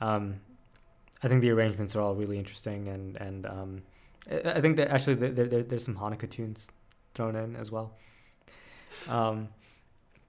um, 0.00 0.40
I 1.22 1.28
think 1.28 1.40
the 1.40 1.50
arrangements 1.50 1.96
are 1.96 2.00
all 2.00 2.14
really 2.14 2.38
interesting 2.38 2.88
and 2.88 3.16
and 3.16 3.46
um, 3.46 3.82
I 4.30 4.60
think 4.60 4.76
that 4.76 4.88
actually 4.90 5.14
there, 5.14 5.30
there 5.30 5.62
there's 5.62 5.84
some 5.84 5.96
Hanukkah 5.96 6.30
tunes 6.30 6.68
thrown 7.14 7.36
in 7.36 7.56
as 7.56 7.70
well. 7.70 7.92
Um, 9.08 9.48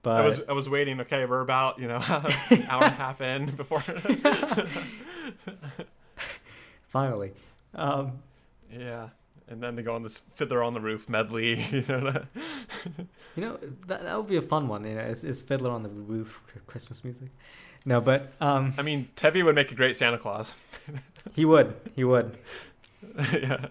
but 0.02 0.24
I 0.24 0.28
was 0.28 0.40
I 0.48 0.52
was 0.52 0.68
waiting. 0.68 1.00
Okay, 1.00 1.24
we're 1.24 1.40
about 1.40 1.78
you 1.78 1.88
know 1.88 1.96
an 1.96 2.66
hour 2.68 2.84
and 2.84 2.92
a 2.92 2.96
half 2.96 3.20
in 3.20 3.46
before. 3.56 3.80
finally, 6.88 7.32
um, 7.74 8.12
yeah, 8.70 9.08
and 9.48 9.62
then 9.62 9.76
they 9.76 9.82
go 9.82 9.94
on 9.94 10.02
this 10.02 10.18
Fiddler 10.34 10.62
on 10.62 10.74
the 10.74 10.80
Roof 10.80 11.08
medley. 11.08 11.54
You 11.72 11.84
know, 11.88 12.22
you 13.36 13.42
know 13.42 13.58
that 13.86 14.02
that 14.04 14.16
would 14.16 14.28
be 14.28 14.36
a 14.36 14.42
fun 14.42 14.66
one. 14.68 14.84
You 14.84 14.94
know, 14.94 15.02
is, 15.02 15.22
is 15.24 15.40
Fiddler 15.40 15.70
on 15.70 15.82
the 15.82 15.88
Roof 15.88 16.40
Christmas 16.66 17.04
music? 17.04 17.28
No, 17.84 18.00
but 18.00 18.32
um, 18.40 18.74
I 18.78 18.82
mean, 18.82 19.08
Tevye 19.16 19.44
would 19.44 19.54
make 19.54 19.70
a 19.70 19.74
great 19.74 19.94
Santa 19.94 20.18
Claus. 20.18 20.54
he 21.34 21.44
would, 21.44 21.74
he 21.94 22.02
would. 22.04 22.36
yeah, 23.32 23.66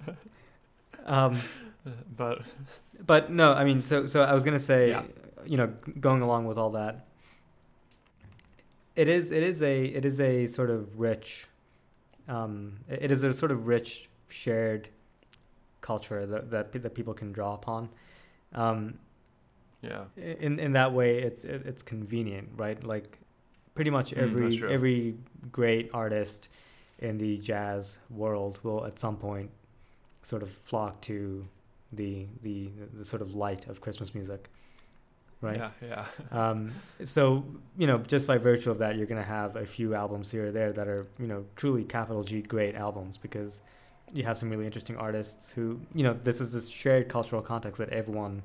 Um, 1.05 1.39
but 2.15 2.41
but 3.05 3.32
no, 3.32 3.53
I 3.53 3.63
mean, 3.65 3.84
so 3.84 4.05
so 4.05 4.21
I 4.21 4.34
was 4.34 4.43
gonna 4.43 4.59
say, 4.59 4.89
Yeah. 4.89 5.03
you 5.45 5.57
know, 5.57 5.73
going 5.99 6.21
along 6.21 6.45
with 6.45 6.57
all 6.57 6.69
that, 6.71 7.05
it 8.95 9.07
is 9.07 9.32
it 9.32 9.43
is 9.43 9.61
a 9.61 9.84
it 9.84 10.05
is 10.05 10.21
a 10.21 10.45
sort 10.45 10.69
of 10.69 10.99
rich, 10.99 11.47
um, 12.28 12.78
it 12.89 13.03
it 13.03 13.11
is 13.11 13.23
a 13.23 13.34
sort 13.34 13.51
of 13.51 13.67
rich 13.67 14.09
shared 14.30 14.89
culture 15.86 16.25
that 16.25 16.49
that, 16.51 16.71
that 16.83 16.93
people 16.95 17.13
can 17.13 17.31
draw 17.31 17.53
upon. 17.55 17.89
Um, 18.53 18.99
yeah, 19.81 20.05
in 20.17 20.59
in 20.59 20.73
that 20.73 20.93
way, 20.93 21.19
it's 21.19 21.43
it, 21.45 21.63
it's 21.65 21.83
convenient, 21.83 22.49
right? 22.55 22.83
Like, 22.83 23.19
pretty 23.75 23.91
much 23.91 24.13
Mm, 24.15 24.21
every 24.23 24.49
true. 24.49 24.69
every 24.69 25.15
great 25.51 25.89
artist 25.93 26.49
in 26.99 27.17
the 27.17 27.38
jazz 27.38 27.99
world 28.09 28.59
will 28.63 28.86
at 28.86 28.99
some 28.99 29.17
point 29.17 29.51
sort 30.21 30.43
of 30.43 30.49
flock 30.51 31.01
to 31.01 31.47
the 31.93 32.27
the 32.41 32.71
the 32.97 33.05
sort 33.05 33.21
of 33.21 33.36
light 33.36 33.67
of 33.67 33.81
Christmas 33.81 34.15
music, 34.15 34.49
right? 35.41 35.61
Yeah, 35.61 35.71
yeah. 35.81 36.05
Um, 36.31 36.81
so 37.03 37.45
you 37.77 37.88
know, 37.88 37.99
just 37.99 38.27
by 38.27 38.38
virtue 38.38 38.71
of 38.71 38.79
that, 38.79 38.95
you're 38.97 39.07
gonna 39.07 39.23
have 39.23 39.55
a 39.55 39.65
few 39.65 39.95
albums 39.95 40.31
here 40.31 40.47
or 40.47 40.51
there 40.51 40.71
that 40.73 40.88
are 40.88 41.07
you 41.19 41.27
know 41.27 41.45
truly 41.55 41.83
capital 41.83 42.23
G 42.23 42.41
great 42.41 42.75
albums 42.75 43.17
because 43.17 43.61
you 44.14 44.24
have 44.24 44.38
some 44.38 44.49
really 44.49 44.66
interesting 44.66 44.95
artists 44.97 45.51
who 45.51 45.80
you 45.93 46.03
know 46.03 46.14
this 46.24 46.39
is 46.41 46.53
this 46.53 46.70
shared 46.70 47.10
cultural 47.10 47.41
context 47.41 47.80
that 47.80 47.89
everyone 47.89 48.43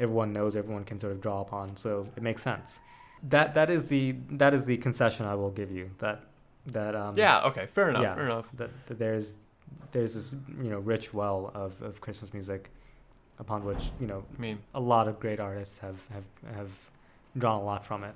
everyone 0.00 0.32
knows, 0.32 0.56
everyone 0.56 0.84
can 0.84 0.98
sort 0.98 1.12
of 1.12 1.20
draw 1.20 1.40
upon. 1.40 1.76
So 1.76 2.04
it 2.16 2.22
makes 2.22 2.42
sense. 2.42 2.80
That 3.22 3.54
that 3.54 3.70
is 3.70 3.88
the 3.88 4.16
that 4.30 4.54
is 4.54 4.66
the 4.66 4.76
concession 4.78 5.26
I 5.26 5.34
will 5.34 5.50
give 5.50 5.70
you. 5.70 5.90
That 5.98 6.22
that 6.66 6.94
um, 6.94 7.16
yeah, 7.16 7.42
okay, 7.44 7.66
fair 7.66 7.90
enough, 7.90 8.02
yeah. 8.02 8.14
fair 8.14 8.26
enough. 8.26 8.48
that, 8.54 8.70
that 8.86 8.98
there's 8.98 9.38
there's 9.92 10.14
this 10.14 10.34
you 10.62 10.70
know 10.70 10.78
rich 10.78 11.14
well 11.14 11.50
of, 11.54 11.80
of 11.82 12.00
Christmas 12.00 12.32
music 12.32 12.70
upon 13.38 13.64
which 13.64 13.90
you 14.00 14.06
know 14.06 14.24
I 14.36 14.40
mean, 14.40 14.58
a 14.74 14.80
lot 14.80 15.08
of 15.08 15.20
great 15.20 15.40
artists 15.40 15.78
have 15.78 15.96
have, 16.12 16.54
have 16.54 16.70
drawn 17.36 17.60
a 17.60 17.64
lot 17.64 17.84
from 17.84 18.04
it. 18.04 18.14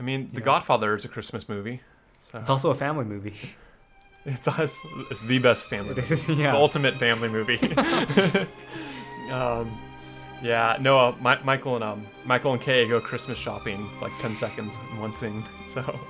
I 0.00 0.02
mean, 0.02 0.30
The 0.32 0.40
Yeah. 0.40 0.44
Godfather 0.46 0.94
is 0.94 1.04
a 1.04 1.08
Christmas 1.08 1.48
movie. 1.48 1.80
So 2.22 2.38
It's 2.38 2.50
also 2.50 2.70
a 2.70 2.74
family 2.74 3.04
movie. 3.04 3.34
it's, 4.28 4.46
it's, 4.58 4.78
it's 5.10 5.22
the 5.22 5.38
best 5.38 5.68
family 5.68 5.90
It 5.96 6.10
movie. 6.10 6.34
yeah. 6.34 6.52
The 6.52 6.58
ultimate 6.58 6.96
family 6.96 7.28
movie. 7.28 7.58
um, 9.32 9.76
yeah, 10.42 10.76
no, 10.80 10.98
uh, 10.98 11.14
Mi- 11.22 11.42
Michael 11.44 11.74
and 11.74 11.84
um, 11.84 12.06
Michael 12.24 12.52
and 12.52 12.60
Kay 12.62 12.86
go 12.86 13.00
Christmas 13.00 13.38
shopping 13.38 13.88
for 13.98 14.04
like 14.08 14.18
ten 14.20 14.36
seconds 14.36 14.78
in 14.92 15.00
one 15.00 15.14
scene. 15.14 15.44
So, 15.68 16.00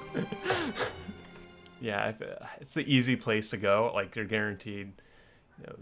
yeah, 1.80 2.10
if, 2.10 2.22
uh, 2.22 2.44
it's 2.60 2.74
the 2.74 2.92
easy 2.92 3.16
place 3.16 3.50
to 3.50 3.56
go. 3.56 3.90
Like 3.94 4.14
you're 4.16 4.24
guaranteed, 4.24 4.92
you 5.58 5.66
know, 5.66 5.76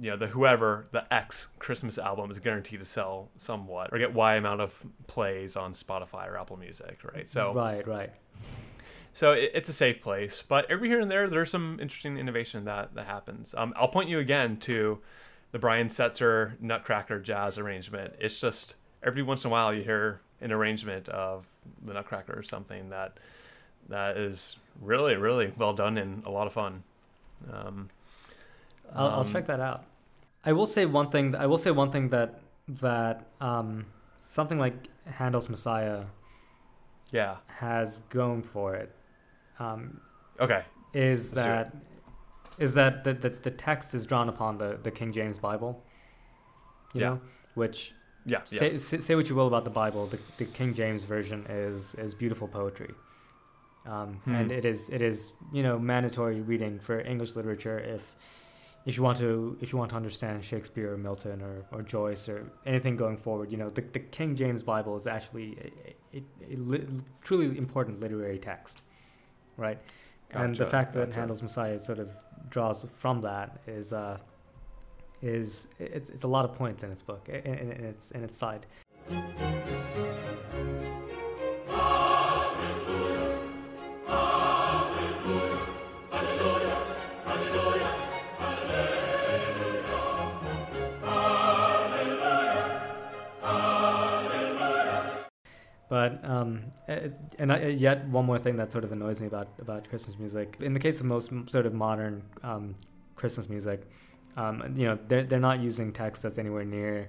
you 0.00 0.10
know, 0.10 0.16
the 0.16 0.26
whoever 0.26 0.86
the 0.92 1.12
X 1.12 1.48
Christmas 1.58 1.98
album 1.98 2.30
is 2.30 2.38
guaranteed 2.38 2.80
to 2.80 2.86
sell 2.86 3.30
somewhat 3.36 3.90
or 3.92 3.98
get 3.98 4.12
Y 4.14 4.36
amount 4.36 4.60
of 4.60 4.84
plays 5.06 5.56
on 5.56 5.72
Spotify 5.74 6.28
or 6.28 6.38
Apple 6.38 6.56
Music, 6.56 6.98
right? 7.12 7.28
So, 7.28 7.52
right, 7.54 7.86
right. 7.86 8.10
So 9.14 9.32
it, 9.32 9.52
it's 9.54 9.68
a 9.70 9.72
safe 9.72 10.02
place, 10.02 10.42
but 10.46 10.70
every 10.70 10.88
here 10.88 11.00
and 11.00 11.10
there, 11.10 11.26
there's 11.28 11.50
some 11.50 11.78
interesting 11.80 12.18
innovation 12.18 12.64
that 12.66 12.94
that 12.94 13.06
happens. 13.06 13.54
Um, 13.56 13.72
I'll 13.76 13.88
point 13.88 14.10
you 14.10 14.18
again 14.18 14.58
to 14.58 15.00
the 15.52 15.58
Brian 15.58 15.86
Setzer 15.88 16.60
Nutcracker 16.60 17.20
jazz 17.20 17.56
arrangement. 17.56 18.14
It's 18.18 18.38
just 18.40 18.74
every 19.02 19.22
once 19.22 19.44
in 19.44 19.48
a 19.48 19.52
while 19.52 19.72
you 19.72 19.82
hear 19.82 20.20
an 20.40 20.52
arrangement 20.52 21.08
of 21.08 21.46
the 21.82 21.94
Nutcracker 21.94 22.36
or 22.36 22.42
something 22.42 22.90
that 22.90 23.18
that 23.88 24.16
is 24.18 24.58
really 24.80 25.14
really 25.16 25.52
well 25.56 25.72
done 25.72 25.96
and 25.96 26.26
a 26.26 26.30
lot 26.30 26.46
of 26.46 26.52
fun. 26.52 26.82
Um, 27.52 27.88
I'll, 28.94 29.08
I'll 29.08 29.20
um, 29.20 29.32
check 29.32 29.46
that 29.46 29.60
out. 29.60 29.84
I 30.44 30.52
will 30.52 30.66
say 30.66 30.84
one 30.86 31.08
thing. 31.08 31.34
I 31.34 31.46
will 31.46 31.58
say 31.58 31.70
one 31.70 31.90
thing 31.90 32.08
that 32.10 32.40
that 32.66 33.26
um, 33.40 33.86
something 34.18 34.58
like 34.58 34.74
Handel's 35.06 35.48
Messiah 35.48 36.04
Yeah. 37.12 37.36
has 37.46 38.02
going 38.08 38.42
for 38.42 38.74
it 38.74 38.90
um, 39.58 40.00
Okay. 40.40 40.64
is 40.92 41.32
that 41.32 41.74
is 42.58 42.74
that 42.74 43.04
the, 43.04 43.12
the 43.14 43.30
the 43.30 43.50
text 43.50 43.94
is 43.94 44.06
drawn 44.06 44.28
upon 44.28 44.58
the 44.58 44.78
the 44.82 44.90
King 44.90 45.12
James 45.12 45.38
Bible. 45.38 45.82
You 46.94 47.00
Yeah. 47.00 47.08
know, 47.08 47.20
which 47.54 47.92
Yeah. 48.26 48.42
Yeah. 48.50 48.58
say, 48.60 48.78
say 48.78 48.98
say 48.98 49.14
what 49.14 49.28
you 49.28 49.34
will 49.36 49.46
about 49.48 49.64
the 49.64 49.70
Bible, 49.70 50.06
the, 50.06 50.18
the 50.38 50.44
King 50.46 50.74
James 50.74 51.02
version 51.04 51.44
is 51.48 51.94
is 51.96 52.14
beautiful 52.14 52.48
poetry, 52.48 52.94
um, 53.86 54.14
Hmm. 54.24 54.34
and 54.34 54.52
it 54.52 54.64
is 54.64 54.88
it 54.90 55.02
is 55.02 55.32
you 55.52 55.62
know 55.62 55.78
mandatory 55.78 56.40
reading 56.40 56.78
for 56.80 57.00
English 57.00 57.34
literature 57.36 57.78
if 57.78 58.16
if 58.86 58.96
you 58.96 59.02
want 59.02 59.18
to 59.18 59.56
if 59.60 59.72
you 59.72 59.78
want 59.78 59.90
to 59.90 59.96
understand 59.96 60.44
Shakespeare 60.44 60.92
or 60.94 60.96
Milton 60.98 61.42
or, 61.42 61.64
or 61.72 61.82
Joyce 61.82 62.28
or 62.28 62.50
anything 62.66 62.96
going 62.96 63.16
forward. 63.16 63.50
You 63.52 63.58
know 63.58 63.70
the, 63.70 63.82
the 63.82 64.00
King 64.00 64.36
James 64.36 64.62
Bible 64.62 64.94
is 64.96 65.06
actually 65.06 65.48
a, 66.14 66.18
a, 66.18 66.22
a 66.54 66.56
li- 66.56 66.86
truly 67.22 67.58
important 67.58 67.98
literary 68.00 68.38
text, 68.38 68.82
right? 69.56 69.78
and 70.32 70.54
the 70.56 70.66
fact 70.66 70.92
that 70.94 71.06
gotcha. 71.06 71.20
Handel's 71.20 71.42
Messiah 71.42 71.78
sort 71.78 71.98
of 71.98 72.10
draws 72.50 72.86
from 72.94 73.20
that 73.22 73.60
is 73.66 73.92
uh, 73.92 74.18
is 75.22 75.68
it's, 75.78 76.10
it's 76.10 76.24
a 76.24 76.28
lot 76.28 76.44
of 76.44 76.54
points 76.54 76.82
in 76.82 76.90
its 76.90 77.02
book 77.02 77.28
in, 77.28 77.36
in, 77.36 77.72
in 77.72 77.84
its 77.84 78.10
in 78.10 78.24
its 78.24 78.36
side. 78.36 78.66
But 96.04 96.30
um, 96.30 96.64
eh, 96.88 97.08
and 97.38 97.52
I, 97.52 97.66
yet 97.68 98.06
one 98.08 98.26
more 98.26 98.38
thing 98.38 98.56
that 98.56 98.72
sort 98.72 98.84
of 98.84 98.92
annoys 98.92 99.20
me 99.20 99.26
about 99.26 99.48
about 99.60 99.88
Christmas 99.88 100.18
music. 100.18 100.56
In 100.60 100.72
the 100.72 100.80
case 100.80 101.00
of 101.00 101.06
most 101.06 101.30
sort 101.48 101.66
of 101.66 101.74
modern 101.74 102.22
um, 102.42 102.74
Christmas 103.16 103.48
music, 103.48 103.88
um, 104.36 104.74
you 104.76 104.86
know, 104.86 104.98
they're 105.08 105.24
they're 105.24 105.40
not 105.50 105.60
using 105.60 105.92
text 105.92 106.22
that's 106.22 106.38
anywhere 106.38 106.64
near 106.64 107.08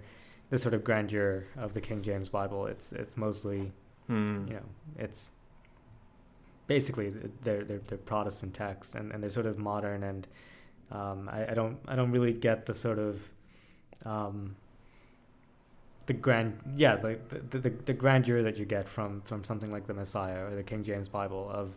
the 0.49 0.57
sort 0.57 0.73
of 0.73 0.83
grandeur 0.83 1.45
of 1.57 1.73
the 1.73 1.81
King 1.81 2.01
James 2.01 2.29
Bible. 2.29 2.67
It's 2.67 2.91
it's 2.93 3.17
mostly 3.17 3.71
Hmm. 4.07 4.47
you 4.47 4.53
know 4.53 4.67
it's 4.99 5.31
basically 6.67 7.09
they're 7.41 7.63
they're, 7.63 7.81
they're 7.87 7.97
Protestant 7.97 8.53
texts 8.53 8.93
and, 8.93 9.11
and 9.11 9.21
they're 9.23 9.31
sort 9.31 9.47
of 9.47 9.57
modern 9.57 10.03
and 10.03 10.27
um, 10.91 11.27
I, 11.31 11.51
I 11.51 11.53
don't 11.55 11.77
I 11.87 11.95
don't 11.95 12.11
really 12.11 12.33
get 12.33 12.65
the 12.67 12.73
sort 12.75 12.99
of 12.99 13.29
um, 14.05 14.55
the 16.05 16.13
grand 16.13 16.57
yeah 16.75 16.95
the, 16.95 17.19
the, 17.49 17.59
the, 17.59 17.69
the 17.69 17.93
grandeur 17.93 18.43
that 18.43 18.57
you 18.57 18.65
get 18.65 18.87
from 18.87 19.21
from 19.21 19.43
something 19.43 19.71
like 19.71 19.87
the 19.87 19.93
Messiah 19.93 20.45
or 20.45 20.55
the 20.55 20.63
King 20.63 20.83
James 20.83 21.07
Bible 21.07 21.49
of 21.51 21.71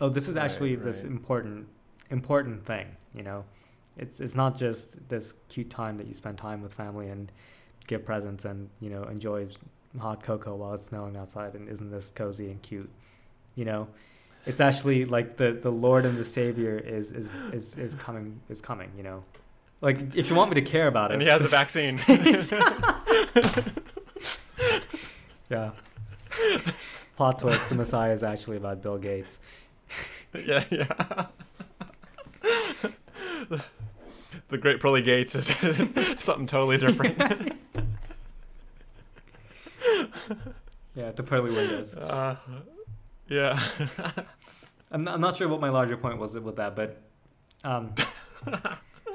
oh 0.00 0.08
this 0.08 0.28
is 0.28 0.36
Right, 0.36 0.44
actually 0.44 0.76
this 0.76 1.04
important 1.04 1.66
important 2.10 2.64
thing 2.64 2.86
you 3.14 3.22
know? 3.22 3.44
It's 3.96 4.20
it's 4.20 4.34
not 4.34 4.56
just 4.56 5.08
this 5.08 5.34
cute 5.48 5.68
time 5.68 5.98
that 5.98 6.06
you 6.06 6.14
spend 6.14 6.38
time 6.38 6.62
with 6.62 6.72
family 6.72 7.08
and 7.08 7.30
give 7.86 8.04
presents 8.04 8.44
and 8.44 8.68
you 8.80 8.90
know 8.90 9.02
enjoy 9.04 9.48
hot 9.98 10.22
cocoa 10.22 10.54
while 10.54 10.74
it's 10.74 10.86
snowing 10.86 11.16
outside 11.16 11.54
and 11.54 11.68
isn't 11.68 11.90
this 11.90 12.10
cozy 12.10 12.50
and 12.50 12.62
cute 12.62 12.90
you 13.54 13.64
know? 13.64 13.88
It's 14.46 14.60
actually 14.60 15.04
like 15.04 15.36
the 15.36 15.52
the 15.52 15.70
lord 15.70 16.04
and 16.04 16.16
the 16.16 16.24
savior 16.24 16.78
is 16.78 17.12
is 17.12 17.30
is, 17.52 17.78
is 17.78 17.94
coming 17.94 18.40
is 18.48 18.60
coming 18.60 18.90
you 18.96 19.02
know? 19.02 19.22
Like 19.80 20.14
if 20.14 20.28
you 20.28 20.36
want 20.36 20.50
me 20.50 20.54
to 20.56 20.62
care 20.62 20.88
about 20.88 21.10
it. 21.10 21.14
And 21.14 21.22
he 21.22 21.28
has 21.28 21.44
a 21.44 21.48
vaccine. 21.60 21.98
yeah 25.50 25.70
plot 27.16 27.38
twist 27.38 27.68
the 27.68 27.74
messiah 27.74 28.12
is 28.12 28.22
actually 28.22 28.56
about 28.56 28.82
bill 28.82 28.98
gates 28.98 29.40
yeah, 30.32 30.62
yeah. 30.70 31.26
the 34.48 34.58
Great 34.58 34.78
Pearly 34.80 35.02
Gates 35.02 35.34
is 35.34 35.46
something 36.22 36.46
totally 36.46 36.78
different. 36.78 37.18
yeah 40.94 41.10
the 41.10 41.22
pearly 41.24 41.50
windows 41.50 41.96
Uh, 41.96 42.36
yeah. 43.28 43.58
I'm 44.92 45.02
not, 45.04 45.14
I'm 45.14 45.20
not 45.20 45.36
sure 45.36 45.48
what 45.48 45.60
my 45.60 45.68
larger 45.68 45.96
point 45.96 46.18
was 46.18 46.38
with 46.38 46.56
that 46.56 46.76
but 46.76 47.00
um 47.64 47.92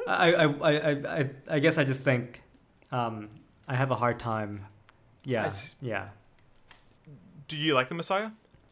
I, 0.08 0.34
I, 0.34 0.46
I, 0.46 0.90
I, 0.92 1.30
I 1.50 1.60
guess 1.60 1.78
I 1.78 1.84
just 1.84 2.02
think 2.02 2.42
um, 2.92 3.30
I 3.68 3.76
have 3.76 3.92
a 3.92 3.96
hard 3.96 4.20
time. 4.20 4.66
Yeah, 5.24 5.46
s- 5.48 5.76
yeah. 5.82 6.10
Do 7.48 7.58
you 7.58 7.74
like 7.74 7.90
the 7.90 7.96
Messiah? 7.96 8.30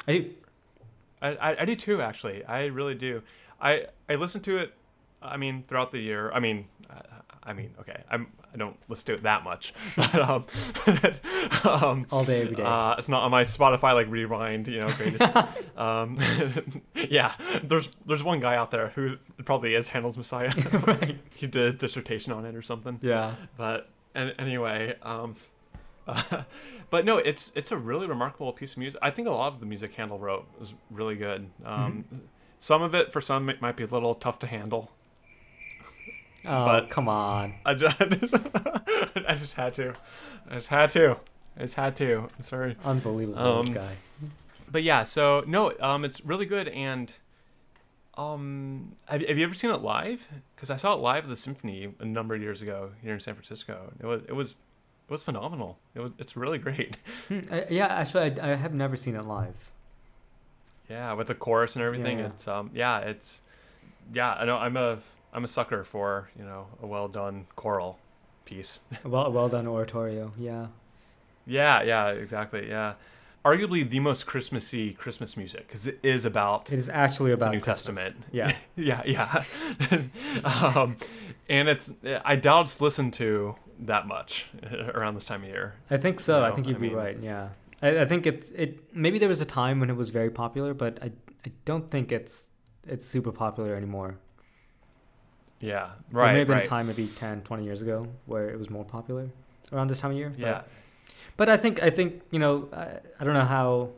I, 0.08 0.28
I, 1.22 1.30
I, 1.36 1.62
I 1.62 1.66
do 1.66 1.76
too, 1.76 2.02
actually. 2.02 2.44
I 2.46 2.66
really 2.66 2.96
do. 2.96 3.22
I 3.62 3.88
I 4.10 4.16
listen 4.16 4.42
to 4.42 4.58
it. 4.58 4.74
I 5.22 5.38
mean, 5.38 5.64
throughout 5.68 5.92
the 5.92 6.00
year. 6.00 6.32
I 6.34 6.40
mean, 6.40 6.66
I, 6.90 7.02
I 7.44 7.54
mean, 7.54 7.74
okay. 7.80 8.04
I'm 8.10 8.28
I 8.54 8.58
don't 8.58 8.78
listen 8.88 9.08
to 9.08 9.14
it 9.14 9.24
that 9.24 9.44
much, 9.44 9.74
but 9.96 10.16
um, 10.30 10.46
um 11.82 12.06
all 12.12 12.24
day, 12.24 12.42
every 12.44 12.56
day. 12.56 12.64
uh, 12.64 12.96
it's 12.98 13.10
not 13.10 13.24
on 13.24 13.32
my 13.32 13.44
Spotify 13.44 13.94
like 13.94 14.08
rewind. 14.10 14.68
You 14.68 14.82
know, 14.82 14.90
greatest. 14.92 15.24
um, 15.78 16.18
yeah. 17.10 17.34
There's 17.64 17.90
there's 18.06 18.24
one 18.24 18.40
guy 18.40 18.56
out 18.56 18.70
there 18.72 18.90
who 18.90 19.18
probably 19.46 19.74
is 19.76 19.88
Handel's 19.88 20.18
Messiah. 20.18 20.52
right. 20.86 21.18
he 21.36 21.48
did 21.48 21.62
a 21.62 21.74
dissertation 21.78 22.34
on 22.34 22.46
it 22.46 22.54
or 22.56 22.62
something. 22.62 23.00
Yeah. 23.02 23.34
But 23.58 23.90
and 24.16 24.34
anyway, 24.38 24.96
um, 25.02 25.36
but 26.90 27.06
no, 27.06 27.18
it's 27.18 27.52
it's 27.56 27.72
a 27.72 27.78
really 27.78 28.08
remarkable 28.08 28.52
piece 28.54 28.74
of 28.74 28.78
music. 28.80 29.00
I 29.02 29.10
think 29.10 29.28
a 29.28 29.32
lot 29.32 29.54
of 29.54 29.60
the 29.60 29.66
music 29.66 29.94
Handel 29.94 30.20
wrote 30.20 30.48
was 30.60 30.74
really 30.92 31.16
good. 31.16 31.50
Um, 31.66 32.06
Some 32.60 32.82
of 32.82 32.96
it, 32.96 33.12
for 33.12 33.20
some, 33.20 33.50
it 33.50 33.62
might 33.62 33.76
be 33.76 33.84
a 33.84 33.88
little 33.88 34.16
tough 34.16 34.40
to 34.40 34.48
handle. 34.48 34.90
Oh, 36.46 36.66
But- 36.66 36.90
come 36.90 37.08
on. 37.08 37.56
I 37.66 37.74
just, 37.74 37.96
I 38.00 39.36
just 39.36 39.54
had 39.56 39.74
to. 39.76 39.94
I 40.50 40.56
just 40.56 40.68
had 40.68 40.90
to. 40.92 41.18
I 41.58 41.62
just 41.62 41.76
had 41.76 41.96
to. 41.98 42.30
I'm 42.38 42.44
sorry. 42.44 42.76
Unbelievable, 42.84 43.38
Um, 43.40 43.66
this 43.68 43.76
guy. 43.76 43.96
But 44.72 44.84
yeah, 44.84 45.04
so 45.04 45.44
no, 45.48 45.74
um, 45.80 46.04
it's 46.04 46.24
really 46.26 46.46
good. 46.46 46.68
And 46.70 47.14
um, 48.16 48.96
have, 49.06 49.22
have 49.28 49.38
you 49.38 49.44
ever 49.44 49.54
seen 49.54 49.72
it 49.72 49.82
live? 49.82 50.28
Because 50.56 50.70
I 50.70 50.76
saw 50.76 50.94
it 50.94 51.00
live 51.00 51.24
at 51.24 51.30
the 51.30 51.38
symphony 51.38 51.94
a 52.00 52.06
number 52.06 52.36
of 52.36 52.42
years 52.42 52.62
ago 52.62 52.92
here 53.02 53.14
in 53.14 53.20
San 53.20 53.34
Francisco. 53.34 53.94
It 54.00 54.06
was 54.06 54.22
it 54.28 54.36
was 54.36 54.52
it 54.52 55.12
was 55.12 55.24
phenomenal. 55.24 55.80
It 55.96 56.02
was 56.02 56.12
it's 56.20 56.38
really 56.38 56.58
great. 56.58 56.98
Hmm, 57.28 57.40
I, 57.52 57.66
yeah, 57.70 57.88
actually, 57.88 58.40
I, 58.40 58.54
I 58.54 58.56
have 58.56 58.74
never 58.74 58.96
seen 58.96 59.16
it 59.16 59.26
live. 59.26 59.72
Yeah, 60.90 61.14
with 61.14 61.28
the 61.28 61.36
chorus 61.36 61.76
and 61.76 61.84
everything. 61.84 62.20
Yeah. 62.20 62.26
It's 62.28 62.48
um 62.48 62.70
yeah, 62.74 63.00
it's 63.00 63.42
yeah, 64.12 64.34
I 64.34 64.46
know 64.46 64.58
I'm 64.58 64.78
a 64.78 65.00
I'm 65.34 65.44
a 65.44 65.48
sucker 65.48 65.84
for, 65.84 66.30
you 66.38 66.46
know, 66.46 66.68
a 66.82 66.88
well 66.88 67.08
done 67.08 67.48
choral 67.56 67.98
piece. 68.46 68.80
Well, 69.04 69.32
well 69.32 69.50
done 69.50 69.68
oratorio. 69.68 70.34
Yeah. 70.38 70.68
yeah, 71.48 71.82
yeah, 71.82 72.10
exactly. 72.10 72.70
Yeah. 72.70 72.94
Arguably 73.46 73.88
the 73.90 74.00
most 74.00 74.26
Christmassy 74.26 74.94
Christmas 74.94 75.36
music 75.36 75.68
cuz 75.68 75.86
it 75.88 76.00
is 76.04 76.24
about 76.26 76.72
It 76.72 76.80
is 76.80 76.88
actually 76.90 77.32
about 77.34 77.48
the 77.48 77.52
New 77.58 77.62
Christmas. 77.62 78.00
Testament. 78.00 78.26
Yeah. 78.32 78.56
yeah, 78.76 79.02
yeah. 79.06 79.44
um 80.76 80.98
and 81.50 81.68
it's 81.68 81.94
I 82.24 82.36
doubt 82.38 82.66
it's 82.66 82.80
listened 82.82 83.14
to 83.16 83.56
that 83.80 84.08
much 84.08 84.48
around 84.94 85.16
this 85.16 85.26
time 85.26 85.44
of 85.44 85.50
year. 85.50 85.76
I 85.90 85.98
think 85.98 86.20
so. 86.20 86.44
I 86.44 86.52
think 86.52 86.68
you'd 86.68 86.80
be 86.80 86.88
mean- 86.90 86.98
right. 86.98 87.18
Yeah. 87.20 87.50
I, 87.82 88.00
I 88.02 88.06
think 88.06 88.26
it's 88.26 88.52
it. 88.52 88.96
Maybe 88.96 89.20
there 89.20 89.28
was 89.28 89.42
a 89.42 89.46
time 89.46 89.80
when 89.82 89.90
it 89.90 89.98
was 89.98 90.10
very 90.10 90.30
popular, 90.30 90.74
but 90.74 91.00
I 91.02 91.12
I 91.46 91.52
don't 91.66 91.90
think 91.92 92.12
it's 92.14 92.48
it's 92.88 93.06
super 93.06 93.32
popular 93.34 93.76
anymore. 93.76 94.16
Yeah. 95.60 95.92
Right. 96.12 96.26
There 96.26 96.34
may 96.34 96.40
have 96.40 96.48
been 96.48 96.58
right. 96.58 96.66
a 96.66 96.68
time 96.70 96.88
maybe 96.88 97.08
10, 97.08 97.42
20 97.42 97.64
years 97.64 97.82
ago 97.82 98.08
where 98.26 98.50
it 98.50 98.58
was 98.60 98.70
more 98.70 98.84
popular 98.86 99.30
around 99.72 99.88
this 99.90 100.00
time 100.00 100.12
of 100.12 100.18
year. 100.18 100.30
but- 100.30 100.40
Yeah. 100.40 100.52
But 100.54 100.68
I 101.40 101.58
think 101.58 101.82
I 101.82 101.90
think 101.90 102.22
you 102.32 102.40
know 102.40 102.70
I, 102.74 103.00
I 103.20 103.24
don't 103.24 103.34
know 103.34 103.42
how 103.42 103.90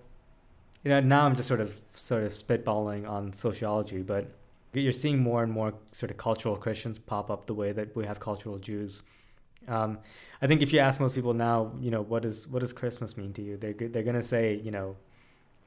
you 0.84 0.90
know 0.90 0.99
now 0.99 1.26
I'm 1.26 1.36
just 1.36 1.48
sort 1.48 1.61
of 1.61 1.77
sort 1.95 2.23
of 2.23 2.32
spitballing 2.32 3.07
on 3.07 3.34
sociology, 3.34 4.02
but 4.02 4.27
you're 4.73 4.91
seeing 4.91 5.19
more 5.19 5.44
and 5.44 5.52
more 5.52 5.73
sort 5.91 6.11
of 6.11 6.18
cultural 6.18 6.56
Christians 6.56 6.99
pop 6.99 7.30
up 7.30 7.45
the 7.45 7.53
way 7.53 7.72
that 7.72 7.95
we 7.95 8.06
have 8.06 8.19
cultural 8.19 8.57
Jews. 8.57 9.03
Um, 9.68 9.99
I 10.41 10.48
think 10.48 10.61
if 10.61 10.72
you 10.73 10.80
ask 10.80 10.99
most 10.99 11.15
people 11.15 11.34
now, 11.34 11.72
you 11.80 11.90
know, 11.90 12.02
what 12.02 12.23
does 12.23 12.48
what 12.48 12.60
does 12.60 12.73
Christmas 12.73 13.18
mean 13.18 13.34
to 13.34 13.41
you? 13.41 13.57
They're 13.57 13.73
they're 13.73 14.03
gonna 14.03 14.22
say, 14.22 14.56
you 14.64 14.72
know, 14.72 14.95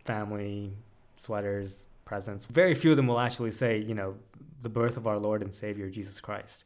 family, 0.05 0.73
sweaters, 1.19 1.87
presents. 2.05 2.45
Very 2.47 2.75
few 2.75 2.91
of 2.91 2.97
them 2.97 3.07
will 3.07 3.21
actually 3.21 3.51
say, 3.51 3.79
you 3.79 3.95
know, 3.95 4.15
the 4.63 4.69
birth 4.69 4.97
of 4.97 5.07
our 5.07 5.19
Lord 5.19 5.43
and 5.43 5.55
Savior 5.55 5.89
Jesus 5.91 6.21
Christ. 6.21 6.65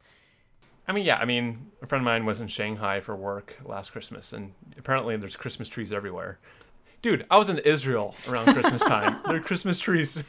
I 0.87 0.91
mean, 0.91 1.05
yeah. 1.05 1.17
I 1.17 1.25
mean, 1.25 1.71
a 1.81 1.87
friend 1.87 2.01
of 2.01 2.05
mine 2.05 2.25
was 2.25 2.41
in 2.41 2.47
Shanghai 2.47 2.99
for 2.99 3.15
work 3.15 3.57
last 3.63 3.91
Christmas, 3.91 4.33
and 4.33 4.53
apparently 4.77 5.15
there's 5.17 5.37
Christmas 5.37 5.69
trees 5.69 5.93
everywhere. 5.93 6.39
Dude, 7.01 7.25
I 7.29 7.37
was 7.37 7.49
in 7.49 7.59
Israel 7.59 8.15
around 8.27 8.53
Christmas 8.53 8.81
time. 8.81 9.19
there 9.25 9.35
are 9.35 9.41
Christmas 9.41 9.79
trees. 9.79 10.21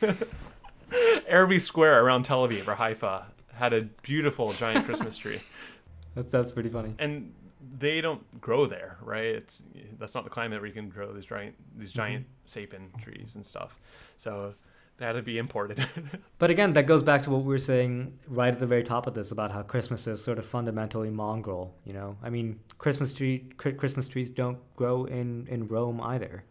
Every 1.27 1.59
square 1.59 2.05
around 2.05 2.25
Tel 2.25 2.47
Aviv 2.47 2.69
or 2.69 2.75
Haifa 2.75 3.27
had 3.55 3.73
a 3.73 3.83
beautiful 4.03 4.53
giant 4.53 4.85
Christmas 4.85 5.17
tree, 5.17 5.41
That's 6.15 6.31
that's 6.31 6.53
pretty 6.53 6.69
funny. 6.69 6.95
and 6.99 7.33
they 7.79 8.01
don't 8.01 8.41
grow 8.41 8.67
there, 8.67 8.99
right? 9.01 9.25
It's 9.25 9.63
that's 9.99 10.15
not 10.15 10.25
the 10.25 10.31
climate 10.31 10.61
where 10.61 10.69
you 10.69 10.75
can 10.75 10.89
grow 10.89 11.13
these 11.13 11.25
giant 11.25 11.55
these 11.77 11.93
giant 11.93 12.25
mm-hmm. 12.25 12.47
sapin 12.47 12.91
trees 13.01 13.35
and 13.35 13.45
stuff. 13.45 13.81
So 14.17 14.55
they 14.97 15.05
had 15.07 15.13
to 15.13 15.23
be 15.23 15.39
imported. 15.39 15.85
But 16.39 16.51
again, 16.51 16.75
that 16.75 16.87
goes 16.87 17.03
back 17.03 17.23
to 17.23 17.31
what 17.31 17.39
we 17.43 17.49
were 17.49 17.59
saying 17.59 18.19
right 18.29 18.53
at 18.53 18.61
the 18.61 18.67
very 18.67 18.83
top 18.83 19.07
of 19.07 19.15
this 19.15 19.31
about 19.33 19.51
how 19.51 19.63
Christmas 19.63 20.07
is 20.07 20.23
sort 20.23 20.39
of 20.39 20.45
fundamentally 20.47 21.09
mongrel. 21.11 21.75
You 21.85 21.95
know, 21.95 22.17
I 22.23 22.29
mean, 22.31 22.61
Christmas 22.79 23.15
tree 23.15 23.47
Christmas 23.57 24.09
trees 24.09 24.31
don't 24.31 24.59
grow 24.77 25.05
in 25.07 25.47
in 25.49 25.69
Rome 25.69 26.01
either. 26.03 26.45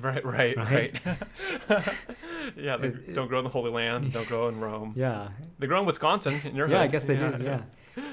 right, 0.00 0.24
right, 0.24 0.56
Right? 0.56 1.00
right. 1.04 1.84
yeah, 2.56 2.76
they 2.78 2.88
It- 2.88 3.14
don't 3.14 3.28
grow 3.28 3.38
in 3.38 3.44
the 3.44 3.50
Holy 3.50 3.70
Land. 3.70 4.12
Don't 4.12 4.26
grow 4.26 4.48
in 4.48 4.58
Rome. 4.58 4.94
Yeah, 4.96 5.28
They 5.58 5.66
grow 5.66 5.80
in 5.80 5.86
Wisconsin. 5.86 6.40
In 6.44 6.56
your 6.56 6.68
yeah, 6.68 6.80
I 6.80 6.86
guess 6.86 7.04
they 7.04 7.16
do. 7.16 7.28
Yeah, 7.42 7.62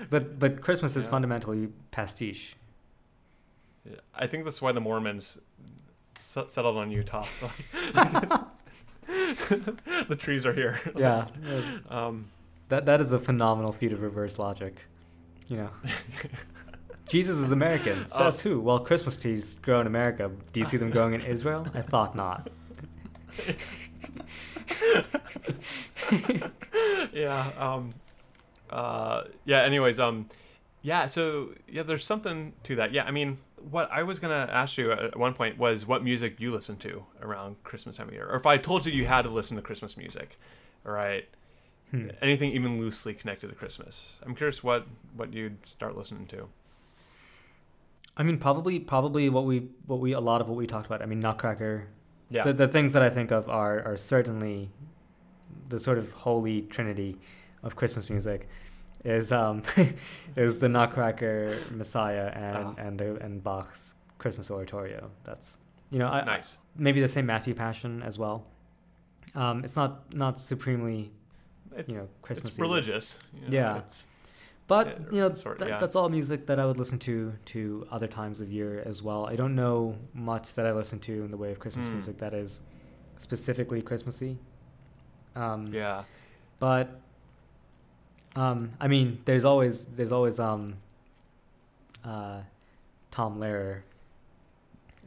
but 0.09 0.37
but 0.39 0.61
Christmas 0.61 0.95
is 0.97 1.05
Yeah. 1.05 1.11
fundamentally 1.11 1.69
pastiche. 1.91 2.55
I 4.13 4.27
think 4.27 4.43
that's 4.43 4.61
why 4.61 4.73
the 4.73 4.81
Mormons 4.81 5.39
s- 6.19 6.45
settled 6.49 6.75
on 6.77 6.91
Utah. 6.91 7.25
the 10.07 10.15
trees 10.17 10.45
are 10.45 10.53
here. 10.53 10.79
Yeah, 10.97 11.27
Um, 11.89 12.29
that 12.69 12.85
that 12.85 13.01
is 13.01 13.11
a 13.13 13.19
phenomenal 13.19 13.71
feat 13.71 13.91
of 13.91 14.01
reverse 14.01 14.37
logic. 14.39 14.83
You 15.47 15.57
know, 15.57 15.69
Jesus 17.07 17.37
is 17.37 17.51
American. 17.51 17.97
Uh, 18.13 18.31
Says 18.31 18.41
who? 18.41 18.59
Well, 18.59 18.79
Christmas 18.79 19.17
trees 19.17 19.55
grow 19.55 19.81
in 19.81 19.87
America. 19.87 20.31
Do 20.53 20.59
you 20.59 20.65
see 20.65 20.77
them 20.77 20.89
growing 20.91 21.13
in 21.15 21.21
Israel? 21.21 21.65
I 21.73 21.81
thought 21.81 22.15
not. 22.15 22.49
yeah. 27.13 27.51
Um, 27.57 27.93
uh, 28.69 29.23
yeah. 29.45 29.61
Anyways, 29.63 29.99
um, 29.99 30.27
yeah. 30.81 31.05
So 31.07 31.53
yeah, 31.67 31.83
there's 31.83 32.05
something 32.05 32.53
to 32.63 32.75
that. 32.75 32.91
Yeah. 32.93 33.05
I 33.05 33.11
mean, 33.11 33.37
what 33.69 33.89
I 33.91 34.03
was 34.03 34.19
gonna 34.19 34.47
ask 34.51 34.77
you 34.77 34.91
at 34.91 35.17
one 35.17 35.33
point 35.33 35.57
was 35.57 35.85
what 35.85 36.03
music 36.03 36.39
you 36.39 36.51
listen 36.51 36.77
to 36.77 37.05
around 37.21 37.61
Christmas 37.63 37.97
time 37.97 38.07
of 38.07 38.13
year, 38.13 38.27
or 38.27 38.35
if 38.35 38.45
I 38.45 38.57
told 38.57 38.85
you 38.85 38.91
you 38.91 39.05
had 39.05 39.23
to 39.23 39.29
listen 39.29 39.55
to 39.57 39.63
Christmas 39.63 39.97
music, 39.97 40.39
all 40.85 40.91
right. 40.91 41.27
Hmm. 41.91 42.09
Anything 42.21 42.51
even 42.51 42.79
loosely 42.79 43.15
connected 43.15 43.49
to 43.49 43.55
Christmas. 43.55 44.19
I'm 44.23 44.35
curious 44.35 44.63
what 44.63 44.87
what 45.15 45.33
you'd 45.33 45.65
start 45.67 45.97
listening 45.97 46.27
to. 46.27 46.49
I 48.19 48.23
mean, 48.23 48.37
probably, 48.37 48.79
probably 48.79 49.29
what 49.29 49.45
we, 49.45 49.69
what 49.85 50.01
we, 50.01 50.11
a 50.11 50.19
lot 50.19 50.41
of 50.41 50.49
what 50.49 50.57
we 50.57 50.67
talked 50.67 50.87
about. 50.87 51.01
I 51.01 51.05
mean, 51.05 51.21
Nutcracker. 51.21 51.87
Yeah. 52.29 52.43
The, 52.43 52.51
the 52.51 52.67
things 52.67 52.91
that 52.91 53.01
I 53.01 53.09
think 53.09 53.31
of 53.31 53.49
are 53.49 53.81
are 53.83 53.97
certainly 53.97 54.69
the 55.69 55.79
sort 55.79 55.97
of 55.97 56.11
holy 56.11 56.63
trinity 56.63 57.17
of 57.63 57.75
Christmas 57.75 58.09
music. 58.09 58.47
Is 59.05 59.31
um 59.31 59.63
is 60.35 60.59
the 60.59 60.67
Nutcracker 60.69 61.55
Messiah 61.71 62.27
and 62.35 62.57
Ah. 62.57 62.73
and 62.77 62.99
the 62.99 63.15
and 63.23 63.41
Bach's 63.43 63.95
Christmas 64.17 64.51
Oratorio. 64.51 65.09
That's 65.23 65.57
you 65.89 65.99
know 65.99 66.07
I, 66.07 66.23
nice. 66.25 66.57
maybe 66.75 66.99
the 67.01 67.07
Saint 67.07 67.25
Matthew 67.25 67.53
Passion 67.53 68.03
as 68.03 68.19
well. 68.19 68.45
Um, 69.35 69.63
it's 69.63 69.75
not 69.77 70.13
not 70.13 70.37
supremely 70.39 71.11
It's, 71.75 71.87
you 71.87 71.95
know 71.95 72.09
Christmas. 72.21 72.49
it's 72.49 72.59
religious. 72.59 73.19
you 73.33 73.41
know, 73.41 73.47
Yeah. 73.49 73.77
It's, 73.77 74.05
But 74.67 75.11
you 75.13 75.19
know, 75.21 75.33
sort- 75.33 75.57
that, 75.59 75.69
yeah. 75.69 75.77
that's 75.79 75.95
all 75.95 76.09
music 76.09 76.45
that 76.47 76.59
I 76.59 76.65
would 76.65 76.77
listen 76.77 76.99
to 76.99 77.33
to 77.53 77.87
other 77.89 78.07
times 78.07 78.41
of 78.41 78.51
year 78.51 78.83
as 78.85 79.01
well. 79.01 79.25
I 79.25 79.35
don't 79.35 79.55
know 79.55 79.95
much 80.13 80.53
that 80.55 80.65
I 80.65 80.73
listen 80.73 80.99
to 80.99 81.23
in 81.23 81.31
the 81.31 81.37
way 81.37 81.51
of 81.51 81.57
Christmas 81.59 81.87
Hmm. 81.87 81.93
music 81.93 82.17
that 82.19 82.33
is 82.33 82.61
specifically 83.17 83.81
Christmassy. 83.81 84.37
Um, 85.35 85.67
yeah. 85.73 86.03
But 86.59 86.99
um, 88.39 88.71
I 88.79 88.87
mean, 88.87 89.19
there's 89.25 89.43
always 89.43 89.85
there's 89.85 90.13
always 90.13 90.39
um, 90.39 90.75
uh, 92.05 92.39
Tom 93.11 93.37
Lehrer, 93.37 93.81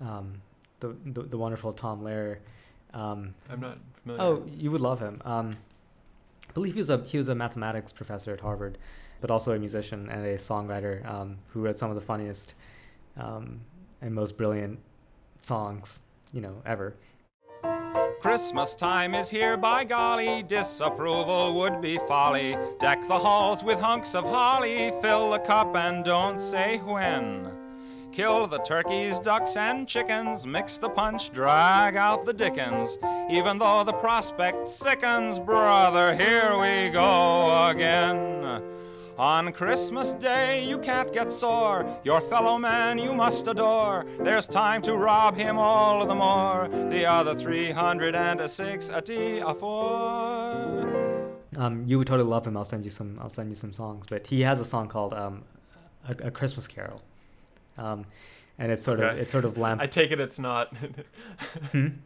um, 0.02 0.34
the, 0.80 0.94
the 1.06 1.22
the 1.22 1.38
wonderful 1.38 1.72
Tom 1.72 2.02
Lehrer. 2.02 2.38
Um, 2.92 3.34
I'm 3.48 3.60
not 3.60 3.78
familiar. 4.02 4.22
Oh, 4.22 4.44
you 4.54 4.70
would 4.70 4.82
love 4.82 5.00
him. 5.00 5.22
Um, 5.24 5.56
I 6.48 6.52
believe 6.52 6.74
he 6.74 6.80
was 6.80 6.90
a 6.90 6.98
he 6.98 7.16
was 7.16 7.28
a 7.28 7.34
mathematics 7.34 7.90
professor 7.90 8.34
at 8.34 8.40
Harvard, 8.40 8.76
but 9.22 9.30
also 9.30 9.52
a 9.52 9.58
musician 9.58 10.10
and 10.10 10.26
a 10.26 10.34
songwriter 10.34 11.06
um, 11.08 11.38
who 11.48 11.62
wrote 11.62 11.78
some 11.78 11.88
of 11.88 11.94
the 11.94 12.02
funniest 12.02 12.54
um, 13.16 13.60
and 14.02 14.14
most 14.14 14.36
brilliant 14.36 14.78
songs 15.40 16.02
you 16.34 16.42
know 16.42 16.60
ever. 16.66 16.94
Christmas 18.22 18.76
time 18.76 19.16
is 19.16 19.28
here, 19.28 19.56
by 19.56 19.82
golly, 19.82 20.44
disapproval 20.44 21.54
would 21.54 21.80
be 21.80 21.98
folly. 22.06 22.56
Deck 22.78 23.00
the 23.08 23.18
halls 23.18 23.64
with 23.64 23.80
hunks 23.80 24.14
of 24.14 24.22
holly, 24.22 24.92
fill 25.02 25.32
the 25.32 25.40
cup 25.40 25.74
and 25.74 26.04
don't 26.04 26.40
say 26.40 26.78
when. 26.78 27.50
Kill 28.12 28.46
the 28.46 28.60
turkeys, 28.60 29.18
ducks, 29.18 29.56
and 29.56 29.88
chickens, 29.88 30.46
mix 30.46 30.78
the 30.78 30.88
punch, 30.88 31.32
drag 31.32 31.96
out 31.96 32.24
the 32.24 32.32
dickens. 32.32 32.96
Even 33.28 33.58
though 33.58 33.82
the 33.82 33.92
prospect 33.94 34.68
sickens, 34.68 35.40
brother, 35.40 36.14
here 36.14 36.56
we 36.60 36.90
go 36.90 37.70
again. 37.70 38.62
On 39.18 39.52
Christmas 39.52 40.14
Day, 40.14 40.64
you 40.64 40.78
can't 40.78 41.12
get 41.12 41.30
sore. 41.30 41.84
Your 42.02 42.20
fellow 42.22 42.56
man 42.56 42.96
you 42.98 43.12
must 43.12 43.46
adore. 43.46 44.06
There's 44.20 44.46
time 44.46 44.80
to 44.82 44.96
rob 44.96 45.36
him 45.36 45.58
all 45.58 46.06
the 46.06 46.14
more. 46.14 46.68
The 46.90 47.04
other 47.04 47.34
306 47.34 48.88
a 48.88 49.00
D 49.02 49.38
a 49.38 49.54
four. 49.54 51.30
Um, 51.56 51.84
you 51.86 51.98
would 51.98 52.06
totally 52.06 52.28
love 52.28 52.46
him. 52.46 52.56
I'll 52.56 52.64
send 52.64 52.84
you 52.84 52.90
some. 52.90 53.18
I'll 53.20 53.28
send 53.28 53.50
you 53.50 53.54
some 53.54 53.74
songs. 53.74 54.06
But 54.08 54.26
he 54.26 54.40
has 54.42 54.60
a 54.60 54.64
song 54.64 54.88
called 54.88 55.12
um, 55.12 55.44
a, 56.08 56.28
a 56.28 56.30
Christmas 56.30 56.66
Carol, 56.66 57.02
um, 57.76 58.06
and 58.58 58.72
it's 58.72 58.82
sort 58.82 59.00
of 59.00 59.18
it's 59.18 59.30
sort 59.32 59.44
of 59.44 59.58
lamp. 59.58 59.82
I 59.82 59.86
take 59.86 60.10
it 60.10 60.20
it's 60.20 60.38
not. 60.38 60.74
Hmm? 61.72 61.88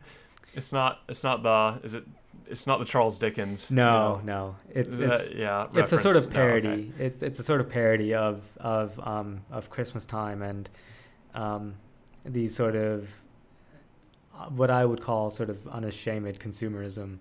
It's 0.56 0.72
not. 0.72 1.02
It's 1.06 1.22
not 1.22 1.42
the. 1.42 1.80
Is 1.84 1.92
it? 1.92 2.04
It's 2.48 2.66
not 2.66 2.78
the 2.78 2.84
Charles 2.84 3.18
Dickens. 3.18 3.70
no, 3.70 4.18
you 4.20 4.26
no, 4.26 4.56
it's 4.70 4.98
it's 4.98 5.28
that- 5.28 5.36
yeah. 5.36 5.66
it's 5.74 5.92
a 5.92 5.98
sort 5.98 6.16
of 6.16 6.26
reference. 6.26 6.34
No, 6.34 6.40
okay. 6.40 6.60
parody. 6.60 6.92
It's 6.98 7.22
it's 7.22 7.38
a 7.38 7.42
sort 7.42 7.60
of 7.60 7.68
parody 7.68 8.14
of 8.14 8.42
of 8.58 8.98
um, 9.00 9.42
of 9.50 9.70
Christmas 9.70 10.06
time 10.06 10.42
and 10.42 10.68
um, 11.34 11.74
these 12.24 12.54
sort 12.54 12.76
of 12.76 13.08
uh, 14.36 14.46
what 14.46 14.70
I 14.70 14.84
would 14.84 15.00
call 15.02 15.30
sort 15.30 15.50
of 15.50 15.66
unashamed 15.68 16.38
consumerism 16.38 17.18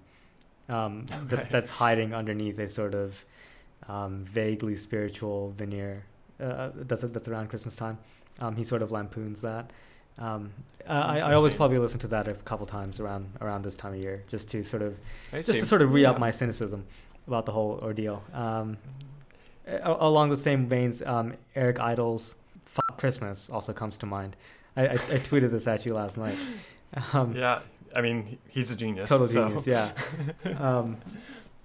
um, 0.69 1.06
Okay. 1.11 1.19
that, 1.35 1.49
that's 1.49 1.69
hiding 1.69 2.14
underneath 2.14 2.60
a 2.60 2.68
sort 2.68 2.93
of 2.93 3.23
um, 3.88 4.26
vaguely 4.26 4.76
spiritual 4.76 5.52
veneer 5.57 6.06
uh, 6.39 6.69
that's 6.73 7.02
that's 7.02 7.27
around 7.27 7.49
Christmas 7.49 7.76
time. 7.76 7.97
Um, 8.39 8.56
he 8.56 8.64
sort 8.64 8.81
of 8.81 8.91
lampoons 8.91 9.41
that. 9.41 9.72
Um, 10.17 10.51
uh, 10.87 10.91
I, 10.93 11.19
I 11.19 11.33
always 11.33 11.53
probably 11.53 11.77
listen 11.77 11.99
to 12.01 12.07
that 12.07 12.27
a 12.27 12.33
couple 12.35 12.65
times 12.65 12.99
around 12.99 13.27
around 13.41 13.63
this 13.63 13.75
time 13.75 13.93
of 13.93 13.99
year, 13.99 14.23
just 14.27 14.49
to 14.51 14.63
sort 14.63 14.81
of 14.81 14.95
I 15.33 15.37
just 15.41 15.59
to 15.59 15.65
sort 15.65 15.81
of 15.81 15.91
re 15.91 16.05
up 16.05 16.15
Yeah. 16.15 16.19
my 16.19 16.31
cynicism 16.31 16.85
about 17.27 17.45
the 17.45 17.51
whole 17.51 17.79
ordeal. 17.81 18.23
Um, 18.33 18.77
a- 19.67 19.95
along 19.99 20.29
the 20.29 20.37
same 20.37 20.67
veins, 20.67 21.01
um, 21.01 21.33
Eric 21.55 21.79
Idle's 21.79 22.35
"Fuck 22.65 22.97
Christmas" 22.97 23.49
also 23.49 23.73
comes 23.73 23.97
to 23.99 24.05
mind. 24.05 24.35
I, 24.77 24.87
I, 24.87 24.91
I 24.91 24.95
tweeted 25.29 25.51
this 25.51 25.67
at 25.67 25.85
you 25.85 25.93
last 25.93 26.17
night. 26.17 26.37
Um, 27.13 27.35
Yeah. 27.35 27.59
I 27.93 27.99
mean, 28.01 28.37
he's 28.47 28.71
a 28.71 28.75
genius. 28.75 29.09
total 29.09 29.27
so- 29.27 29.47
genius, 29.49 29.67
yeah. 29.67 29.91
Um, 30.59 30.97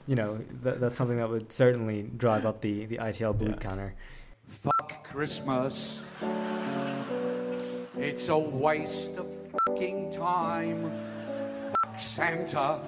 you 0.09 0.17
know, 0.17 0.39
that, 0.63 0.81
that's 0.81 0.97
something 0.97 1.19
that 1.19 1.29
would 1.29 1.53
certainly 1.53 2.03
drive 2.17 2.47
up 2.47 2.61
the, 2.63 2.87
the 2.87 2.97
ITL 2.97 3.37
bleed 3.39 3.51
Yeah. 3.51 3.57
counter. 3.69 3.95
Fuck 4.49 5.05
Christmas. 5.05 6.01
It's 8.01 8.31
a 8.31 8.39
waste 8.39 9.19
of 9.19 9.27
fucking 9.67 10.11
time. 10.11 10.91
Fuck 11.85 12.01
Santa. 12.01 12.81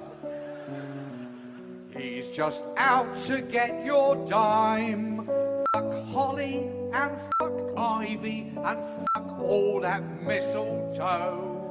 He's 1.95 2.29
just 2.29 2.63
out 2.77 3.15
to 3.27 3.39
get 3.41 3.85
your 3.85 4.15
dime. 4.25 5.29
Fuck 5.71 5.93
Holly 6.07 6.67
and 6.93 7.11
fuck 7.37 7.53
Ivy 7.77 8.53
and 8.57 8.79
fuck 9.13 9.39
all 9.39 9.81
that 9.81 10.03
mistletoe. 10.23 11.61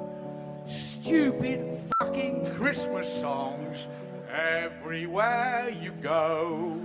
Stupid 0.64 1.81
fucking 1.98 2.47
Christmas 2.55 3.12
songs 3.12 3.89
everywhere 4.31 5.69
you 5.82 5.90
go. 6.01 6.81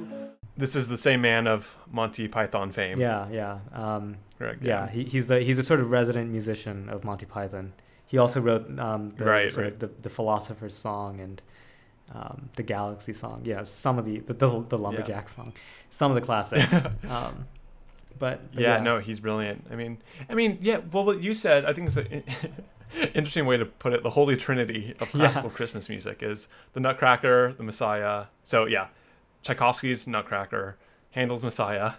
This 0.57 0.75
is 0.75 0.87
the 0.87 0.97
same 0.97 1.21
man 1.21 1.47
of 1.47 1.75
Monty 1.91 2.27
Python 2.27 2.71
fame. 2.71 2.99
Yeah, 2.99 3.27
yeah. 3.29 3.59
Um, 3.73 4.17
Correct. 4.39 4.63
yeah, 4.63 4.89
he, 4.89 5.03
he's 5.03 5.29
a 5.29 5.39
he's 5.39 5.57
a 5.59 5.63
sort 5.63 5.79
of 5.79 5.91
resident 5.91 6.31
musician 6.31 6.89
of 6.89 7.03
Monty 7.03 7.25
Python. 7.25 7.73
He 8.07 8.17
also 8.17 8.39
wrote 8.41 8.67
um, 8.79 9.09
the, 9.11 9.25
Right, 9.25 9.51
sort 9.51 9.63
right. 9.65 9.73
Of 9.73 9.79
the, 9.79 9.89
the 10.01 10.09
Philosopher's 10.09 10.75
Song 10.75 11.19
and 11.19 11.41
um, 12.13 12.49
the 12.55 12.63
Galaxy 12.63 13.13
Song. 13.13 13.41
Yeah, 13.43 13.63
some 13.63 13.99
of 13.99 14.05
the 14.05 14.19
the, 14.19 14.33
the, 14.33 14.65
the 14.69 14.77
Lumberjack 14.77 15.29
song, 15.29 15.53
some 15.89 16.09
of 16.11 16.15
the 16.15 16.21
classics. 16.21 16.73
um, 17.09 17.45
but, 18.19 18.51
but 18.53 18.61
yeah, 18.61 18.79
no, 18.79 18.97
he's 18.99 19.19
brilliant. 19.19 19.67
I 19.71 19.75
mean, 19.75 19.99
I 20.29 20.33
mean, 20.33 20.57
yeah. 20.61 20.79
Well, 20.91 21.05
what 21.05 21.21
you 21.21 21.33
said, 21.35 21.65
I 21.65 21.73
think 21.73 21.87
it's 21.87 21.97
an 21.97 22.23
interesting 23.13 23.45
way 23.45 23.57
to 23.57 23.65
put 23.65 23.93
it. 23.93 24.01
The 24.03 24.09
holy 24.09 24.35
trinity 24.37 24.95
of 24.99 25.07
Yeah. 25.13 25.19
classical 25.21 25.49
Christmas 25.49 25.87
music 25.89 26.23
is 26.23 26.47
the 26.73 26.79
Nutcracker, 26.79 27.53
the 27.53 27.63
Messiah. 27.63 28.25
So 28.43 28.65
yeah, 28.65 28.87
Tchaikovsky's 29.47 30.07
Nutcracker, 30.07 30.77
Handel's 31.11 31.43
Messiah, 31.43 31.93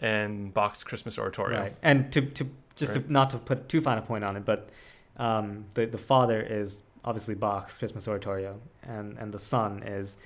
and 0.00 0.54
Bach's 0.54 0.84
Christmas 0.84 1.18
Oratorio. 1.18 1.60
Right, 1.60 1.76
and 1.82 2.12
to 2.12 2.22
to 2.22 2.46
just 2.76 2.94
Right. 2.94 3.04
to 3.06 3.12
not 3.12 3.30
to 3.30 3.38
put 3.38 3.68
too 3.68 3.80
fine 3.80 3.98
a 3.98 4.02
point 4.02 4.22
on 4.24 4.36
it, 4.36 4.44
but 4.44 4.70
um, 5.16 5.64
the 5.74 5.86
the 5.86 5.98
father 5.98 6.40
is 6.40 6.82
obviously 7.04 7.34
Bach's 7.34 7.78
Christmas 7.78 8.06
Oratorio, 8.06 8.60
and 8.84 9.18
and 9.18 9.32
the 9.34 9.38
son 9.40 9.82
is 9.82 10.16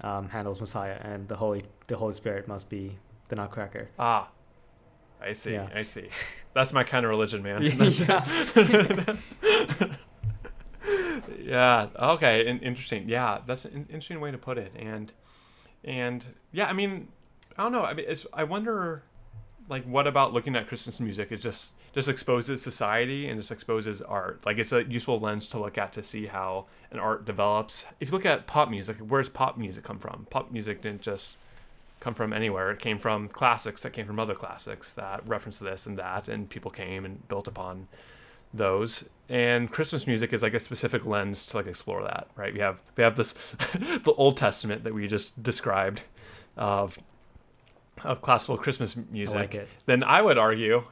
um, 0.00 0.28
Handel's 0.30 0.58
Messiah, 0.60 0.98
and 1.00 1.28
the 1.28 1.36
Holy 1.36 1.64
the 1.86 1.96
Holy 1.96 2.14
Spirit 2.14 2.48
must 2.48 2.68
be 2.68 2.98
the 3.28 3.36
Nutcracker. 3.36 3.88
Ah, 3.98 4.28
I 5.22 5.32
see. 5.32 5.52
Yeah. 5.52 5.68
I 5.74 5.82
see. 5.82 6.08
That's 6.54 6.72
my 6.72 6.82
kind 6.84 7.04
of 7.06 7.10
religion, 7.10 7.42
man. 7.42 7.62
yeah. 7.62 8.24
yeah. 11.38 11.86
Okay. 11.98 12.46
In- 12.46 12.60
interesting. 12.60 13.08
Yeah, 13.08 13.38
that's 13.46 13.64
an 13.64 13.86
interesting 13.88 14.20
way 14.20 14.30
to 14.32 14.38
put 14.38 14.58
it. 14.58 14.72
And 14.76 15.12
and 15.84 16.24
yeah, 16.52 16.66
I 16.66 16.72
mean, 16.72 17.08
I 17.56 17.62
don't 17.62 17.72
know. 17.72 17.84
I 17.84 17.94
mean, 17.94 18.06
it's, 18.08 18.26
I 18.32 18.44
wonder, 18.44 19.02
like, 19.68 19.84
what 19.84 20.06
about 20.06 20.32
looking 20.32 20.56
at 20.56 20.66
Christmas 20.66 21.00
music? 21.00 21.32
It 21.32 21.40
just 21.40 21.72
just 21.94 22.08
exposes 22.08 22.60
society 22.60 23.28
and 23.28 23.40
just 23.40 23.52
exposes 23.52 24.02
art. 24.02 24.44
Like, 24.44 24.58
it's 24.58 24.72
a 24.72 24.84
useful 24.84 25.20
lens 25.20 25.46
to 25.48 25.60
look 25.60 25.78
at 25.78 25.92
to 25.92 26.02
see 26.02 26.26
how 26.26 26.66
an 26.90 26.98
art 26.98 27.24
develops. 27.24 27.86
If 28.00 28.08
you 28.08 28.12
look 28.12 28.26
at 28.26 28.48
pop 28.48 28.68
music, 28.68 28.96
where 28.96 29.20
does 29.20 29.28
pop 29.28 29.56
music 29.56 29.84
come 29.84 29.98
from? 29.98 30.26
Pop 30.30 30.50
music 30.50 30.82
didn't 30.82 31.02
just 31.02 31.36
come 32.00 32.14
from 32.14 32.32
anywhere. 32.32 32.72
It 32.72 32.80
came 32.80 32.98
from 32.98 33.28
classics 33.28 33.82
that 33.84 33.92
came 33.92 34.06
from 34.06 34.18
other 34.18 34.34
classics 34.34 34.92
that 34.94 35.26
referenced 35.26 35.60
this 35.60 35.86
and 35.86 35.96
that, 35.98 36.28
and 36.28 36.50
people 36.50 36.70
came 36.70 37.04
and 37.04 37.26
built 37.28 37.46
upon 37.46 37.86
those. 38.56 39.08
And 39.28 39.70
Christmas 39.70 40.06
music 40.06 40.32
is 40.32 40.42
like 40.42 40.54
a 40.54 40.60
specific 40.60 41.06
lens 41.06 41.46
to 41.46 41.56
like 41.56 41.66
explore 41.66 42.02
that, 42.02 42.28
right? 42.36 42.52
We 42.52 42.60
have 42.60 42.80
we 42.96 43.02
have 43.02 43.16
this 43.16 43.32
the 43.72 44.14
Old 44.16 44.36
Testament 44.36 44.84
that 44.84 44.94
we 44.94 45.08
just 45.08 45.42
described 45.42 46.02
of 46.56 46.98
of 48.02 48.20
classical 48.22 48.56
Christmas 48.56 48.96
music. 48.96 49.36
like 49.36 49.54
it. 49.54 49.68
Then 49.86 50.02
I 50.02 50.20
would 50.20 50.38
argue 50.38 50.84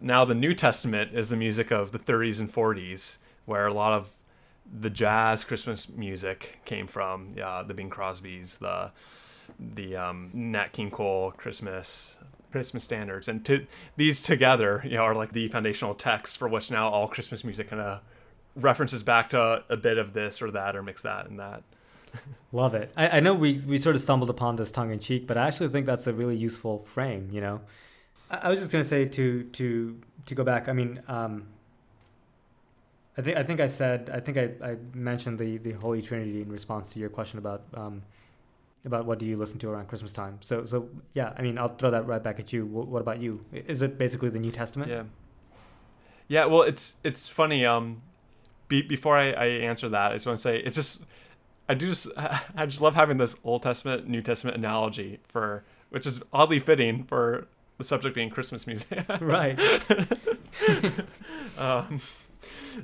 now 0.00 0.24
the 0.24 0.34
New 0.34 0.54
Testament 0.54 1.14
is 1.14 1.30
the 1.30 1.36
music 1.36 1.70
of 1.70 1.92
the 1.92 1.98
30s 1.98 2.40
and 2.40 2.52
40s, 2.52 3.18
where 3.46 3.66
a 3.66 3.72
lot 3.72 3.92
of 3.92 4.12
the 4.80 4.90
jazz 4.90 5.44
Christmas 5.44 5.88
music 5.88 6.58
came 6.64 6.86
from. 6.86 7.34
Yeah, 7.36 7.62
the 7.66 7.74
Bing 7.74 7.90
Crosby's, 7.90 8.58
the 8.58 8.92
the 9.58 9.96
um, 9.96 10.30
Nat 10.34 10.72
King 10.72 10.90
Cole 10.90 11.32
Christmas 11.32 12.17
Christmas 12.50 12.84
standards, 12.84 13.28
and 13.28 13.44
to 13.46 13.66
these 13.96 14.20
together, 14.20 14.82
you 14.84 14.96
know, 14.96 15.02
are 15.02 15.14
like 15.14 15.32
the 15.32 15.48
foundational 15.48 15.94
texts 15.94 16.36
for 16.36 16.48
which 16.48 16.70
now 16.70 16.88
all 16.88 17.08
Christmas 17.08 17.44
music 17.44 17.68
kind 17.68 17.82
of 17.82 18.02
references 18.56 19.02
back 19.02 19.28
to 19.30 19.64
a 19.68 19.76
bit 19.76 19.98
of 19.98 20.12
this 20.12 20.42
or 20.42 20.50
that 20.50 20.74
or 20.76 20.82
mix 20.82 21.02
that 21.02 21.26
and 21.26 21.38
that. 21.38 21.62
Love 22.52 22.74
it. 22.74 22.92
I, 22.96 23.08
I 23.08 23.20
know 23.20 23.34
we 23.34 23.60
we 23.66 23.78
sort 23.78 23.94
of 23.94 24.02
stumbled 24.02 24.30
upon 24.30 24.56
this 24.56 24.70
tongue 24.70 24.90
in 24.90 24.98
cheek, 24.98 25.26
but 25.26 25.36
I 25.36 25.46
actually 25.46 25.68
think 25.68 25.86
that's 25.86 26.06
a 26.06 26.12
really 26.12 26.36
useful 26.36 26.84
frame. 26.84 27.28
You 27.30 27.40
know, 27.40 27.60
I, 28.30 28.36
I 28.36 28.50
was 28.50 28.60
just 28.60 28.72
gonna 28.72 28.84
say 28.84 29.04
to 29.04 29.44
to 29.44 30.00
to 30.26 30.34
go 30.34 30.44
back. 30.44 30.68
I 30.68 30.72
mean, 30.72 31.02
um, 31.08 31.46
I 33.16 33.22
think 33.22 33.36
I 33.36 33.42
think 33.42 33.60
I 33.60 33.66
said 33.66 34.10
I 34.12 34.20
think 34.20 34.38
I, 34.38 34.50
I 34.66 34.76
mentioned 34.94 35.38
the 35.38 35.58
the 35.58 35.72
Holy 35.72 36.00
Trinity 36.02 36.40
in 36.40 36.50
response 36.50 36.92
to 36.94 37.00
your 37.00 37.10
question 37.10 37.38
about 37.38 37.64
um, 37.74 38.02
about 38.84 39.06
what 39.06 39.18
do 39.18 39.26
you 39.26 39.36
listen 39.36 39.58
to 39.60 39.68
around 39.68 39.88
Christmas 39.88 40.12
time. 40.12 40.38
So 40.40 40.64
so 40.64 40.88
yeah, 41.14 41.32
I 41.36 41.42
mean 41.42 41.58
I'll 41.58 41.68
throw 41.68 41.90
that 41.90 42.06
right 42.06 42.22
back 42.22 42.38
at 42.38 42.52
you. 42.52 42.66
What, 42.66 42.88
what 42.88 43.02
about 43.02 43.20
you? 43.20 43.40
Is 43.52 43.82
it 43.82 43.98
basically 43.98 44.28
the 44.30 44.38
New 44.38 44.50
Testament? 44.50 44.90
Yeah. 44.90 45.04
Yeah, 46.28 46.44
well, 46.44 46.62
it's 46.62 46.94
it's 47.02 47.28
funny. 47.28 47.64
Um, 47.64 48.02
be, 48.68 48.82
before 48.82 49.16
I, 49.16 49.32
I 49.32 49.46
answer 49.46 49.88
that, 49.88 50.12
I 50.12 50.14
just 50.14 50.26
want 50.26 50.38
to 50.38 50.42
say 50.42 50.58
it's 50.58 50.76
just 50.76 51.04
I 51.68 51.74
do 51.74 51.88
just 51.88 52.08
I 52.16 52.66
just 52.66 52.80
love 52.80 52.94
having 52.94 53.16
this 53.16 53.36
Old 53.44 53.62
Testament 53.62 54.08
New 54.08 54.22
Testament 54.22 54.56
analogy 54.56 55.20
for 55.28 55.64
which 55.90 56.06
is 56.06 56.20
oddly 56.32 56.60
fitting 56.60 57.04
for 57.04 57.46
the 57.78 57.84
subject 57.84 58.14
being 58.14 58.30
Christmas 58.30 58.66
music. 58.66 59.04
Right. 59.20 59.58
um, 61.58 62.00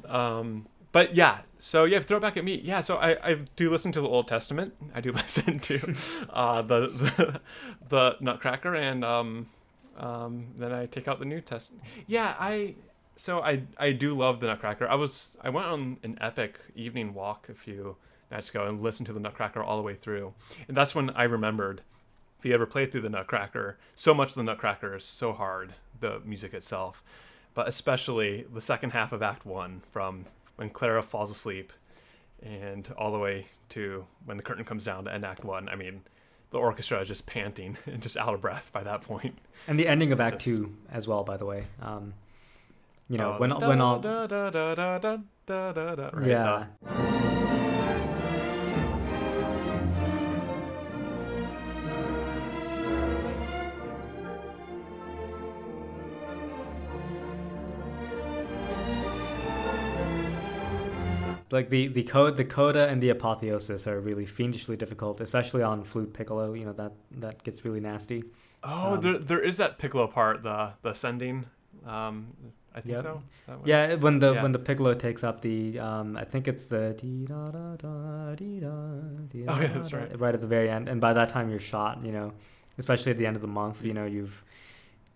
um, 0.09 0.67
but 0.95 1.17
yeah, 1.17 1.39
so 1.59 1.87
yeah, 1.87 1.99
throw 1.99 2.19
it 2.19 2.21
back 2.21 2.37
at 2.37 2.45
me. 2.45 2.61
Yeah, 2.63 2.81
so 2.81 2.99
I, 2.99 3.31
I 3.31 3.35
do 3.57 3.69
listen 3.69 3.91
to 3.91 4.01
the 4.01 4.09
Old 4.09 4.29
Testament. 4.29 4.75
I 4.95 5.01
do 5.01 5.11
listen 5.13 5.59
to 5.59 5.95
uh, 6.31 6.63
the, 6.63 6.87
the 6.87 7.41
the 7.89 8.17
Nutcracker, 8.21 8.77
and 8.77 9.05
um, 9.05 9.49
um, 9.97 10.47
then 10.57 10.73
I 10.73 10.87
take 10.87 11.09
out 11.09 11.19
the 11.19 11.25
New 11.25 11.41
Testament. 11.41 11.83
Yeah, 12.07 12.37
I 12.39 12.77
so 13.17 13.41
I 13.41 13.63
I 13.77 13.91
do 13.91 14.15
love 14.15 14.39
the 14.39 14.47
Nutcracker. 14.47 14.87
I 14.87 14.95
was 14.95 15.37
I 15.43 15.51
went 15.51 15.67
on 15.67 15.97
an 16.05 16.17
epic 16.21 16.61
evening 16.77 17.13
walk 17.13 17.49
a 17.49 17.55
few 17.55 17.97
nights 18.31 18.51
ago 18.51 18.65
and 18.69 18.81
listened 18.81 19.09
to 19.09 19.13
the 19.13 19.21
Nutcracker 19.21 19.61
all 19.61 19.77
the 19.77 19.83
way 19.83 19.97
through, 19.97 20.33
and 20.69 20.77
that's 20.77 20.95
when 20.95 21.11
I 21.11 21.25
remembered. 21.25 21.83
If 22.39 22.45
you 22.45 22.55
ever 22.55 22.67
played 22.67 22.93
through 22.93 23.01
the 23.01 23.11
Nutcracker, 23.11 23.79
so 23.97 24.15
much 24.15 24.29
of 24.29 24.35
the 24.37 24.45
Nutcracker 24.45 24.95
is 24.95 25.05
so 25.05 25.33
hard, 25.33 25.75
the 25.99 26.21
music 26.25 26.55
itself, 26.55 27.03
but 27.53 27.67
especially 27.67 28.47
the 28.53 28.61
second 28.61 28.91
half 28.91 29.11
of 29.13 29.23
Act 29.23 29.45
One, 29.45 29.83
from 29.91 30.27
when 30.57 30.71
Clara 30.71 31.03
falls 31.03 31.31
asleep, 31.31 31.73
and 32.43 32.89
all 32.99 33.13
the 33.13 33.19
way 33.19 33.47
to 33.71 34.07
when 34.25 34.37
the 34.37 34.43
curtain 34.43 34.65
comes 34.65 34.85
down 34.85 35.05
to 35.05 35.13
end 35.13 35.25
Act 35.25 35.45
One. 35.45 35.69
I 35.69 35.77
mean, 35.77 36.03
the 36.51 36.59
orchestra 36.59 37.01
is 37.01 37.09
just 37.09 37.27
panting 37.27 37.77
and 37.87 38.03
just 38.03 38.17
out 38.17 38.35
of 38.35 38.41
breath 38.41 38.71
by 38.73 38.83
that 38.85 39.03
point. 39.03 39.39
And 39.67 39.79
the 39.79 39.89
ending 39.89 40.13
of 40.13 40.21
Act 40.21 40.35
Just- 40.41 40.45
Two 40.45 40.75
as 40.91 41.09
well, 41.09 41.25
by 41.25 41.37
the 41.37 41.47
way. 41.47 41.65
Um, 41.81 42.15
you 43.09 43.19
know, 43.19 43.33
Uh, 43.33 43.39
when 43.39 43.51
da- 43.51 43.69
when 43.69 43.81
all 43.81 43.99
da- 43.99 44.27
da- 44.27 44.51
right? 46.15 46.27
yeah. 46.27 46.67
Like 61.51 61.69
the 61.71 61.89
the 61.89 62.03
code 62.03 62.37
the 62.37 62.45
coda 62.45 62.89
and 62.89 63.03
the 63.03 63.11
apotheosis 63.11 63.87
are 63.87 64.01
really 64.01 64.27
fiendishly 64.27 64.77
difficult 64.77 65.21
especially 65.21 65.63
on 65.63 65.85
flute 65.85 66.13
piccolo 66.13 66.55
you 66.55 66.65
know 66.65 66.73
that 66.73 66.93
that 67.11 67.43
gets 67.45 67.65
really 67.65 67.81
nasty 67.81 68.25
oh, 68.63 68.95
Um, 68.95 69.01
there, 69.01 69.19
there 69.19 69.41
is 69.41 69.57
that 69.59 69.79
piccolo 69.79 70.07
part, 70.07 70.43
the 70.43 70.73
the 70.83 70.91
ascending. 70.91 71.45
Um, 71.87 72.29
I 72.75 72.81
think 72.81 72.97
Yep. 72.97 73.03
so. 73.03 73.23
Yeah 73.65 73.95
when 73.97 74.19
the 74.19 74.33
Yeah. 74.33 74.43
when 74.43 74.53
the 74.53 74.59
piccolo 74.59 74.95
takes 74.95 75.23
up 75.23 75.43
the 75.43 75.79
um 75.79 76.17
i 76.17 76.25
think 76.25 76.49
it's 76.49 76.67
the 76.67 76.97
Oh, 79.47 79.61
yeah, 79.61 79.67
that's 79.69 79.93
right. 79.93 80.19
right 80.21 80.35
at 80.35 80.41
the 80.41 80.47
very 80.47 80.69
end 80.71 80.89
and 80.89 81.01
by 81.01 81.13
that 81.13 81.29
time 81.29 81.51
you're 81.51 81.61
shot 81.75 82.05
you 82.05 82.13
know 82.13 82.33
especially 82.79 83.11
at 83.13 83.19
the 83.19 83.27
end 83.27 83.37
of 83.37 83.43
the 83.43 83.49
month 83.49 83.85
you 83.85 83.93
know 83.95 84.07
you've 84.07 84.43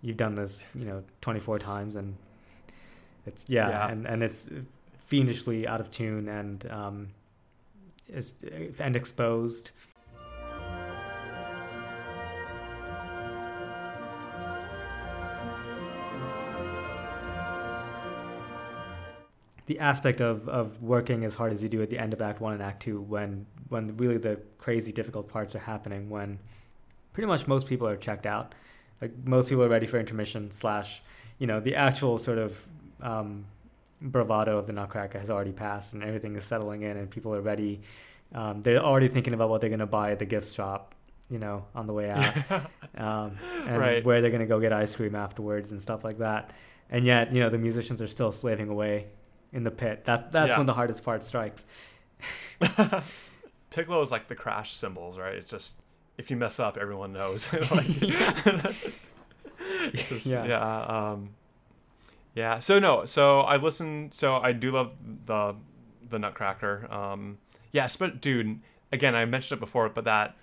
you've 0.02 0.16
done 0.16 0.34
this 0.34 0.66
you 0.74 0.84
know 0.84 1.02
24 1.20 1.58
times 1.58 1.96
and 1.96 2.14
it's 3.26 3.44
yeah, 3.48 3.68
Yeah. 3.68 3.88
and 3.90 4.06
and 4.06 4.22
it's 4.22 4.48
fiendishly 5.08 5.66
out 5.66 5.80
of 5.80 5.90
tune 5.90 6.28
and 6.28 6.70
um 6.70 7.08
is 8.08 8.34
and 8.78 8.94
exposed. 8.94 9.70
The 19.64 19.78
aspect 19.80 20.22
of, 20.22 20.48
of 20.48 20.82
working 20.82 21.24
as 21.24 21.34
hard 21.34 21.52
as 21.52 21.62
you 21.62 21.68
do 21.68 21.82
at 21.82 21.90
the 21.90 21.98
end 21.98 22.14
of 22.14 22.22
act 22.22 22.40
one 22.40 22.54
and 22.54 22.62
act 22.62 22.82
two 22.82 23.00
when 23.00 23.46
when 23.68 23.96
really 23.96 24.18
the 24.18 24.40
crazy 24.58 24.92
difficult 24.92 25.28
parts 25.28 25.54
are 25.54 25.58
happening 25.60 26.08
when 26.08 26.38
pretty 27.14 27.26
much 27.26 27.46
most 27.46 27.66
people 27.66 27.86
are 27.86 27.96
checked 27.96 28.26
out. 28.26 28.54
Like 29.00 29.12
most 29.24 29.48
people 29.48 29.64
are 29.64 29.68
ready 29.68 29.86
for 29.86 29.98
intermission 29.98 30.50
slash 30.50 31.02
you 31.38 31.46
know 31.46 31.60
the 31.60 31.76
actual 31.76 32.18
sort 32.18 32.38
of 32.38 32.66
um, 33.02 33.46
bravado 34.00 34.58
of 34.58 34.66
the 34.66 34.72
nutcracker 34.72 35.18
has 35.18 35.28
already 35.30 35.52
passed 35.52 35.94
and 35.94 36.02
everything 36.04 36.36
is 36.36 36.44
settling 36.44 36.82
in 36.82 36.96
and 36.96 37.10
people 37.10 37.34
are 37.34 37.40
ready 37.40 37.80
um, 38.34 38.60
they're 38.62 38.78
already 38.82 39.08
thinking 39.08 39.34
about 39.34 39.48
what 39.48 39.60
they're 39.60 39.70
going 39.70 39.80
to 39.80 39.86
buy 39.86 40.12
at 40.12 40.18
the 40.18 40.24
gift 40.26 40.54
shop 40.54 40.94
you 41.30 41.38
know 41.38 41.64
on 41.74 41.86
the 41.86 41.92
way 41.92 42.10
out 42.10 42.36
um, 42.98 43.36
and 43.66 43.78
Right. 43.78 44.04
where 44.04 44.20
they're 44.20 44.30
going 44.30 44.40
to 44.40 44.46
go 44.46 44.60
get 44.60 44.72
ice 44.72 44.94
cream 44.94 45.14
afterwards 45.14 45.72
and 45.72 45.80
stuff 45.82 46.04
like 46.04 46.18
that 46.18 46.52
and 46.90 47.04
yet 47.04 47.32
you 47.32 47.40
know 47.40 47.50
the 47.50 47.58
musicians 47.58 48.00
are 48.00 48.06
still 48.08 48.30
slaving 48.32 48.68
away 48.68 49.06
in 49.52 49.64
the 49.64 49.70
pit 49.70 50.04
that 50.04 50.30
that's 50.32 50.50
Yeah. 50.50 50.58
when 50.58 50.66
the 50.66 50.74
hardest 50.74 51.04
part 51.04 51.22
strikes 51.22 51.66
Piccolo 53.70 54.00
is 54.00 54.10
like 54.10 54.28
the 54.28 54.34
crash 54.34 54.72
cymbals, 54.74 55.18
right? 55.18 55.34
It's 55.34 55.50
just 55.50 55.76
if 56.16 56.30
you 56.30 56.36
mess 56.36 56.58
up, 56.58 56.76
everyone 56.78 57.12
knows. 57.12 57.52
like, 57.70 57.86
just, 59.92 60.26
Yeah. 60.26 60.44
yeah. 60.46 60.80
Um, 61.12 61.30
yeah. 62.38 62.60
So 62.60 62.78
no. 62.78 63.04
So 63.04 63.40
I 63.40 63.56
listen. 63.56 64.10
So 64.12 64.36
I 64.36 64.52
do 64.52 64.70
love 64.70 64.92
the 65.26 65.56
the 66.08 66.20
Nutcracker. 66.20 66.86
Um, 66.90 67.38
yes, 67.72 67.96
but 67.96 68.20
dude, 68.20 68.60
again, 68.92 69.16
I 69.16 69.24
mentioned 69.24 69.58
it 69.58 69.60
before, 69.60 69.88
but 69.88 70.04
that 70.04 70.36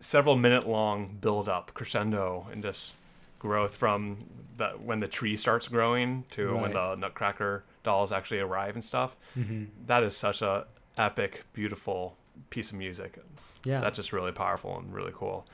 several 0.00 0.36
minute 0.36 0.66
long 0.66 1.18
build 1.20 1.48
up 1.48 1.74
crescendo 1.74 2.46
and 2.50 2.62
just 2.62 2.94
growth 3.38 3.76
from 3.76 4.24
the 4.56 4.68
when 4.70 5.00
the 5.00 5.08
tree 5.08 5.36
starts 5.36 5.68
growing 5.68 6.24
to 6.30 6.56
when 6.56 6.72
the 6.72 6.94
Nutcracker 6.94 7.64
dolls 7.82 8.10
actually 8.10 8.40
arrive 8.40 8.74
and 8.74 8.84
stuff. 8.84 9.14
mm-hmm. 9.36 9.64
That 9.86 10.02
is 10.02 10.16
such 10.16 10.40
a 10.40 10.66
epic, 10.96 11.44
beautiful 11.52 12.16
piece 12.48 12.70
of 12.70 12.78
music. 12.78 13.18
yeah 13.64 13.80
That's 13.80 13.96
just 13.96 14.14
really 14.14 14.32
powerful 14.32 14.78
and 14.78 14.94
really 14.94 15.12
cool. 15.14 15.46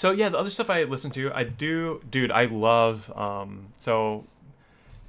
So 0.00 0.12
yeah, 0.12 0.30
the 0.30 0.38
other 0.38 0.48
stuff 0.48 0.70
I 0.70 0.84
listen 0.84 1.10
to, 1.10 1.30
I 1.34 1.44
do, 1.44 2.00
dude. 2.10 2.32
I 2.32 2.46
love 2.46 3.14
um, 3.14 3.66
so 3.78 4.24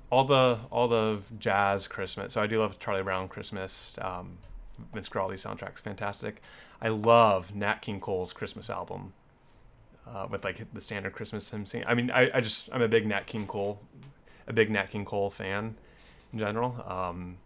all 0.09 0.26
the 0.26 0.59
all 0.69 0.89
the 0.89 1.22
jazz 1.39 1.88
Christmas. 1.88 2.34
So 2.34 2.41
I 2.41 2.47
do 2.47 2.59
love 2.59 2.77
Charlie 2.77 3.01
Brown 3.01 3.30
Christmas. 3.30 3.95
Um, 4.01 4.39
Vince 4.93 5.07
Guaraldi 5.07 5.35
soundtrack's 5.35 5.80
fantastic. 5.80 6.41
I 6.81 6.89
love 6.89 7.55
Nat 7.55 7.76
King 7.76 8.01
Cole's 8.01 8.34
Christmas 8.34 8.69
album 8.69 9.13
uh, 10.05 10.27
with 10.30 10.43
like 10.43 10.61
the 10.73 10.81
standard 10.81 11.13
Christmas 11.13 11.49
hymn. 11.49 11.65
I 11.88 11.93
mean, 11.93 12.11
I, 12.11 12.30
I 12.34 12.41
just 12.41 12.68
I'm 12.73 12.81
a 12.81 12.89
big 12.89 13.07
Nat 13.07 13.27
King 13.27 13.47
Cole, 13.47 13.80
a 14.45 14.51
big 14.51 14.69
Nat 14.69 14.89
King 14.89 15.05
Cole 15.05 15.30
fan 15.30 15.77
in 16.34 16.39
general. 16.39 16.84
Um, 16.85 17.38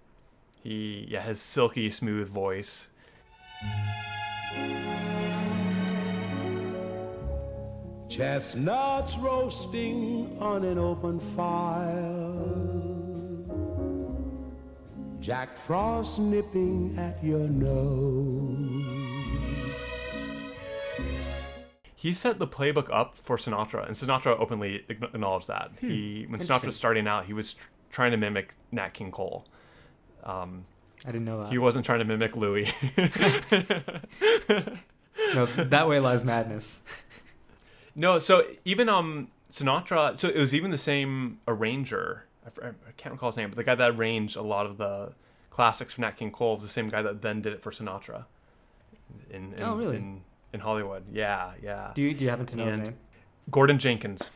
he 0.64 1.06
yeah, 1.08 1.22
his 1.22 1.40
silky 1.40 1.92
smooth 1.92 2.28
voice. 2.28 2.88
Chestnuts 8.08 9.18
roasting 9.18 10.38
on 10.40 10.64
an 10.64 10.78
open 10.78 11.20
fire. 11.36 12.32
Jack 15.20 15.58
Frost 15.58 16.20
nipping 16.20 16.96
at 17.00 17.24
your 17.24 17.48
nose. 17.50 18.86
he 21.96 22.14
set 22.14 22.38
the 22.38 22.46
playbook 22.48 22.88
up 22.92 23.16
for 23.16 23.36
Sinatra, 23.38 23.88
and 23.88 23.96
Sinatra 23.96 24.40
openly 24.40 24.86
ign- 24.88 25.04
acknowledged 25.16 25.48
that. 25.48 25.72
He 25.82 26.28
when 26.30 26.40
Sinatra 26.40 26.68
was 26.68 26.76
starting 26.76 27.08
out, 27.08 27.26
he 27.26 27.34
was 27.34 27.56
tr- 27.56 27.68
trying 27.90 28.12
to 28.12 28.18
mimic 28.18 28.54
Nat 28.72 28.90
King 28.94 29.10
Cole. 29.10 29.48
Um, 30.24 30.66
i 31.04 31.12
didn't 31.12 31.26
know 31.26 31.42
that 31.42 31.52
he 31.52 31.58
wasn't 31.58 31.84
trying 31.86 32.00
to 32.00 32.06
mimic 32.06 32.36
Louis. 32.36 32.72
no, 35.34 35.46
that 35.48 35.88
way 35.88 36.00
lies 36.00 36.24
madness 36.24 36.82
no, 37.96 38.20
so 38.20 38.46
even 38.66 38.90
um 38.90 39.30
Sinatra, 39.50 40.18
so 40.18 40.28
it 40.28 40.38
was 40.38 40.54
even 40.54 40.72
the 40.72 40.78
same 40.78 41.40
arranger. 41.48 42.26
I 42.46 42.72
can't 42.98 43.14
recall 43.14 43.30
his 43.30 43.38
name, 43.38 43.50
but 43.50 43.56
the 43.56 43.64
guy 43.64 43.74
that 43.76 43.96
arranged 43.96 44.36
a 44.36 44.42
lot 44.42 44.66
of 44.68 44.78
the 44.78 45.14
classics 45.50 45.94
for 45.94 46.02
Nat 46.02 46.12
King 46.12 46.32
Cole 46.32 46.56
was 46.56 46.64
the 46.64 46.70
same 46.70 46.90
guy 46.90 47.02
that 47.02 47.22
then 47.22 47.42
did 47.42 47.54
it 47.54 47.62
for 47.62 47.72
Sinatra. 47.72 48.26
In, 49.32 49.54
in 49.54 49.64
Oh, 49.64 49.76
really? 49.76 49.98
In, 49.98 50.22
in 50.54 50.60
Hollywood, 50.60 51.04
yeah, 51.12 51.54
yeah. 51.62 51.92
do 51.96 52.02
you 52.02 52.14
do 52.14 52.24
you 52.24 52.30
happen 52.30 52.46
to 52.48 52.56
know 52.56 52.66
his 52.66 52.82
name 52.82 52.96
Gordon 53.50 53.78
Jenkins. 53.80 54.32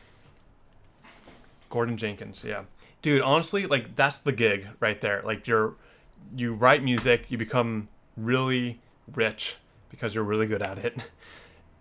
Gordon 1.68 1.96
Jenkins, 1.96 2.44
yeah. 2.46 2.64
Dude, 3.02 3.22
honestly, 3.22 3.66
like 3.66 3.96
that's 3.96 4.20
the 4.20 4.32
gig 4.32 4.66
right 4.80 5.00
there. 5.00 5.22
Like 5.24 5.46
you're 5.46 5.74
you 6.34 6.54
write 6.54 6.82
music, 6.82 7.26
you 7.30 7.38
become 7.38 7.88
really 8.16 8.80
rich 9.12 9.56
because 9.90 10.14
you're 10.14 10.24
really 10.24 10.46
good 10.46 10.62
at 10.62 10.78
it. 10.78 10.96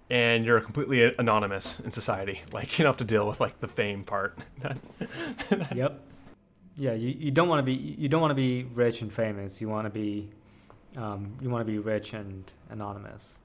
And 0.09 0.43
you're 0.43 0.59
completely 0.61 1.13
anonymous 1.17 1.79
in 1.79 1.91
society. 1.91 2.41
Like 2.51 2.77
you 2.77 2.83
don't 2.83 2.89
have 2.89 2.97
to 2.97 3.03
deal 3.03 3.27
with 3.27 3.39
like 3.39 3.59
the 3.59 3.67
fame 3.67 4.03
part. 4.03 4.37
yep 5.75 6.01
yeah 6.77 6.93
you, 6.93 7.09
you 7.09 7.29
don't 7.31 7.49
want 7.49 7.59
to 7.59 7.63
be 7.63 7.73
you 7.73 8.07
don't 8.07 8.21
want 8.21 8.31
to 8.31 8.35
be 8.35 8.63
rich 8.73 9.01
and 9.01 9.11
famous 9.11 9.59
you 9.59 9.67
want 9.67 9.85
to 9.85 9.89
be 9.89 10.29
um, 10.95 11.33
you 11.41 11.49
want 11.49 11.61
to 11.65 11.69
be 11.71 11.77
rich 11.77 12.13
and 12.13 12.51
anonymous 12.69 13.39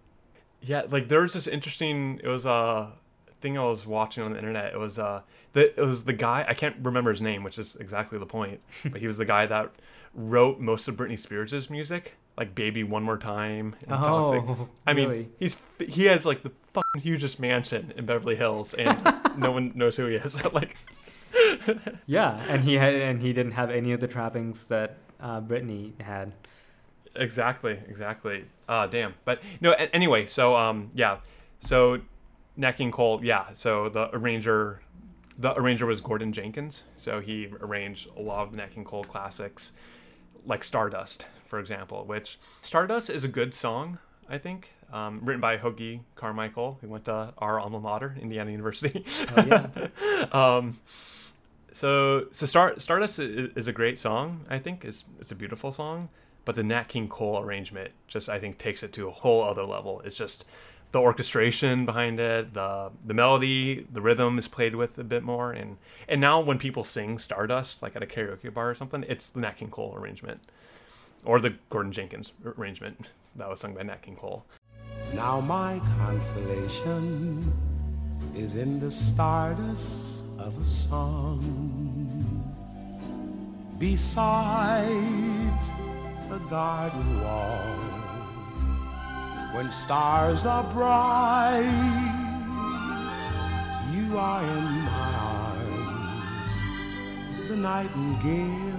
Yeah, 0.63 0.83
like 0.89 1.09
there 1.09 1.23
was 1.23 1.35
this 1.35 1.47
interesting. 1.47 2.21
It 2.23 2.29
was 2.29 2.47
a 2.47 2.93
thing 3.41 3.59
I 3.59 3.65
was 3.65 3.87
watching 3.87 4.25
on 4.25 4.33
the 4.33 4.39
internet. 4.39 4.73
It 4.73 4.79
was 4.79 4.99
uh, 4.99 5.21
the 5.53 5.79
it 5.79 5.85
was 5.85 6.05
the 6.05 6.15
guy 6.15 6.45
I 6.49 6.55
can't 6.55 6.77
remember 6.83 7.11
his 7.11 7.21
name, 7.21 7.43
which 7.45 7.59
is 7.59 7.77
exactly 7.77 8.19
the 8.19 8.27
point. 8.27 8.61
but 8.91 9.01
he 9.01 9.07
was 9.07 9.19
the 9.19 9.27
guy 9.27 9.45
that 9.47 9.73
wrote 10.15 10.61
most 10.61 10.89
of 10.89 10.97
Britney 10.97 11.19
Spears' 11.19 11.69
music. 11.69 12.15
Like 12.37 12.55
"Baby 12.55 12.83
One 12.85 13.03
More 13.03 13.19
Time." 13.19 13.75
and 13.83 13.93
Oh, 13.93 13.97
Toxic. 14.43 14.67
I 14.87 14.93
mean, 14.95 15.09
really? 15.09 15.29
he's 15.39 15.57
he 15.89 16.05
has 16.07 16.25
like 16.27 16.43
the 16.43 16.53
fucking 16.73 17.01
hugest 17.03 17.39
mansion 17.41 17.93
in 17.97 18.05
Beverly 18.05 18.37
Hills, 18.37 18.75
and 18.75 18.97
no 19.39 19.51
one 19.53 19.73
knows 19.75 19.97
who 19.97 20.07
he 20.07 20.17
is. 20.17 20.45
like, 20.53 20.77
Yeah, 22.07 22.41
and 22.49 22.63
he 22.65 22.75
had 22.75 22.95
and 22.95 23.21
he 23.21 23.33
didn't 23.33 23.53
have 23.53 23.71
any 23.71 23.93
of 23.93 24.01
the 24.01 24.09
trappings 24.09 24.67
that 24.67 24.97
uh, 25.21 25.41
Britney 25.41 26.01
had. 26.01 26.33
exactly, 27.17 27.79
exactly. 27.89 28.45
Ah, 28.69 28.87
damn. 28.87 29.15
But 29.25 29.43
no. 29.61 29.73
a- 29.73 29.95
Anyway, 29.95 30.27
so 30.27 30.55
um, 30.57 30.91
yeah. 30.95 31.19
So 31.61 32.01
Nat 32.57 32.73
King 32.73 32.91
Cole, 32.91 33.25
yeah. 33.25 33.47
So 33.55 33.89
the 33.89 34.11
arranger, 34.15 34.81
the 35.39 35.55
arranger 35.59 35.87
was 35.87 36.01
Gordon 36.01 36.33
Jenkins. 36.33 36.85
So 36.99 37.21
he 37.21 37.51
arranged 37.61 38.09
a 38.17 38.21
lot 38.23 38.43
of 38.43 38.51
the 38.53 38.57
Nat 38.59 38.71
King 38.73 38.85
Cole 38.85 39.05
classics, 39.05 39.73
like 40.47 40.63
Stardust, 40.65 41.27
for 41.55 41.61
example. 41.61 42.05
Which 42.05 42.37
Stardust 42.63 43.09
is 43.09 43.23
a 43.23 43.29
good 43.29 43.55
song, 43.55 43.99
I 44.29 44.39
think. 44.39 44.73
Um, 44.93 45.21
written 45.23 45.41
by 45.41 45.57
Hoagy 45.57 46.01
Carmichael, 46.17 46.79
who 46.81 46.89
went 46.89 47.05
to 47.05 47.33
our 47.39 47.61
alma 47.61 47.79
mater, 47.79 48.17
Indiana 48.21 48.51
University. 48.51 49.05
Oh, 49.37 49.45
yeah. 49.97 50.27
um, 50.33 50.81
so 51.71 52.27
so 52.33 52.45
Star, 52.45 52.77
Stardust 52.81 53.21
is, 53.21 53.51
is 53.55 53.69
a 53.69 53.73
great 53.73 54.01
song. 54.01 54.45
I 54.51 54.59
think 54.59 54.85
it's 54.85 55.05
it's 55.21 55.31
a 55.31 55.37
beautiful 55.37 55.71
song, 55.71 56.09
but 56.45 56.57
the 56.57 56.65
Nat 56.65 56.89
King 56.89 57.07
Cole 57.09 57.39
arrangement 57.39 57.93
just 58.09 58.29
I 58.29 58.41
think 58.41 58.59
takes 58.59 58.83
it 58.83 58.93
to 58.95 59.07
a 59.07 59.13
whole 59.13 59.45
other 59.45 59.63
level. 59.65 60.01
It's 60.05 60.19
just 60.19 60.45
the 60.91 61.01
orchestration 61.01 61.87
behind 61.87 62.19
it, 62.19 62.53
the 62.55 62.91
the 63.05 63.15
melody, 63.15 63.87
the 63.93 64.01
rhythm 64.01 64.39
is 64.39 64.49
played 64.49 64.75
with 64.75 64.99
a 64.99 65.05
bit 65.05 65.23
more, 65.23 65.53
and 65.53 65.77
and 66.09 66.21
now 66.21 66.41
when 66.41 66.59
people 66.59 66.83
sing 66.83 67.17
Stardust 67.17 67.81
like 67.81 67.95
at 67.95 68.03
a 68.03 68.07
karaoke 68.07 68.53
bar 68.53 68.71
or 68.71 68.75
something, 68.75 69.05
it's 69.07 69.29
the 69.29 69.39
Nat 69.39 69.57
King 69.59 69.71
Cole 69.71 69.95
arrangement 69.97 70.41
or 71.25 71.41
the 71.41 71.55
Gordon 71.71 71.93
Jenkins 71.93 72.33
arrangement 72.45 73.09
that 73.37 73.49
was 73.49 73.61
sung 73.61 73.75
by 73.75 73.83
Nat 73.83 74.03
King 74.03 74.17
Cole. 74.17 74.45
Now 75.15 75.41
my 75.41 75.81
consolation 75.99 77.53
is 78.35 78.57
in 78.57 78.81
the 78.81 78.91
stardust 78.91 80.25
of 80.39 80.61
a 80.61 80.67
song 80.67 81.41
beside 83.79 85.59
a 86.31 86.39
garden 86.51 87.23
wall. 87.23 87.61
When 89.55 89.71
stars 89.71 90.45
are 90.45 90.65
bright, 90.73 91.63
you 93.93 94.19
are 94.19 94.43
in 94.43 94.65
my 94.85 95.15
arms. 95.15 96.49
The 97.49 97.57
nightingale 97.57 98.74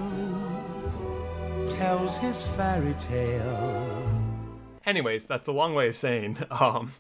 tells 1.78 2.18
his 2.18 2.46
fairy 2.48 2.96
tale. 3.00 4.12
anyways, 4.86 5.28
that's 5.28 5.48
a 5.48 5.52
long 5.52 5.74
way 5.74 5.88
of 5.88 5.96
saying 5.96 6.38
um, 6.52 6.94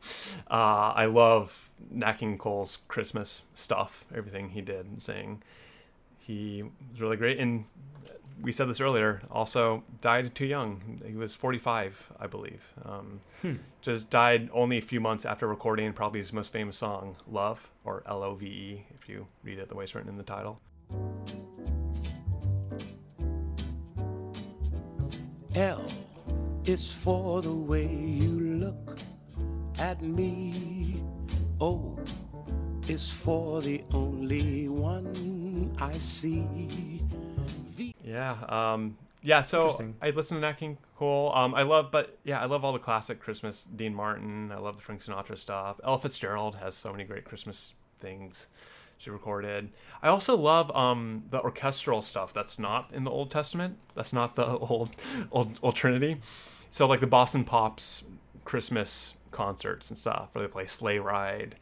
uh, 0.49 0.93
I 0.95 1.05
love 1.05 1.71
Nat 1.91 2.13
King 2.13 2.37
Cole's 2.37 2.77
Christmas 2.87 3.43
stuff, 3.53 4.05
everything 4.13 4.49
he 4.49 4.61
did 4.61 4.85
and 4.85 5.01
saying 5.01 5.43
he 6.17 6.63
was 6.91 7.01
really 7.01 7.17
great. 7.17 7.39
And 7.39 7.65
we 8.41 8.51
said 8.51 8.67
this 8.67 8.81
earlier, 8.81 9.21
also 9.31 9.83
died 10.01 10.35
too 10.35 10.45
young. 10.45 11.01
He 11.05 11.15
was 11.15 11.35
45, 11.35 12.11
I 12.19 12.27
believe. 12.27 12.73
Um, 12.83 13.21
Just 13.81 14.09
died 14.09 14.49
only 14.51 14.77
a 14.79 14.81
few 14.81 14.99
months 14.99 15.23
after 15.23 15.47
recording 15.47 15.93
probably 15.93 16.19
his 16.19 16.33
most 16.33 16.51
famous 16.51 16.77
song, 16.77 17.15
Love, 17.29 17.71
or 17.83 18.01
L 18.07 18.23
O 18.23 18.33
V 18.35 18.45
E, 18.47 18.85
if 18.99 19.07
you 19.07 19.27
read 19.43 19.59
it 19.59 19.69
the 19.69 19.75
way 19.75 19.83
it's 19.83 19.93
written 19.93 20.09
in 20.09 20.17
the 20.17 20.23
title. 20.23 20.59
L 25.55 25.85
is 26.65 26.91
for 26.91 27.41
the 27.41 27.53
way 27.53 27.87
you 27.87 28.59
look 28.59 28.99
at 29.79 30.01
me. 30.01 31.01
O 31.61 31.97
is 32.89 33.09
for 33.09 33.61
the 33.61 33.81
only 33.93 34.67
one 34.67 35.73
I 35.79 35.97
see. 35.97 36.45
V 37.67 37.95
Yeah, 38.03 38.35
um, 38.49 38.97
yeah. 39.21 39.39
So 39.39 39.93
I 40.01 40.09
listen 40.09 40.35
to 40.35 40.41
Nat 40.41 40.57
King 40.57 40.77
Cole. 40.97 41.33
Um, 41.33 41.55
I 41.55 41.63
love, 41.63 41.89
but 41.89 42.17
yeah, 42.25 42.41
I 42.41 42.45
love 42.45 42.65
all 42.65 42.73
the 42.73 42.79
classic 42.79 43.21
Christmas. 43.21 43.65
Dean 43.73 43.95
Martin. 43.95 44.51
I 44.51 44.57
love 44.57 44.75
the 44.75 44.81
Frank 44.81 45.03
Sinatra 45.05 45.37
stuff. 45.37 45.79
Ella 45.85 45.99
Fitzgerald 45.99 46.55
has 46.55 46.75
so 46.75 46.91
many 46.91 47.05
great 47.05 47.23
Christmas 47.23 47.75
things 48.01 48.49
she 48.97 49.09
recorded. 49.09 49.69
I 50.01 50.07
also 50.07 50.35
love 50.35 50.75
um, 50.75 51.23
the 51.29 51.41
orchestral 51.41 52.01
stuff 52.01 52.33
that's 52.33 52.57
not 52.57 52.89
in 52.93 53.03
the 53.03 53.11
Old 53.11 53.31
Testament. 53.31 53.77
That's 53.93 54.13
not 54.13 54.35
the 54.35 54.45
old, 54.57 54.95
old, 55.31 55.59
old 55.61 55.75
Trinity. 55.75 56.21
So 56.71 56.87
like 56.87 56.99
the 56.99 57.07
Boston 57.07 57.43
Pops 57.43 58.03
Christmas 58.43 59.15
concerts 59.31 59.89
and 59.89 59.97
stuff, 59.97 60.29
where 60.33 60.45
they 60.45 60.51
play 60.51 60.65
Sleigh 60.65 60.99
Ride. 60.99 61.55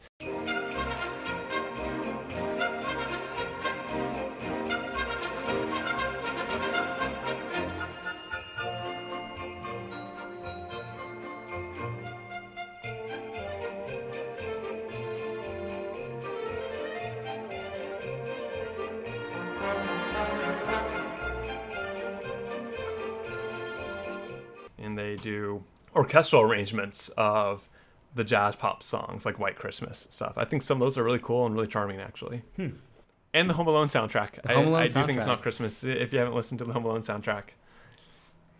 Orchestral 26.14 26.42
arrangements 26.42 27.08
of 27.16 27.68
the 28.14 28.22
jazz 28.24 28.54
pop 28.54 28.82
songs 28.82 29.26
like 29.26 29.38
White 29.40 29.56
Christmas 29.56 30.06
stuff. 30.10 30.34
I 30.36 30.44
think 30.44 30.62
some 30.62 30.80
of 30.80 30.86
those 30.86 30.96
are 30.96 31.02
really 31.02 31.18
cool 31.18 31.44
and 31.46 31.54
really 31.54 31.66
charming, 31.66 32.00
actually. 32.00 32.42
And 32.56 33.50
the 33.50 33.54
Home 33.54 33.66
Alone 33.66 33.88
soundtrack. 33.88 34.38
I, 34.44 34.52
Hmm. 34.52 34.58
Home 34.58 34.68
Alone 34.68 34.82
I 34.82 34.86
do 34.86 35.06
think 35.06 35.18
it's 35.18 35.26
not 35.26 35.42
Christmas 35.42 35.82
if 35.82 36.12
you 36.12 36.20
haven't 36.20 36.34
listened 36.34 36.60
to 36.60 36.64
the 36.64 36.72
Home 36.72 36.84
Alone 36.84 37.00
soundtrack. 37.00 37.50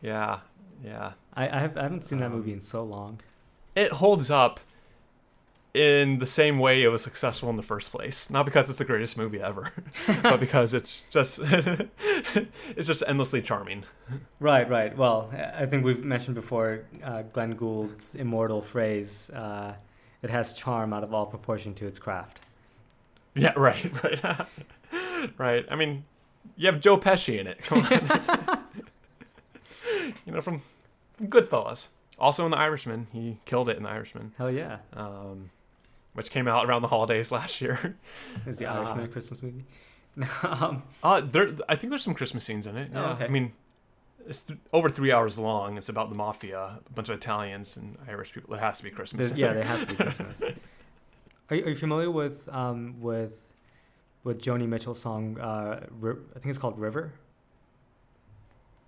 Yeah, 0.02 0.40
yeah. 0.84 1.12
I, 1.34 1.48
I, 1.48 1.60
have, 1.60 1.76
I 1.78 1.82
haven't 1.82 2.04
seen 2.04 2.18
that 2.18 2.32
movie 2.32 2.52
in 2.52 2.60
so 2.60 2.82
long. 2.82 3.20
It 3.76 3.92
holds 3.92 4.30
up 4.30 4.60
in 5.74 6.18
the 6.18 6.26
same 6.26 6.60
way 6.60 6.82
it 6.84 6.88
was 6.88 7.02
successful 7.02 7.50
in 7.50 7.56
the 7.56 7.62
first 7.62 7.90
place. 7.90 8.30
Not 8.30 8.44
because 8.46 8.68
it's 8.68 8.78
the 8.78 8.84
greatest 8.84 9.18
movie 9.18 9.40
ever, 9.40 9.70
but 10.22 10.38
because 10.40 10.72
it's 10.72 11.02
just 11.10 11.40
it's 11.42 12.86
just 12.86 13.02
endlessly 13.06 13.42
charming. 13.42 13.84
Right, 14.38 14.68
right. 14.70 14.96
Well, 14.96 15.30
I 15.56 15.66
think 15.66 15.84
we've 15.84 16.04
mentioned 16.04 16.36
before 16.36 16.84
uh, 17.02 17.22
Glenn 17.22 17.52
Gould's 17.56 18.14
immortal 18.14 18.62
phrase 18.62 19.30
uh, 19.30 19.74
it 20.22 20.30
has 20.30 20.54
charm 20.54 20.92
out 20.92 21.02
of 21.04 21.12
all 21.12 21.26
proportion 21.26 21.74
to 21.74 21.86
its 21.86 21.98
craft. 21.98 22.40
Yeah, 23.34 23.52
right, 23.56 24.02
right, 24.04 24.46
right. 25.36 25.66
I 25.68 25.74
mean, 25.76 26.04
you 26.56 26.66
have 26.66 26.80
Joe 26.80 26.96
Pesci 26.98 27.38
in 27.38 27.48
it. 27.48 27.58
Come 27.62 27.80
on, 27.80 28.64
you 30.24 30.32
know 30.32 30.40
from, 30.40 30.62
from 31.16 31.26
Goodfellas. 31.26 31.88
Also 32.16 32.44
in 32.44 32.52
The 32.52 32.58
Irishman, 32.58 33.08
he 33.12 33.38
killed 33.44 33.68
it 33.68 33.76
in 33.76 33.82
The 33.82 33.88
Irishman, 33.88 34.32
Hell 34.38 34.52
yeah. 34.52 34.78
um, 34.92 35.50
which 36.14 36.30
came 36.30 36.48
out 36.48 36.66
around 36.66 36.82
the 36.82 36.88
holidays 36.88 37.30
last 37.38 37.60
year. 37.60 37.96
Is 38.46 38.58
the 38.58 38.66
Uh, 38.66 38.74
Irishman 38.80 39.04
a 39.04 39.08
Christmas 39.08 39.42
movie? 39.42 39.64
um, 40.42 40.82
Uh, 41.02 41.20
there, 41.20 41.48
I 41.68 41.76
think 41.76 41.90
there's 41.90 42.02
some 42.02 42.14
Christmas 42.14 42.44
scenes 42.44 42.66
in 42.66 42.76
it. 42.76 42.90
Oh, 42.94 43.04
okay. 43.12 43.24
I 43.26 43.28
mean, 43.28 43.52
it's 44.26 44.40
th- 44.42 44.58
over 44.72 44.88
three 44.88 45.12
hours 45.12 45.38
long. 45.38 45.76
It's 45.76 45.88
about 45.88 46.08
the 46.08 46.14
mafia, 46.14 46.58
a 46.58 46.92
bunch 46.94 47.08
of 47.10 47.16
Italians 47.16 47.76
and 47.76 47.98
Irish 48.08 48.32
people. 48.32 48.54
It 48.54 48.60
has 48.60 48.78
to 48.78 48.84
be 48.84 48.90
Christmas. 48.90 49.30
there's- 49.30 49.38
yeah, 49.38 49.52
there 49.54 49.64
has 49.64 49.80
to 49.80 49.86
be 49.86 49.94
Christmas. 50.04 50.40
Are 51.50 51.56
you, 51.56 51.64
are 51.66 51.68
you 51.70 51.76
familiar 51.76 52.10
with 52.10 52.48
um, 52.52 52.94
with 53.00 53.52
with 54.22 54.40
Joni 54.40 54.66
Mitchell's 54.66 55.00
song? 55.00 55.38
Uh, 55.38 55.84
Ri- 56.00 56.16
I 56.34 56.38
think 56.38 56.46
it's 56.46 56.58
called 56.58 56.78
River. 56.78 57.12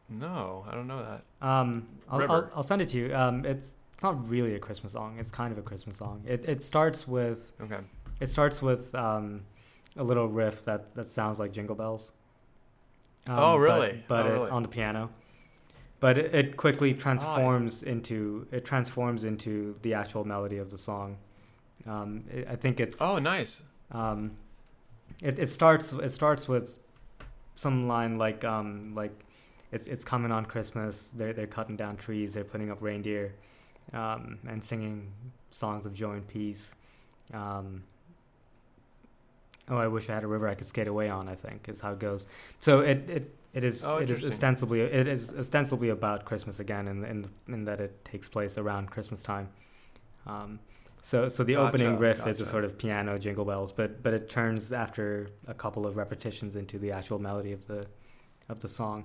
no, 0.09 0.65
I 0.69 0.75
don't 0.75 0.87
know 0.87 1.03
that. 1.05 1.47
Um, 1.47 1.87
I'll, 2.09 2.23
I'll. 2.31 2.51
I'll 2.57 2.63
send 2.63 2.81
it 2.81 2.89
to 2.91 2.99
you. 2.99 3.15
Um, 3.15 3.45
it's 3.45 3.75
it's 3.97 4.03
not 4.03 4.29
really 4.29 4.55
a 4.55 4.59
Christmas 4.59 4.93
song. 4.93 5.17
It's 5.19 5.31
kind 5.31 5.51
of 5.53 5.57
a 5.59 5.63
Christmas 5.63 5.97
song. 5.97 6.23
It 6.27 6.45
it 6.47 6.63
starts 6.63 7.09
with 7.09 7.53
Okay. 7.61 7.79
it 8.21 8.29
starts 8.29 8.61
with 8.61 8.95
um, 8.95 9.43
a 9.97 10.05
little 10.05 10.29
riff 10.29 10.65
that, 10.67 10.95
that 10.95 11.09
sounds 11.09 11.39
like 11.39 11.53
Jingle 11.53 11.75
Bells. 11.75 12.13
Um, 13.27 13.39
Oh, 13.39 13.57
really? 13.57 14.05
But, 14.07 14.27
Oh, 14.27 14.29
it, 14.29 14.33
really? 14.33 14.51
on 14.51 14.63
the 14.63 14.69
piano. 14.69 15.09
But 15.99 16.19
it, 16.19 16.35
it 16.35 16.57
quickly 16.59 16.93
transforms 16.93 17.83
into 17.83 18.47
it 18.53 18.67
transforms 18.67 19.25
into 19.25 19.77
the 19.81 19.95
actual 19.95 20.25
melody 20.25 20.59
of 20.59 20.69
the 20.69 20.77
song. 20.79 21.17
Um, 21.87 22.25
it, 22.31 22.47
I 22.51 22.57
think 22.57 22.81
it's 22.81 23.01
Oh, 23.01 23.19
nice. 23.19 23.63
um, 23.93 24.33
it, 25.23 25.39
it 25.39 25.47
starts 25.49 25.93
it 25.95 26.11
starts 26.11 26.47
with 26.49 26.79
some 27.55 27.89
line 27.89 28.17
like 28.19 28.45
um, 28.45 28.95
like 28.95 29.13
it's 29.73 29.89
it's 29.89 30.05
coming 30.05 30.31
on 30.31 30.45
Christmas. 30.45 31.11
They're 31.17 31.33
they're 31.33 31.47
cutting 31.47 31.77
down 31.77 31.97
trees. 31.97 32.35
They're 32.35 32.45
putting 32.45 32.71
up 32.71 32.83
reindeer, 32.83 33.35
um, 33.93 34.39
and 34.49 34.63
singing 34.63 35.13
songs 35.51 35.87
of 35.87 35.95
joy 35.95 36.13
and 36.15 36.29
peace. 36.29 36.75
Um, 37.33 37.83
oh, 39.69 39.77
I 39.77 39.87
wish 39.89 40.09
I 40.11 40.15
had 40.15 40.25
a 40.25 40.27
river 40.27 40.49
I 40.49 40.55
could 40.55 40.67
skate 40.67 40.89
away 40.89 41.09
on. 41.09 41.29
I 41.29 41.35
think 41.35 41.69
is 41.69 41.81
how 41.81 41.93
it 41.93 41.99
goes. 41.99 42.27
So 42.61 42.81
it 42.81 43.09
it 43.11 43.35
it 43.53 43.65
is 43.65 43.85
Oh, 43.85 43.99
it 43.99 44.11
is 44.11 44.25
ostensibly 44.25 44.81
it 44.81 45.09
is 45.09 45.33
ostensibly 45.33 45.89
about 45.91 46.25
Christmas 46.25 46.61
again, 46.61 46.89
in 46.89 47.05
in, 47.05 47.29
in 47.49 47.65
that 47.65 47.81
it 47.81 48.05
takes 48.05 48.29
place 48.29 48.59
around 48.59 48.91
Christmas 48.91 49.23
time. 49.23 49.49
Um, 50.27 50.59
so 51.03 51.29
so 51.29 51.45
the 51.45 51.57
opening 51.57 51.93
Gotcha, 51.93 52.01
riff 52.01 52.27
is 52.27 52.41
a 52.41 52.47
sort 52.47 52.65
of 52.65 52.77
piano 52.77 53.19
jingle 53.19 53.45
bells, 53.45 53.73
but 53.73 54.03
but 54.03 54.13
it 54.13 54.29
turns 54.29 54.73
after 54.73 55.31
a 55.47 55.55
couple 55.55 55.87
of 55.87 55.97
repetitions 55.97 56.57
into 56.57 56.79
the 56.79 56.91
actual 56.91 57.19
melody 57.19 57.53
of 57.53 57.67
the 57.67 57.87
of 58.49 58.61
the 58.61 58.69
song. 58.69 59.05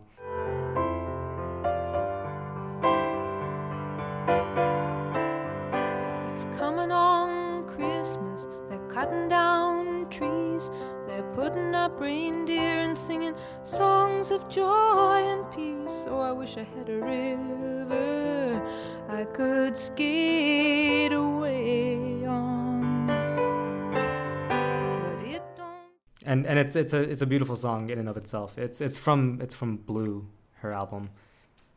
Putting 11.41 11.73
up 11.73 11.99
reindeer 11.99 12.81
and 12.85 12.95
singing 12.95 13.33
songs 13.63 14.29
of 14.29 14.47
joy 14.47 15.17
and 15.33 15.43
peace. 15.55 16.05
Oh, 16.07 16.19
I 16.19 16.31
wish 16.31 16.55
I 16.55 16.61
had 16.63 16.87
a 16.87 16.97
river 16.97 18.61
I 19.09 19.23
could 19.23 19.75
skate 19.75 21.11
away 21.13 22.23
on. 22.27 23.07
But 23.07 25.25
it 25.35 25.41
don't. 25.57 26.27
and 26.27 26.45
and 26.45 26.59
it's 26.59 26.75
it's 26.75 26.93
a 26.93 27.01
it's 27.01 27.23
a 27.23 27.25
beautiful 27.25 27.55
song 27.55 27.89
in 27.89 27.97
and 27.97 28.07
of 28.07 28.17
itself. 28.17 28.59
It's 28.59 28.79
it's 28.79 28.99
from 28.99 29.39
it's 29.41 29.55
from 29.55 29.77
Blue, 29.77 30.27
her 30.61 30.71
album. 30.71 31.09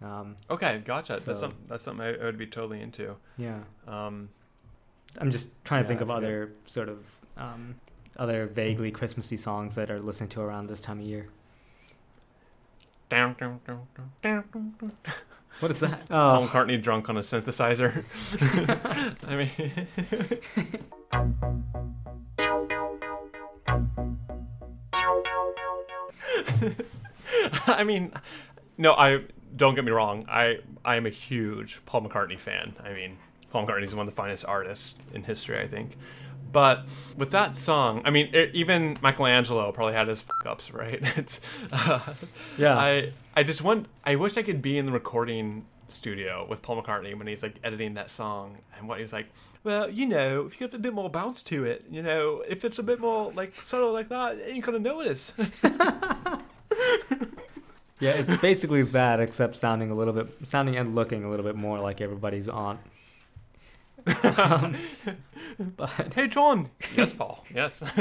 Um, 0.02 0.36
Okay, 0.50 0.82
gotcha. 0.84 1.18
So- 1.18 1.24
That's 1.30 1.40
some, 1.40 1.52
that's 1.68 1.82
something 1.82 2.04
I, 2.04 2.16
I 2.20 2.24
would 2.24 2.36
be 2.36 2.46
totally 2.46 2.82
into. 2.82 3.16
yeah, 3.38 3.60
Um, 3.88 4.28
I'm 5.18 5.30
just 5.30 5.64
trying 5.64 5.80
to 5.82 5.84
Yeah, 5.84 5.88
think 5.88 6.00
of 6.02 6.10
other 6.10 6.52
sort 6.66 6.90
of 6.90 6.98
um, 7.38 7.76
other 8.18 8.46
vaguely 8.46 8.90
Christmassy 8.90 9.36
songs 9.36 9.74
that 9.74 9.90
are 9.90 10.00
listened 10.00 10.30
to 10.32 10.40
around 10.40 10.68
this 10.68 10.80
time 10.80 11.00
of 11.00 11.06
year. 11.06 11.26
What 15.60 15.70
is 15.70 15.80
that? 15.80 16.00
Oh. 16.10 16.28
Paul 16.30 16.48
McCartney 16.48 16.82
drunk 16.82 17.08
on 17.08 17.16
a 17.16 17.20
synthesizer. 17.20 18.04
I 19.28 19.36
mean, 19.36 19.50
I 27.66 27.84
mean, 27.84 28.12
no, 28.78 28.94
I 28.94 29.22
don't 29.56 29.74
get 29.74 29.84
me 29.84 29.92
wrong. 29.92 30.24
I 30.28 30.58
I 30.84 30.96
am 30.96 31.06
a 31.06 31.10
huge 31.10 31.80
Paul 31.86 32.02
McCartney 32.02 32.38
fan. 32.38 32.74
I 32.82 32.92
mean, 32.92 33.16
Paul 33.50 33.66
McCartney 33.66 33.84
is 33.84 33.94
one 33.94 34.06
of 34.08 34.12
the 34.12 34.16
finest 34.16 34.44
artists 34.46 34.96
in 35.12 35.22
history, 35.22 35.58
I 35.60 35.66
think. 35.66 35.96
But 36.54 36.86
with 37.18 37.32
that 37.32 37.56
song, 37.56 38.00
I 38.04 38.10
mean, 38.10 38.30
it, 38.32 38.54
even 38.54 38.96
Michelangelo 39.02 39.70
probably 39.72 39.92
had 39.94 40.08
his 40.08 40.22
fuck 40.22 40.46
ups, 40.46 40.72
right? 40.72 41.00
It's, 41.18 41.40
uh, 41.72 42.00
Yeah. 42.56 42.78
I 42.78 43.12
I 43.36 43.42
just 43.42 43.62
want. 43.62 43.86
I 44.04 44.14
wish 44.16 44.36
I 44.38 44.42
could 44.42 44.62
be 44.62 44.78
in 44.78 44.86
the 44.86 44.92
recording 44.92 45.66
studio 45.88 46.46
with 46.48 46.62
Paul 46.62 46.80
McCartney 46.80 47.14
when 47.18 47.26
he's 47.26 47.42
like 47.42 47.56
editing 47.64 47.94
that 47.94 48.10
song, 48.10 48.56
and 48.78 48.88
what 48.88 48.98
he 48.98 49.02
was 49.02 49.12
like. 49.12 49.26
Well, 49.64 49.88
you 49.90 50.06
know, 50.06 50.44
if 50.46 50.60
you 50.60 50.66
give 50.66 50.74
a 50.74 50.78
bit 50.78 50.92
more 50.92 51.08
bounce 51.08 51.42
to 51.44 51.64
it, 51.64 51.86
you 51.90 52.02
know, 52.02 52.44
if 52.46 52.64
it's 52.66 52.78
a 52.78 52.82
bit 52.82 53.00
more 53.00 53.32
like 53.32 53.60
subtle 53.60 53.92
like 53.92 54.10
that, 54.10 54.36
you 54.36 54.54
ain't 54.54 54.64
gonna 54.64 54.78
notice. 54.78 55.32
yeah, 57.98 58.10
it's 58.10 58.36
basically 58.38 58.82
that, 58.82 59.20
except 59.20 59.56
sounding 59.56 59.90
a 59.90 59.94
little 59.94 60.12
bit, 60.12 60.28
sounding 60.44 60.76
and 60.76 60.94
looking 60.94 61.24
a 61.24 61.30
little 61.30 61.46
bit 61.46 61.56
more 61.56 61.78
like 61.78 62.00
everybody's 62.00 62.48
aunt. 62.48 62.78
Um, 64.38 64.76
but 65.76 66.12
hey, 66.14 66.28
John. 66.28 66.70
Yes, 66.96 67.12
Paul. 67.12 67.44
Yes. 67.54 67.82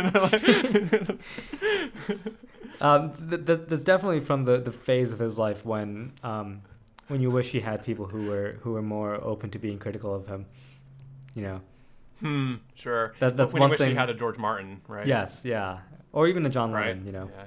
um, 2.82 3.12
th- 3.30 3.46
th- 3.46 3.60
that's 3.68 3.84
definitely 3.84 4.20
from 4.20 4.46
the, 4.46 4.58
the 4.60 4.72
phase 4.72 5.12
of 5.14 5.20
his 5.20 5.38
life 5.38 5.66
when 5.66 6.14
um, 6.24 6.62
when 7.08 7.22
you 7.22 7.30
wish 7.32 7.52
he 7.52 7.60
had 7.60 7.84
people 7.84 8.06
who 8.06 8.30
were 8.30 8.58
who 8.62 8.72
were 8.74 8.82
more 8.82 9.16
open 9.16 9.50
to 9.52 9.60
being 9.60 9.80
critical 9.80 10.14
of 10.14 10.28
him. 10.28 10.46
You 11.36 11.42
know. 11.44 11.62
hmm. 12.20 12.54
Sure. 12.76 13.14
That- 13.20 13.36
that's 13.38 13.54
when 13.54 13.62
one 13.62 13.70
you 13.70 13.72
wish 13.74 13.80
thing- 13.80 13.90
he 13.92 13.96
had 13.96 14.10
a 14.10 14.14
George 14.14 14.38
Martin, 14.38 14.82
right? 14.88 15.08
Yes. 15.08 15.44
Yeah. 15.46 15.80
Or 16.12 16.28
even 16.28 16.46
a 16.46 16.50
John 16.50 16.72
Right. 16.72 16.88
Lennon. 16.88 17.06
You 17.06 17.12
know. 17.12 17.30
Yeah. 17.36 17.44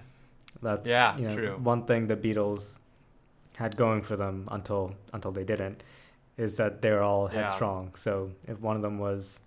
That's 0.62 0.88
Yeah, 0.88 1.16
you 1.18 1.28
know, 1.28 1.34
true. 1.36 1.56
One 1.62 1.84
thing 1.84 2.06
the 2.06 2.16
Beatles 2.16 2.78
had 3.56 3.76
going 3.76 4.02
for 4.02 4.16
them 4.16 4.48
until 4.50 4.94
until 5.12 5.30
they 5.30 5.44
didn't 5.44 5.82
is 6.36 6.56
that 6.56 6.82
they're 6.82 7.02
all 7.02 7.30
Yeah. 7.32 7.42
headstrong. 7.42 7.94
So 7.94 8.30
if 8.46 8.60
one 8.60 8.76
of 8.76 8.82
them 8.82 8.98
was 8.98 9.40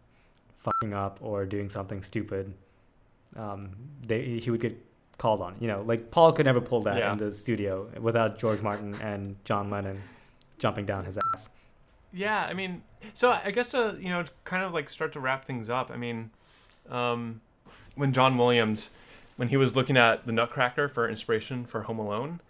fucking 0.57 0.93
up 0.93 1.19
or 1.21 1.45
doing 1.45 1.69
something 1.69 2.01
stupid, 2.01 2.53
um, 3.35 3.71
they 4.05 4.39
he 4.39 4.49
would 4.51 4.61
get 4.61 4.77
called 5.17 5.41
on. 5.41 5.55
You 5.59 5.67
know, 5.67 5.81
like 5.81 6.11
Paul 6.11 6.31
could 6.33 6.45
never 6.45 6.61
pull 6.61 6.81
that 6.83 6.97
Yeah. 6.97 7.11
in 7.11 7.17
the 7.17 7.33
studio 7.33 7.89
without 7.99 8.37
George 8.39 8.61
Martin 8.61 8.95
and 9.01 9.35
John 9.45 9.69
Lennon 9.69 10.01
jumping 10.57 10.85
down 10.85 11.05
his 11.05 11.17
ass. 11.35 11.49
Yeah, 12.11 12.45
I 12.49 12.53
mean, 12.53 12.81
so 13.13 13.31
I 13.43 13.51
guess 13.51 13.71
to 13.71 13.97
you 13.99 14.09
know 14.09 14.23
kind 14.43 14.63
of 14.63 14.73
like 14.73 14.89
start 14.89 15.13
to 15.13 15.19
wrap 15.19 15.45
things 15.45 15.69
up. 15.69 15.91
I 15.91 15.97
mean, 15.97 16.31
um, 16.89 17.41
when 17.95 18.13
John 18.13 18.37
Williams, 18.37 18.89
when 19.37 19.49
he 19.49 19.57
was 19.57 19.75
looking 19.75 19.95
at 19.95 20.25
the 20.25 20.31
Nutcracker 20.33 20.87
for 20.89 21.07
inspiration 21.07 21.65
for 21.65 21.83
Home 21.83 21.99
Alone, 21.99 22.41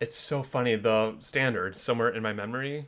it's 0.00 0.16
so 0.16 0.42
funny. 0.42 0.76
The 0.76 1.16
standard 1.20 1.76
somewhere 1.76 2.08
in 2.08 2.22
my 2.22 2.32
memory, 2.32 2.86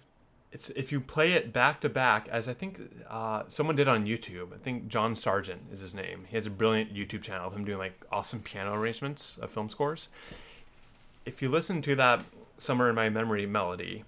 it's 0.51 0.71
if 0.71 0.91
you 0.91 1.01
play 1.01 1.33
it 1.33 1.53
back 1.53 1.81
to 1.83 1.89
back, 1.89 2.27
as 2.29 2.49
I 2.49 2.55
think 2.55 2.81
uh, 3.09 3.43
someone 3.49 3.77
did 3.77 3.87
on 3.87 4.07
YouTube. 4.07 4.55
I 4.55 4.59
think 4.59 4.89
John 4.89 5.15
Sargent 5.15 5.63
is 5.71 5.81
his 5.81 5.95
name. 5.95 6.25
He 6.29 6.37
has 6.37 6.47
a 6.47 6.51
brilliant 6.51 6.95
YouTube 6.95 7.23
channel 7.23 7.47
of 7.47 7.55
him 7.55 7.65
doing 7.65 7.79
like 7.79 8.05
awesome 8.11 8.41
piano 8.41 8.73
arrangements 8.73 9.39
of 9.39 9.51
film 9.51 9.69
scores. 9.69 10.09
If 11.27 11.43
you 11.43 11.51
listen 11.51 11.83
to 11.83 11.95
that 11.97 12.25
somewhere 12.57 12.89
in 12.89 12.97
my 12.97 13.11
memory 13.11 13.47
melody, 13.47 14.05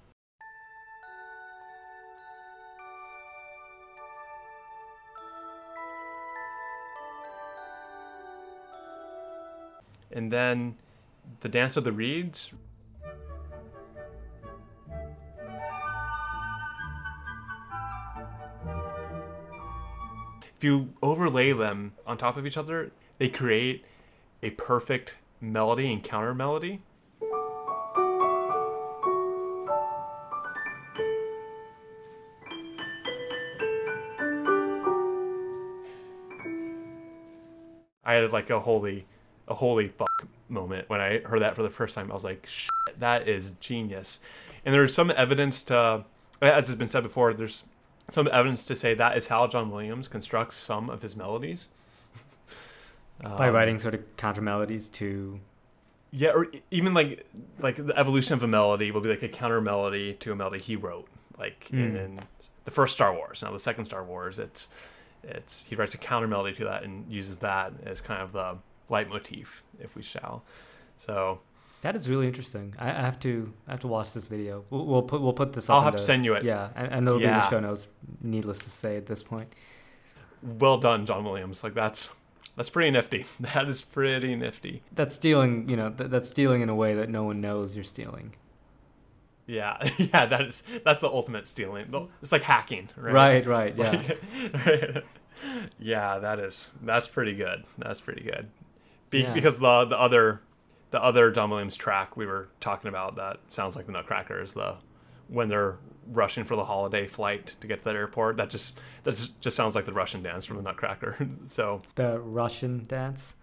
and 10.11 10.33
then 10.33 10.77
the 11.41 11.49
dance 11.49 11.77
of 11.77 11.85
the 11.85 11.93
reeds 11.93 12.53
you 20.65 20.93
overlay 21.03 21.53
them 21.53 21.93
on 22.07 22.17
top 22.17 22.37
of 22.37 22.47
each 22.47 22.57
other 22.57 22.91
they 23.19 23.29
create 23.29 23.85
a 24.43 24.51
perfect 24.51 25.17
melody 25.41 25.93
and 25.93 26.03
counter 26.03 26.35
melody 26.35 26.81
I 38.07 38.15
had 38.15 38.33
like 38.33 38.51
a 38.51 38.61
holy, 38.61 39.07
a 39.49 39.55
holy 39.55 39.89
fuck 39.89 40.09
moment 40.49 40.89
when 40.89 41.01
I 41.01 41.21
heard 41.21 41.41
that 41.41 41.57
for 41.57 41.63
the 41.63 41.71
first 41.71 41.95
time. 41.95 42.11
I 42.11 42.15
was 42.15 42.25
like, 42.25 42.49
that 42.99 43.29
is 43.29 43.53
genius. 43.61 44.21
And 44.65 44.75
there's 44.75 44.95
some 44.95 45.11
evidence 45.17 45.63
to, 45.65 46.05
as 46.43 46.69
has 46.69 46.77
been 46.77 46.89
said 46.89 47.03
before, 47.03 47.33
there's 47.33 47.65
some 48.11 48.29
evidence 48.33 48.65
to 48.67 48.75
say 48.75 48.95
that 48.95 49.17
is 49.17 49.27
how 49.29 49.47
John 49.47 49.71
Williams 49.71 50.09
constructs 50.09 50.57
some 50.57 50.91
of 50.91 51.03
his 51.03 51.17
melodies. 51.17 51.69
By 53.23 53.49
Um, 53.49 53.55
writing 53.55 53.79
sort 53.79 53.95
of 53.95 54.17
counter 54.17 54.41
melodies 54.43 54.89
to 54.91 55.41
yeah, 56.11 56.31
or 56.31 56.47
even 56.71 56.95
like 56.95 57.27
like 57.59 57.77
the 57.77 57.97
evolution 57.99 58.35
of 58.35 58.43
a 58.43 58.47
melody 58.49 58.91
will 58.93 59.01
be 59.01 59.09
like 59.09 59.23
a 59.23 59.29
counter 59.29 59.61
melody 59.61 60.15
to 60.15 60.33
a 60.33 60.37
melody 60.37 60.63
he 60.63 60.77
wrote, 60.77 61.09
like 61.39 61.69
Mm. 61.73 61.97
in 62.05 62.21
the 62.65 62.71
first 62.71 62.95
Star 62.95 63.15
Wars. 63.17 63.43
Now 63.43 63.51
the 63.53 63.59
second 63.59 63.87
Star 63.87 64.05
Wars, 64.05 64.39
it's 64.39 64.69
it's 65.25 65.65
he 65.65 65.75
writes 65.75 65.95
a 65.95 65.99
counter 65.99 66.29
melody 66.29 66.55
to 66.57 66.65
that 66.65 66.83
and 66.85 67.11
uses 67.11 67.39
that 67.39 67.73
as 67.85 68.01
kind 68.01 68.23
of 68.23 68.33
the 68.33 68.57
leitmotif, 68.91 69.63
if 69.81 69.97
we 69.97 70.03
shall. 70.03 70.45
So 70.99 71.41
That 71.85 71.97
is 71.97 72.09
really 72.09 72.27
interesting. 72.27 72.75
I, 72.79 72.89
I 72.89 72.93
have 73.03 73.21
to 73.21 73.53
I 73.69 73.73
have 73.73 73.81
to 73.81 73.89
watch 73.89 74.15
this 74.15 74.25
video. 74.25 74.65
We'll, 74.71 74.87
we'll 74.87 75.03
put 75.03 75.21
we'll 75.21 75.35
put 75.35 75.53
this. 75.53 75.69
I'll 75.69 75.83
have 75.83 75.95
to 75.97 76.01
send 76.01 76.25
you 76.25 76.33
it. 76.35 76.43
Yeah, 76.43 76.71
and, 76.75 76.91
and 76.93 77.07
it'll 77.07 77.19
be 77.19 77.27
in 77.27 77.31
the 77.33 77.51
show 77.51 77.61
notes. 77.61 77.89
Needless 78.23 78.59
to 78.61 78.71
say, 78.71 78.97
at 78.97 79.05
this 79.07 79.23
point. 79.23 79.53
well 80.43 80.79
done, 80.79 81.05
John 81.05 81.25
Williams. 81.25 81.63
Like 81.63 81.75
that's 81.75 82.09
that's 82.57 82.71
pretty 82.71 82.91
nifty. 82.91 83.27
That 83.41 83.69
is 83.69 83.83
pretty 83.83 84.35
nifty. 84.35 84.83
That's 84.93 85.15
stealing. 85.15 85.69
You 85.69 85.77
know, 85.77 85.91
th- 85.91 86.09
that's 86.11 86.29
stealing 86.29 86.63
in 86.63 86.71
a 86.71 86.75
way 86.75 86.95
that 86.95 87.11
no 87.11 87.25
one 87.25 87.43
knows 87.43 87.75
you're 87.77 87.85
stealing. 87.85 88.33
Yeah, 89.47 89.77
yeah. 89.99 90.25
That 90.25 90.41
is 90.47 90.63
that's 90.85 91.01
the 91.01 91.09
ultimate 91.09 91.47
stealing. 91.47 91.95
It's 92.23 92.33
like 92.33 92.43
hacking, 92.43 92.89
right? 92.97 93.13
Right, 93.13 93.47
right, 93.47 93.77
yeah. 93.77 93.91
like- 94.65 95.05
yeah, 95.79 96.19
that 96.19 96.39
is 96.39 96.73
that's 96.83 97.09
pretty 97.09 97.35
good. 97.35 97.65
That's 97.77 98.01
pretty 98.01 98.23
good. 98.23 98.49
Be, 99.11 99.21
Yeah. 99.21 99.35
Because 99.35 99.59
the 99.59 99.85
the 99.85 99.99
other 100.01 100.41
the 100.95 101.03
other 101.03 101.33
John 101.33 101.51
Williams 101.51 101.77
track 101.77 102.17
we 102.17 102.25
were 102.25 102.47
talking 102.61 102.89
about 102.89 103.17
that 103.17 103.39
sounds 103.49 103.75
like 103.75 103.87
the 103.87 103.91
Nutcracker 103.91 104.41
is 104.41 104.53
the 104.53 104.77
when 105.27 105.49
they're 105.49 105.77
rushing 106.13 106.45
for 106.45 106.55
the 106.55 106.65
holiday 106.65 107.09
flight 107.09 107.57
to 107.61 107.67
get 107.67 107.83
to 107.83 107.89
the 107.89 107.97
airport. 107.97 108.37
That 108.37 108.49
just 108.49 108.79
that 109.03 109.29
just- 109.41 109.57
sounds 109.57 109.75
like 109.75 109.87
the 109.87 109.93
Russian 109.93 110.23
dance 110.23 110.45
from 110.45 110.59
the 110.59 110.63
Nutcracker. 110.63 111.17
so 111.49 111.83
The 111.97 112.21
Russian 112.21 112.87
dance. 112.87 113.35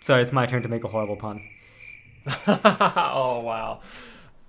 Sorry, 0.00 0.22
it's 0.22 0.32
my 0.32 0.46
turn 0.46 0.62
to 0.62 0.68
make 0.68 0.84
a 0.84 0.88
horrible 0.88 1.16
pun. 1.16 1.42
oh 2.46 3.40
wow. 3.40 3.82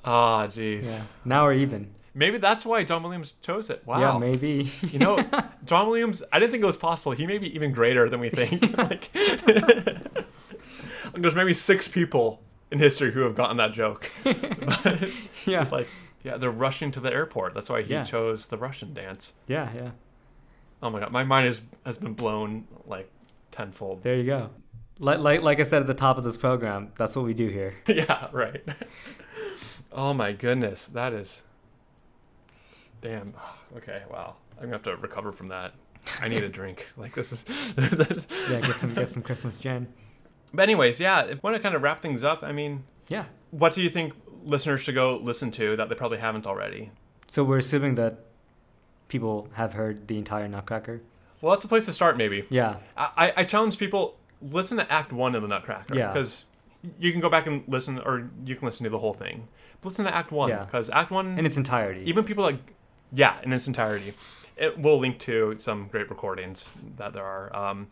Ah, 0.06 0.48
jeez. 0.48 0.86
Yeah. 0.98 1.04
Now 1.26 1.44
we're 1.44 1.54
even. 1.56 1.94
Maybe 2.14 2.38
that's 2.38 2.66
why 2.66 2.86
John 2.86 3.04
Williams 3.04 3.34
chose 3.42 3.70
it. 3.70 3.84
Wow. 3.86 4.00
Yeah, 4.00 4.18
maybe. 4.18 4.72
You 4.84 5.00
know, 5.00 5.30
John 5.66 5.88
Williams. 5.88 6.24
I 6.32 6.40
didn't 6.40 6.52
think 6.52 6.64
it 6.64 6.66
was 6.66 6.78
possible. 6.78 7.12
He 7.12 7.28
may 7.28 7.40
be 7.40 7.54
even 7.54 7.74
greater 7.74 8.08
than 8.08 8.22
we 8.22 8.30
think. 8.30 8.76
like, 8.78 9.10
there's 11.22 11.36
maybe 11.36 11.54
six 11.54 11.88
people 11.88 12.42
in 12.72 12.80
history 12.80 13.12
who 13.12 13.22
have 13.22 13.36
gotten 13.36 13.58
that 13.58 13.72
joke. 13.74 14.12
But 14.24 15.10
yeah. 15.46 15.62
it's 15.62 15.72
like, 15.72 15.88
yeah, 16.24 16.38
they're 16.38 16.52
rushing 16.52 16.92
to 16.92 17.00
the 17.00 17.12
airport. 17.14 17.54
That's 17.54 17.70
why 17.70 17.82
he 17.82 17.94
Yeah. 17.94 18.04
chose 18.04 18.48
the 18.48 18.58
Russian 18.58 18.94
dance. 18.94 19.34
yeah, 19.48 19.70
yeah. 19.74 19.92
Oh 20.84 20.90
my 20.90 21.00
god, 21.00 21.12
my 21.12 21.24
mind 21.24 21.48
is, 21.48 21.62
has 21.86 21.98
been 21.98 22.14
blown 22.14 22.68
like 22.86 23.10
tenfold. 23.52 24.04
There 24.04 24.16
you 24.16 24.26
go. 24.26 24.50
Like, 25.00 25.20
like, 25.20 25.42
like 25.42 25.60
I 25.60 25.64
said 25.64 25.82
at 25.82 25.88
the 25.88 25.94
top 25.94 26.18
of 26.18 26.24
this 26.24 26.38
program, 26.38 26.92
that's 26.98 27.16
what 27.16 27.24
we 27.26 27.34
do 27.34 27.48
here. 27.50 27.76
yeah, 27.88 28.28
right. 28.32 28.64
oh 29.92 30.14
my 30.14 30.32
goodness, 30.34 30.88
that 30.88 31.14
is. 31.14 31.44
Damn. 33.02 33.34
Okay, 33.76 34.04
wow. 34.10 34.36
I'm 34.56 34.64
gonna 34.64 34.76
have 34.76 34.84
to 34.84 34.96
recover 34.96 35.32
from 35.34 35.50
that. 35.50 35.74
I 36.22 36.30
need 36.30 36.42
a 36.44 36.48
drink. 36.50 36.88
Like 36.96 37.14
this 37.14 37.32
is. 37.34 37.74
Yeah, 38.50 38.62
get 38.62 38.76
some 38.78 38.94
get 38.94 39.12
some 39.12 39.22
Christmas 39.22 39.58
gin. 39.58 39.88
But 40.54 40.64
anyways, 40.64 41.00
yeah. 41.00 41.22
If 41.24 41.44
want 41.44 41.56
to 41.56 41.62
kind 41.62 41.76
of 41.76 41.82
wrap 41.84 42.02
things 42.02 42.24
up, 42.24 42.44
I 42.44 42.52
mean, 42.52 42.84
Yeah. 43.08 43.26
what 43.52 43.74
do 43.74 43.82
you 43.82 43.90
think 43.90 44.14
listeners 44.44 44.82
should 44.82 44.96
go 44.96 45.18
listen 45.18 45.52
to 45.52 45.76
that 45.76 45.90
they 45.90 45.96
probably 45.96 46.18
haven't 46.20 46.48
already? 46.48 46.92
So 47.28 47.44
we're 47.44 47.58
assuming 47.60 47.96
that 47.96 48.20
people 49.08 49.48
have 49.54 49.74
heard 49.74 50.08
the 50.08 50.18
entire 50.18 50.48
Nutcracker. 50.48 51.02
Well, 51.42 51.54
that's 51.54 51.66
a 51.66 51.68
place 51.68 51.86
to 51.86 51.94
start, 51.94 52.18
maybe. 52.18 52.46
Yeah. 52.50 52.78
I, 52.96 53.34
I- 53.38 53.44
challenge 53.44 53.78
people 53.78 54.18
listen 54.42 54.78
to 54.78 54.92
Act 54.92 55.12
One 55.14 55.36
of 55.36 55.42
the 55.42 55.48
Nutcracker 55.48 55.96
Yeah. 55.96 56.08
because 56.12 56.46
you 57.00 57.12
can 57.12 57.22
go 57.22 57.30
back 57.30 57.48
and 57.48 57.64
listen, 57.68 58.00
or 58.00 58.30
you 58.46 58.56
can 58.56 58.66
listen 58.66 58.84
to 58.86 58.90
the 58.90 59.00
whole 59.00 59.14
thing. 59.14 59.48
But 59.82 59.90
listen 59.90 60.06
to 60.06 60.16
Act 60.16 60.32
One 60.32 60.50
Yeah. 60.50 60.64
because 60.66 60.90
Act 60.90 61.12
One 61.12 61.38
In 61.38 61.46
its 61.46 61.58
entirety. 61.58 62.02
even 62.10 62.24
people 62.24 62.44
like 62.44 62.58
yeah 63.14 63.38
in 63.42 63.54
its 63.54 63.68
entirety 63.68 64.14
it 64.58 64.78
will 64.78 64.98
link 65.00 65.18
to 65.18 65.56
some 65.60 65.88
great 65.88 66.10
recordings 66.10 66.72
that 66.98 67.14
there 67.14 67.24
are 67.24 67.56
um, 67.56 67.88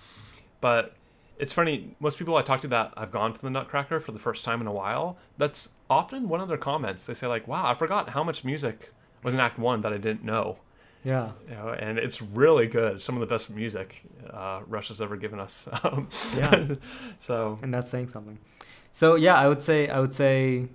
but 0.60 0.94
it's 1.38 1.54
funny 1.54 1.96
most 2.00 2.18
people 2.18 2.36
i 2.36 2.42
talk 2.42 2.62
to 2.62 2.68
that 2.68 2.94
I've 2.98 3.12
gone 3.12 3.34
to 3.34 3.42
the 3.42 3.50
nutcracker 3.50 4.00
for 4.00 4.12
the 4.12 4.20
first 4.20 4.46
time 4.46 4.62
in 4.62 4.68
a 4.68 4.72
while 4.72 5.18
that's 5.38 5.70
often 5.90 6.30
one 6.30 6.42
of 6.42 6.48
their 6.48 6.58
comments 6.58 7.06
they 7.06 7.14
say 7.14 7.28
like 7.28 7.48
wow 7.48 7.66
i 7.66 7.74
forgot 7.74 8.10
how 8.10 8.24
much 8.24 8.44
music 8.44 8.92
was 9.24 9.34
in 9.34 9.40
act 9.40 9.60
one 9.60 9.82
that 9.82 9.94
i 9.94 9.98
didn't 9.98 10.24
know 10.24 10.58
yeah. 11.04 11.32
you 11.48 11.56
know 11.56 11.70
and 11.70 12.00
it's 12.00 12.22
really 12.22 12.68
good 12.68 13.02
some 13.02 13.16
of 13.16 13.22
the 13.22 13.28
best 13.28 13.50
music 13.50 14.04
uh, 14.32 14.62
russia's 14.68 15.02
ever 15.02 15.16
given 15.16 15.40
us 15.40 15.68
um, 15.84 16.10
Yeah. 16.36 16.66
so 17.20 17.60
And 17.62 17.74
that's 17.74 17.90
saying 17.90 18.10
something. 18.10 18.38
So 18.92 19.16
yeah, 19.16 19.36
I 19.36 19.48
would 19.48 19.62
say 19.62 19.90
I 19.90 20.00
would 20.00 20.14
say 20.14 20.68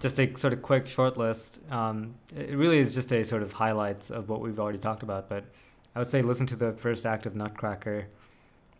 just 0.00 0.18
a 0.18 0.36
sort 0.36 0.52
of 0.52 0.62
quick 0.62 0.86
short 0.86 1.16
list. 1.16 1.60
Um, 1.70 2.16
it 2.36 2.56
really 2.56 2.78
is 2.78 2.94
just 2.94 3.12
a 3.12 3.24
sort 3.24 3.42
of 3.42 3.52
highlights 3.52 4.10
of 4.10 4.28
what 4.28 4.40
we've 4.40 4.58
already 4.58 4.78
talked 4.78 5.02
about. 5.02 5.28
But 5.28 5.44
I 5.94 5.98
would 5.98 6.08
say 6.08 6.22
listen 6.22 6.46
to 6.48 6.56
the 6.56 6.72
first 6.72 7.06
act 7.06 7.24
of 7.24 7.34
Nutcracker. 7.34 8.08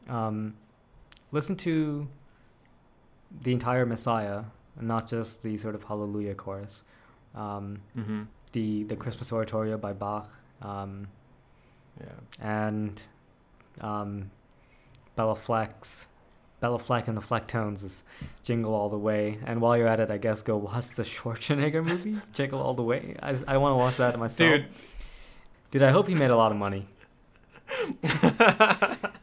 Um, 0.09 0.55
listen 1.33 1.57
to 1.57 2.07
the 3.43 3.53
entire 3.53 3.85
Messiah, 3.87 4.45
and 4.79 4.87
not 4.87 5.09
just 5.09 5.43
the 5.43 5.59
sort 5.59 5.75
of 5.75 5.83
Hallelujah 5.85 6.35
chorus. 6.35 6.85
Um, 7.35 7.81
mhm. 7.97 8.27
the 8.53 8.85
the 8.85 8.95
Christmas 8.97 9.33
Oratorio 9.33 9.77
by 9.79 9.93
Bach. 9.93 10.29
Um, 10.61 11.09
yeah 12.01 12.07
and 12.41 13.03
um, 13.81 14.31
Bela 15.17 15.35
Flex, 15.35 16.07
Bela 16.61 16.79
Fleck 16.79 17.09
and 17.09 17.17
the 17.17 17.23
Flecktones 17.23 17.83
is 17.85 18.05
Jingle 18.45 18.75
All 18.75 18.89
the 18.89 18.99
Way. 18.99 19.39
And 19.47 19.61
while 19.61 19.77
you're 19.77 19.89
at 19.89 19.99
it, 20.01 20.11
I 20.11 20.19
guess 20.19 20.43
go 20.43 20.57
watch 20.57 20.91
the 20.91 21.03
Schwarzenegger 21.13 21.85
movie, 21.85 22.19
Jingle 22.33 22.61
All 22.61 22.75
the 22.75 22.83
Way. 22.83 23.17
I, 23.23 23.37
I 23.49 23.57
want 23.57 23.73
to 23.73 23.77
watch 23.77 23.97
that 23.97 24.19
myself. 24.19 24.39
dude 24.51 24.67
Dude, 25.71 25.83
I 25.83 25.91
hope 25.91 26.07
he 26.07 26.15
made 26.15 26.31
a 26.31 26.37
lot 26.37 26.53
of 26.53 26.59
money. 26.59 26.87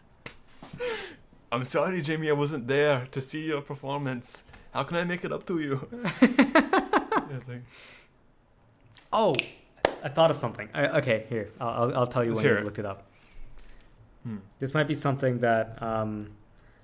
I'm 1.52 1.64
sorry, 1.66 2.02
Jamie. 2.02 2.30
I 2.30 2.34
wasn't 2.34 2.68
there 2.68 3.08
to 3.12 3.22
see 3.22 3.46
your 3.46 3.62
performance. 3.62 4.44
How 4.74 4.84
can 4.84 4.98
I 4.98 5.04
make 5.04 5.26
it 5.26 5.32
up 5.32 5.46
to 5.48 5.60
you? 5.60 5.88
Yeah, 7.30 7.58
Oh, 9.14 9.34
I 10.04 10.10
thought 10.10 10.32
of 10.32 10.38
something. 10.38 10.68
I, 10.74 10.88
okay, 11.00 11.26
here, 11.30 11.50
I'll, 11.60 11.70
I'll, 11.70 11.98
I'll 12.00 12.08
tell 12.08 12.24
you 12.24 12.32
Let's 12.32 12.44
when 12.44 12.54
you 12.54 12.60
it. 12.60 12.66
looked 12.66 12.80
it 12.80 12.86
up. 12.86 13.04
Hmm. 14.24 14.38
This 14.60 14.74
might 14.74 14.88
be 14.88 14.96
something 14.96 15.40
that 15.40 15.82
um, 15.82 16.32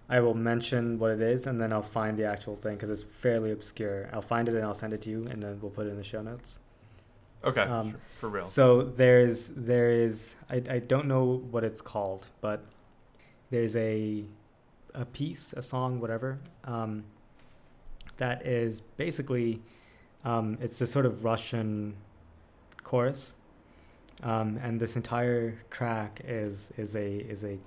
I 0.08 0.20
will 0.20 0.36
mention 0.36 1.00
what 1.00 1.12
it 1.12 1.22
is, 1.22 1.48
and 1.48 1.60
then 1.60 1.74
I'll 1.74 1.82
find 1.82 2.16
the 2.18 2.26
actual 2.26 2.56
thing 2.56 2.76
because 2.76 2.90
it's 2.92 3.02
fairly 3.02 3.52
obscure. 3.52 4.08
I'll 4.14 4.22
find 4.22 4.48
it 4.48 4.54
and 4.54 4.64
I'll 4.64 4.74
send 4.76 4.94
it 4.94 5.02
to 5.04 5.10
you, 5.10 5.26
and 5.28 5.42
then 5.42 5.58
we'll 5.62 5.72
put 5.72 5.88
it 5.88 5.92
in 5.92 5.98
the 5.98 6.04
show 6.04 6.22
notes. 6.22 6.60
Okay, 7.44 7.62
Um, 7.62 7.92
sure, 7.92 8.00
for 8.16 8.30
real. 8.30 8.46
So 8.46 8.84
there's 8.84 9.50
there 9.50 9.90
is 9.92 10.36
I, 10.50 10.62
I 10.70 10.80
don't 10.80 11.08
know 11.08 11.44
what 11.52 11.64
it's 11.64 11.82
called, 11.82 12.28
but 12.42 12.64
there's 13.50 13.76
a 13.76 14.24
a 14.96 15.06
piece, 15.06 15.54
a 15.54 15.62
song, 15.62 16.00
whatever, 16.00 16.40
um, 16.64 17.04
that 18.18 18.46
is 18.46 18.82
basically 18.98 19.62
um, 20.24 20.58
it's 20.62 20.80
this 20.80 20.92
sort 20.92 21.06
of 21.06 21.24
Russian 21.24 21.96
chorus, 22.84 23.36
um, 24.24 24.60
and 24.64 24.80
this 24.80 24.96
entire 24.96 25.60
track 25.70 26.22
is 26.26 26.72
is 26.78 26.96
a 26.96 27.18
is 27.18 27.44
a 27.44 27.58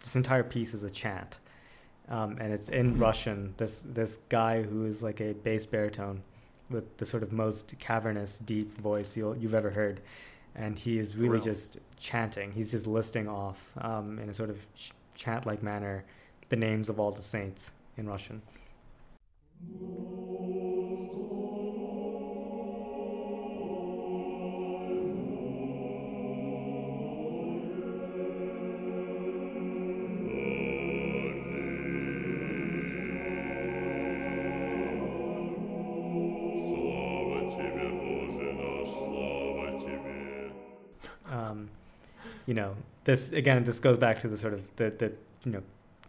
this 0.00 0.16
entire 0.16 0.42
piece 0.42 0.74
is 0.74 0.82
a 0.82 0.90
chant, 0.90 1.38
um, 2.08 2.36
and 2.40 2.52
it's 2.52 2.68
in 2.68 2.98
Russian. 2.98 3.54
This 3.56 3.82
this 3.86 4.18
guy 4.28 4.62
who 4.62 4.86
is 4.86 5.02
like 5.02 5.20
a 5.20 5.34
bass 5.34 5.66
baritone 5.66 6.22
with 6.70 6.96
the 6.96 7.06
sort 7.06 7.22
of 7.22 7.32
most 7.32 7.74
cavernous, 7.78 8.38
deep 8.38 8.76
voice 8.78 9.16
you'll, 9.16 9.36
you've 9.36 9.54
ever 9.54 9.70
heard. 9.70 10.00
And 10.56 10.78
he 10.78 10.98
is 10.98 11.16
really 11.16 11.34
Real. 11.34 11.44
just 11.44 11.78
chanting. 11.98 12.52
He's 12.52 12.70
just 12.70 12.86
listing 12.86 13.28
off 13.28 13.58
um, 13.78 14.18
in 14.18 14.28
a 14.28 14.34
sort 14.34 14.50
of 14.50 14.74
ch- 14.74 14.92
chant 15.14 15.46
like 15.46 15.62
manner 15.62 16.04
the 16.54 16.60
names 16.60 16.88
of 16.88 17.00
all 17.00 17.10
the 17.10 17.20
saints 17.20 17.72
in 17.96 18.06
Russian. 18.06 18.40
um, 41.32 41.68
you 42.46 42.54
know, 42.54 42.76
this 43.02 43.32
again. 43.32 43.64
This 43.64 43.80
goes 43.80 43.98
back 43.98 44.20
to 44.20 44.28
the 44.28 44.38
sort 44.38 44.54
of 44.54 44.62
the, 44.76 44.90
the 44.90 45.12
you 45.44 45.50
know 45.50 45.62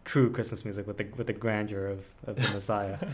true 0.05 0.31
Christmas 0.31 0.63
music 0.63 0.87
with 0.87 0.97
the 0.97 1.07
with 1.17 1.27
the 1.27 1.33
grandeur 1.33 1.87
of, 1.87 2.05
of 2.25 2.35
the 2.37 2.53
Messiah. 2.53 2.97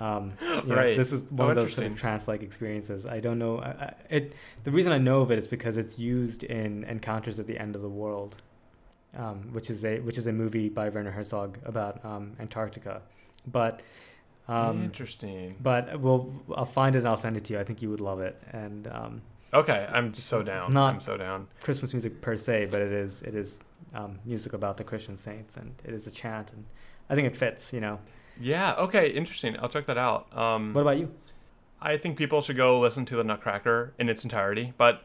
Um, 0.00 0.34
you 0.40 0.62
know, 0.62 0.76
Right. 0.76 0.96
this 0.96 1.12
is 1.12 1.24
one 1.32 1.48
Oh, 1.48 1.50
of 1.50 1.56
those 1.56 1.72
sort 1.72 1.88
of 1.88 1.96
trance-like 1.98 2.40
experiences. 2.44 3.04
I 3.04 3.18
don't 3.18 3.36
know. 3.40 3.58
I, 3.58 3.66
I, 3.68 3.94
it 4.10 4.32
the 4.62 4.70
reason 4.70 4.92
I 4.92 4.98
know 4.98 5.22
of 5.22 5.32
it 5.32 5.40
is 5.40 5.48
because 5.48 5.76
it's 5.76 5.98
used 5.98 6.44
in 6.44 6.84
Encounters 6.84 7.40
at 7.40 7.48
the 7.48 7.58
End 7.58 7.74
of 7.74 7.82
the 7.82 7.88
World, 7.88 8.36
um, 9.16 9.52
which 9.52 9.70
is 9.70 9.84
a 9.84 9.98
which 9.98 10.16
is 10.16 10.28
a 10.28 10.32
movie 10.32 10.68
by 10.68 10.88
Werner 10.88 11.10
Herzog 11.10 11.58
about 11.64 12.04
um, 12.04 12.36
Antarctica. 12.38 13.02
But 13.44 13.80
um, 14.46 14.84
Interesting. 14.84 15.56
but 15.60 16.00
we'll 16.00 16.32
I'll 16.56 16.64
find 16.64 16.94
it 16.94 17.00
and 17.00 17.08
I'll 17.08 17.16
send 17.16 17.36
it 17.36 17.44
to 17.46 17.54
you. 17.54 17.58
I 17.58 17.64
think 17.64 17.82
you 17.82 17.90
would 17.90 18.00
love 18.00 18.20
it. 18.20 18.40
And 18.52 18.86
um, 18.86 19.22
Okay, 19.52 19.88
I'm 19.92 20.12
just 20.12 20.28
so 20.28 20.40
It's 20.42 20.46
down. 20.46 20.72
not- 20.72 20.94
I'm 20.94 21.00
so 21.00 21.16
down. 21.16 21.48
Christmas 21.60 21.92
music 21.92 22.20
per 22.20 22.36
se, 22.36 22.68
but 22.70 22.80
it 22.80 22.92
is 22.92 23.22
it 23.22 23.34
is 23.34 23.58
um, 23.94 24.18
music 24.24 24.52
about 24.52 24.76
the 24.76 24.84
Christian 24.84 25.16
saints, 25.16 25.56
and 25.56 25.74
it 25.84 25.92
is 25.94 26.06
a 26.06 26.10
chant, 26.10 26.52
and 26.52 26.64
I 27.08 27.14
think 27.14 27.26
it 27.26 27.36
fits. 27.36 27.72
You 27.72 27.80
know. 27.80 28.00
Yeah. 28.40 28.74
Okay. 28.78 29.08
Interesting. 29.10 29.56
I'll 29.60 29.68
check 29.68 29.86
that 29.86 29.98
out. 29.98 30.36
Um, 30.36 30.72
What 30.74 30.82
about 30.82 30.98
you? 30.98 31.10
I 31.80 31.96
think 31.96 32.16
people 32.16 32.42
should 32.42 32.56
go 32.56 32.80
listen 32.80 33.04
to 33.06 33.16
the 33.16 33.24
Nutcracker 33.24 33.94
in 33.98 34.08
its 34.08 34.24
entirety, 34.24 34.72
but 34.76 35.04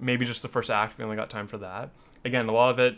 maybe 0.00 0.24
just 0.24 0.42
the 0.42 0.48
first 0.48 0.70
act. 0.70 0.96
We 0.98 1.04
only 1.04 1.16
got 1.16 1.30
time 1.30 1.46
for 1.46 1.58
that. 1.58 1.90
Again, 2.24 2.48
a 2.48 2.52
lot 2.52 2.70
of 2.70 2.78
it. 2.78 2.96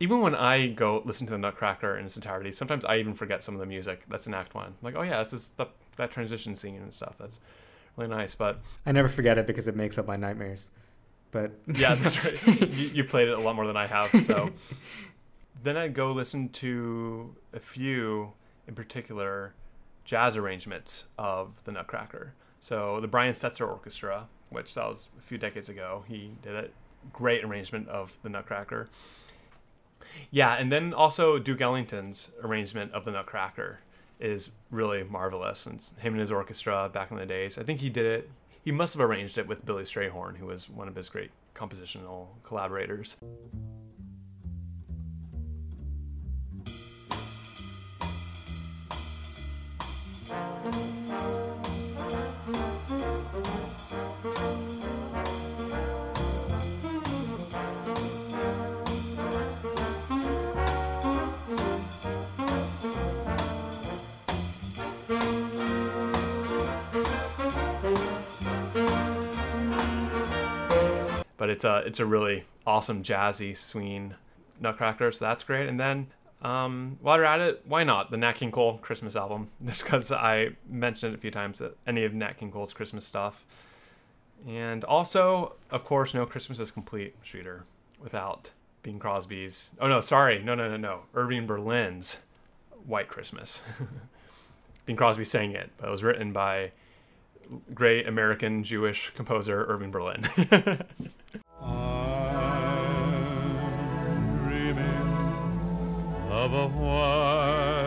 Even 0.00 0.20
when 0.20 0.34
I 0.34 0.68
go 0.68 1.02
listen 1.04 1.26
to 1.26 1.32
the 1.32 1.38
Nutcracker 1.38 1.96
in 1.98 2.06
its 2.06 2.16
entirety, 2.16 2.52
sometimes 2.52 2.84
I 2.84 2.98
even 2.98 3.14
forget 3.14 3.42
some 3.42 3.54
of 3.54 3.60
the 3.60 3.66
music 3.66 4.04
that's 4.08 4.26
in 4.28 4.34
Act 4.34 4.54
One. 4.54 4.74
Like, 4.82 4.94
oh 4.96 5.02
yeah, 5.02 5.18
this 5.18 5.32
is 5.32 5.50
the, 5.56 5.66
that 5.96 6.10
transition 6.10 6.54
scene 6.54 6.76
and 6.82 6.92
stuff. 6.94 7.16
That's 7.18 7.40
really 7.96 8.10
nice. 8.10 8.34
But 8.34 8.60
I 8.86 8.92
never 8.92 9.08
forget 9.08 9.38
it 9.38 9.46
because 9.46 9.66
it 9.66 9.74
makes 9.74 9.98
up 9.98 10.06
my 10.06 10.16
nightmares. 10.16 10.70
But 11.30 11.52
yeah, 11.74 11.94
that's 11.94 12.24
right. 12.24 12.46
you, 12.72 12.88
you 12.88 13.04
played 13.04 13.28
it 13.28 13.36
a 13.36 13.40
lot 13.40 13.56
more 13.56 13.66
than 13.66 13.76
I 13.76 13.86
have. 13.86 14.10
So 14.24 14.50
then 15.62 15.76
I'd 15.76 15.94
go 15.94 16.12
listen 16.12 16.48
to 16.50 17.34
a 17.52 17.60
few, 17.60 18.32
in 18.66 18.74
particular, 18.74 19.54
jazz 20.04 20.36
arrangements 20.36 21.06
of 21.18 21.62
the 21.64 21.72
Nutcracker. 21.72 22.34
So 22.60 23.00
the 23.00 23.08
Brian 23.08 23.34
Setzer 23.34 23.68
Orchestra, 23.68 24.26
which 24.50 24.74
that 24.74 24.86
was 24.86 25.08
a 25.18 25.22
few 25.22 25.38
decades 25.38 25.68
ago, 25.68 26.04
he 26.08 26.32
did 26.42 26.54
a 26.54 26.68
great 27.12 27.44
arrangement 27.44 27.88
of 27.88 28.18
the 28.22 28.28
Nutcracker. 28.28 28.88
Yeah, 30.30 30.54
and 30.54 30.72
then 30.72 30.94
also 30.94 31.38
Duke 31.38 31.60
Ellington's 31.60 32.30
arrangement 32.42 32.92
of 32.92 33.04
the 33.04 33.12
Nutcracker 33.12 33.80
is 34.20 34.50
really 34.70 35.04
marvelous. 35.04 35.66
And 35.66 35.80
him 35.98 36.14
and 36.14 36.20
his 36.20 36.30
orchestra 36.30 36.90
back 36.92 37.10
in 37.10 37.16
the 37.16 37.26
days. 37.26 37.58
I 37.58 37.62
think 37.62 37.80
he 37.80 37.90
did 37.90 38.06
it. 38.06 38.30
He 38.68 38.72
must 38.72 38.92
have 38.92 39.00
arranged 39.00 39.38
it 39.38 39.46
with 39.46 39.64
Billy 39.64 39.84
Strayhorn, 39.84 40.36
who 40.36 40.44
was 40.44 40.68
one 40.68 40.88
of 40.88 40.94
his 40.94 41.08
great 41.08 41.30
compositional 41.54 42.26
collaborators. 42.42 43.16
But 71.38 71.48
it's 71.48 71.64
a 71.64 71.78
it's 71.86 72.00
a 72.00 72.06
really 72.06 72.44
awesome 72.66 73.02
jazzy 73.02 73.56
swing 73.56 74.14
Nutcracker, 74.60 75.12
so 75.12 75.24
that's 75.24 75.44
great. 75.44 75.68
And 75.68 75.80
then 75.80 76.08
um, 76.42 76.98
while 77.00 77.16
you're 77.16 77.24
at 77.24 77.40
it, 77.40 77.62
why 77.66 77.84
not 77.84 78.10
the 78.10 78.16
Nat 78.16 78.32
King 78.32 78.50
Cole 78.50 78.78
Christmas 78.78 79.16
album? 79.16 79.48
Just 79.64 79.84
because 79.84 80.12
I 80.12 80.50
mentioned 80.68 81.14
it 81.14 81.16
a 81.16 81.20
few 81.20 81.30
times 81.30 81.60
that 81.60 81.76
any 81.86 82.04
of 82.04 82.12
Nat 82.12 82.36
King 82.36 82.50
Cole's 82.50 82.74
Christmas 82.74 83.06
stuff, 83.06 83.46
and 84.46 84.84
also 84.84 85.54
of 85.70 85.84
course 85.84 86.12
no 86.12 86.26
Christmas 86.26 86.60
is 86.60 86.70
complete, 86.70 87.14
Streeter, 87.22 87.64
without 88.00 88.50
Bing 88.82 88.98
Crosby's. 88.98 89.72
Oh 89.80 89.88
no, 89.88 90.00
sorry, 90.00 90.42
no 90.42 90.54
no 90.54 90.68
no 90.68 90.76
no, 90.76 91.00
Irving 91.14 91.46
Berlin's 91.46 92.18
White 92.84 93.08
Christmas. 93.08 93.62
Bing 94.86 94.96
Crosby 94.96 95.24
sang 95.24 95.52
it, 95.52 95.70
but 95.76 95.88
it 95.88 95.90
was 95.90 96.02
written 96.02 96.32
by 96.32 96.72
great 97.74 98.06
American 98.08 98.62
Jewish 98.62 99.10
composer 99.14 99.64
Irving 99.66 99.90
Berlin. 99.90 100.24
I'm 102.98 104.38
dreaming 104.44 104.84
of 106.30 106.52
a 106.52 106.68
white 106.68 107.84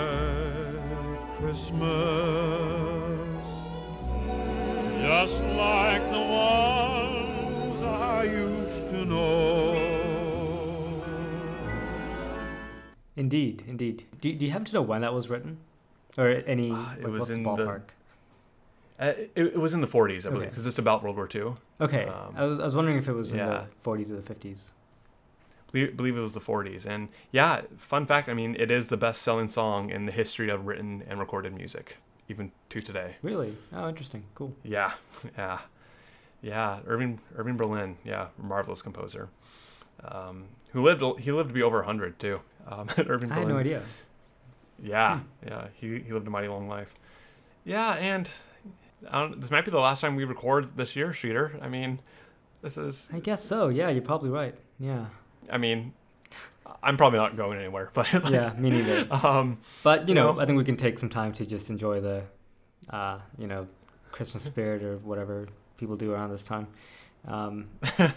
Christmas, 1.38 1.82
just 5.02 5.44
like 5.44 6.12
the 6.12 6.20
ones 6.20 7.82
I 7.84 8.24
used 8.24 8.88
to 8.90 9.06
know. 9.06 9.88
Indeed, 13.16 13.64
indeed. 13.68 14.04
Do, 14.22 14.34
do 14.34 14.46
you 14.46 14.52
happen 14.52 14.66
to 14.66 14.74
know 14.74 14.82
when 14.82 15.02
that 15.02 15.14
was 15.14 15.30
written, 15.30 15.58
or 16.18 16.28
any? 16.30 16.72
Uh, 16.72 16.76
like, 16.76 17.04
was 17.08 17.14
what's 17.20 17.28
the 17.30 17.34
in 17.36 17.44
the- 17.44 17.50
ballpark? 17.50 17.82
Uh, 19.02 19.14
it, 19.18 19.32
it 19.36 19.58
was 19.58 19.74
in 19.74 19.82
the 19.82 19.88
40s, 19.88 20.26
I 20.26 20.30
believe, 20.30 20.36
Okay. 20.44 20.50
because 20.50 20.68
it's 20.68 20.78
about 20.78 21.02
World 21.04 21.16
War 21.16 21.28
II. 21.34 21.54
Okay, 21.82 22.06
um, 22.06 22.36
I 22.38 22.46
was 22.46 22.60
I 22.60 22.64
was 22.64 22.76
wondering 22.76 22.98
if 23.00 23.08
it 23.08 23.14
was 23.14 23.34
in 23.34 23.40
the 23.40 23.66
40s 23.84 24.12
or 24.12 24.22
the 24.22 24.34
50s. 24.34 24.72
believe, 25.72 25.98
believe 25.98 26.16
it 26.18 26.22
was 26.22 26.36
the 26.36 26.40
40s. 26.40 26.86
And 26.86 27.10
yeah, 27.32 27.62
fun 27.78 28.06
fact 28.06 28.30
I 28.30 28.34
mean, 28.36 28.56
it 28.60 28.70
is 28.70 28.90
the 28.90 28.98
best 28.98 29.22
selling 29.24 29.50
song 29.50 29.90
in 29.90 30.06
the 30.06 30.12
history 30.12 30.50
of 30.50 30.68
written 30.68 31.04
and 31.10 31.20
recorded 31.20 31.54
music, 31.56 31.98
even 32.30 32.52
to 32.70 32.80
today. 32.80 33.16
Really? 33.24 33.58
Oh, 33.74 33.90
interesting. 33.90 34.24
Cool. 34.36 34.54
Yeah, 34.64 34.92
yeah, 35.38 35.60
yeah. 36.44 36.80
Irving 36.86 37.20
Irving 37.36 37.58
Berlin, 37.58 37.98
yeah, 38.06 38.28
marvelous 38.38 38.84
composer, 38.84 39.30
um, 40.04 40.46
who 40.74 40.84
lived 40.84 41.02
he 41.20 41.32
lived 41.32 41.50
to 41.50 41.54
be 41.56 41.64
over 41.64 41.78
100 41.78 42.20
too. 42.20 42.40
Um, 42.68 42.88
Irving 43.08 43.32
I 43.32 43.40
had 43.40 43.48
no 43.48 43.58
idea. 43.58 43.82
Yeah, 44.84 45.20
Hmm. 45.20 45.48
yeah. 45.48 45.68
He 45.74 46.00
he 46.02 46.14
lived 46.14 46.28
a 46.28 46.30
mighty 46.30 46.50
long 46.50 46.68
life. 46.68 46.94
Yeah, 47.64 47.94
and 47.94 48.30
this 49.38 49.52
might 49.52 49.66
be 49.66 49.72
the 49.72 49.80
last 49.80 50.02
time 50.02 50.16
we 50.16 50.26
record 50.26 50.78
this 50.78 50.96
year, 50.96 51.14
Streeter. 51.14 51.58
I 51.62 51.68
mean, 51.68 52.00
this 52.62 52.78
is. 52.78 53.10
I 53.14 53.20
guess 53.20 53.44
so. 53.44 53.70
Yeah, 53.70 53.90
you're 53.90 54.02
probably 54.02 54.30
right. 54.30 54.56
Yeah. 54.80 55.06
I 55.52 55.58
mean, 55.58 55.94
I'm 56.84 56.98
probably 56.98 57.20
not 57.20 57.36
going 57.36 57.58
anywhere, 57.58 57.90
but 57.94 58.12
like, 58.14 58.32
Yeah, 58.32 58.54
me 58.58 58.70
neither. 58.70 59.08
Um, 59.26 59.60
But 59.84 60.08
you 60.08 60.16
know, 60.16 60.34
know? 60.34 60.40
I 60.40 60.46
think 60.46 60.58
we 60.58 60.64
can 60.64 60.78
take 60.78 61.00
some 61.00 61.10
time 61.10 61.34
to 61.34 61.46
just 61.46 61.70
enjoy 61.70 62.02
the, 62.02 62.24
uh, 62.90 63.20
you 63.38 63.48
know, 63.48 63.68
Christmas 64.12 64.44
spirit 64.44 64.84
or 64.84 64.98
whatever 64.98 65.48
people 65.78 65.96
do 65.96 66.14
around 66.14 66.32
this 66.32 66.44
time. 66.44 66.68
Um, 67.28 67.70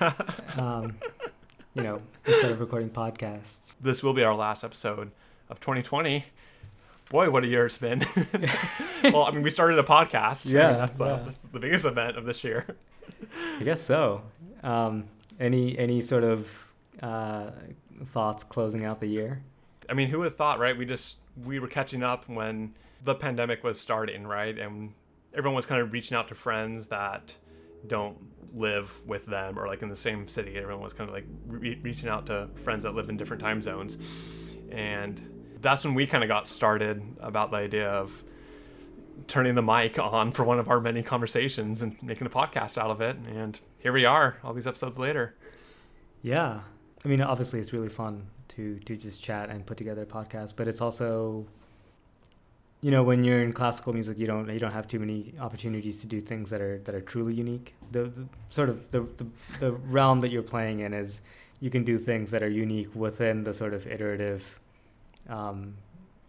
um, 0.57 0.97
you 1.75 1.83
know, 1.83 2.01
instead 2.27 2.53
of 2.53 2.61
recording 2.61 2.91
podcasts. 2.91 3.77
this 3.81 4.03
will 4.03 4.15
be 4.15 4.23
our 4.23 4.35
last 4.35 4.65
episode 4.65 5.11
of 5.49 5.61
2020. 5.61 6.25
Boy, 7.15 7.31
what 7.31 7.45
a 7.45 7.47
year 7.47 7.65
it's 7.65 7.79
been. 7.79 8.03
well, 9.05 9.23
I 9.23 9.31
mean, 9.31 9.45
we 9.45 9.51
started 9.51 9.79
a 9.79 9.85
podcast. 9.85 10.47
I 10.47 10.49
mean, 10.49 10.57
Yeah, 10.57 10.73
that's, 10.73 10.99
the, 10.99 11.05
yeah. 11.05 11.21
that's 11.23 11.37
the 11.37 11.61
biggest 11.61 11.85
event 11.85 12.17
of 12.17 12.27
this 12.27 12.43
year. 12.43 12.67
I 13.61 13.63
guess 13.63 13.81
so. 13.81 14.23
Um, 14.65 15.05
any 15.39 15.79
any 15.79 16.03
sort 16.03 16.25
of 16.25 16.51
uh, 17.01 17.53
thoughts 18.07 18.43
closing 18.43 18.85
out 18.85 18.99
the 18.99 19.07
year? 19.07 19.45
I 19.89 19.95
mean, 19.95 20.09
who 20.09 20.19
would 20.19 20.25
have 20.25 20.35
thought, 20.35 20.59
right? 20.59 20.77
We 20.77 20.87
just 20.87 21.19
we 21.45 21.61
were 21.61 21.69
catching 21.69 22.03
up 22.03 22.29
when 22.29 22.75
the 23.05 23.15
pandemic 23.15 23.63
was 23.63 23.79
starting, 23.79 24.27
right? 24.27 24.59
And 24.59 24.93
everyone 25.33 25.55
was 25.55 25.67
kind 25.67 25.81
of 25.81 25.93
reaching 25.93 26.17
out 26.17 26.27
to 26.29 26.35
friends 26.35 26.89
that 26.89 27.37
don't 27.87 28.19
live 28.53 29.07
with 29.07 29.25
them 29.27 29.57
or 29.57 29.69
like 29.69 29.83
in 29.83 29.89
the 29.89 29.95
same 29.95 30.27
city. 30.27 30.57
Everyone 30.57 30.83
was 30.83 30.93
kind 30.93 31.09
of 31.09 31.15
like 31.15 31.27
re- 31.47 31.79
reaching 31.81 32.09
out 32.09 32.27
to 32.27 32.49
friends 32.57 32.83
that 32.83 32.97
live 32.97 33.09
in 33.09 33.17
different 33.17 33.41
time 33.41 33.63
zones, 33.63 33.99
and 34.73 35.23
that's 35.65 35.85
when 35.85 35.95
we 35.95 36.07
kind 36.07 36.23
of 36.23 36.29
got 36.29 36.47
started 36.47 37.03
about 37.21 37.51
the 37.51 37.57
idea 37.57 37.91
of 37.91 38.23
turning 39.27 39.55
the 39.55 39.63
mic 39.63 39.99
on 39.99 40.31
for 40.31 40.45
one 40.45 40.59
of 40.59 40.69
our 40.69 40.81
many 40.81 41.03
conversations 41.03 41.83
and 41.83 42.01
making 42.03 42.27
a 42.27 42.31
podcast 42.31 42.79
out 42.79 42.91
of 42.91 43.01
it. 43.01 43.17
And 43.27 43.59
here 43.79 43.93
we 43.93 44.05
are, 44.05 44.37
all 44.45 44.53
these 44.53 44.67
episodes 44.67 44.99
later. 44.99 45.35
Yeah, 46.23 46.61
I 47.05 47.09
mean, 47.09 47.21
obviously, 47.21 47.61
it's 47.61 47.73
really 47.73 47.89
fun 47.89 48.27
to 48.49 48.79
to 48.81 48.97
just 48.97 49.23
chat 49.23 49.51
and 49.51 49.67
put 49.67 49.77
together 49.77 50.03
a 50.03 50.07
podcast, 50.07 50.55
but 50.57 50.69
it's 50.69 50.81
also, 50.81 51.47
you 52.81 52.91
know, 52.91 53.03
when 53.03 53.25
you're 53.25 53.43
in 53.43 53.53
classical 53.53 53.93
music, 53.93 54.19
you 54.19 54.27
don't 54.27 54.49
you 54.49 54.59
don't 54.59 54.73
have 54.73 54.89
too 54.89 54.99
many 54.99 55.35
opportunities 55.41 56.01
to 56.01 56.07
do 56.07 56.21
things 56.21 56.51
that 56.51 56.61
are 56.61 56.79
that 56.85 56.95
are 56.95 57.01
truly 57.01 57.35
unique. 57.35 57.75
The, 57.91 58.05
the 58.05 58.27
sort 58.51 58.69
of 58.69 58.91
the, 58.91 59.01
the 59.17 59.27
the 59.61 59.73
realm 59.73 60.21
that 60.21 60.31
you're 60.31 60.43
playing 60.43 60.81
in 60.81 60.93
is 60.95 61.21
you 61.61 61.71
can 61.71 61.85
do 61.85 61.99
things 61.99 62.31
that 62.31 62.43
are 62.43 62.49
unique 62.49 62.95
within 62.95 63.45
the 63.45 63.55
sort 63.55 63.75
of 63.75 63.87
iterative 63.87 64.59
um, 65.29 65.75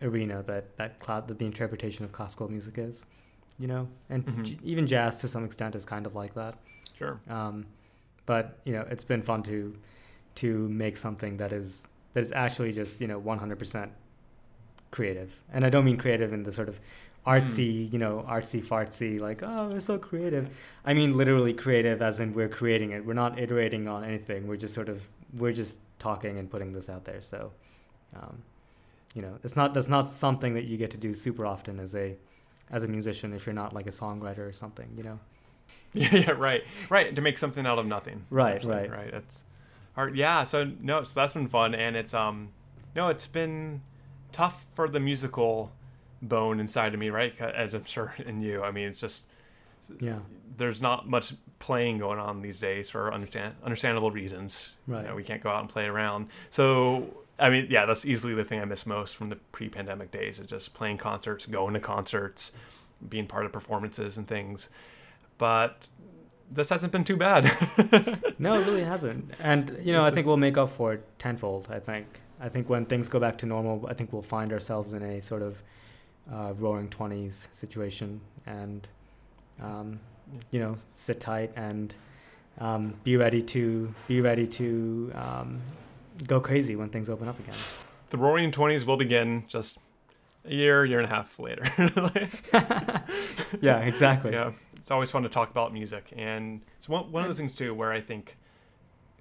arena 0.02 0.44
that 0.44 0.76
that, 0.78 1.00
that 1.28 1.38
the 1.40 1.46
interpretation 1.46 2.06
of 2.06 2.12
classical 2.12 2.50
music 2.50 2.78
is, 2.78 3.06
you 3.60 3.68
know, 3.68 3.88
and 4.10 4.26
Mhm. 4.26 4.44
j- 4.44 4.60
even 4.64 4.88
jazz 4.88 5.20
to 5.22 5.28
some 5.28 5.44
extent 5.46 5.76
is 5.76 5.86
kind 5.86 6.06
of 6.06 6.16
like 6.16 6.34
that. 6.36 6.56
Sure. 6.94 7.20
Um, 7.30 7.66
but 8.26 8.60
you 8.66 8.74
know, 8.74 8.86
it's 8.90 9.04
been 9.04 9.22
fun 9.22 9.44
to 9.44 9.76
to 10.36 10.68
make 10.70 10.98
something 10.98 11.38
that 11.38 11.52
is 11.54 11.88
that 12.14 12.22
is 12.22 12.32
actually 12.32 12.72
just 12.72 13.00
you 13.02 13.08
know 13.08 13.20
100% 13.20 13.90
creative, 14.92 15.32
and 15.52 15.66
I 15.66 15.70
don't 15.70 15.86
mean 15.86 15.98
creative 15.98 16.32
in 16.34 16.44
the 16.44 16.52
sort 16.52 16.70
of 16.70 16.80
artsy, 17.28 17.92
you 17.92 17.98
know, 18.00 18.24
artsy 18.30 18.64
fartsy 18.64 19.20
like 19.20 19.42
oh 19.44 19.70
we're 19.70 19.80
so 19.80 19.98
creative. 19.98 20.54
I 20.86 20.94
mean 20.94 21.18
literally 21.18 21.54
creative, 21.54 22.02
as 22.02 22.20
in 22.20 22.34
we're 22.34 22.50
creating 22.50 22.92
it. 22.92 23.06
We're 23.06 23.14
not 23.14 23.40
iterating 23.40 23.88
on 23.88 24.04
anything. 24.04 24.48
We're 24.48 24.58
just 24.58 24.74
sort 24.74 24.90
of 24.90 25.08
we're 25.34 25.54
just 25.54 25.80
talking 26.00 26.38
and 26.38 26.50
putting 26.50 26.72
this 26.74 26.88
out 26.90 27.04
there. 27.06 27.22
So, 27.22 27.52
um, 28.16 28.42
you 29.16 29.22
know, 29.24 29.40
it's 29.44 29.56
not 29.56 29.74
that's 29.74 29.88
not 29.90 30.06
something 30.06 30.54
that 30.54 30.66
you 30.66 30.78
get 30.78 30.92
to 30.92 30.98
do 30.98 31.14
super 31.16 31.46
often 31.48 31.80
as 31.80 31.96
a 31.96 32.16
as 32.70 32.84
a 32.84 32.88
musician 32.88 33.34
if 33.34 33.46
you're 33.48 33.54
not 33.56 33.74
like 33.74 33.88
a 33.88 33.92
songwriter 33.92 34.40
or 34.48 34.54
something. 34.54 34.90
You 34.96 35.04
know. 35.04 35.20
Yeah, 35.94 36.14
yeah, 36.14 36.32
right, 36.32 36.62
right. 36.90 37.16
To 37.16 37.22
make 37.22 37.38
something 37.38 37.66
out 37.66 37.80
of 37.80 37.86
nothing. 37.86 38.26
Right, 38.30 38.62
right. 38.66 38.92
right. 38.92 39.12
That's 39.12 39.46
hard. 39.96 40.18
Yeah. 40.18 40.44
So 40.44 40.70
no, 40.82 41.04
so 41.04 41.18
that's 41.18 41.32
been 41.32 41.48
fun, 41.48 41.74
and 41.74 41.96
it's 41.96 42.14
um, 42.14 42.50
no, 42.98 43.08
it's 43.08 43.28
been 43.28 43.82
tough 44.34 44.66
for 44.76 44.90
the 44.90 45.00
musical 45.00 45.72
bone 46.22 46.60
inside 46.60 46.94
of 46.94 47.00
me, 47.00 47.10
right 47.10 47.40
As 47.40 47.74
I'm 47.74 47.86
sure 47.86 48.14
in 48.26 48.42
you. 48.42 48.62
I 48.62 48.72
mean, 48.72 48.90
it's 48.90 49.00
just 49.00 49.24
Yeah. 50.02 50.20
there's 50.58 50.82
not 50.82 51.08
much 51.08 51.34
playing 51.60 52.00
going 52.00 52.20
on 52.20 52.42
these 52.42 52.60
days 52.60 52.90
for 52.90 53.14
understand 53.14 53.56
understandable 53.64 54.12
reasons. 54.12 54.74
You 54.88 54.96
Right. 54.96 55.06
know, 55.06 55.16
we 55.16 55.24
can't 55.24 55.42
go 55.42 55.50
out 55.50 55.62
and 55.62 55.70
play 55.70 55.86
around. 55.86 56.28
So 56.50 57.06
I 57.38 57.50
mean, 57.50 57.68
yeah, 57.70 57.86
that's 57.86 58.06
easily 58.06 58.34
the 58.34 58.46
thing 58.46 58.62
I 58.62 58.66
miss 58.66 58.86
most 58.86 59.16
from 59.16 59.30
the 59.30 59.36
pre-pandemic 59.36 60.12
days 60.12 60.40
is 60.40 60.48
just 60.48 60.74
playing 60.74 60.98
concerts, 60.98 61.46
going 61.46 61.74
to 61.74 61.80
concerts, 61.82 62.54
being 63.10 63.28
part 63.28 63.46
of 63.46 63.52
performances 63.52 64.18
and 64.18 64.26
things. 64.28 64.70
But 65.38 65.90
this 66.50 66.70
hasn't 66.70 66.94
been 66.94 67.04
too 67.04 67.18
bad. 67.18 67.46
No, 68.38 68.60
it 68.60 68.66
really 68.66 68.84
hasn't. 68.84 69.32
And 69.40 69.80
you 69.82 69.94
know, 69.94 70.04
I 70.04 70.10
think 70.10 70.20
is- 70.22 70.26
we'll 70.28 70.38
make 70.38 70.58
up 70.58 70.70
for 70.70 70.94
it 70.94 71.20
tenfold. 71.20 71.68
I 71.70 71.80
think. 71.80 72.06
I 72.40 72.50
think 72.50 72.70
when 72.70 72.86
things 72.86 73.08
go 73.08 73.18
back 73.18 73.38
to 73.40 73.46
normal, 73.46 73.86
I 73.88 73.94
think 73.94 74.12
we'll 74.12 74.22
find 74.22 74.52
ourselves 74.52 74.92
in 74.92 75.02
a 75.04 75.22
sort 75.22 75.42
of 75.42 75.64
uh, 76.32 76.54
roaring 76.58 76.90
twenties 76.90 77.48
situation, 77.54 78.20
and 78.46 78.88
um, 79.62 80.00
you 80.52 80.60
know, 80.60 80.76
sit 80.92 81.22
tight 81.22 81.52
and 81.56 81.96
um, 82.60 82.94
be 83.06 83.16
ready 83.16 83.42
to 83.42 83.94
be 84.08 84.20
ready 84.20 84.46
to 84.48 85.12
um, 85.16 85.62
go 86.28 86.40
crazy 86.40 86.76
when 86.76 86.90
things 86.90 87.10
open 87.10 87.28
up 87.28 87.40
again. 87.40 87.56
the 88.10 88.18
Roaring 88.18 88.52
Twenties 88.52 88.86
will 88.86 88.98
begin. 88.98 89.44
Just 89.48 89.78
a 90.46 90.54
year, 90.54 90.86
year 90.86 91.00
and 91.00 91.12
a 91.12 91.14
half 91.14 91.40
later. 91.40 91.64
yeah, 93.62 93.80
exactly. 93.80 94.32
yeah, 94.32 94.52
it's 94.76 94.92
always 94.92 95.12
fun 95.12 95.24
to 95.24 95.30
talk 95.30 95.50
about 95.50 95.74
music, 95.74 96.14
and 96.16 96.62
it's 96.78 96.88
one 96.88 97.12
one 97.12 97.24
of 97.24 97.30
those 97.30 97.38
things 97.38 97.56
too 97.56 97.74
where 97.74 97.92
I 97.92 98.02
think 98.02 98.38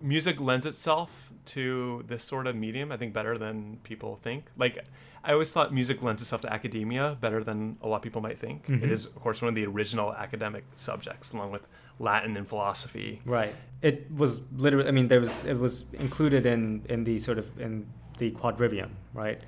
music 0.00 0.40
lends 0.40 0.66
itself 0.66 1.32
to 1.46 2.04
this 2.06 2.22
sort 2.22 2.46
of 2.46 2.56
medium. 2.56 2.92
I 2.92 2.96
think 2.96 3.12
better 3.14 3.38
than 3.38 3.78
people 3.84 4.16
think. 4.22 4.50
Like 4.56 4.84
I 5.24 5.32
always 5.32 5.50
thought 5.50 5.72
music 5.72 6.02
lends 6.02 6.20
itself 6.20 6.42
to 6.42 6.52
academia 6.52 7.16
better 7.20 7.42
than 7.42 7.78
a 7.82 7.88
lot 7.88 7.96
of 7.96 8.02
people 8.02 8.20
might 8.20 8.38
think. 8.38 8.68
It 8.68 8.90
is, 8.90 9.06
of 9.06 9.14
course, 9.14 9.40
one 9.40 9.48
of 9.48 9.54
the 9.54 9.64
original 9.66 10.12
academic 10.12 10.64
subjects, 10.76 11.32
along 11.32 11.50
with 11.50 11.66
Latin 11.98 12.36
and 12.36 12.46
philosophy. 12.46 13.22
Right. 13.24 13.54
It 13.80 14.10
was 14.12 14.42
literally. 14.56 14.86
I 14.86 14.90
mean, 14.90 15.08
there 15.08 15.20
was. 15.20 15.44
It 15.44 15.58
was 15.58 15.84
included 15.94 16.44
in 16.44 16.84
in 16.88 17.04
the 17.04 17.18
sort 17.18 17.38
of 17.38 17.58
in 17.58 17.86
the 18.18 18.32
quadrivium, 18.32 18.90
right? 19.14 19.40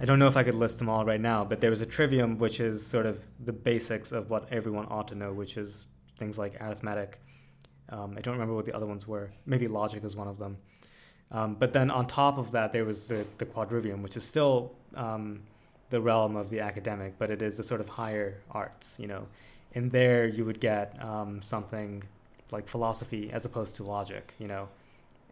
I 0.00 0.06
don't 0.06 0.18
know 0.18 0.28
if 0.28 0.36
I 0.38 0.42
could 0.42 0.54
list 0.54 0.78
them 0.78 0.88
all 0.88 1.04
right 1.04 1.20
now, 1.20 1.44
but 1.44 1.60
there 1.60 1.68
was 1.68 1.82
a 1.82 1.86
trivium 1.86 2.38
which 2.38 2.58
is 2.58 2.84
sort 2.86 3.04
of 3.04 3.20
the 3.44 3.52
basics 3.52 4.12
of 4.12 4.30
what 4.30 4.50
everyone 4.50 4.86
ought 4.88 5.08
to 5.08 5.14
know, 5.14 5.32
which 5.34 5.58
is 5.58 5.86
things 6.16 6.38
like 6.38 6.58
arithmetic. 6.60 7.20
Um, 7.90 8.14
I 8.16 8.20
don't 8.22 8.32
remember 8.32 8.54
what 8.54 8.64
the 8.64 8.74
other 8.74 8.86
ones 8.86 9.06
were. 9.06 9.28
Maybe 9.44 9.68
logic 9.68 10.02
is 10.04 10.16
one 10.16 10.28
of 10.28 10.38
them. 10.38 10.56
Um, 11.32 11.54
but 11.54 11.72
then 11.72 11.90
on 11.90 12.06
top 12.06 12.38
of 12.38 12.50
that, 12.52 12.72
there 12.72 12.84
was 12.84 13.06
the, 13.08 13.24
the 13.38 13.46
quadrivium, 13.46 14.02
which 14.02 14.16
is 14.16 14.24
still 14.24 14.72
um, 14.96 15.42
the 15.90 16.00
realm 16.00 16.34
of 16.36 16.50
the 16.50 16.60
academic, 16.60 17.14
but 17.18 17.30
it 17.30 17.40
is 17.42 17.58
a 17.58 17.62
sort 17.62 17.80
of 17.80 17.88
higher 17.88 18.38
arts. 18.50 18.96
You 18.98 19.06
know, 19.06 19.26
in 19.72 19.90
there 19.90 20.26
you 20.26 20.44
would 20.44 20.60
get 20.60 21.00
um, 21.02 21.40
something 21.42 22.02
like 22.50 22.66
philosophy 22.68 23.30
as 23.32 23.44
opposed 23.44 23.76
to 23.76 23.84
logic. 23.84 24.34
You 24.38 24.48
know, 24.48 24.68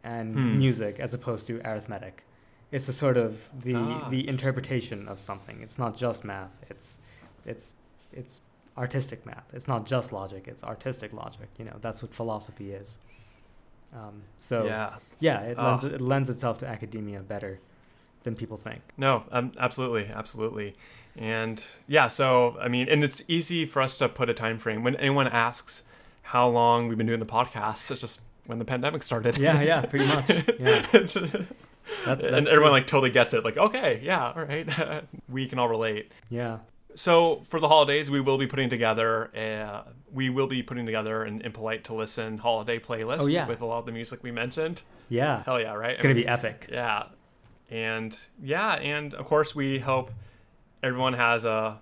and 0.05 0.35
Hmm. 0.37 0.59
music 0.59 1.01
as 1.01 1.15
opposed 1.15 1.47
to 1.49 1.61
arithmetic. 1.69 2.23
It's 2.71 2.89
a 2.89 2.93
sort 2.93 3.17
of 3.17 3.49
the 3.65 3.75
Ah. 3.75 4.09
the 4.09 4.29
interpretation 4.29 5.09
of 5.09 5.19
something. 5.21 5.61
It's 5.63 5.79
not 5.79 5.97
just 5.97 6.23
math. 6.25 6.57
It's 6.71 7.01
it's 7.45 7.75
it's 8.13 8.41
artistic 8.77 9.27
math. 9.27 9.53
It's 9.53 9.67
not 9.67 9.85
just 9.87 10.13
logic. 10.13 10.47
It's 10.47 10.63
artistic 10.63 11.13
logic. 11.13 11.49
You 11.59 11.65
know, 11.65 11.77
that's 11.81 12.03
what 12.03 12.15
philosophy 12.15 12.71
is. 12.73 12.99
Um, 13.95 14.23
so 14.37 14.65
yeah. 14.67 14.95
yeah, 15.21 15.41
it 15.43 15.59
lends, 15.59 15.85
it 15.85 16.01
lends 16.01 16.31
itself 16.31 16.59
to 16.59 16.67
academia 16.69 17.21
better 17.21 17.59
than 18.23 18.35
people 18.35 18.57
think. 18.57 18.81
No, 18.97 19.25
um, 19.33 19.53
absolutely, 19.59 20.07
absolutely, 20.13 20.77
and 21.17 21.65
yeah. 21.87 22.09
So 22.09 22.57
I 22.61 22.69
mean, 22.69 22.89
and 22.89 23.03
it's 23.03 23.23
easy 23.29 23.65
for 23.67 23.81
us 23.83 23.97
to 23.99 24.09
put 24.09 24.29
a 24.29 24.35
time 24.35 24.59
frame 24.59 24.83
when 24.85 24.95
anyone 24.97 25.27
asks 25.29 25.85
how 26.23 26.49
long 26.49 26.89
we've 26.89 26.99
been 26.99 27.07
doing 27.07 27.21
the 27.21 27.27
podcast. 27.27 27.91
It's 27.91 28.01
just 28.01 28.21
when 28.47 28.59
the 28.59 28.65
pandemic 28.65 29.03
started. 29.03 29.39
Yeah, 29.39 29.61
yeah, 29.63 29.81
pretty 29.87 30.07
much. 30.07 30.29
Yeah. 30.59 30.85
It's- 30.93 31.17
That's, 32.05 32.23
and 32.23 32.47
everyone 32.47 32.65
true. 32.65 32.71
like 32.71 32.87
totally 32.87 33.09
gets 33.11 33.33
it. 33.33 33.47
Like, 33.47 33.57
okay, 33.57 34.01
yeah, 34.03 34.33
all 34.37 34.45
right, 34.45 34.69
we 35.31 35.47
can 35.47 35.59
all 35.59 35.69
relate. 35.71 36.13
yeah, 36.29 36.59
So 36.99 37.37
for 37.43 37.61
the 37.61 37.69
holidays, 37.69 38.11
we 38.11 38.21
will 38.21 38.39
be 38.39 38.49
putting 38.49 38.69
together. 38.69 39.31
A, 39.33 39.85
we 40.13 40.31
will 40.31 40.49
be 40.49 40.65
putting 40.65 40.85
together 40.85 41.23
an 41.23 41.41
impolite 41.43 41.85
to 41.85 41.95
listen 41.95 42.39
holiday 42.39 42.81
playlist 42.81 43.21
Oh, 43.21 43.27
yeah. 43.27 43.47
with 43.47 43.61
a 43.61 43.67
lot 43.67 43.79
of 43.79 43.87
the 43.87 43.93
music 43.93 44.23
we 44.25 44.33
mentioned. 44.33 44.83
yeah. 45.09 45.45
Hell 45.45 45.61
yeah, 45.61 45.75
right? 45.75 45.93
It's 45.93 46.03
Gonna 46.03 46.15
mean, 46.15 46.25
be 46.25 46.29
epic. 46.29 46.67
yeah, 46.73 47.07
and 47.71 48.19
yeah, 48.43 48.73
and 48.75 49.15
of 49.15 49.27
course 49.27 49.55
we 49.55 49.79
hope 49.79 50.11
everyone 50.83 51.13
has 51.13 51.45
a 51.45 51.81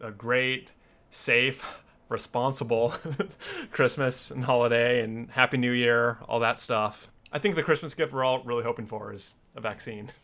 a 0.00 0.12
great, 0.12 0.70
safe, 1.10 1.82
responsible 2.08 2.94
Christmas 3.72 4.30
and 4.30 4.44
holiday 4.44 5.02
and 5.02 5.30
Happy 5.32 5.56
New 5.56 5.72
Year, 5.72 6.18
all 6.28 6.38
that 6.40 6.60
stuff. 6.60 7.10
I 7.32 7.40
think 7.40 7.56
the 7.56 7.62
Christmas 7.64 7.92
gift 7.94 8.12
we're 8.12 8.22
all 8.24 8.40
really 8.44 8.62
hoping 8.62 8.86
for 8.86 9.12
is 9.12 9.34
a 9.56 9.60
vaccine. 9.60 10.12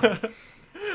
So. 0.00 0.10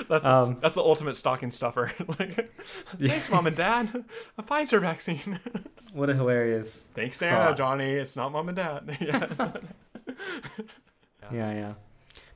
That's 0.07 0.23
Um, 0.25 0.57
that's 0.61 0.75
the 0.75 0.81
ultimate 0.81 1.15
stocking 1.15 1.51
stuffer. 1.51 1.91
like, 2.19 2.51
thanks, 2.99 3.29
mom 3.29 3.47
and 3.47 3.55
dad, 3.55 4.05
a 4.37 4.43
Pfizer 4.43 4.81
vaccine. 4.81 5.39
What 5.91 6.07
a 6.07 6.13
hilarious. 6.13 6.87
thanks, 6.93 7.17
Santa, 7.17 7.45
Thought. 7.45 7.57
Johnny. 7.57 7.89
It's 7.93 8.15
not 8.15 8.31
mom 8.31 8.47
and 8.49 8.55
dad. 8.55 8.95
yeah. 9.01 9.27
Yeah, 11.31 11.51
yeah. 11.53 11.73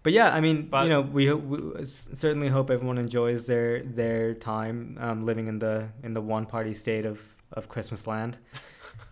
But 0.01 0.13
yeah, 0.13 0.31
I 0.33 0.41
mean, 0.41 0.67
But- 0.69 0.83
you 0.83 0.89
know, 0.89 1.01
we, 1.01 1.31
we 1.33 1.85
certainly 1.85 2.47
hope 2.49 2.69
everyone 2.69 2.97
enjoys 2.97 3.45
their 3.47 3.83
their 3.83 4.33
time 4.33 4.97
um, 4.99 5.23
living 5.25 5.47
in 5.47 5.59
the 5.59 5.87
in 6.03 6.13
the 6.13 6.21
one 6.21 6.45
party 6.45 6.73
state 6.73 7.05
of 7.05 7.21
of 7.51 7.69
Christmas 7.69 8.07
land. 8.07 8.37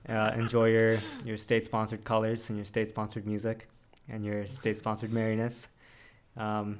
Uh, 0.09 0.31
enjoy 0.35 0.69
your 0.69 0.97
your 1.23 1.37
state 1.37 1.63
sponsored 1.63 2.03
colors 2.03 2.49
and 2.49 2.57
your 2.57 2.65
state 2.65 2.89
sponsored 2.89 3.25
music 3.25 3.69
and 4.09 4.25
your 4.25 4.47
state 4.47 4.77
sponsored 4.77 5.11
merriness. 5.11 5.69
Um, 6.35 6.79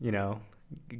you 0.00 0.12
know, 0.12 0.40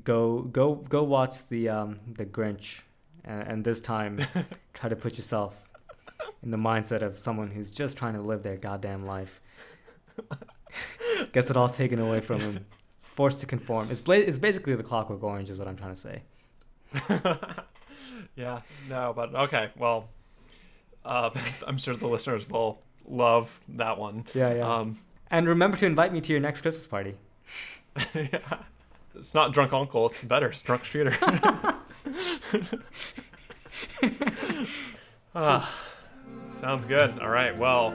go 0.05 0.43
go 0.43 0.74
go 0.74 1.03
watch 1.03 1.47
the 1.49 1.69
um, 1.69 1.99
the 2.15 2.27
Grinch, 2.27 2.82
and, 3.24 3.43
and 3.43 3.65
this 3.65 3.81
time 3.81 4.19
try 4.74 4.89
to 4.89 4.97
put 4.97 5.16
yourself 5.16 5.65
in 6.43 6.51
the 6.51 6.57
mindset 6.57 7.03
of 7.03 7.19
someone 7.19 7.51
who's 7.51 7.70
just 7.70 7.97
trying 7.97 8.15
to 8.15 8.20
live 8.20 8.43
their 8.43 8.57
goddamn 8.57 9.05
life. 9.05 9.40
Gets 11.32 11.51
it 11.51 11.57
all 11.57 11.69
taken 11.69 11.99
away 11.99 12.20
from 12.20 12.40
him. 12.40 12.66
It's 12.97 13.09
forced 13.09 13.40
to 13.40 13.47
conform. 13.47 13.90
It's, 13.90 14.01
bla- 14.01 14.16
it's 14.16 14.39
basically 14.39 14.74
the 14.74 14.82
Clockwork 14.82 15.23
Orange, 15.23 15.51
is 15.51 15.59
what 15.59 15.69
I'm 15.69 15.77
trying 15.77 15.95
to 15.95 16.01
say. 16.01 16.23
yeah, 18.36 18.61
no, 18.89 19.12
but 19.15 19.35
okay. 19.35 19.70
Well, 19.77 20.09
uh, 21.05 21.31
I'm 21.66 21.78
sure 21.78 21.95
the 21.97 22.09
listeners 22.09 22.49
will 22.49 22.81
love 23.07 23.61
that 23.69 23.99
one. 23.99 24.24
Yeah, 24.35 24.55
yeah. 24.55 24.74
Um, 24.74 24.99
and 25.31 25.49
remember 25.49 25.77
to 25.78 25.86
invite 25.86 26.12
me 26.12 26.20
to 26.20 26.32
your 26.32 26.40
next 26.40 26.61
Christmas 26.61 26.86
party. 26.86 27.16
yeah. 28.15 28.59
It's 29.14 29.35
not 29.35 29.52
drunk 29.52 29.72
uncle. 29.72 30.06
It's 30.06 30.22
better. 30.22 30.48
It's 30.48 30.62
drunk 30.62 30.85
shooter. 30.85 31.16
ah, 35.35 35.74
sounds 36.48 36.86
good. 36.86 37.18
All 37.20 37.28
right. 37.30 37.56
Well, 37.56 37.93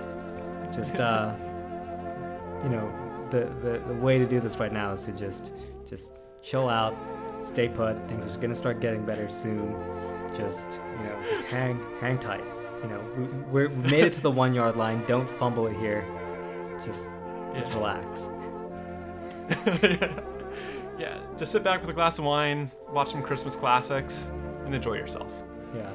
Just, 0.73 0.99
uh, 0.99 1.33
you 2.63 2.69
know, 2.69 2.91
the, 3.29 3.45
the, 3.61 3.81
the 3.87 3.93
way 3.95 4.17
to 4.19 4.25
do 4.25 4.39
this 4.39 4.57
right 4.57 4.71
now 4.71 4.91
is 4.91 5.03
to 5.05 5.11
just 5.11 5.51
just 5.87 6.11
chill 6.41 6.69
out, 6.69 6.95
stay 7.43 7.67
put. 7.69 7.95
Things 8.07 8.35
are 8.35 8.39
gonna 8.39 8.55
start 8.55 8.79
getting 8.79 9.05
better 9.05 9.29
soon. 9.29 9.71
Just 10.35 10.79
you 10.97 11.03
know, 11.05 11.15
just 11.29 11.45
hang 11.45 11.79
hang 11.99 12.17
tight. 12.19 12.43
You 12.83 12.89
know, 12.89 12.99
we, 13.17 13.23
we're, 13.51 13.69
we 13.69 13.89
made 13.89 14.03
it 14.05 14.13
to 14.13 14.21
the 14.21 14.31
one 14.31 14.53
yard 14.53 14.75
line. 14.75 15.03
Don't 15.05 15.29
fumble 15.29 15.67
it 15.67 15.75
here. 15.77 16.03
Just 16.83 17.07
just 17.55 17.69
Yeah. 17.71 17.77
relax. 17.77 18.29
yeah. 19.83 20.19
Yeah, 20.97 21.19
just 21.37 21.51
sit 21.51 21.63
back 21.63 21.81
with 21.81 21.89
a 21.89 21.93
glass 21.93 22.19
of 22.19 22.25
wine, 22.25 22.71
watch 22.91 23.11
some 23.11 23.21
Christmas 23.23 23.55
classics, 23.55 24.29
and 24.65 24.73
enjoy 24.75 24.93
yourself. 24.93 25.31
Yeah. 25.75 25.91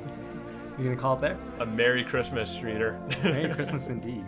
You're 0.76 0.88
gonna 0.88 1.00
call 1.00 1.14
it 1.16 1.20
there? 1.20 1.38
A 1.60 1.66
Merry 1.66 2.04
Christmas, 2.04 2.50
Streeter. 2.50 2.98
Merry 3.22 3.52
Christmas 3.54 3.88
indeed. 3.88 4.24